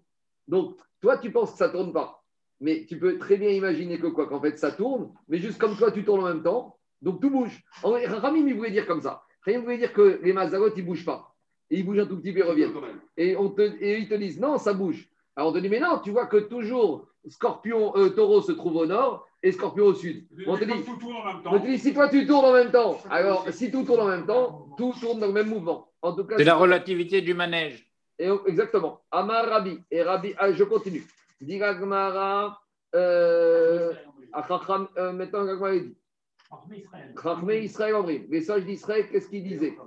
Donc 0.47 0.77
toi 1.01 1.17
tu 1.17 1.31
penses 1.31 1.51
que 1.51 1.57
ça 1.57 1.69
tourne 1.69 1.93
pas. 1.93 2.23
Mais 2.59 2.85
tu 2.87 2.99
peux 2.99 3.17
très 3.17 3.37
bien 3.37 3.49
imaginer 3.49 3.99
que 3.99 4.07
quoi 4.07 4.27
Qu'en 4.27 4.41
fait 4.41 4.57
ça 4.57 4.71
tourne, 4.71 5.11
mais 5.27 5.37
juste 5.37 5.59
comme 5.59 5.75
toi 5.77 5.91
tu 5.91 6.03
tournes 6.03 6.23
en 6.23 6.27
même 6.27 6.43
temps, 6.43 6.77
donc 7.01 7.21
tout 7.21 7.29
bouge. 7.29 7.63
Ramim 7.83 8.47
il 8.47 8.55
voulait 8.55 8.71
dire 8.71 8.87
comme 8.87 9.01
ça. 9.01 9.23
Ramim 9.45 9.61
voulait 9.61 9.77
dire 9.77 9.93
que 9.93 10.19
les 10.23 10.33
mazalotes 10.33 10.73
ils 10.75 10.85
bougent 10.85 11.05
pas. 11.05 11.28
Et 11.71 11.79
ils 11.79 11.85
bougent 11.85 11.99
un 11.99 12.05
tout 12.05 12.17
petit 12.17 12.33
peu 12.33 12.39
et 12.39 12.43
reviennent. 12.43 12.73
Et, 13.17 13.35
on 13.35 13.49
te, 13.49 13.61
et 13.61 13.99
ils 13.99 14.09
te 14.09 14.15
disent 14.15 14.39
non, 14.39 14.57
ça 14.57 14.73
bouge. 14.73 15.07
Alors 15.35 15.49
on 15.49 15.53
te 15.53 15.59
dit 15.59 15.69
mais 15.69 15.79
non, 15.79 15.99
tu 16.03 16.11
vois 16.11 16.25
que 16.25 16.37
toujours 16.37 17.07
scorpion, 17.27 17.95
euh, 17.95 18.09
taureau 18.09 18.41
se 18.41 18.51
trouve 18.51 18.75
au 18.77 18.85
nord 18.85 19.27
et 19.43 19.51
scorpion 19.51 19.85
au 19.85 19.93
sud. 19.93 20.25
On 20.47 20.57
te 20.57 20.65
dit, 20.65 20.71
comme 20.71 20.83
tout 20.83 20.97
tourne 20.97 21.15
en 21.15 21.25
même 21.25 21.37
on 21.37 21.39
te 21.39 21.57
temps. 21.57 21.65
dit 21.65 21.77
si 21.77 21.93
toi 21.93 22.09
tu 22.09 22.25
tournes 22.25 22.45
en 22.45 22.53
même 22.53 22.71
temps, 22.71 22.99
alors 23.09 23.47
si 23.51 23.71
tout 23.71 23.83
tourne 23.83 24.01
en 24.01 24.07
même 24.07 24.25
temps, 24.25 24.67
tout 24.77 24.93
tourne 24.99 25.19
dans 25.19 25.27
le 25.27 25.33
même 25.33 25.49
mouvement. 25.49 25.89
En 26.01 26.13
tout 26.13 26.23
cas, 26.23 26.35
C'est 26.37 26.43
la 26.43 26.55
relativité 26.55 27.21
du 27.21 27.33
manège. 27.33 27.85
et, 28.17 28.29
exactement. 28.47 29.01
Amar 29.11 29.45
Rabbi. 29.45 29.79
Et 29.91 30.01
Rabbi, 30.01 30.33
ah, 30.37 30.51
je 30.51 30.63
continue. 30.63 31.03
Diga 31.41 31.73
Gmara, 31.73 32.59
euh, 32.95 33.93
euh, 34.33 35.11
maintenant 35.13 35.45
Gmara 35.45 35.75
il 35.75 35.89
dit. 35.89 35.95
Israël. 36.77 37.13
Chachmé 37.21 37.59
Israël. 37.59 38.25
Les 38.29 38.41
sages 38.41 38.65
d'Israël, 38.65 39.07
qu'est-ce 39.09 39.29
qu'ils 39.29 39.43
disaient 39.43 39.77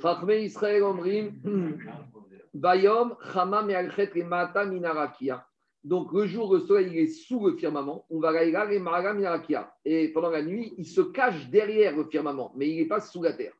Chachmé 0.00 0.44
Israël 0.44 0.82
Omrim. 0.82 1.32
Bayom, 2.54 3.14
Mealchet, 3.66 4.12
et 4.14 4.24
Mata, 4.24 4.64
Minarakia. 4.64 5.46
Donc, 5.84 6.12
le 6.12 6.26
jour, 6.26 6.54
le 6.54 6.60
soleil 6.60 6.88
il 6.90 6.98
est 6.98 7.06
sous 7.06 7.46
le 7.46 7.56
firmament. 7.56 8.06
On 8.10 8.18
va 8.18 8.42
et 8.42 8.78
Mara, 8.78 9.12
Minarakia. 9.12 9.72
Et 9.84 10.08
pendant 10.08 10.30
la 10.30 10.42
nuit, 10.42 10.74
il 10.78 10.86
se 10.86 11.02
cache 11.02 11.48
derrière 11.50 11.96
le 11.96 12.04
firmament, 12.04 12.52
mais 12.56 12.68
il 12.68 12.78
n'est 12.78 12.88
pas 12.88 13.00
sous 13.00 13.22
la 13.22 13.34
terre. 13.34 13.52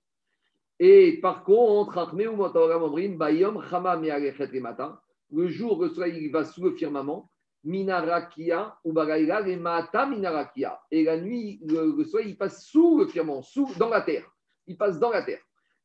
Et 0.78 1.20
par 1.20 1.44
contre, 1.44 1.94
Chachmé 1.94 2.26
ou 2.26 2.42
Omrim, 2.42 3.16
Bayom, 3.16 3.62
Mealchet, 4.00 4.50
et 4.52 4.60
Mata. 4.60 5.00
Le 5.30 5.48
jour, 5.48 5.82
le 5.82 5.90
soleil 5.90 6.24
il 6.24 6.32
va 6.32 6.44
sous 6.44 6.64
le 6.64 6.72
firmament. 6.72 7.30
Minarakia 7.64 8.78
ou 8.84 8.94
les 8.94 9.56
Maata 9.56 10.06
Minarakia. 10.06 10.80
Et 10.90 11.04
la 11.04 11.20
nuit, 11.20 11.60
le, 11.66 11.94
le 11.96 12.04
soleil, 12.04 12.30
il 12.30 12.36
passe 12.36 12.64
sous 12.64 12.98
le 12.98 13.06
firmament, 13.06 13.42
sous, 13.42 13.68
dans 13.78 13.88
la 13.88 14.00
terre. 14.00 14.24
Il 14.66 14.76
passe 14.76 14.98
dans 14.98 15.10
la 15.10 15.22
terre. 15.22 15.40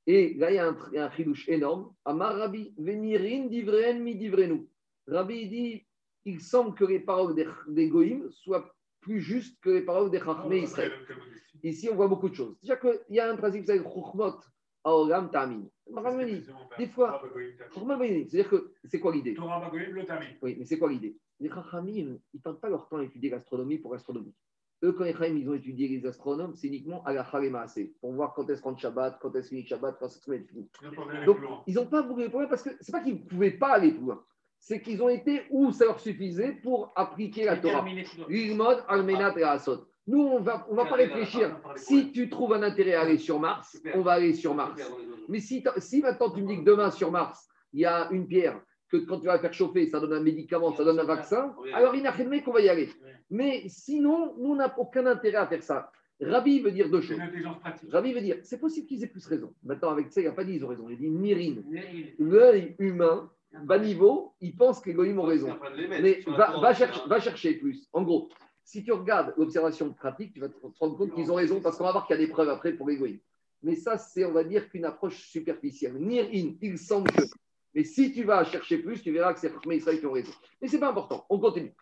Et 0.08 0.34
là, 0.36 0.52
il 0.52 0.56
y 0.56 0.58
a 0.58 0.68
un, 0.68 0.78
un 0.96 1.12
chidouche 1.12 1.48
énorme. 1.48 1.94
Amar 2.06 2.36
Rabbi, 2.36 2.74
Venirin 2.78 3.48
divren 3.48 4.02
mi 4.02 4.16
divrenu. 4.16 4.68
Rabbi 5.08 5.48
dit 5.48 5.86
il 6.26 6.40
semble 6.42 6.76
que 6.76 6.86
les 6.86 7.00
paroles 7.00 7.36
des, 7.36 7.48
des 7.68 7.90
Goïm 7.90 8.30
soient 8.32 8.74
plus 9.00 9.22
justes 9.22 9.60
que 9.62 9.70
les 9.72 9.82
paroles 9.82 10.12
des 10.12 10.20
Chachmé 10.20 10.60
Israël. 10.60 10.92
Ici, 11.64 11.90
on 11.92 11.96
voit 11.96 12.08
beaucoup 12.08 12.30
de 12.30 12.36
choses. 12.36 12.56
Déjà 12.62 12.76
qu'il 12.78 13.00
y 13.10 13.20
a 13.20 13.32
un 13.32 13.36
principe 13.36 13.62
qui 13.62 13.68
s'appelle 13.68 13.84
Chokhmot 13.84 14.40
Aolam 14.84 15.30
Tamin. 15.32 15.64
Des 16.78 16.88
fois, 16.88 17.22
c'est-à-dire 17.36 18.50
que 18.50 18.74
c'est 18.86 19.00
quoi 19.00 19.12
l'idée? 19.12 19.36
Oui, 20.42 20.56
mais 20.58 20.66
c'est 20.66 20.78
quoi 20.78 20.90
l'idée? 20.90 21.18
Les 21.40 21.50
Chachamim, 21.50 21.92
ils 21.94 22.20
ne 22.36 22.40
perdent 22.40 22.60
pas 22.60 22.70
leur 22.70 22.88
temps 22.88 22.98
à 22.98 23.04
étudier 23.04 23.30
l'astronomie 23.30 23.80
pour 23.80 23.94
l'astronomie. 23.94 24.34
Eux, 24.84 24.94
quand 24.94 25.04
les 25.04 25.14
ils 25.38 25.50
ont 25.50 25.54
étudié 25.54 25.88
les 25.88 26.06
astronomes, 26.08 26.56
c'est 26.56 26.68
uniquement 26.68 27.04
à 27.04 27.14
la 27.14 27.22
Haremaase, 27.22 27.80
pour 28.00 28.14
voir 28.14 28.34
quand 28.34 28.50
est-ce 28.50 28.62
qu'on 28.62 28.76
Shabbat, 28.76 29.20
quand 29.22 29.36
est-ce 29.36 29.50
finit 29.50 29.66
Shabbat, 29.66 29.98
quand 30.00 30.08
est-ce 30.08 30.26
qu'on 30.26 30.32
est 30.32 30.40
fini. 30.40 30.68
Donc, 31.26 31.38
ils 31.68 31.76
n'ont 31.76 31.86
pas 31.86 32.02
beaucoup 32.02 32.22
de 32.22 32.28
problèmes 32.28 32.50
parce 32.50 32.64
que 32.64 32.72
c'est 32.82 32.92
pas 32.92 33.02
qu'ils 33.02 33.16
ne 33.16 33.20
pouvaient 33.20 33.52
pas 33.52 33.74
aller 33.74 33.92
plus 33.92 34.06
loin. 34.06 34.24
C'est 34.60 34.82
qu'ils 34.82 35.02
ont 35.02 35.10
été 35.10 35.44
où 35.52 35.72
ça 35.72 35.86
leur 35.86 36.00
suffisait 36.00 36.54
pour 36.64 36.92
appliquer 36.96 37.46
la 37.46 37.58
Torah. 37.58 37.86
L'ilmod, 38.28 38.84
Almenat 38.88 39.38
et 39.38 39.44
Asot. 39.44 39.86
Nous, 40.08 40.20
on 40.20 40.40
va, 40.40 40.68
on 40.70 40.76
va 40.76 40.86
pas 40.86 40.96
réfléchir. 40.96 41.60
Si 41.76 42.12
tu 42.12 42.30
trouves 42.30 42.54
un 42.54 42.64
intérêt 42.64 42.96
à 42.96 43.02
aller 43.02 43.18
sur 43.20 43.40
Mars, 43.40 43.80
on 43.94 44.02
va 44.02 44.14
aller 44.14 44.34
sur 44.34 44.56
Mars. 44.56 44.82
Mais 45.30 45.40
si, 45.40 45.64
si 45.78 46.02
maintenant 46.02 46.32
tu 46.32 46.42
me 46.42 46.48
dis 46.48 46.58
que 46.58 46.64
demain 46.64 46.90
sur 46.90 47.12
Mars, 47.12 47.48
il 47.72 47.82
y 47.82 47.86
a 47.86 48.10
une 48.12 48.28
pierre, 48.28 48.60
que 48.92 48.98
quand 48.98 49.20
tu 49.20 49.28
vas 49.28 49.40
faire 49.40 49.54
chauffer, 49.54 49.88
ça 49.88 50.00
donne 50.00 50.14
un 50.14 50.22
médicament, 50.22 50.74
ça 50.74 50.84
donne 50.84 51.00
un 51.00 51.06
vaccin, 51.06 51.56
alors 51.74 51.96
il 51.96 52.04
n'a 52.04 52.12
rien 52.12 52.26
de 52.26 52.44
qu'on 52.44 52.52
va 52.52 52.62
y 52.62 52.70
aller. 52.70 52.90
Mais 53.30 53.64
sinon, 53.68 54.36
nous, 54.38 54.52
on 54.52 54.56
n'a 54.56 54.78
aucun 54.78 55.06
intérêt 55.06 55.38
à 55.38 55.48
faire 55.48 55.64
ça. 55.64 55.92
Rabbi 56.20 56.60
veut 56.60 56.72
dire 56.72 56.90
deux 56.90 57.02
choses. 57.02 57.18
une 57.18 57.22
intelligence 57.22 57.60
pratique. 57.60 57.92
Rabbi 57.92 58.14
veut 58.14 58.22
dire, 58.22 58.38
c'est 58.44 58.60
possible 58.60 58.88
qu'ils 58.88 59.04
aient 59.04 59.08
plus 59.08 59.26
raison. 59.26 59.54
Maintenant, 59.64 59.90
avec 59.90 60.12
ça, 60.12 60.22
il 60.22 60.26
n'a 60.26 60.34
pas 60.34 60.44
dit 60.44 60.56
ils 60.56 60.64
ont 60.64 60.68
raison. 60.68 60.88
Il 60.90 60.98
dit 60.98 61.10
Mirine. 61.10 61.64
L'œil 62.20 62.76
humain, 62.78 63.32
bas 63.64 63.80
niveau, 63.80 64.34
il 64.40 64.56
pense 64.56 64.82
que 64.82 64.90
les 64.90 64.96
Goïms 64.96 65.20
ont 65.20 65.24
raison. 65.24 65.58
Mais 65.76 66.20
va, 66.28 66.60
va 66.60 66.74
chercher, 66.74 67.02
va 67.08 67.20
chercher 67.20 67.54
plus. 67.56 67.88
En 67.92 68.04
gros, 68.04 68.30
si 68.64 68.84
tu 68.84 68.92
regardes 68.92 69.34
l'observation 69.38 69.92
pratique, 69.94 70.34
tu 70.34 70.42
vas 70.42 70.50
te 70.50 70.56
rendre 70.80 70.96
compte 70.96 71.16
qu'ils 71.16 71.32
ont 71.32 71.36
raison 71.36 71.60
parce 71.60 71.78
qu'on 71.78 71.86
va 71.86 71.92
voir 71.92 72.06
qu'il 72.06 72.16
y 72.16 72.20
a 72.22 72.26
des 72.26 72.32
preuves 72.32 72.50
après 72.50 72.74
pour 72.74 72.88
les 72.88 72.98
Goïms. 72.98 73.20
Mais 73.64 73.76
ça, 73.76 73.98
c'est, 73.98 74.26
on 74.26 74.32
va 74.32 74.44
dire, 74.44 74.70
qu'une 74.70 74.86
approche 74.86 75.28
superficielle. 75.28 75.96
Nir 75.96 76.26
in, 76.34 76.54
il 76.62 76.78
semble 76.78 77.12
que. 77.12 77.24
Mais 77.74 77.84
si 77.84 78.12
tu 78.12 78.24
vas 78.24 78.44
chercher 78.44 78.80
plus, 78.80 79.02
tu 79.02 79.12
verras 79.12 79.34
que 79.34 79.40
c'est 79.40 79.52
Chachmé 79.52 79.78
Israël 79.78 80.00
qui 80.00 80.06
ont 80.06 80.12
raison. 80.12 80.32
Mais 80.62 80.68
c'est 80.68 80.80
pas 80.80 80.90
important. 80.90 81.26
On 81.30 81.40
continue. 81.40 81.74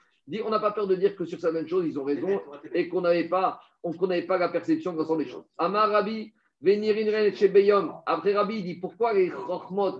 On 0.44 0.50
n'a 0.50 0.60
pas 0.60 0.72
peur 0.72 0.88
de 0.88 0.96
dire 0.96 1.16
que 1.16 1.26
sur 1.26 1.40
certaines 1.40 1.68
choses, 1.68 1.86
ils 1.88 1.98
ont 1.98 2.04
raison 2.04 2.40
et 2.74 2.88
qu'on 2.88 3.02
n'avait 3.02 3.28
pas, 3.28 3.60
n'avait 3.84 4.28
pas 4.28 4.38
la 4.38 4.50
perception 4.50 4.94
de 4.94 5.00
l'ensemble 5.00 5.24
des 5.24 5.30
choses. 5.30 5.46
Amar 5.58 5.90
Rabbi, 5.90 6.32
Venirin 6.62 7.34
chez. 7.34 7.52
Après 8.06 8.34
Rabbi, 8.34 8.58
il 8.58 8.64
dit 8.64 8.76
pourquoi 8.76 9.14
les 9.14 9.30
Chochmot 9.30 10.00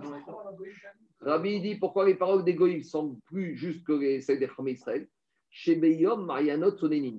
Rabbi 1.20 1.60
dit 1.60 1.74
pourquoi 1.76 2.06
les 2.06 2.14
paroles 2.14 2.44
des 2.44 2.54
Goïms 2.54 2.84
sont 2.84 3.18
plus 3.26 3.56
justes 3.56 3.84
que 3.84 3.92
les, 3.92 4.20
celles 4.20 4.38
des 4.38 4.46
Chachmé 4.46 4.72
Israël? 4.72 5.08
Chez 5.50 5.74
Beyom, 5.74 6.24
Marianot. 6.26 6.76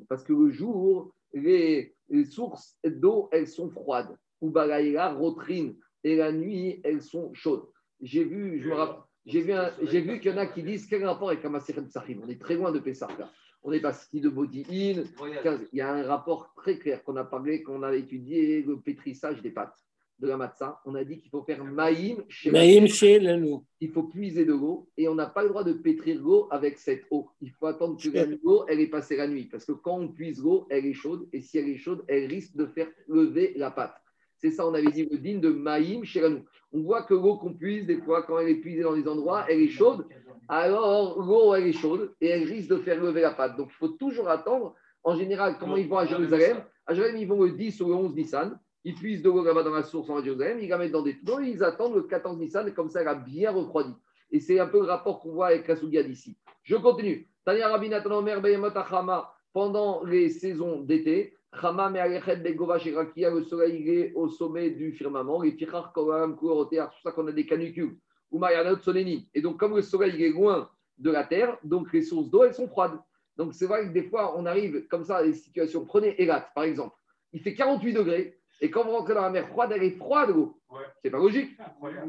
Parce 0.07 0.23
que 0.23 0.31
le 0.31 0.51
jour, 0.51 1.13
les, 1.33 1.93
les 2.09 2.25
sources 2.25 2.77
d'eau, 2.85 3.27
elles 3.33 3.47
sont 3.47 3.69
froides. 3.69 4.15
Ou 4.39 4.49
Balaïla, 4.49 5.13
Rotrine. 5.13 5.75
Et 6.03 6.15
la 6.15 6.31
nuit, 6.31 6.79
elles 6.83 7.03
sont 7.03 7.33
chaudes. 7.33 7.67
J'ai 8.01 8.23
vu, 8.23 8.59
je 8.61 8.69
me 8.69 8.73
rappelle. 8.75 9.01
J'ai 9.25 9.41
vu, 9.41 9.51
un- 9.53 9.71
j'ai 9.83 10.01
vu 10.01 10.19
qu'il 10.19 10.31
y 10.31 10.33
en 10.33 10.37
a 10.37 10.47
qui 10.47 10.63
disent 10.63 10.87
quel 10.87 11.05
rapport 11.05 11.29
avec 11.29 11.45
Amaseret 11.45 11.87
Sahim. 11.89 12.21
On 12.25 12.27
est 12.29 12.41
très 12.41 12.55
loin 12.55 12.71
de 12.71 12.79
Pessah 12.79 13.07
là. 13.19 13.29
On 13.63 13.71
est 13.71 13.79
passé 13.79 14.19
de 14.19 14.29
Body-In. 14.29 15.03
15. 15.43 15.59
Il 15.71 15.77
y 15.77 15.81
a 15.81 15.93
un 15.93 16.03
rapport 16.03 16.51
très 16.55 16.79
clair 16.79 17.03
qu'on 17.03 17.15
a 17.17 17.23
parlé, 17.23 17.61
qu'on 17.61 17.83
a 17.83 17.93
étudié, 17.95 18.63
le 18.63 18.79
pétrissage 18.79 19.39
des 19.43 19.51
pâtes 19.51 19.77
de 20.17 20.27
la 20.27 20.37
matzah. 20.37 20.79
On 20.85 20.95
a 20.95 21.03
dit 21.03 21.19
qu'il 21.19 21.29
faut 21.29 21.43
faire 21.43 21.63
maïm 21.63 22.23
chez 22.27 22.49
Maïm 22.49 22.87
chez 22.87 23.19
Lano. 23.19 23.63
il 23.79 23.89
faut 23.91 24.03
puiser 24.03 24.45
de 24.45 24.53
l'eau 24.53 24.89
et 24.97 25.07
on 25.07 25.13
n'a 25.13 25.27
pas 25.27 25.43
le 25.43 25.49
droit 25.49 25.63
de 25.63 25.73
pétrir 25.73 26.19
l'eau 26.19 26.47
avec 26.49 26.79
cette 26.79 27.03
eau. 27.11 27.29
Il 27.41 27.51
faut 27.51 27.67
attendre 27.67 27.97
que 28.01 28.09
la- 28.09 28.25
l'eau, 28.43 28.65
elle 28.67 28.79
est 28.79 28.87
passée 28.87 29.15
la 29.17 29.27
nuit. 29.27 29.45
Parce 29.45 29.65
que 29.65 29.73
quand 29.73 29.99
on 29.99 30.07
puise 30.07 30.41
l'eau, 30.41 30.65
elle 30.71 30.87
est 30.87 30.93
chaude 30.93 31.27
et 31.31 31.41
si 31.41 31.59
elle 31.59 31.69
est 31.69 31.77
chaude, 31.77 32.03
elle 32.07 32.25
risque 32.25 32.55
de 32.55 32.65
faire 32.65 32.87
lever 33.07 33.53
la 33.55 33.69
pâte. 33.69 34.00
C'est 34.41 34.51
ça, 34.51 34.67
on 34.67 34.73
avait 34.73 34.91
dit 34.91 35.07
le 35.09 35.17
digne 35.17 35.39
de 35.39 35.49
Maïm 35.49 36.03
nous. 36.29 36.45
On 36.73 36.81
voit 36.81 37.03
que 37.03 37.13
l'eau 37.13 37.37
qu'on 37.37 37.53
puise, 37.53 37.85
des 37.85 37.97
fois, 37.97 38.23
quand 38.23 38.39
elle 38.39 38.49
est 38.49 38.55
puisée 38.55 38.81
dans 38.81 38.95
des 38.95 39.07
endroits, 39.07 39.45
elle 39.47 39.61
est 39.61 39.69
chaude. 39.69 40.07
Alors, 40.47 41.21
l'eau, 41.21 41.53
elle 41.53 41.67
est 41.67 41.73
chaude 41.73 42.13
et 42.19 42.29
elle 42.29 42.43
risque 42.43 42.69
de 42.69 42.77
faire 42.77 43.01
lever 43.01 43.21
la 43.21 43.31
pâte. 43.31 43.55
Donc, 43.57 43.69
il 43.69 43.75
faut 43.75 43.89
toujours 43.89 44.29
attendre. 44.29 44.73
En 45.03 45.15
général, 45.15 45.57
comment 45.59 45.77
ils 45.77 45.87
vont 45.87 45.97
à 45.97 46.05
Jérusalem? 46.05 46.63
À 46.85 46.93
Jérusalem, 46.93 47.21
ils 47.21 47.27
vont 47.27 47.43
le 47.43 47.51
10 47.51 47.81
ou 47.81 47.89
le 47.89 47.93
11 47.95 48.15
Nissan. 48.15 48.59
Ils 48.83 48.95
puisent 48.95 49.21
de 49.21 49.29
l'eau 49.29 49.43
là-bas 49.43 49.63
dans 49.63 49.73
la 49.73 49.83
source 49.83 50.09
en 50.09 50.23
Jérusalem. 50.23 50.59
Ils 50.59 50.69
la 50.69 50.77
mettent 50.77 50.91
dans 50.91 51.03
des 51.03 51.11
et 51.11 51.17
Ils 51.43 51.63
attendent 51.63 51.95
le 51.95 52.03
14 52.03 52.39
Nissan 52.39 52.67
et 52.67 52.73
comme 52.73 52.89
ça, 52.89 53.01
elle 53.01 53.07
a 53.07 53.15
bien 53.15 53.51
refroidi. 53.51 53.93
Et 54.31 54.39
c'est 54.39 54.59
un 54.59 54.67
peu 54.67 54.79
le 54.79 54.85
rapport 54.85 55.19
qu'on 55.19 55.33
voit 55.33 55.47
avec 55.47 55.67
la 55.67 56.03
d'ici. 56.03 56.37
Je 56.63 56.75
continue. 56.77 57.27
Tania 57.45 57.67
Rabbi 57.67 57.89
Nathan 57.89 58.11
Omer 58.11 58.41
Beyemot 58.41 58.75
Achama, 58.75 59.33
pendant 59.53 60.03
les 60.03 60.29
saisons 60.29 60.81
d'été, 60.81 61.35
Chama 61.59 61.89
Me'alechet 61.89 62.37
Begova 62.37 62.79
Shirakia, 62.79 63.29
le 63.29 63.43
soleil 63.43 63.81
il 63.81 63.89
est 63.89 64.13
au 64.13 64.29
sommet 64.29 64.69
du 64.69 64.93
firmament, 64.93 65.41
les 65.41 65.55
Tichar 65.55 65.91
Koram 65.91 66.37
Kuorotea, 66.37 66.85
c'est 66.85 67.01
pour 67.01 67.01
ça 67.01 67.11
qu'on 67.11 67.27
a 67.27 67.31
des 67.31 67.45
canicules, 67.45 67.97
ou 68.31 68.39
Mayanot 68.39 68.77
Soleni. 68.77 69.29
Et 69.33 69.41
donc, 69.41 69.59
comme 69.59 69.75
le 69.75 69.81
soleil 69.81 70.13
il 70.15 70.23
est 70.23 70.29
loin 70.29 70.69
de 70.97 71.11
la 71.11 71.25
terre, 71.25 71.57
donc 71.63 71.91
les 71.91 72.03
sources 72.03 72.29
d'eau, 72.29 72.45
elles 72.45 72.53
sont 72.53 72.67
froides. 72.67 72.97
Donc, 73.35 73.53
c'est 73.53 73.65
vrai 73.65 73.87
que 73.87 73.91
des 73.91 74.03
fois, 74.03 74.37
on 74.37 74.45
arrive 74.45 74.87
comme 74.87 75.03
ça 75.03 75.17
à 75.17 75.23
des 75.23 75.33
situations. 75.33 75.85
Prenez 75.85 76.21
Elat, 76.21 76.51
par 76.53 76.63
exemple. 76.63 76.95
Il 77.33 77.41
fait 77.41 77.53
48 77.53 77.93
degrés, 77.93 78.39
et 78.61 78.69
quand 78.69 78.85
vous 78.85 78.91
rentrez 78.91 79.13
dans 79.13 79.21
la 79.21 79.29
mer 79.29 79.49
froide, 79.49 79.71
elle 79.75 79.83
est 79.83 79.97
froide, 79.97 80.29
l'eau. 80.29 80.57
Ouais. 80.69 80.85
C'est 81.03 81.09
pas 81.09 81.17
logique. 81.17 81.57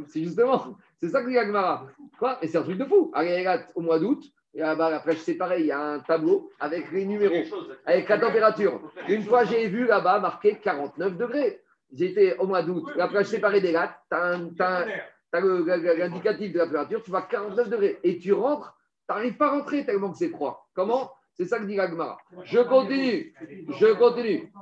C'est 0.07 0.23
justement, 0.23 0.77
c'est 0.99 1.09
ça 1.09 1.23
que 1.23 1.29
dit 1.29 1.39
Agmara. 1.39 1.89
Quoi? 2.19 2.39
Et 2.45 2.49
c'est 2.49 2.59
un 2.59 2.63
truc 2.63 2.79
de 2.79 2.85
fou. 2.85 3.11
À 3.15 3.25
Elat, 3.25 3.67
au 3.75 3.81
mois 3.81 3.99
d'août, 3.99 4.23
et 4.55 4.61
là-bas, 4.61 4.91
la 4.91 5.01
pêche, 5.01 5.19
c'est 5.19 5.37
pareil, 5.37 5.63
il 5.65 5.67
y 5.69 5.73
a 5.73 5.81
un 5.81 6.01
tableau 6.01 6.51
avec 6.61 6.93
les 6.93 7.07
numéros, 7.07 7.57
avec 7.87 8.09
la 8.09 8.19
température. 8.19 8.81
Une 9.09 9.23
fois, 9.23 9.45
j'ai 9.45 9.67
vu 9.69 9.87
là-bas 9.87 10.21
marqué 10.21 10.59
49 10.59 11.17
degrés. 11.17 11.63
J'étais 11.93 12.37
au 12.39 12.47
mois 12.47 12.63
d'août, 12.63 12.85
la 12.97 13.09
plage 13.09 13.27
séparée 13.27 13.61
des 13.61 13.73
lattes, 13.73 13.99
tu 14.11 14.17
as, 14.17 14.87
l'indicatif 15.33 16.53
de 16.53 16.59
la 16.59 16.67
température, 16.67 17.03
tu 17.03 17.11
vois 17.11 17.23
49 17.23 17.69
degrés. 17.71 17.99
Et 18.03 18.19
tu 18.19 18.33
rentres, 18.33 18.77
tu 19.09 19.15
n'arrives 19.15 19.37
pas 19.37 19.49
à 19.49 19.51
rentrer 19.53 19.85
tellement 19.87 20.11
que 20.11 20.19
c'est 20.19 20.29
froid. 20.29 20.69
Comment? 20.75 21.11
C'est 21.35 21.47
ça 21.47 21.59
que 21.59 21.65
dit 21.65 21.81
Agmara. 21.81 22.19
Je 22.45 22.61
continue, 22.61 23.35
je 23.79 23.93
continue. 23.95 24.53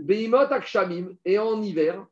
Beimot 0.00 0.52
Akshamim, 0.52 1.16
et 1.24 1.38
en 1.38 1.60
hiver. 1.62 2.06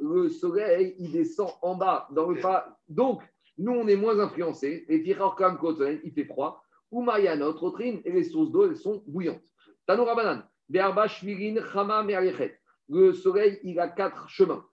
Le 0.00 0.28
soleil, 0.28 0.96
il 0.98 1.12
descend 1.12 1.50
en 1.62 1.76
bas, 1.76 2.08
dans 2.10 2.28
le 2.28 2.40
pas. 2.40 2.76
Donc, 2.88 3.22
nous, 3.58 3.72
on 3.72 3.86
est 3.86 3.96
moins 3.96 4.18
influencés. 4.18 4.84
Et 4.88 5.02
Tiror 5.02 5.36
Kam 5.36 5.58
Kotzen, 5.58 6.00
il 6.04 6.12
fait 6.12 6.24
froid. 6.24 6.62
Ou 6.90 7.02
Mayanot, 7.02 7.52
Rotrine, 7.52 8.00
et 8.04 8.12
les 8.12 8.24
sources 8.24 8.50
d'eau, 8.50 8.68
elles 8.68 8.76
sont 8.76 9.02
bouillantes. 9.06 9.42
Tanour 9.86 10.06
Rabanan, 10.06 10.42
Be'arba 10.68 11.08
Shvirin, 11.08 11.62
Chama 11.72 12.02
Me'alechet. 12.02 12.58
Le 12.88 13.12
soleil, 13.12 13.60
il 13.62 13.78
a 13.80 13.88
quatre 13.88 14.28
chemins. 14.28 14.64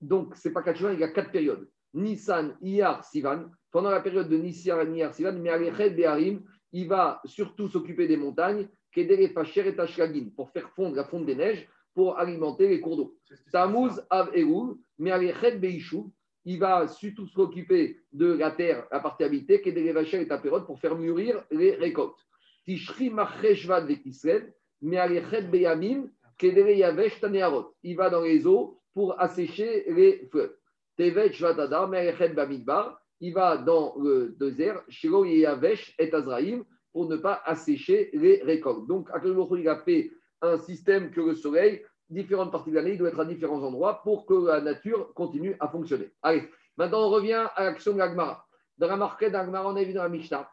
Donc, 0.00 0.36
ce 0.36 0.48
n'est 0.48 0.54
pas 0.54 0.62
quatre 0.62 0.78
chemins, 0.78 0.92
il 0.92 1.02
a 1.02 1.08
quatre 1.08 1.30
périodes. 1.30 1.68
Nissan, 1.94 2.56
Iyar, 2.62 3.04
Sivan. 3.04 3.50
Pendant 3.70 3.90
la 3.90 4.00
période 4.00 4.28
de 4.28 4.36
Nissan, 4.36 4.94
Iyar, 4.94 5.14
Sivan, 5.14 5.32
Me'alechet, 5.32 5.90
Be'arim, 5.90 6.42
il 6.72 6.88
va 6.88 7.20
surtout 7.24 7.68
s'occuper 7.68 8.06
des 8.06 8.16
montagnes, 8.16 8.68
Kedere, 8.92 9.32
Pacher 9.34 9.66
et 9.68 9.76
Tashlagin, 9.76 10.30
pour 10.34 10.50
faire 10.50 10.70
fondre 10.70 10.96
la 10.96 11.04
fonte 11.04 11.26
des 11.26 11.34
neiges, 11.34 11.68
pour 11.94 12.18
alimenter 12.18 12.68
les 12.68 12.80
cours 12.80 12.96
d'eau. 12.96 13.16
Tammuz, 13.52 14.02
Av, 14.10 14.30
Elul, 14.34 14.76
Me'alechet, 14.98 15.58
Be'ishu, 15.58 16.04
il 16.46 16.60
va 16.60 16.86
surtout 16.86 17.26
s'occuper 17.26 18.00
de 18.12 18.32
la 18.32 18.52
terre, 18.52 18.86
la 18.92 19.00
partie 19.00 19.24
habitée, 19.24 19.60
Kedere, 19.60 19.92
Vacher 19.92 20.20
et 20.20 20.28
Tapérod, 20.28 20.64
pour 20.64 20.78
faire 20.78 20.96
mûrir 20.96 21.44
les 21.50 21.74
récoltes. 21.74 22.24
Tishri, 22.64 23.10
Macheshvad, 23.10 23.86
Vekislev, 23.86 24.52
Me'alechet, 24.80 25.42
Beyamim, 25.42 26.08
Kedere, 26.38 26.70
Yavesh, 26.70 27.20
Tanearot. 27.20 27.74
Il 27.82 27.96
va 27.96 28.10
dans 28.10 28.22
les 28.22 28.46
eaux 28.46 28.80
pour 28.94 29.20
assécher 29.20 29.84
les 29.90 30.28
fleuves. 30.30 30.54
Tevet, 30.96 31.32
Shvatadar, 31.32 31.88
Me'alechet, 31.88 32.28
Bamidbar, 32.28 32.96
il 33.18 33.34
va 33.34 33.56
dans 33.56 33.96
le 33.98 34.36
désert, 34.38 34.82
Shiro, 34.88 35.24
Yavesh 35.24 35.96
et 35.98 36.14
Azraïm, 36.14 36.64
pour 36.92 37.08
ne 37.08 37.16
pas 37.16 37.42
assécher 37.44 38.10
les 38.12 38.40
récoltes. 38.44 38.86
Donc, 38.86 39.08
Akadosh 39.12 39.58
il 39.58 39.68
a 39.68 39.78
fait 39.80 40.12
un 40.42 40.58
système 40.58 41.10
que 41.10 41.20
le 41.20 41.34
soleil, 41.34 41.82
différentes 42.08 42.52
parties 42.52 42.70
de 42.70 42.76
l'année, 42.76 42.92
il 42.92 42.98
doit 42.98 43.08
être 43.08 43.20
à 43.20 43.24
différents 43.24 43.62
endroits 43.62 44.02
pour 44.02 44.26
que 44.26 44.46
la 44.46 44.60
nature 44.60 45.12
continue 45.14 45.56
à 45.60 45.68
fonctionner. 45.68 46.10
Allez, 46.22 46.48
maintenant 46.76 47.06
on 47.06 47.10
revient 47.10 47.46
à 47.54 47.64
l'action 47.64 47.92
de 47.92 47.98
l'Agmara. 47.98 48.46
Dans 48.78 48.88
la 48.88 48.96
marquette 48.96 49.32
d'Agmara, 49.32 49.68
on 49.68 49.76
a 49.76 49.82
vu 49.82 49.92
dans 49.92 50.02
la 50.02 50.08
Mishnah, 50.08 50.48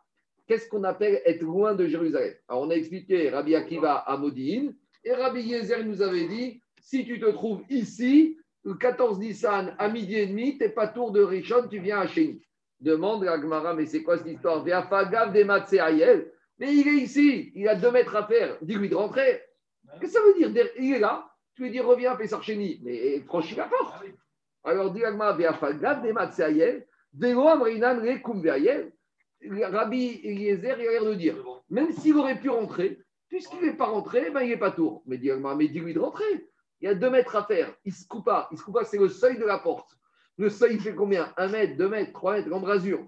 qu'est-ce 0.47 0.67
qu'on 0.67 0.83
appelle 0.83 1.21
être 1.25 1.41
loin 1.41 1.73
de 1.73 1.85
Jérusalem? 1.87 2.33
Alors, 2.47 2.63
on 2.63 2.69
a 2.69 2.75
expliqué 2.75 3.29
Rabbi 3.29 3.55
Akiva 3.55 3.95
à 3.97 4.17
Modi'in, 4.17 4.73
et 5.03 5.13
Rabbi 5.13 5.41
Yezer 5.41 5.83
nous 5.83 6.01
avait 6.01 6.27
dit, 6.27 6.61
si 6.81 7.05
tu 7.05 7.19
te 7.19 7.25
trouves 7.25 7.63
ici, 7.69 8.37
le 8.63 8.75
14 8.75 9.19
Nissan 9.19 9.75
à 9.77 9.89
midi 9.89 10.15
et 10.15 10.27
demi, 10.27 10.57
tu 10.57 10.63
n'es 10.63 10.69
pas 10.69 10.87
tour 10.87 11.11
de 11.11 11.21
Rishon, 11.21 11.67
tu 11.69 11.79
viens 11.79 11.99
à 11.99 12.07
Chéni. 12.07 12.41
Demande 12.79 13.25
Gemara, 13.25 13.73
mais 13.73 13.85
c'est 13.85 14.03
quoi 14.03 14.17
cette 14.17 14.27
histoire? 14.27 14.63
Mais 14.63 14.71
il 16.73 16.87
est 16.87 17.01
ici, 17.01 17.51
il 17.55 17.67
a 17.67 17.75
deux 17.75 17.91
mètres 17.91 18.15
à 18.15 18.25
faire. 18.25 18.57
Dis-lui 18.61 18.87
de 18.87 18.95
rentrer. 18.95 19.41
Qu'est-ce 19.99 20.13
que 20.13 20.19
ça 20.19 20.25
veut 20.25 20.33
dire? 20.33 20.49
Il 20.77 20.93
est 20.93 20.99
là. 20.99 21.29
Tu 21.55 21.63
lui 21.63 21.71
dis 21.71 21.79
reviens, 21.79 22.17
fais 22.17 22.27
Sarcheni. 22.27 22.81
Mais 22.83 23.19
franchis 23.21 23.55
la 23.55 23.65
porte. 23.65 24.03
Alors, 24.63 24.91
dit 24.91 25.01
la 25.01 25.11
Gemara, 25.11 25.33
Ve'afagav 25.33 26.01
des 26.01 26.13
Matseayel. 26.13 26.87
Velo 27.13 27.47
amrinan 27.47 27.99
le 27.99 28.17
kumveayel. 28.17 28.91
Rabbi 29.45 30.21
Eliezer, 30.23 30.79
il 30.79 30.87
a 30.87 30.91
l'air 30.91 31.05
de 31.05 31.13
dire, 31.15 31.35
même 31.69 31.91
s'il 31.91 32.15
aurait 32.15 32.39
pu 32.39 32.49
rentrer, 32.49 32.97
puisqu'il 33.27 33.61
n'est 33.61 33.75
pas 33.75 33.87
rentré, 33.87 34.31
ben, 34.31 34.41
il 34.41 34.49
n'est 34.49 34.57
pas 34.57 34.71
tour. 34.71 35.03
Mais, 35.05 35.17
dit 35.17 35.27
la 35.27 35.35
Gemara, 35.35 35.55
mais 35.55 35.67
dis-lui 35.67 35.93
de 35.93 35.99
rentrer. 35.99 36.47
Il 36.79 36.85
y 36.85 36.87
a 36.87 36.95
deux 36.95 37.09
mètres 37.09 37.35
à 37.35 37.43
faire. 37.43 37.75
Il 37.83 37.93
se 37.93 38.07
coupe 38.07 38.25
pas. 38.25 38.47
Il 38.51 38.57
se 38.57 38.63
coupe 38.63 38.75
pas, 38.75 38.85
c'est 38.85 38.97
le 38.97 39.09
seuil 39.09 39.37
de 39.37 39.45
la 39.45 39.59
porte. 39.59 39.97
Le 40.37 40.49
seuil, 40.49 40.75
il 40.75 40.81
fait 40.81 40.95
combien? 40.95 41.33
Un 41.37 41.49
mètre, 41.49 41.77
deux 41.77 41.89
mètres, 41.89 42.13
trois 42.13 42.33
mètres, 42.33 42.49
l'embrasure. 42.49 43.07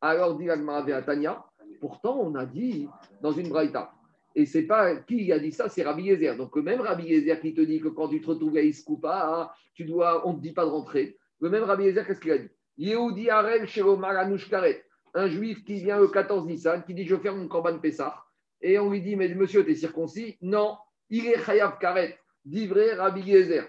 Alors, 0.00 0.36
dit 0.36 0.48
Agmara 0.50 1.02
Tanya, 1.02 1.44
pourtant, 1.80 2.18
on 2.20 2.34
a 2.34 2.44
dit 2.44 2.88
dans 3.20 3.32
une 3.32 3.48
braïta. 3.48 3.92
Et 4.34 4.46
c'est 4.46 4.62
pas 4.62 4.96
qui 4.96 5.30
a 5.32 5.38
dit 5.38 5.52
ça, 5.52 5.68
c'est 5.68 5.82
Rabbi 5.82 6.04
Yezer. 6.04 6.36
Donc, 6.36 6.56
même 6.56 6.80
Rabbi 6.80 7.04
Yezer 7.04 7.40
qui 7.40 7.54
te 7.54 7.60
dit 7.60 7.80
que 7.80 7.88
quand 7.88 8.08
tu 8.08 8.20
te 8.20 8.26
retrouves 8.26 8.56
à 8.56 8.62
Iskoupa, 8.62 9.28
hein, 9.28 9.50
tu 9.74 9.84
dois, 9.84 10.26
on 10.26 10.32
ne 10.32 10.38
te 10.38 10.42
dit 10.42 10.52
pas 10.52 10.64
de 10.64 10.70
rentrer. 10.70 11.18
Le 11.40 11.50
même 11.50 11.64
Rabbi 11.64 11.84
Yezer, 11.84 12.06
qu'est-ce 12.06 12.20
qu'il 12.20 12.32
a 12.32 12.38
dit? 12.38 12.48
Yehudi 12.78 13.30
Arel 13.30 13.66
Maranouch 13.98 14.48
Karet. 14.48 14.84
Un 15.14 15.28
juif 15.28 15.64
qui 15.64 15.74
vient 15.74 16.00
le 16.00 16.08
14 16.08 16.46
Nissan, 16.46 16.82
qui 16.84 16.94
dit 16.94 17.04
Je 17.04 17.16
faire 17.16 17.34
mon 17.34 17.46
Korban 17.46 17.78
Pessah. 17.78 18.24
Et 18.62 18.78
on 18.78 18.90
lui 18.90 19.02
dit 19.02 19.16
Mais 19.16 19.28
monsieur, 19.34 19.64
tu 19.64 19.72
es 19.72 19.74
circoncis? 19.74 20.38
Non, 20.40 20.78
il 21.10 21.26
est 21.26 21.44
Chayav 21.44 21.78
Karet, 21.78 22.18
dit 22.44 22.66
vrai 22.66 22.94
Rabbi 22.94 23.20
Yezer. 23.20 23.64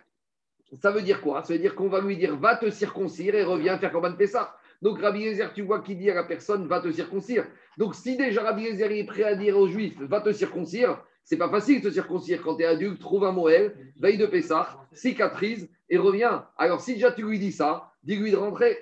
Ça 0.82 0.92
veut 0.92 1.02
dire 1.02 1.22
quoi? 1.22 1.44
Ça 1.44 1.54
veut 1.54 1.60
dire 1.60 1.76
qu'on 1.76 1.90
va 1.90 2.02
lui 2.02 2.18
dire 2.18 2.38
va 2.38 2.56
te 2.56 2.70
circoncire 2.70 3.36
et 3.36 3.44
reviens 3.44 3.78
faire 3.78 3.92
Korban 3.92 4.16
Pessah. 4.16 4.56
Donc 4.84 5.00
Rabbi 5.00 5.22
Yezer, 5.22 5.54
tu 5.54 5.62
vois 5.62 5.80
qui 5.80 5.96
dit 5.96 6.10
à 6.10 6.14
la 6.14 6.26
personne 6.26 6.68
va 6.68 6.82
te 6.82 6.92
circoncire. 6.92 7.48
Donc 7.78 7.96
si 7.96 8.18
déjà 8.18 8.44
Rabbi 8.44 8.64
Yezer 8.64 8.92
est 8.92 9.06
prêt 9.06 9.24
à 9.24 9.34
dire 9.34 9.58
aux 9.58 9.70
Juifs 9.70 9.98
va 10.02 10.20
te 10.20 10.34
circoncire, 10.34 11.02
c'est 11.24 11.38
pas 11.38 11.50
facile 11.50 11.80
de 11.80 11.88
te 11.88 11.94
circoncire 11.94 12.42
quand 12.44 12.58
tu 12.58 12.64
es 12.64 12.66
adulte, 12.66 13.00
trouve 13.00 13.24
un 13.24 13.32
Moël, 13.32 13.94
veille 13.96 14.18
de 14.18 14.26
Pessah, 14.26 14.86
cicatrise 14.92 15.70
et 15.90 15.98
reviens. 15.98 16.50
Alors 16.58 16.82
si 16.82 16.96
déjà 16.96 17.14
tu 17.14 17.24
lui 17.24 17.40
dis 17.40 17.54
ça, 17.54 17.94
dis-lui 18.04 18.32
de 18.32 18.36
rentrer. 18.36 18.78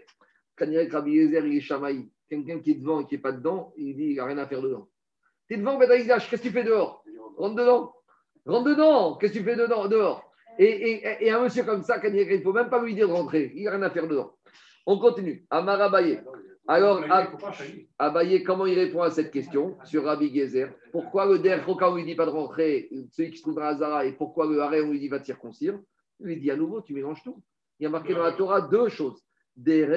Quand 0.56 0.66
il 0.66 0.90
Rabbi 0.92 1.12
Yezer, 1.12 1.46
il 1.46 1.58
est 1.58 1.62
chamaï. 1.62 2.10
Quelqu'un 2.28 2.60
qui 2.62 2.72
est 2.72 2.76
devant 2.80 3.02
et 3.02 3.06
qui 3.06 3.14
n'est 3.14 3.22
pas 3.22 3.32
dedans, 3.32 3.72
il 3.78 3.96
dit 3.96 4.06
il 4.06 4.16
n'a 4.16 4.26
rien 4.26 4.40
à 4.40 4.48
faire 4.48 4.64
dedans. 4.64 4.90
Tu 5.48 5.54
es 5.54 5.58
devant, 5.58 5.78
Bedaïdash, 5.78 6.32
qu'est-ce 6.32 6.42
que 6.42 6.48
tu 6.48 6.54
fais 6.54 6.64
dehors? 6.64 7.04
Rentre 7.38 7.58
dedans. 7.58 7.94
Rentre 8.48 8.70
dedans. 8.72 9.18
Qu'est-ce 9.18 9.34
que 9.34 9.38
tu 9.38 9.44
fais 9.44 9.56
dedans, 9.56 9.88
dehors 9.88 10.28
et, 10.58 11.32
un 11.32 11.42
monsieur 11.42 11.64
comme 11.64 11.82
ça, 11.82 12.00
il 12.04 12.14
ne 12.14 12.44
faut 12.44 12.54
même 12.54 12.70
pas 12.70 12.84
lui 12.84 12.94
dire 12.94 13.08
de 13.08 13.14
rentrer. 13.14 13.52
Il 13.56 13.64
n'a 13.64 13.72
rien 13.72 13.82
à 13.84 13.90
faire 13.90 14.08
dedans. 14.08 14.36
On 14.86 14.98
continue. 14.98 15.46
Amar 15.50 15.82
Abaye. 15.82 16.22
Alors, 16.68 17.04
Abaye, 18.00 18.44
comment 18.44 18.66
il 18.66 18.78
répond 18.78 19.02
à 19.02 19.10
cette 19.10 19.32
question 19.32 19.78
sur 19.84 20.06
Rabbi 20.06 20.34
Gezer? 20.34 20.74
Pourquoi 20.92 21.26
le 21.26 21.40
Der 21.40 21.66
Roka, 21.66 21.90
on 21.92 21.96
lui 21.96 22.06
dit 22.06 22.16
pas 22.16 22.26
de 22.26 22.32
rentrer, 22.32 22.90
celui 23.12 23.32
qui 23.32 23.38
se 23.38 23.44
trouve 23.44 23.56
dans 23.56 23.62
Hazara, 23.64 24.06
et 24.06 24.14
pourquoi 24.14 24.48
le 24.48 24.60
Haré, 24.62 24.82
on 24.82 24.92
lui 24.92 25.00
dit 25.00 25.08
va 25.08 25.20
te 25.20 25.26
circoncire? 25.26 25.80
Il 26.20 26.28
lui 26.28 26.38
dit 26.40 26.52
à 26.52 26.56
nouveau, 26.56 26.82
tu 26.82 26.94
mélanges 26.94 27.24
tout. 27.24 27.42
Il 27.80 27.84
y 27.84 27.88
a 27.88 27.90
marqué 27.90 28.14
dans 28.14 28.24
la 28.24 28.34
Torah 28.34 28.62
deux 28.62 28.90
choses. 28.90 29.22
La 29.64 29.88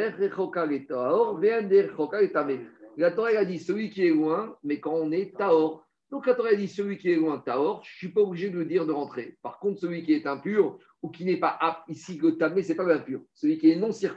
Torah, 3.11 3.31
elle 3.31 3.37
a 3.37 3.45
dit 3.45 3.59
celui 3.59 3.91
qui 3.91 4.07
est 4.07 4.11
loin, 4.11 4.57
mais 4.63 4.81
quand 4.81 4.95
on 4.95 5.13
est 5.13 5.37
Taor. 5.37 5.87
Donc, 6.11 6.25
quand 6.25 6.35
on 6.41 6.45
a 6.45 6.55
dit 6.55 6.69
celui 6.69 6.99
qui 6.99 7.11
est 7.11 7.17
loin, 7.17 7.39
Taor, 7.39 7.83
je 7.85 7.91
ne 7.91 7.97
suis 7.97 8.09
pas 8.13 8.21
obligé 8.21 8.51
de 8.51 8.59
le 8.59 8.65
dire 8.65 8.87
de 8.87 8.93
rentrer. 8.93 9.37
Par 9.43 9.59
contre, 9.59 9.81
celui 9.81 10.03
qui 10.03 10.13
est 10.13 10.27
impur 10.27 10.79
ou 11.03 11.11
qui 11.11 11.25
n'est 11.25 11.39
pas 11.39 11.57
apte, 11.61 11.89
ici, 11.89 12.19
le 12.23 12.37
tamé, 12.37 12.63
ce 12.63 12.71
n'est 12.71 12.77
pas 12.77 12.85
l'impur. 12.85 13.21
Celui 13.35 13.59
qui 13.59 13.71
est 13.71 13.77
non 13.77 13.89
n'a 13.89 14.09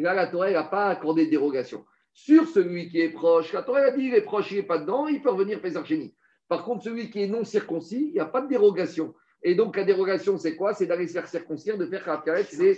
là, 0.00 0.14
la 0.14 0.26
Torah 0.26 0.50
n'a 0.50 0.64
pas 0.64 0.88
accordé 0.88 1.26
de 1.26 1.30
dérogation. 1.30 1.84
Sur 2.12 2.48
celui 2.48 2.88
qui 2.88 3.00
est 3.00 3.10
proche, 3.10 3.52
la 3.52 3.62
Torah 3.62 3.80
a 3.80 3.90
dit 3.92 4.04
il 4.04 4.14
est 4.14 4.22
proche, 4.22 4.50
il 4.50 4.58
n'est 4.58 4.62
pas 4.64 4.78
dedans, 4.78 5.06
il 5.06 5.22
peut 5.22 5.30
revenir 5.30 5.60
Pesarchéni. 5.60 6.14
Par 6.48 6.64
contre, 6.64 6.84
celui 6.84 7.10
qui 7.10 7.22
est 7.22 7.28
non 7.28 7.44
circoncis, 7.44 8.08
il 8.08 8.12
n'y 8.14 8.20
a 8.20 8.24
pas 8.24 8.40
de 8.40 8.48
dérogation. 8.48 9.14
Et 9.42 9.54
donc, 9.54 9.76
la 9.76 9.84
dérogation, 9.84 10.36
c'est 10.36 10.56
quoi? 10.56 10.74
C'est 10.74 10.86
d'aller 10.86 11.06
se 11.06 11.12
faire 11.12 11.28
circoncire, 11.28 11.78
de 11.78 11.86
faire 11.86 12.04
Kharakaret. 12.04 12.44
C'est 12.44 12.76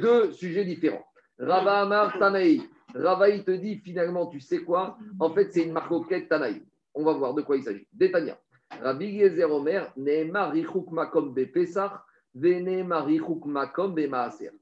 deux 0.00 0.32
sujets 0.32 0.64
différents. 0.64 1.06
Rava 1.38 1.82
Amar 1.82 2.18
Tanaï. 2.18 2.60
Rava, 2.94 3.30
il 3.30 3.44
te 3.44 3.52
dit 3.52 3.76
finalement, 3.78 4.26
tu 4.26 4.40
sais 4.40 4.58
quoi? 4.58 4.98
En 5.18 5.30
fait, 5.30 5.50
c'est 5.52 5.62
une 5.62 5.72
marcoquette 5.72 6.28
Tanaï. 6.28 6.62
On 6.94 7.04
va 7.04 7.12
voir 7.12 7.32
de 7.32 7.42
quoi 7.42 7.56
il 7.56 7.62
s'agit. 7.62 7.86
Détania. 7.92 8.38
Rabbi 8.82 9.06
Yezer 9.06 9.50
Omer, 9.50 9.92
Richouk 9.96 10.90
Makom 10.90 11.32
Be 11.32 11.44
Pesach, 11.46 11.92
Richouk 12.34 13.46
Makom 13.46 13.94
Be 13.94 14.06
Maaser. 14.08 14.52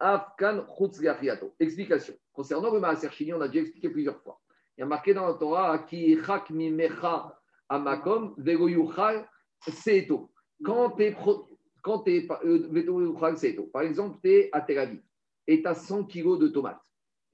Afkan. 0.00 0.66
Explication. 1.60 2.14
Concernant 2.32 2.72
le 2.72 2.80
Maaser 2.80 3.10
Chini, 3.10 3.32
on 3.32 3.40
a 3.40 3.48
déjà 3.48 3.62
expliqué 3.62 3.88
plusieurs 3.88 4.20
fois. 4.22 4.40
Il 4.76 4.80
y 4.80 4.82
a 4.82 4.86
marqué 4.86 5.14
dans 5.14 5.26
la 5.26 5.34
Torah, 5.34 5.78
Ki 5.78 6.18
Chak 6.24 6.50
Mimecha 6.50 7.38
Amakom, 7.68 8.34
Seeto. 9.68 10.30
Quand 10.62 10.90
tu 10.90 11.04
es. 11.04 11.16
Quand 11.82 12.00
tu 12.00 12.16
es. 12.16 12.26
Par 12.26 13.82
exemple, 13.82 14.18
tu 14.22 14.30
es 14.30 14.48
à 14.52 14.60
Tel 14.60 14.78
Aviv 14.78 15.02
et 15.46 15.62
tu 15.62 15.68
as 15.68 15.74
100 15.74 16.04
kilos 16.04 16.38
de 16.38 16.48
tomates 16.48 16.80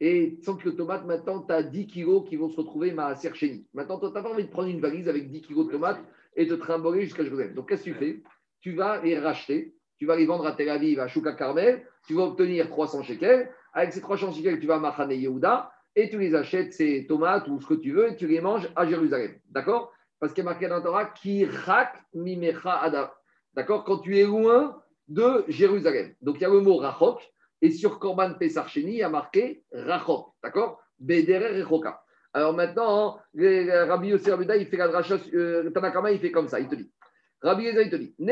et 0.01 0.39
100 0.43 0.57
kg 0.57 0.65
de 0.67 0.71
tomates, 0.71 1.05
maintenant, 1.05 1.43
tu 1.43 1.53
as 1.53 1.63
10 1.63 1.87
kg 1.87 2.25
qui 2.27 2.37
vont 2.37 2.49
se 2.49 2.57
retrouver 2.57 2.95
à 2.97 3.15
Sercheni. 3.15 3.67
Maintenant, 3.75 3.99
tu 3.99 4.07
n'as 4.07 4.23
pas 4.23 4.31
envie 4.31 4.45
de 4.45 4.51
prendre 4.51 4.69
une 4.69 4.81
valise 4.81 5.09
avec 5.09 5.31
10 5.31 5.43
kg 5.43 5.67
de 5.67 5.73
tomates 5.73 6.01
et 6.35 6.47
de 6.47 6.57
trimballer 6.57 7.03
jusqu'à 7.03 7.23
Jérusalem. 7.23 7.55
Donc, 7.55 7.69
qu'est-ce 7.69 7.85
que 7.85 7.91
tu 7.91 7.95
fais? 7.95 8.23
Tu 8.61 8.75
vas 8.75 9.03
les 9.03 9.19
racheter, 9.19 9.75
tu 10.01 10.07
vas 10.07 10.17
les 10.17 10.25
vendre 10.25 10.47
à 10.47 10.53
Tel 10.53 10.71
Aviv, 10.71 10.99
à 10.99 11.09
Chouka 11.09 11.35
Carmel, 11.35 11.85
tu 12.07 12.15
vas 12.15 12.23
obtenir 12.23 12.71
300 12.71 13.03
shekels. 13.03 13.51
Avec 13.75 13.93
ces 13.93 14.01
300 14.01 14.33
shekels, 14.33 14.59
tu 14.59 14.67
vas 14.67 14.77
à 14.77 14.79
Machane 14.79 15.11
Yehuda 15.11 15.71
et 15.95 16.09
tu 16.09 16.19
les 16.19 16.35
achètes, 16.35 16.73
ces 16.73 17.07
tomates 17.07 17.47
ou 17.49 17.61
ce 17.61 17.67
que 17.67 17.75
tu 17.75 17.93
veux, 17.93 18.11
et 18.11 18.17
tu 18.17 18.27
les 18.27 18.41
manges 18.41 18.67
à 18.77 18.87
Jérusalem. 18.87 19.35
D'accord? 19.51 19.93
Parce 20.19 20.33
qu'il 20.33 20.43
y 20.43 20.47
a 20.47 20.51
marqué 20.51 20.69
dans 20.69 20.79
le 20.79 20.83
Torah, 20.83 21.05
Kirak 21.05 22.03
Mimecha 22.15 22.81
Ada. 22.81 23.13
D'accord? 23.53 23.85
Quand 23.85 23.99
tu 23.99 24.19
es 24.19 24.25
loin 24.25 24.83
de 25.07 25.45
Jérusalem. 25.49 26.15
Donc, 26.23 26.37
il 26.37 26.43
y 26.43 26.47
a 26.47 26.49
le 26.49 26.61
mot 26.61 26.79
Rachok 26.79 27.21
et 27.61 27.71
sur 27.71 27.99
Korban 27.99 28.33
Pesarcheni, 28.39 28.93
il 28.93 28.99
y 28.99 29.03
a 29.03 29.11
marqué 29.11 29.65
Rachok, 29.71 30.29
d'accord? 30.43 30.81
Bederer 30.99 31.61
Rechoka. 31.61 32.03
Alors 32.33 32.55
maintenant, 32.55 33.19
hein, 33.35 33.87
Rabbi 33.87 34.09
Yosef 34.09 34.41
il 34.59 34.67
fait 34.67 34.77
la 34.79 34.89
dracha, 34.89 35.17
euh, 35.35 35.69
Tanakama, 35.71 36.11
il 36.11 36.21
fait 36.21 36.31
comme 36.31 36.49
ça, 36.49 36.59
il 36.59 36.69
te 36.69 36.77
dit. 36.77 36.91
Rabbi 37.43 37.65
Yosef, 37.65 37.87
il 37.87 37.91
te 37.91 37.97
dit. 37.97 38.15
Il 38.19 38.27
y 38.27 38.31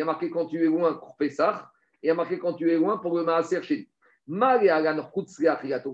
a 0.00 0.04
marqué 0.04 0.30
quand 0.30 0.46
tu 0.46 0.62
es 0.62 0.66
loin 0.66 0.94
pour 0.94 1.16
Pesar, 1.16 1.72
et 2.02 2.06
il 2.06 2.08
y 2.08 2.10
a 2.10 2.14
marqué 2.14 2.38
quand 2.38 2.54
tu 2.54 2.70
es 2.70 2.76
loin 2.76 2.96
pour 2.96 3.18
le 3.18 3.24
maaser 3.24 3.62
chez 3.62 3.86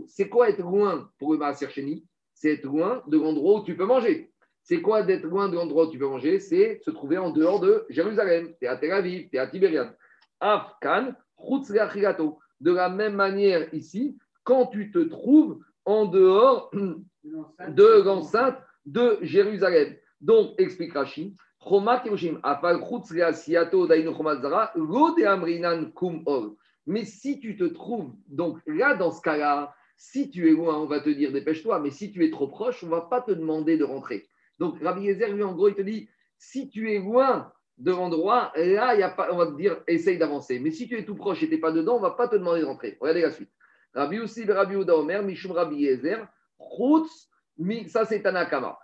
C'est 0.07 0.29
quoi 0.29 0.49
être 0.49 0.61
loin 0.61 1.11
pour 1.19 1.33
le 1.33 1.39
maaser 1.39 1.69
chez 1.71 2.05
C'est 2.35 2.53
être 2.53 2.65
loin 2.65 3.03
de 3.09 3.19
l'endroit 3.19 3.61
où 3.61 3.65
tu 3.65 3.77
peux 3.77 3.85
manger. 3.85 4.31
C'est 4.63 4.81
quoi 4.81 5.03
d'être 5.03 5.25
loin 5.25 5.49
de 5.49 5.57
l'endroit 5.57 5.87
où 5.87 5.91
tu 5.91 5.99
peux 5.99 6.07
manger? 6.07 6.39
C'est 6.39 6.79
se 6.85 6.93
trouver 6.93 7.19
en 7.19 7.31
dehors 7.31 7.59
de 7.59 7.85
Jérusalem. 7.89 8.55
Tu 8.61 8.67
es 8.67 8.69
à 8.69 8.77
Tel 8.77 8.93
Aviv, 8.93 9.29
tu 9.29 9.37
es 9.37 9.41
à 9.41 9.49
Tibériade. 9.49 9.97
Afkan, 10.39 11.15
De 12.61 12.73
la 12.73 12.89
même 12.89 13.15
manière 13.15 13.75
ici, 13.75 14.17
quand 14.45 14.67
tu 14.67 14.93
te 14.93 14.99
trouves 14.99 15.59
en 15.85 16.07
dehors 16.07 16.71
de 16.73 18.05
l'enceinte 18.05 18.57
de 18.87 19.19
Jérusalem. 19.23 19.97
Donc, 20.21 20.55
explique 20.59 20.95
Rachid, 20.95 21.37
mais 26.87 27.05
si 27.05 27.41
tu 27.41 27.57
te 27.57 27.65
trouves, 27.65 28.13
donc 28.29 28.59
là, 28.67 28.95
dans 28.95 29.11
ce 29.11 29.21
cas-là, 29.21 29.75
si 29.97 30.31
tu 30.31 30.49
es 30.49 30.53
loin, 30.53 30.79
on 30.79 30.87
va 30.87 31.01
te 31.01 31.11
dire 31.11 31.33
dépêche-toi, 31.33 31.79
mais 31.81 31.91
si 31.91 32.11
tu 32.11 32.25
es 32.25 32.31
trop 32.31 32.49
proche, 32.49 32.83
on 32.83 32.87
ne 32.87 32.93
va 32.93 33.03
pas 33.03 33.21
te 33.21 33.33
demander 33.33 33.77
de 33.77 33.85
rentrer. 33.85 34.27
Donc, 34.59 34.83
Rabbi 34.83 35.03
Yezer, 35.03 35.33
lui, 35.35 35.43
en 35.43 35.53
gros, 35.55 35.69
il 35.69 35.75
te 35.75 35.83
dit 35.83 36.09
si 36.39 36.71
tu 36.71 36.91
es 36.91 36.99
loin 36.99 37.53
de 37.77 37.91
l'endroit, 37.91 38.53
là, 38.57 38.95
y 38.95 39.03
a 39.03 39.11
pas, 39.11 39.29
on 39.33 39.37
va 39.37 39.47
te 39.47 39.57
dire 39.57 39.83
essaye 39.87 40.17
d'avancer. 40.17 40.59
Mais 40.59 40.71
si 40.71 40.89
tu 40.89 40.99
es 40.99 41.05
tout 41.05 41.15
proche 41.15 41.43
et 41.43 41.49
tu 41.49 41.55
n'es 41.55 41.61
pas 41.61 41.73
dedans, 41.73 41.97
on 41.97 41.99
ne 41.99 42.03
va 42.03 42.13
pas 42.13 42.29
te 42.29 42.37
demander 42.37 42.61
de 42.61 42.67
rentrer. 42.67 42.97
Regardez 43.01 43.21
la 43.21 43.31
suite. 43.31 43.51
Rabbi 43.95 44.21
aussi, 44.21 44.45
Rabbi 44.45 44.77
Uda 44.77 44.97
Omer, 44.97 45.23
Mishum 45.23 45.53
Rabbi 45.53 45.77
Yezer, 45.77 46.27
ça 47.89 48.05
c'est 48.05 48.23
Tanakama. 48.23 48.79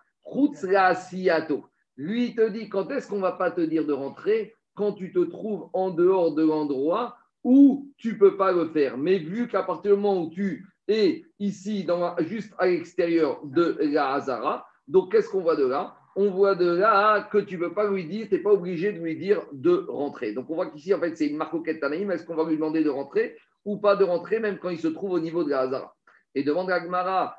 La 0.63 0.95
siato. 0.95 1.65
Lui, 1.97 2.27
il 2.27 2.35
te 2.35 2.49
dit 2.49 2.69
quand 2.69 2.91
est-ce 2.91 3.09
qu'on 3.09 3.17
ne 3.17 3.23
va 3.23 3.33
pas 3.33 3.51
te 3.51 3.61
dire 3.61 3.87
de 3.87 3.93
rentrer 3.93 4.55
Quand 4.75 4.93
tu 4.93 5.13
te 5.13 5.21
trouves 5.21 5.69
en 5.73 5.91
dehors 5.91 6.35
de 6.35 6.45
l'endroit 6.45 7.17
où 7.45 7.89
tu 7.97 8.15
ne 8.15 8.19
peux 8.19 8.37
pas 8.37 8.53
le 8.53 8.69
faire? 8.69 8.99
Mais 8.99 9.19
vu 9.19 9.49
qu'à 9.49 9.63
partir 9.63 9.95
du 9.95 10.03
moment 10.03 10.23
où 10.23 10.31
tu 10.31 10.67
es 10.89 11.25
ici, 11.39 11.85
dans, 11.85 12.17
juste 12.19 12.53
à 12.59 12.67
l'extérieur 12.67 13.41
de 13.45 13.79
la 13.81 14.15
Hazara, 14.15 14.67
donc 14.89 15.13
qu'est-ce 15.13 15.29
qu'on 15.29 15.43
voit 15.43 15.57
de 15.57 15.67
là? 15.67 15.95
On 16.17 16.31
voit 16.31 16.55
de 16.55 16.69
là 16.69 17.29
que 17.31 17.39
tu 17.39 17.57
ne 17.57 17.67
peux 17.67 17.75
pas 17.75 17.89
lui 17.89 18.07
dire, 18.07 18.29
tu 18.29 18.35
n'es 18.35 18.41
pas 18.41 18.53
obligé 18.53 18.93
de 18.93 18.99
lui 18.99 19.17
dire 19.17 19.43
de 19.53 19.87
rentrer. 19.89 20.33
Donc 20.33 20.51
on 20.51 20.55
voit 20.55 20.71
qu'ici, 20.71 20.93
en 20.93 20.99
fait, 20.99 21.15
c'est 21.17 21.27
une 21.27 21.37
marcoquette 21.37 21.81
Tanaïm. 21.81 22.11
Est-ce 22.11 22.25
qu'on 22.25 22.35
va 22.35 22.45
lui 22.45 22.57
demander 22.57 22.83
de 22.83 22.91
rentrer 22.91 23.37
ou 23.65 23.79
pas 23.79 23.97
de 23.97 24.05
rentrer, 24.05 24.41
même 24.41 24.59
quand 24.59 24.71
il 24.71 24.79
se 24.81 24.89
trouve 24.89 25.13
au 25.13 25.21
niveau 25.21 25.45
de 25.45 25.51
la 25.51 25.61
Hazara? 25.61 25.95
Et 26.35 26.43
demande 26.43 26.71
à 26.71 26.81
Gmara, 26.81 27.37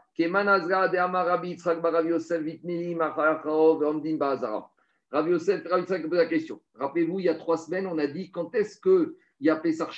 Yosef, 5.27 5.64
pose 5.64 6.11
la 6.11 6.26
question. 6.26 6.60
Rappelez-vous, 6.76 7.19
il 7.19 7.26
y 7.26 7.30
a 7.30 7.35
trois 7.35 7.57
semaines, 7.57 7.85
on 7.85 7.98
a 7.99 8.07
dit 8.07 8.31
quand 8.31 8.53
est-ce 8.56 8.80
que 8.80 9.15
il 9.39 9.48
y 9.48 9.49
a 9.49 9.56
Pessar 9.56 9.91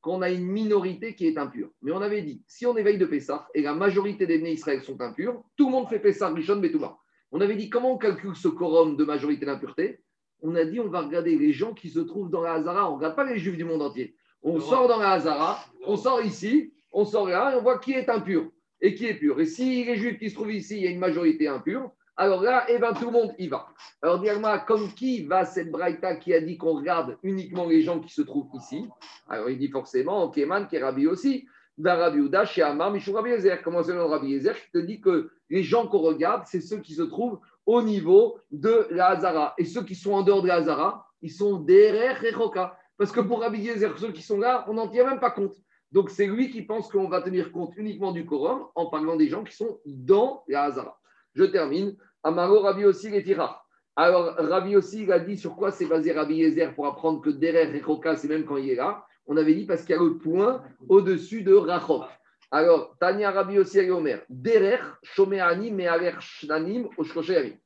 qu'on 0.00 0.22
a 0.22 0.30
une 0.30 0.46
minorité 0.46 1.16
qui 1.16 1.26
est 1.26 1.36
impure. 1.38 1.70
Mais 1.82 1.90
on 1.90 2.00
avait 2.00 2.22
dit, 2.22 2.40
si 2.46 2.66
on 2.66 2.76
éveille 2.76 2.98
de 2.98 3.04
Pessar 3.04 3.48
et 3.52 3.62
la 3.62 3.74
majorité 3.74 4.28
des 4.28 4.40
nés 4.40 4.52
Israël 4.52 4.80
sont 4.82 5.00
impurs, 5.00 5.42
tout 5.56 5.66
le 5.66 5.72
monde 5.72 5.88
fait 5.88 5.98
Pessar, 5.98 6.32
Rishon, 6.32 6.60
Betouba. 6.60 6.96
On 7.32 7.40
avait 7.40 7.56
dit, 7.56 7.68
comment 7.68 7.94
on 7.94 7.98
calcule 7.98 8.36
ce 8.36 8.46
quorum 8.46 8.96
de 8.96 9.04
majorité 9.04 9.44
d'impureté 9.44 10.00
On 10.40 10.54
a 10.54 10.64
dit, 10.64 10.78
on 10.78 10.88
va 10.88 11.00
regarder 11.00 11.36
les 11.36 11.52
gens 11.52 11.74
qui 11.74 11.90
se 11.90 11.98
trouvent 11.98 12.30
dans 12.30 12.42
la 12.42 12.52
Hazara. 12.52 12.88
On 12.88 12.92
ne 12.92 12.96
regarde 12.98 13.16
pas 13.16 13.24
les 13.24 13.38
juifs 13.38 13.56
du 13.56 13.64
monde 13.64 13.82
entier. 13.82 14.14
On 14.42 14.60
sort 14.60 14.86
dans 14.86 14.98
la 14.98 15.10
Hazara, 15.10 15.58
on 15.84 15.96
sort 15.96 16.22
ici, 16.22 16.72
on 16.92 17.04
sort 17.04 17.28
là, 17.28 17.52
et 17.52 17.56
on 17.56 17.62
voit 17.62 17.80
qui 17.80 17.92
est 17.92 18.08
impur 18.08 18.48
et 18.80 18.94
qui 18.94 19.06
est 19.06 19.14
pur. 19.14 19.40
Et 19.40 19.46
si 19.46 19.84
les 19.84 19.96
juifs 19.96 20.18
qui 20.18 20.30
se 20.30 20.34
trouvent 20.34 20.52
ici, 20.52 20.76
il 20.76 20.84
y 20.84 20.86
a 20.86 20.90
une 20.90 20.98
majorité 20.98 21.48
impure, 21.48 21.90
alors 22.20 22.42
là, 22.42 22.64
eh 22.68 22.78
ben, 22.78 22.92
tout 22.94 23.06
le 23.06 23.12
monde 23.12 23.32
y 23.38 23.46
va. 23.46 23.68
Alors, 24.02 24.18
Diagma, 24.18 24.58
comme 24.58 24.92
qui 24.92 25.24
va 25.24 25.44
cette 25.44 25.70
Braïta 25.70 26.16
qui 26.16 26.34
a 26.34 26.40
dit 26.40 26.58
qu'on 26.58 26.74
regarde 26.74 27.16
uniquement 27.22 27.64
les 27.64 27.80
gens 27.82 28.00
qui 28.00 28.12
se 28.12 28.22
trouvent 28.22 28.48
ici? 28.54 28.84
Alors, 29.28 29.48
il 29.50 29.58
dit 29.58 29.68
forcément, 29.68 30.28
Keman, 30.28 30.66
qui 30.66 30.76
est 30.76 30.82
Rabbi 30.82 31.06
aussi, 31.06 31.46
d'un 31.76 31.94
Rabbi 31.94 32.18
Ouda, 32.18 32.44
chez 32.44 32.62
Amar, 32.62 32.90
Michou 32.90 33.12
Rabbi 33.12 33.30
Ezer. 33.30 33.62
Comment 33.62 33.84
c'est 33.84 33.92
le 33.92 34.02
Rabbi 34.02 34.34
Ezer 34.34 34.56
qui 34.56 34.70
te 34.72 34.78
dit 34.78 35.00
que 35.00 35.30
les 35.48 35.62
gens 35.62 35.86
qu'on 35.86 36.00
regarde, 36.00 36.42
c'est 36.46 36.60
ceux 36.60 36.78
qui 36.78 36.94
se 36.94 37.02
trouvent 37.02 37.38
au 37.66 37.82
niveau 37.82 38.40
de 38.50 38.88
la 38.90 39.10
Hazara. 39.10 39.54
Et 39.56 39.64
ceux 39.64 39.84
qui 39.84 39.94
sont 39.94 40.12
en 40.12 40.22
dehors 40.22 40.42
de 40.42 40.48
la 40.48 40.56
Hazara, 40.56 41.06
ils 41.22 41.30
sont 41.30 41.60
derrière 41.60 42.20
Rechoka. 42.20 42.76
Parce 42.96 43.12
que 43.12 43.20
pour 43.20 43.42
Rabbi 43.42 43.68
Ezer, 43.68 43.96
ceux 43.96 44.10
qui 44.10 44.22
sont 44.22 44.38
là, 44.38 44.64
on 44.66 44.74
n'en 44.74 44.88
tient 44.88 45.08
même 45.08 45.20
pas 45.20 45.30
compte. 45.30 45.54
Donc, 45.92 46.10
c'est 46.10 46.26
lui 46.26 46.50
qui 46.50 46.62
pense 46.62 46.88
qu'on 46.88 47.08
va 47.08 47.22
tenir 47.22 47.50
compte 47.50 47.72
uniquement 47.76 48.12
du 48.12 48.26
quorum 48.26 48.66
en 48.74 48.86
parlant 48.86 49.16
des 49.16 49.28
gens 49.28 49.44
qui 49.44 49.56
sont 49.56 49.80
dans 49.86 50.44
la 50.48 50.64
Hazara. 50.64 50.98
Je 51.34 51.44
termine. 51.44 51.96
Amaro 52.22 52.60
Rabbi 52.60 52.84
aussi 52.84 53.10
les 53.10 53.22
tira. 53.22 53.64
Alors, 53.96 54.34
Rabbi 54.36 54.76
aussi, 54.76 55.02
il 55.04 55.12
a 55.12 55.18
dit 55.18 55.38
sur 55.38 55.56
quoi 55.56 55.70
c'est 55.70 55.86
basé 55.86 56.12
Rabbi 56.12 56.36
Yezer 56.36 56.74
pour 56.74 56.86
apprendre 56.86 57.20
que 57.20 57.30
derrière 57.30 57.72
Rechoka, 57.72 58.16
c'est 58.16 58.28
même 58.28 58.44
quand 58.44 58.56
il 58.56 58.70
est 58.70 58.74
là. 58.74 59.04
On 59.26 59.36
avait 59.36 59.54
dit 59.54 59.66
parce 59.66 59.82
qu'il 59.82 59.94
y 59.94 59.98
a 59.98 60.02
le 60.02 60.18
point 60.18 60.62
au-dessus 60.88 61.42
de 61.42 61.54
Rachok. 61.54 62.04
Alors, 62.50 62.96
Tania 62.98 63.30
Rabbi 63.30 63.58
aussi, 63.58 63.78
elle 63.78 63.92
Omer. 63.92 64.22
Derrière, 64.28 64.98
Shomeani, 65.02 65.70
Mealer 65.70 66.20
Shnanim, 66.20 66.88
Oshkosherim. 66.96 67.56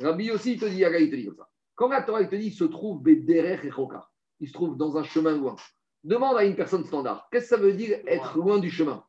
Rabbi 0.00 0.26
il 0.26 0.58
te 0.58 0.64
dit, 0.66 0.80
il 0.80 1.10
te 1.10 1.16
dit 1.16 1.26
comme. 1.26 1.46
Quand 1.74 1.88
la 1.88 2.02
Torah 2.02 2.22
il 2.22 2.28
te 2.28 2.36
dit, 2.36 2.46
il 2.46 2.52
se 2.52 2.64
trouve 2.64 3.02
derrière 3.02 3.62
Rechoka, 3.62 4.08
il 4.40 4.48
se 4.48 4.52
trouve 4.52 4.76
dans 4.76 4.96
un 4.96 5.04
chemin 5.04 5.36
loin. 5.36 5.56
Demande 6.04 6.36
à 6.36 6.44
une 6.44 6.54
personne 6.54 6.84
standard, 6.84 7.28
qu'est-ce 7.32 7.48
que 7.48 7.56
ça 7.56 7.62
veut 7.62 7.72
dire 7.72 7.98
être 8.06 8.36
loin 8.36 8.58
du 8.58 8.70
chemin? 8.70 9.02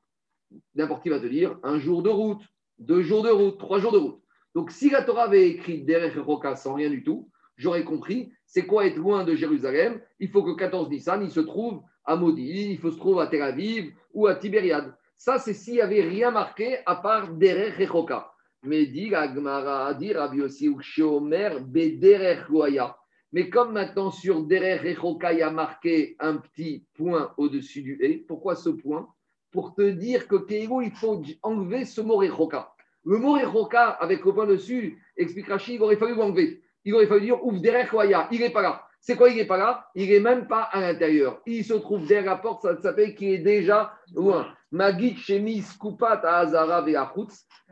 N'importe 0.75 1.03
qui 1.03 1.09
va 1.09 1.19
te 1.19 1.27
dire 1.27 1.59
un 1.61 1.77
jour 1.77 2.01
de 2.01 2.09
route, 2.09 2.41
deux 2.79 3.01
jours 3.01 3.21
de 3.21 3.29
route, 3.29 3.59
trois 3.59 3.79
jours 3.79 3.91
de 3.91 3.97
route. 3.97 4.21
Donc, 4.53 4.71
si 4.71 4.89
la 4.89 5.03
Torah 5.03 5.23
avait 5.23 5.49
écrit 5.49 5.83
derrière 5.83 6.25
Roca 6.25 6.55
sans 6.55 6.73
rien 6.75 6.89
du 6.89 7.03
tout, 7.03 7.29
j'aurais 7.57 7.83
compris 7.83 8.31
c'est 8.45 8.65
quoi 8.65 8.85
être 8.85 8.95
loin 8.95 9.25
de 9.25 9.35
Jérusalem? 9.35 10.01
Il 10.19 10.29
faut 10.29 10.43
que 10.43 10.55
14 10.55 10.89
Nissan, 10.89 11.21
il 11.21 11.31
se 11.31 11.41
trouve 11.41 11.81
à 12.05 12.15
Maudit, 12.15 12.71
il 12.71 12.77
faut 12.77 12.91
se 12.91 12.97
trouver 12.97 13.23
à 13.23 13.27
Tel 13.27 13.41
Aviv 13.41 13.91
ou 14.13 14.27
à 14.27 14.35
Tibériade. 14.35 14.95
Ça, 15.17 15.37
c'est 15.37 15.53
s'il 15.53 15.73
n'y 15.73 15.81
avait 15.81 16.01
rien 16.01 16.31
marqué 16.31 16.77
à 16.85 16.95
part 16.95 17.33
derrière 17.33 17.91
Roca. 17.91 18.31
Mais 18.63 18.85
dit 18.85 19.13
Agmara, 19.13 19.93
dit 19.95 20.13
Rabbi 20.13 20.41
aussi, 20.41 20.69
Omer, 21.01 21.59
Bederech 21.59 22.47
Goya. 22.49 22.97
Mais 23.35 23.49
comme 23.49 23.73
maintenant 23.73 24.11
sur 24.11 24.45
derrière 24.45 24.81
Rechoka, 24.81 25.33
il 25.33 25.39
y 25.39 25.41
a 25.41 25.51
marqué 25.51 26.15
un 26.19 26.37
petit 26.37 26.85
point 26.93 27.33
au-dessus 27.35 27.81
du 27.81 27.97
et, 28.01 28.19
pourquoi 28.19 28.55
ce 28.55 28.69
point? 28.69 29.09
Pour 29.51 29.75
te 29.75 29.81
dire 29.81 30.29
que 30.29 30.37
Keiro, 30.37 30.81
il 30.81 30.91
faut 30.91 31.21
enlever 31.43 31.83
ce 31.83 31.99
mot 31.99 32.15
Rechoka. 32.15 32.71
Le 33.03 33.17
mot 33.17 33.33
Rechoka, 33.33 33.89
avec 33.89 34.23
le 34.23 34.33
point 34.33 34.45
dessus, 34.45 35.03
explique 35.17 35.49
Rachid, 35.49 35.75
il 35.75 35.81
aurait 35.81 35.97
fallu 35.97 36.15
l'enlever. 36.15 36.61
Il 36.85 36.95
aurait 36.95 37.07
fallu 37.07 37.25
dire 37.25 37.45
ouf 37.45 37.59
derrière 37.59 37.89
Koya, 37.89 38.29
il 38.31 38.39
n'est 38.39 38.51
pas 38.51 38.61
là. 38.61 38.83
C'est 39.01 39.17
quoi, 39.17 39.29
il 39.29 39.35
n'est 39.35 39.45
pas 39.45 39.57
là? 39.57 39.85
Il 39.95 40.09
n'est 40.09 40.21
même 40.21 40.47
pas 40.47 40.61
à 40.71 40.79
l'intérieur. 40.79 41.41
Il 41.45 41.65
se 41.65 41.73
trouve 41.73 42.07
derrière 42.07 42.35
la 42.35 42.37
porte, 42.37 42.61
ça 42.61 42.81
s'appelle 42.81 43.15
qu'il 43.15 43.33
est 43.33 43.39
déjà 43.39 43.95
loin. 44.13 44.47
Magit 44.71 45.17
Shemis 45.17 45.65
Kupat 45.77 46.21
Azara. 46.23 46.85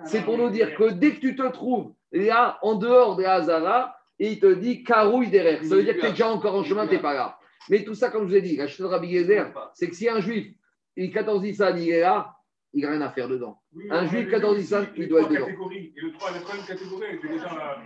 C'est 0.04 0.26
pour 0.26 0.38
nous 0.38 0.50
dire 0.50 0.76
que 0.76 0.92
dès 0.92 1.14
que 1.16 1.22
tu 1.22 1.38
te 1.38 1.50
trouves 1.54 1.94
là, 2.12 2.60
en 2.62 2.76
dehors 2.76 3.16
des 3.16 3.24
Hazara, 3.24 3.96
et 4.24 4.32
il 4.32 4.40
te 4.40 4.54
dit 4.54 4.84
carouille 4.86 5.30
derrière. 5.30 5.62
Ça 5.66 5.76
veut 5.76 5.84
dire 5.84 5.96
que 5.96 6.00
tu 6.00 6.06
es 6.06 6.12
déjà 6.12 6.30
encore 6.30 6.56
en 6.56 6.64
chemin, 6.64 6.88
tu 6.88 6.94
n'es 6.94 7.02
pas 7.02 7.14
là. 7.14 7.38
Mais 7.70 7.84
tout 7.84 7.94
ça, 7.94 8.10
comme 8.10 8.24
je 8.24 8.30
vous 8.30 8.36
ai 8.38 8.42
dit, 8.42 8.60
Rachid 8.60 8.86
Rabbi 8.86 9.12
Gezer, 9.12 9.52
c'est 9.74 9.90
que 9.90 9.96
si 9.96 10.08
un 10.08 10.22
juif, 10.22 10.48
il 10.96 11.12
14 11.12 11.42
Nissan, 11.42 11.78
il 11.78 11.90
est 11.90 12.00
là, 12.00 12.34
il 12.72 12.84
n'a 12.84 12.92
rien 12.92 13.02
à 13.02 13.10
faire 13.10 13.28
dedans. 13.28 13.60
Oui, 13.76 13.84
Un 13.90 14.06
juif 14.08 14.22
avait 14.22 14.32
14 14.32 14.56
dit 14.56 14.62
Nissan, 14.62 14.88
il 14.96 15.10
doit 15.10 15.22
être 15.24 15.30
dedans. 15.30 15.48
Et 15.50 15.94
le 15.98 16.14
3, 16.14 16.32
la 16.32 16.40
troisième 16.40 16.66
catégorie, 16.66 17.20
déjà. 17.22 17.82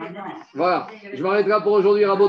Voilà. 0.54 0.88
Je 1.12 1.24
m'arrêterai 1.24 1.64
pour 1.64 1.72
aujourd'hui, 1.72 2.06
Rabot. 2.06 2.26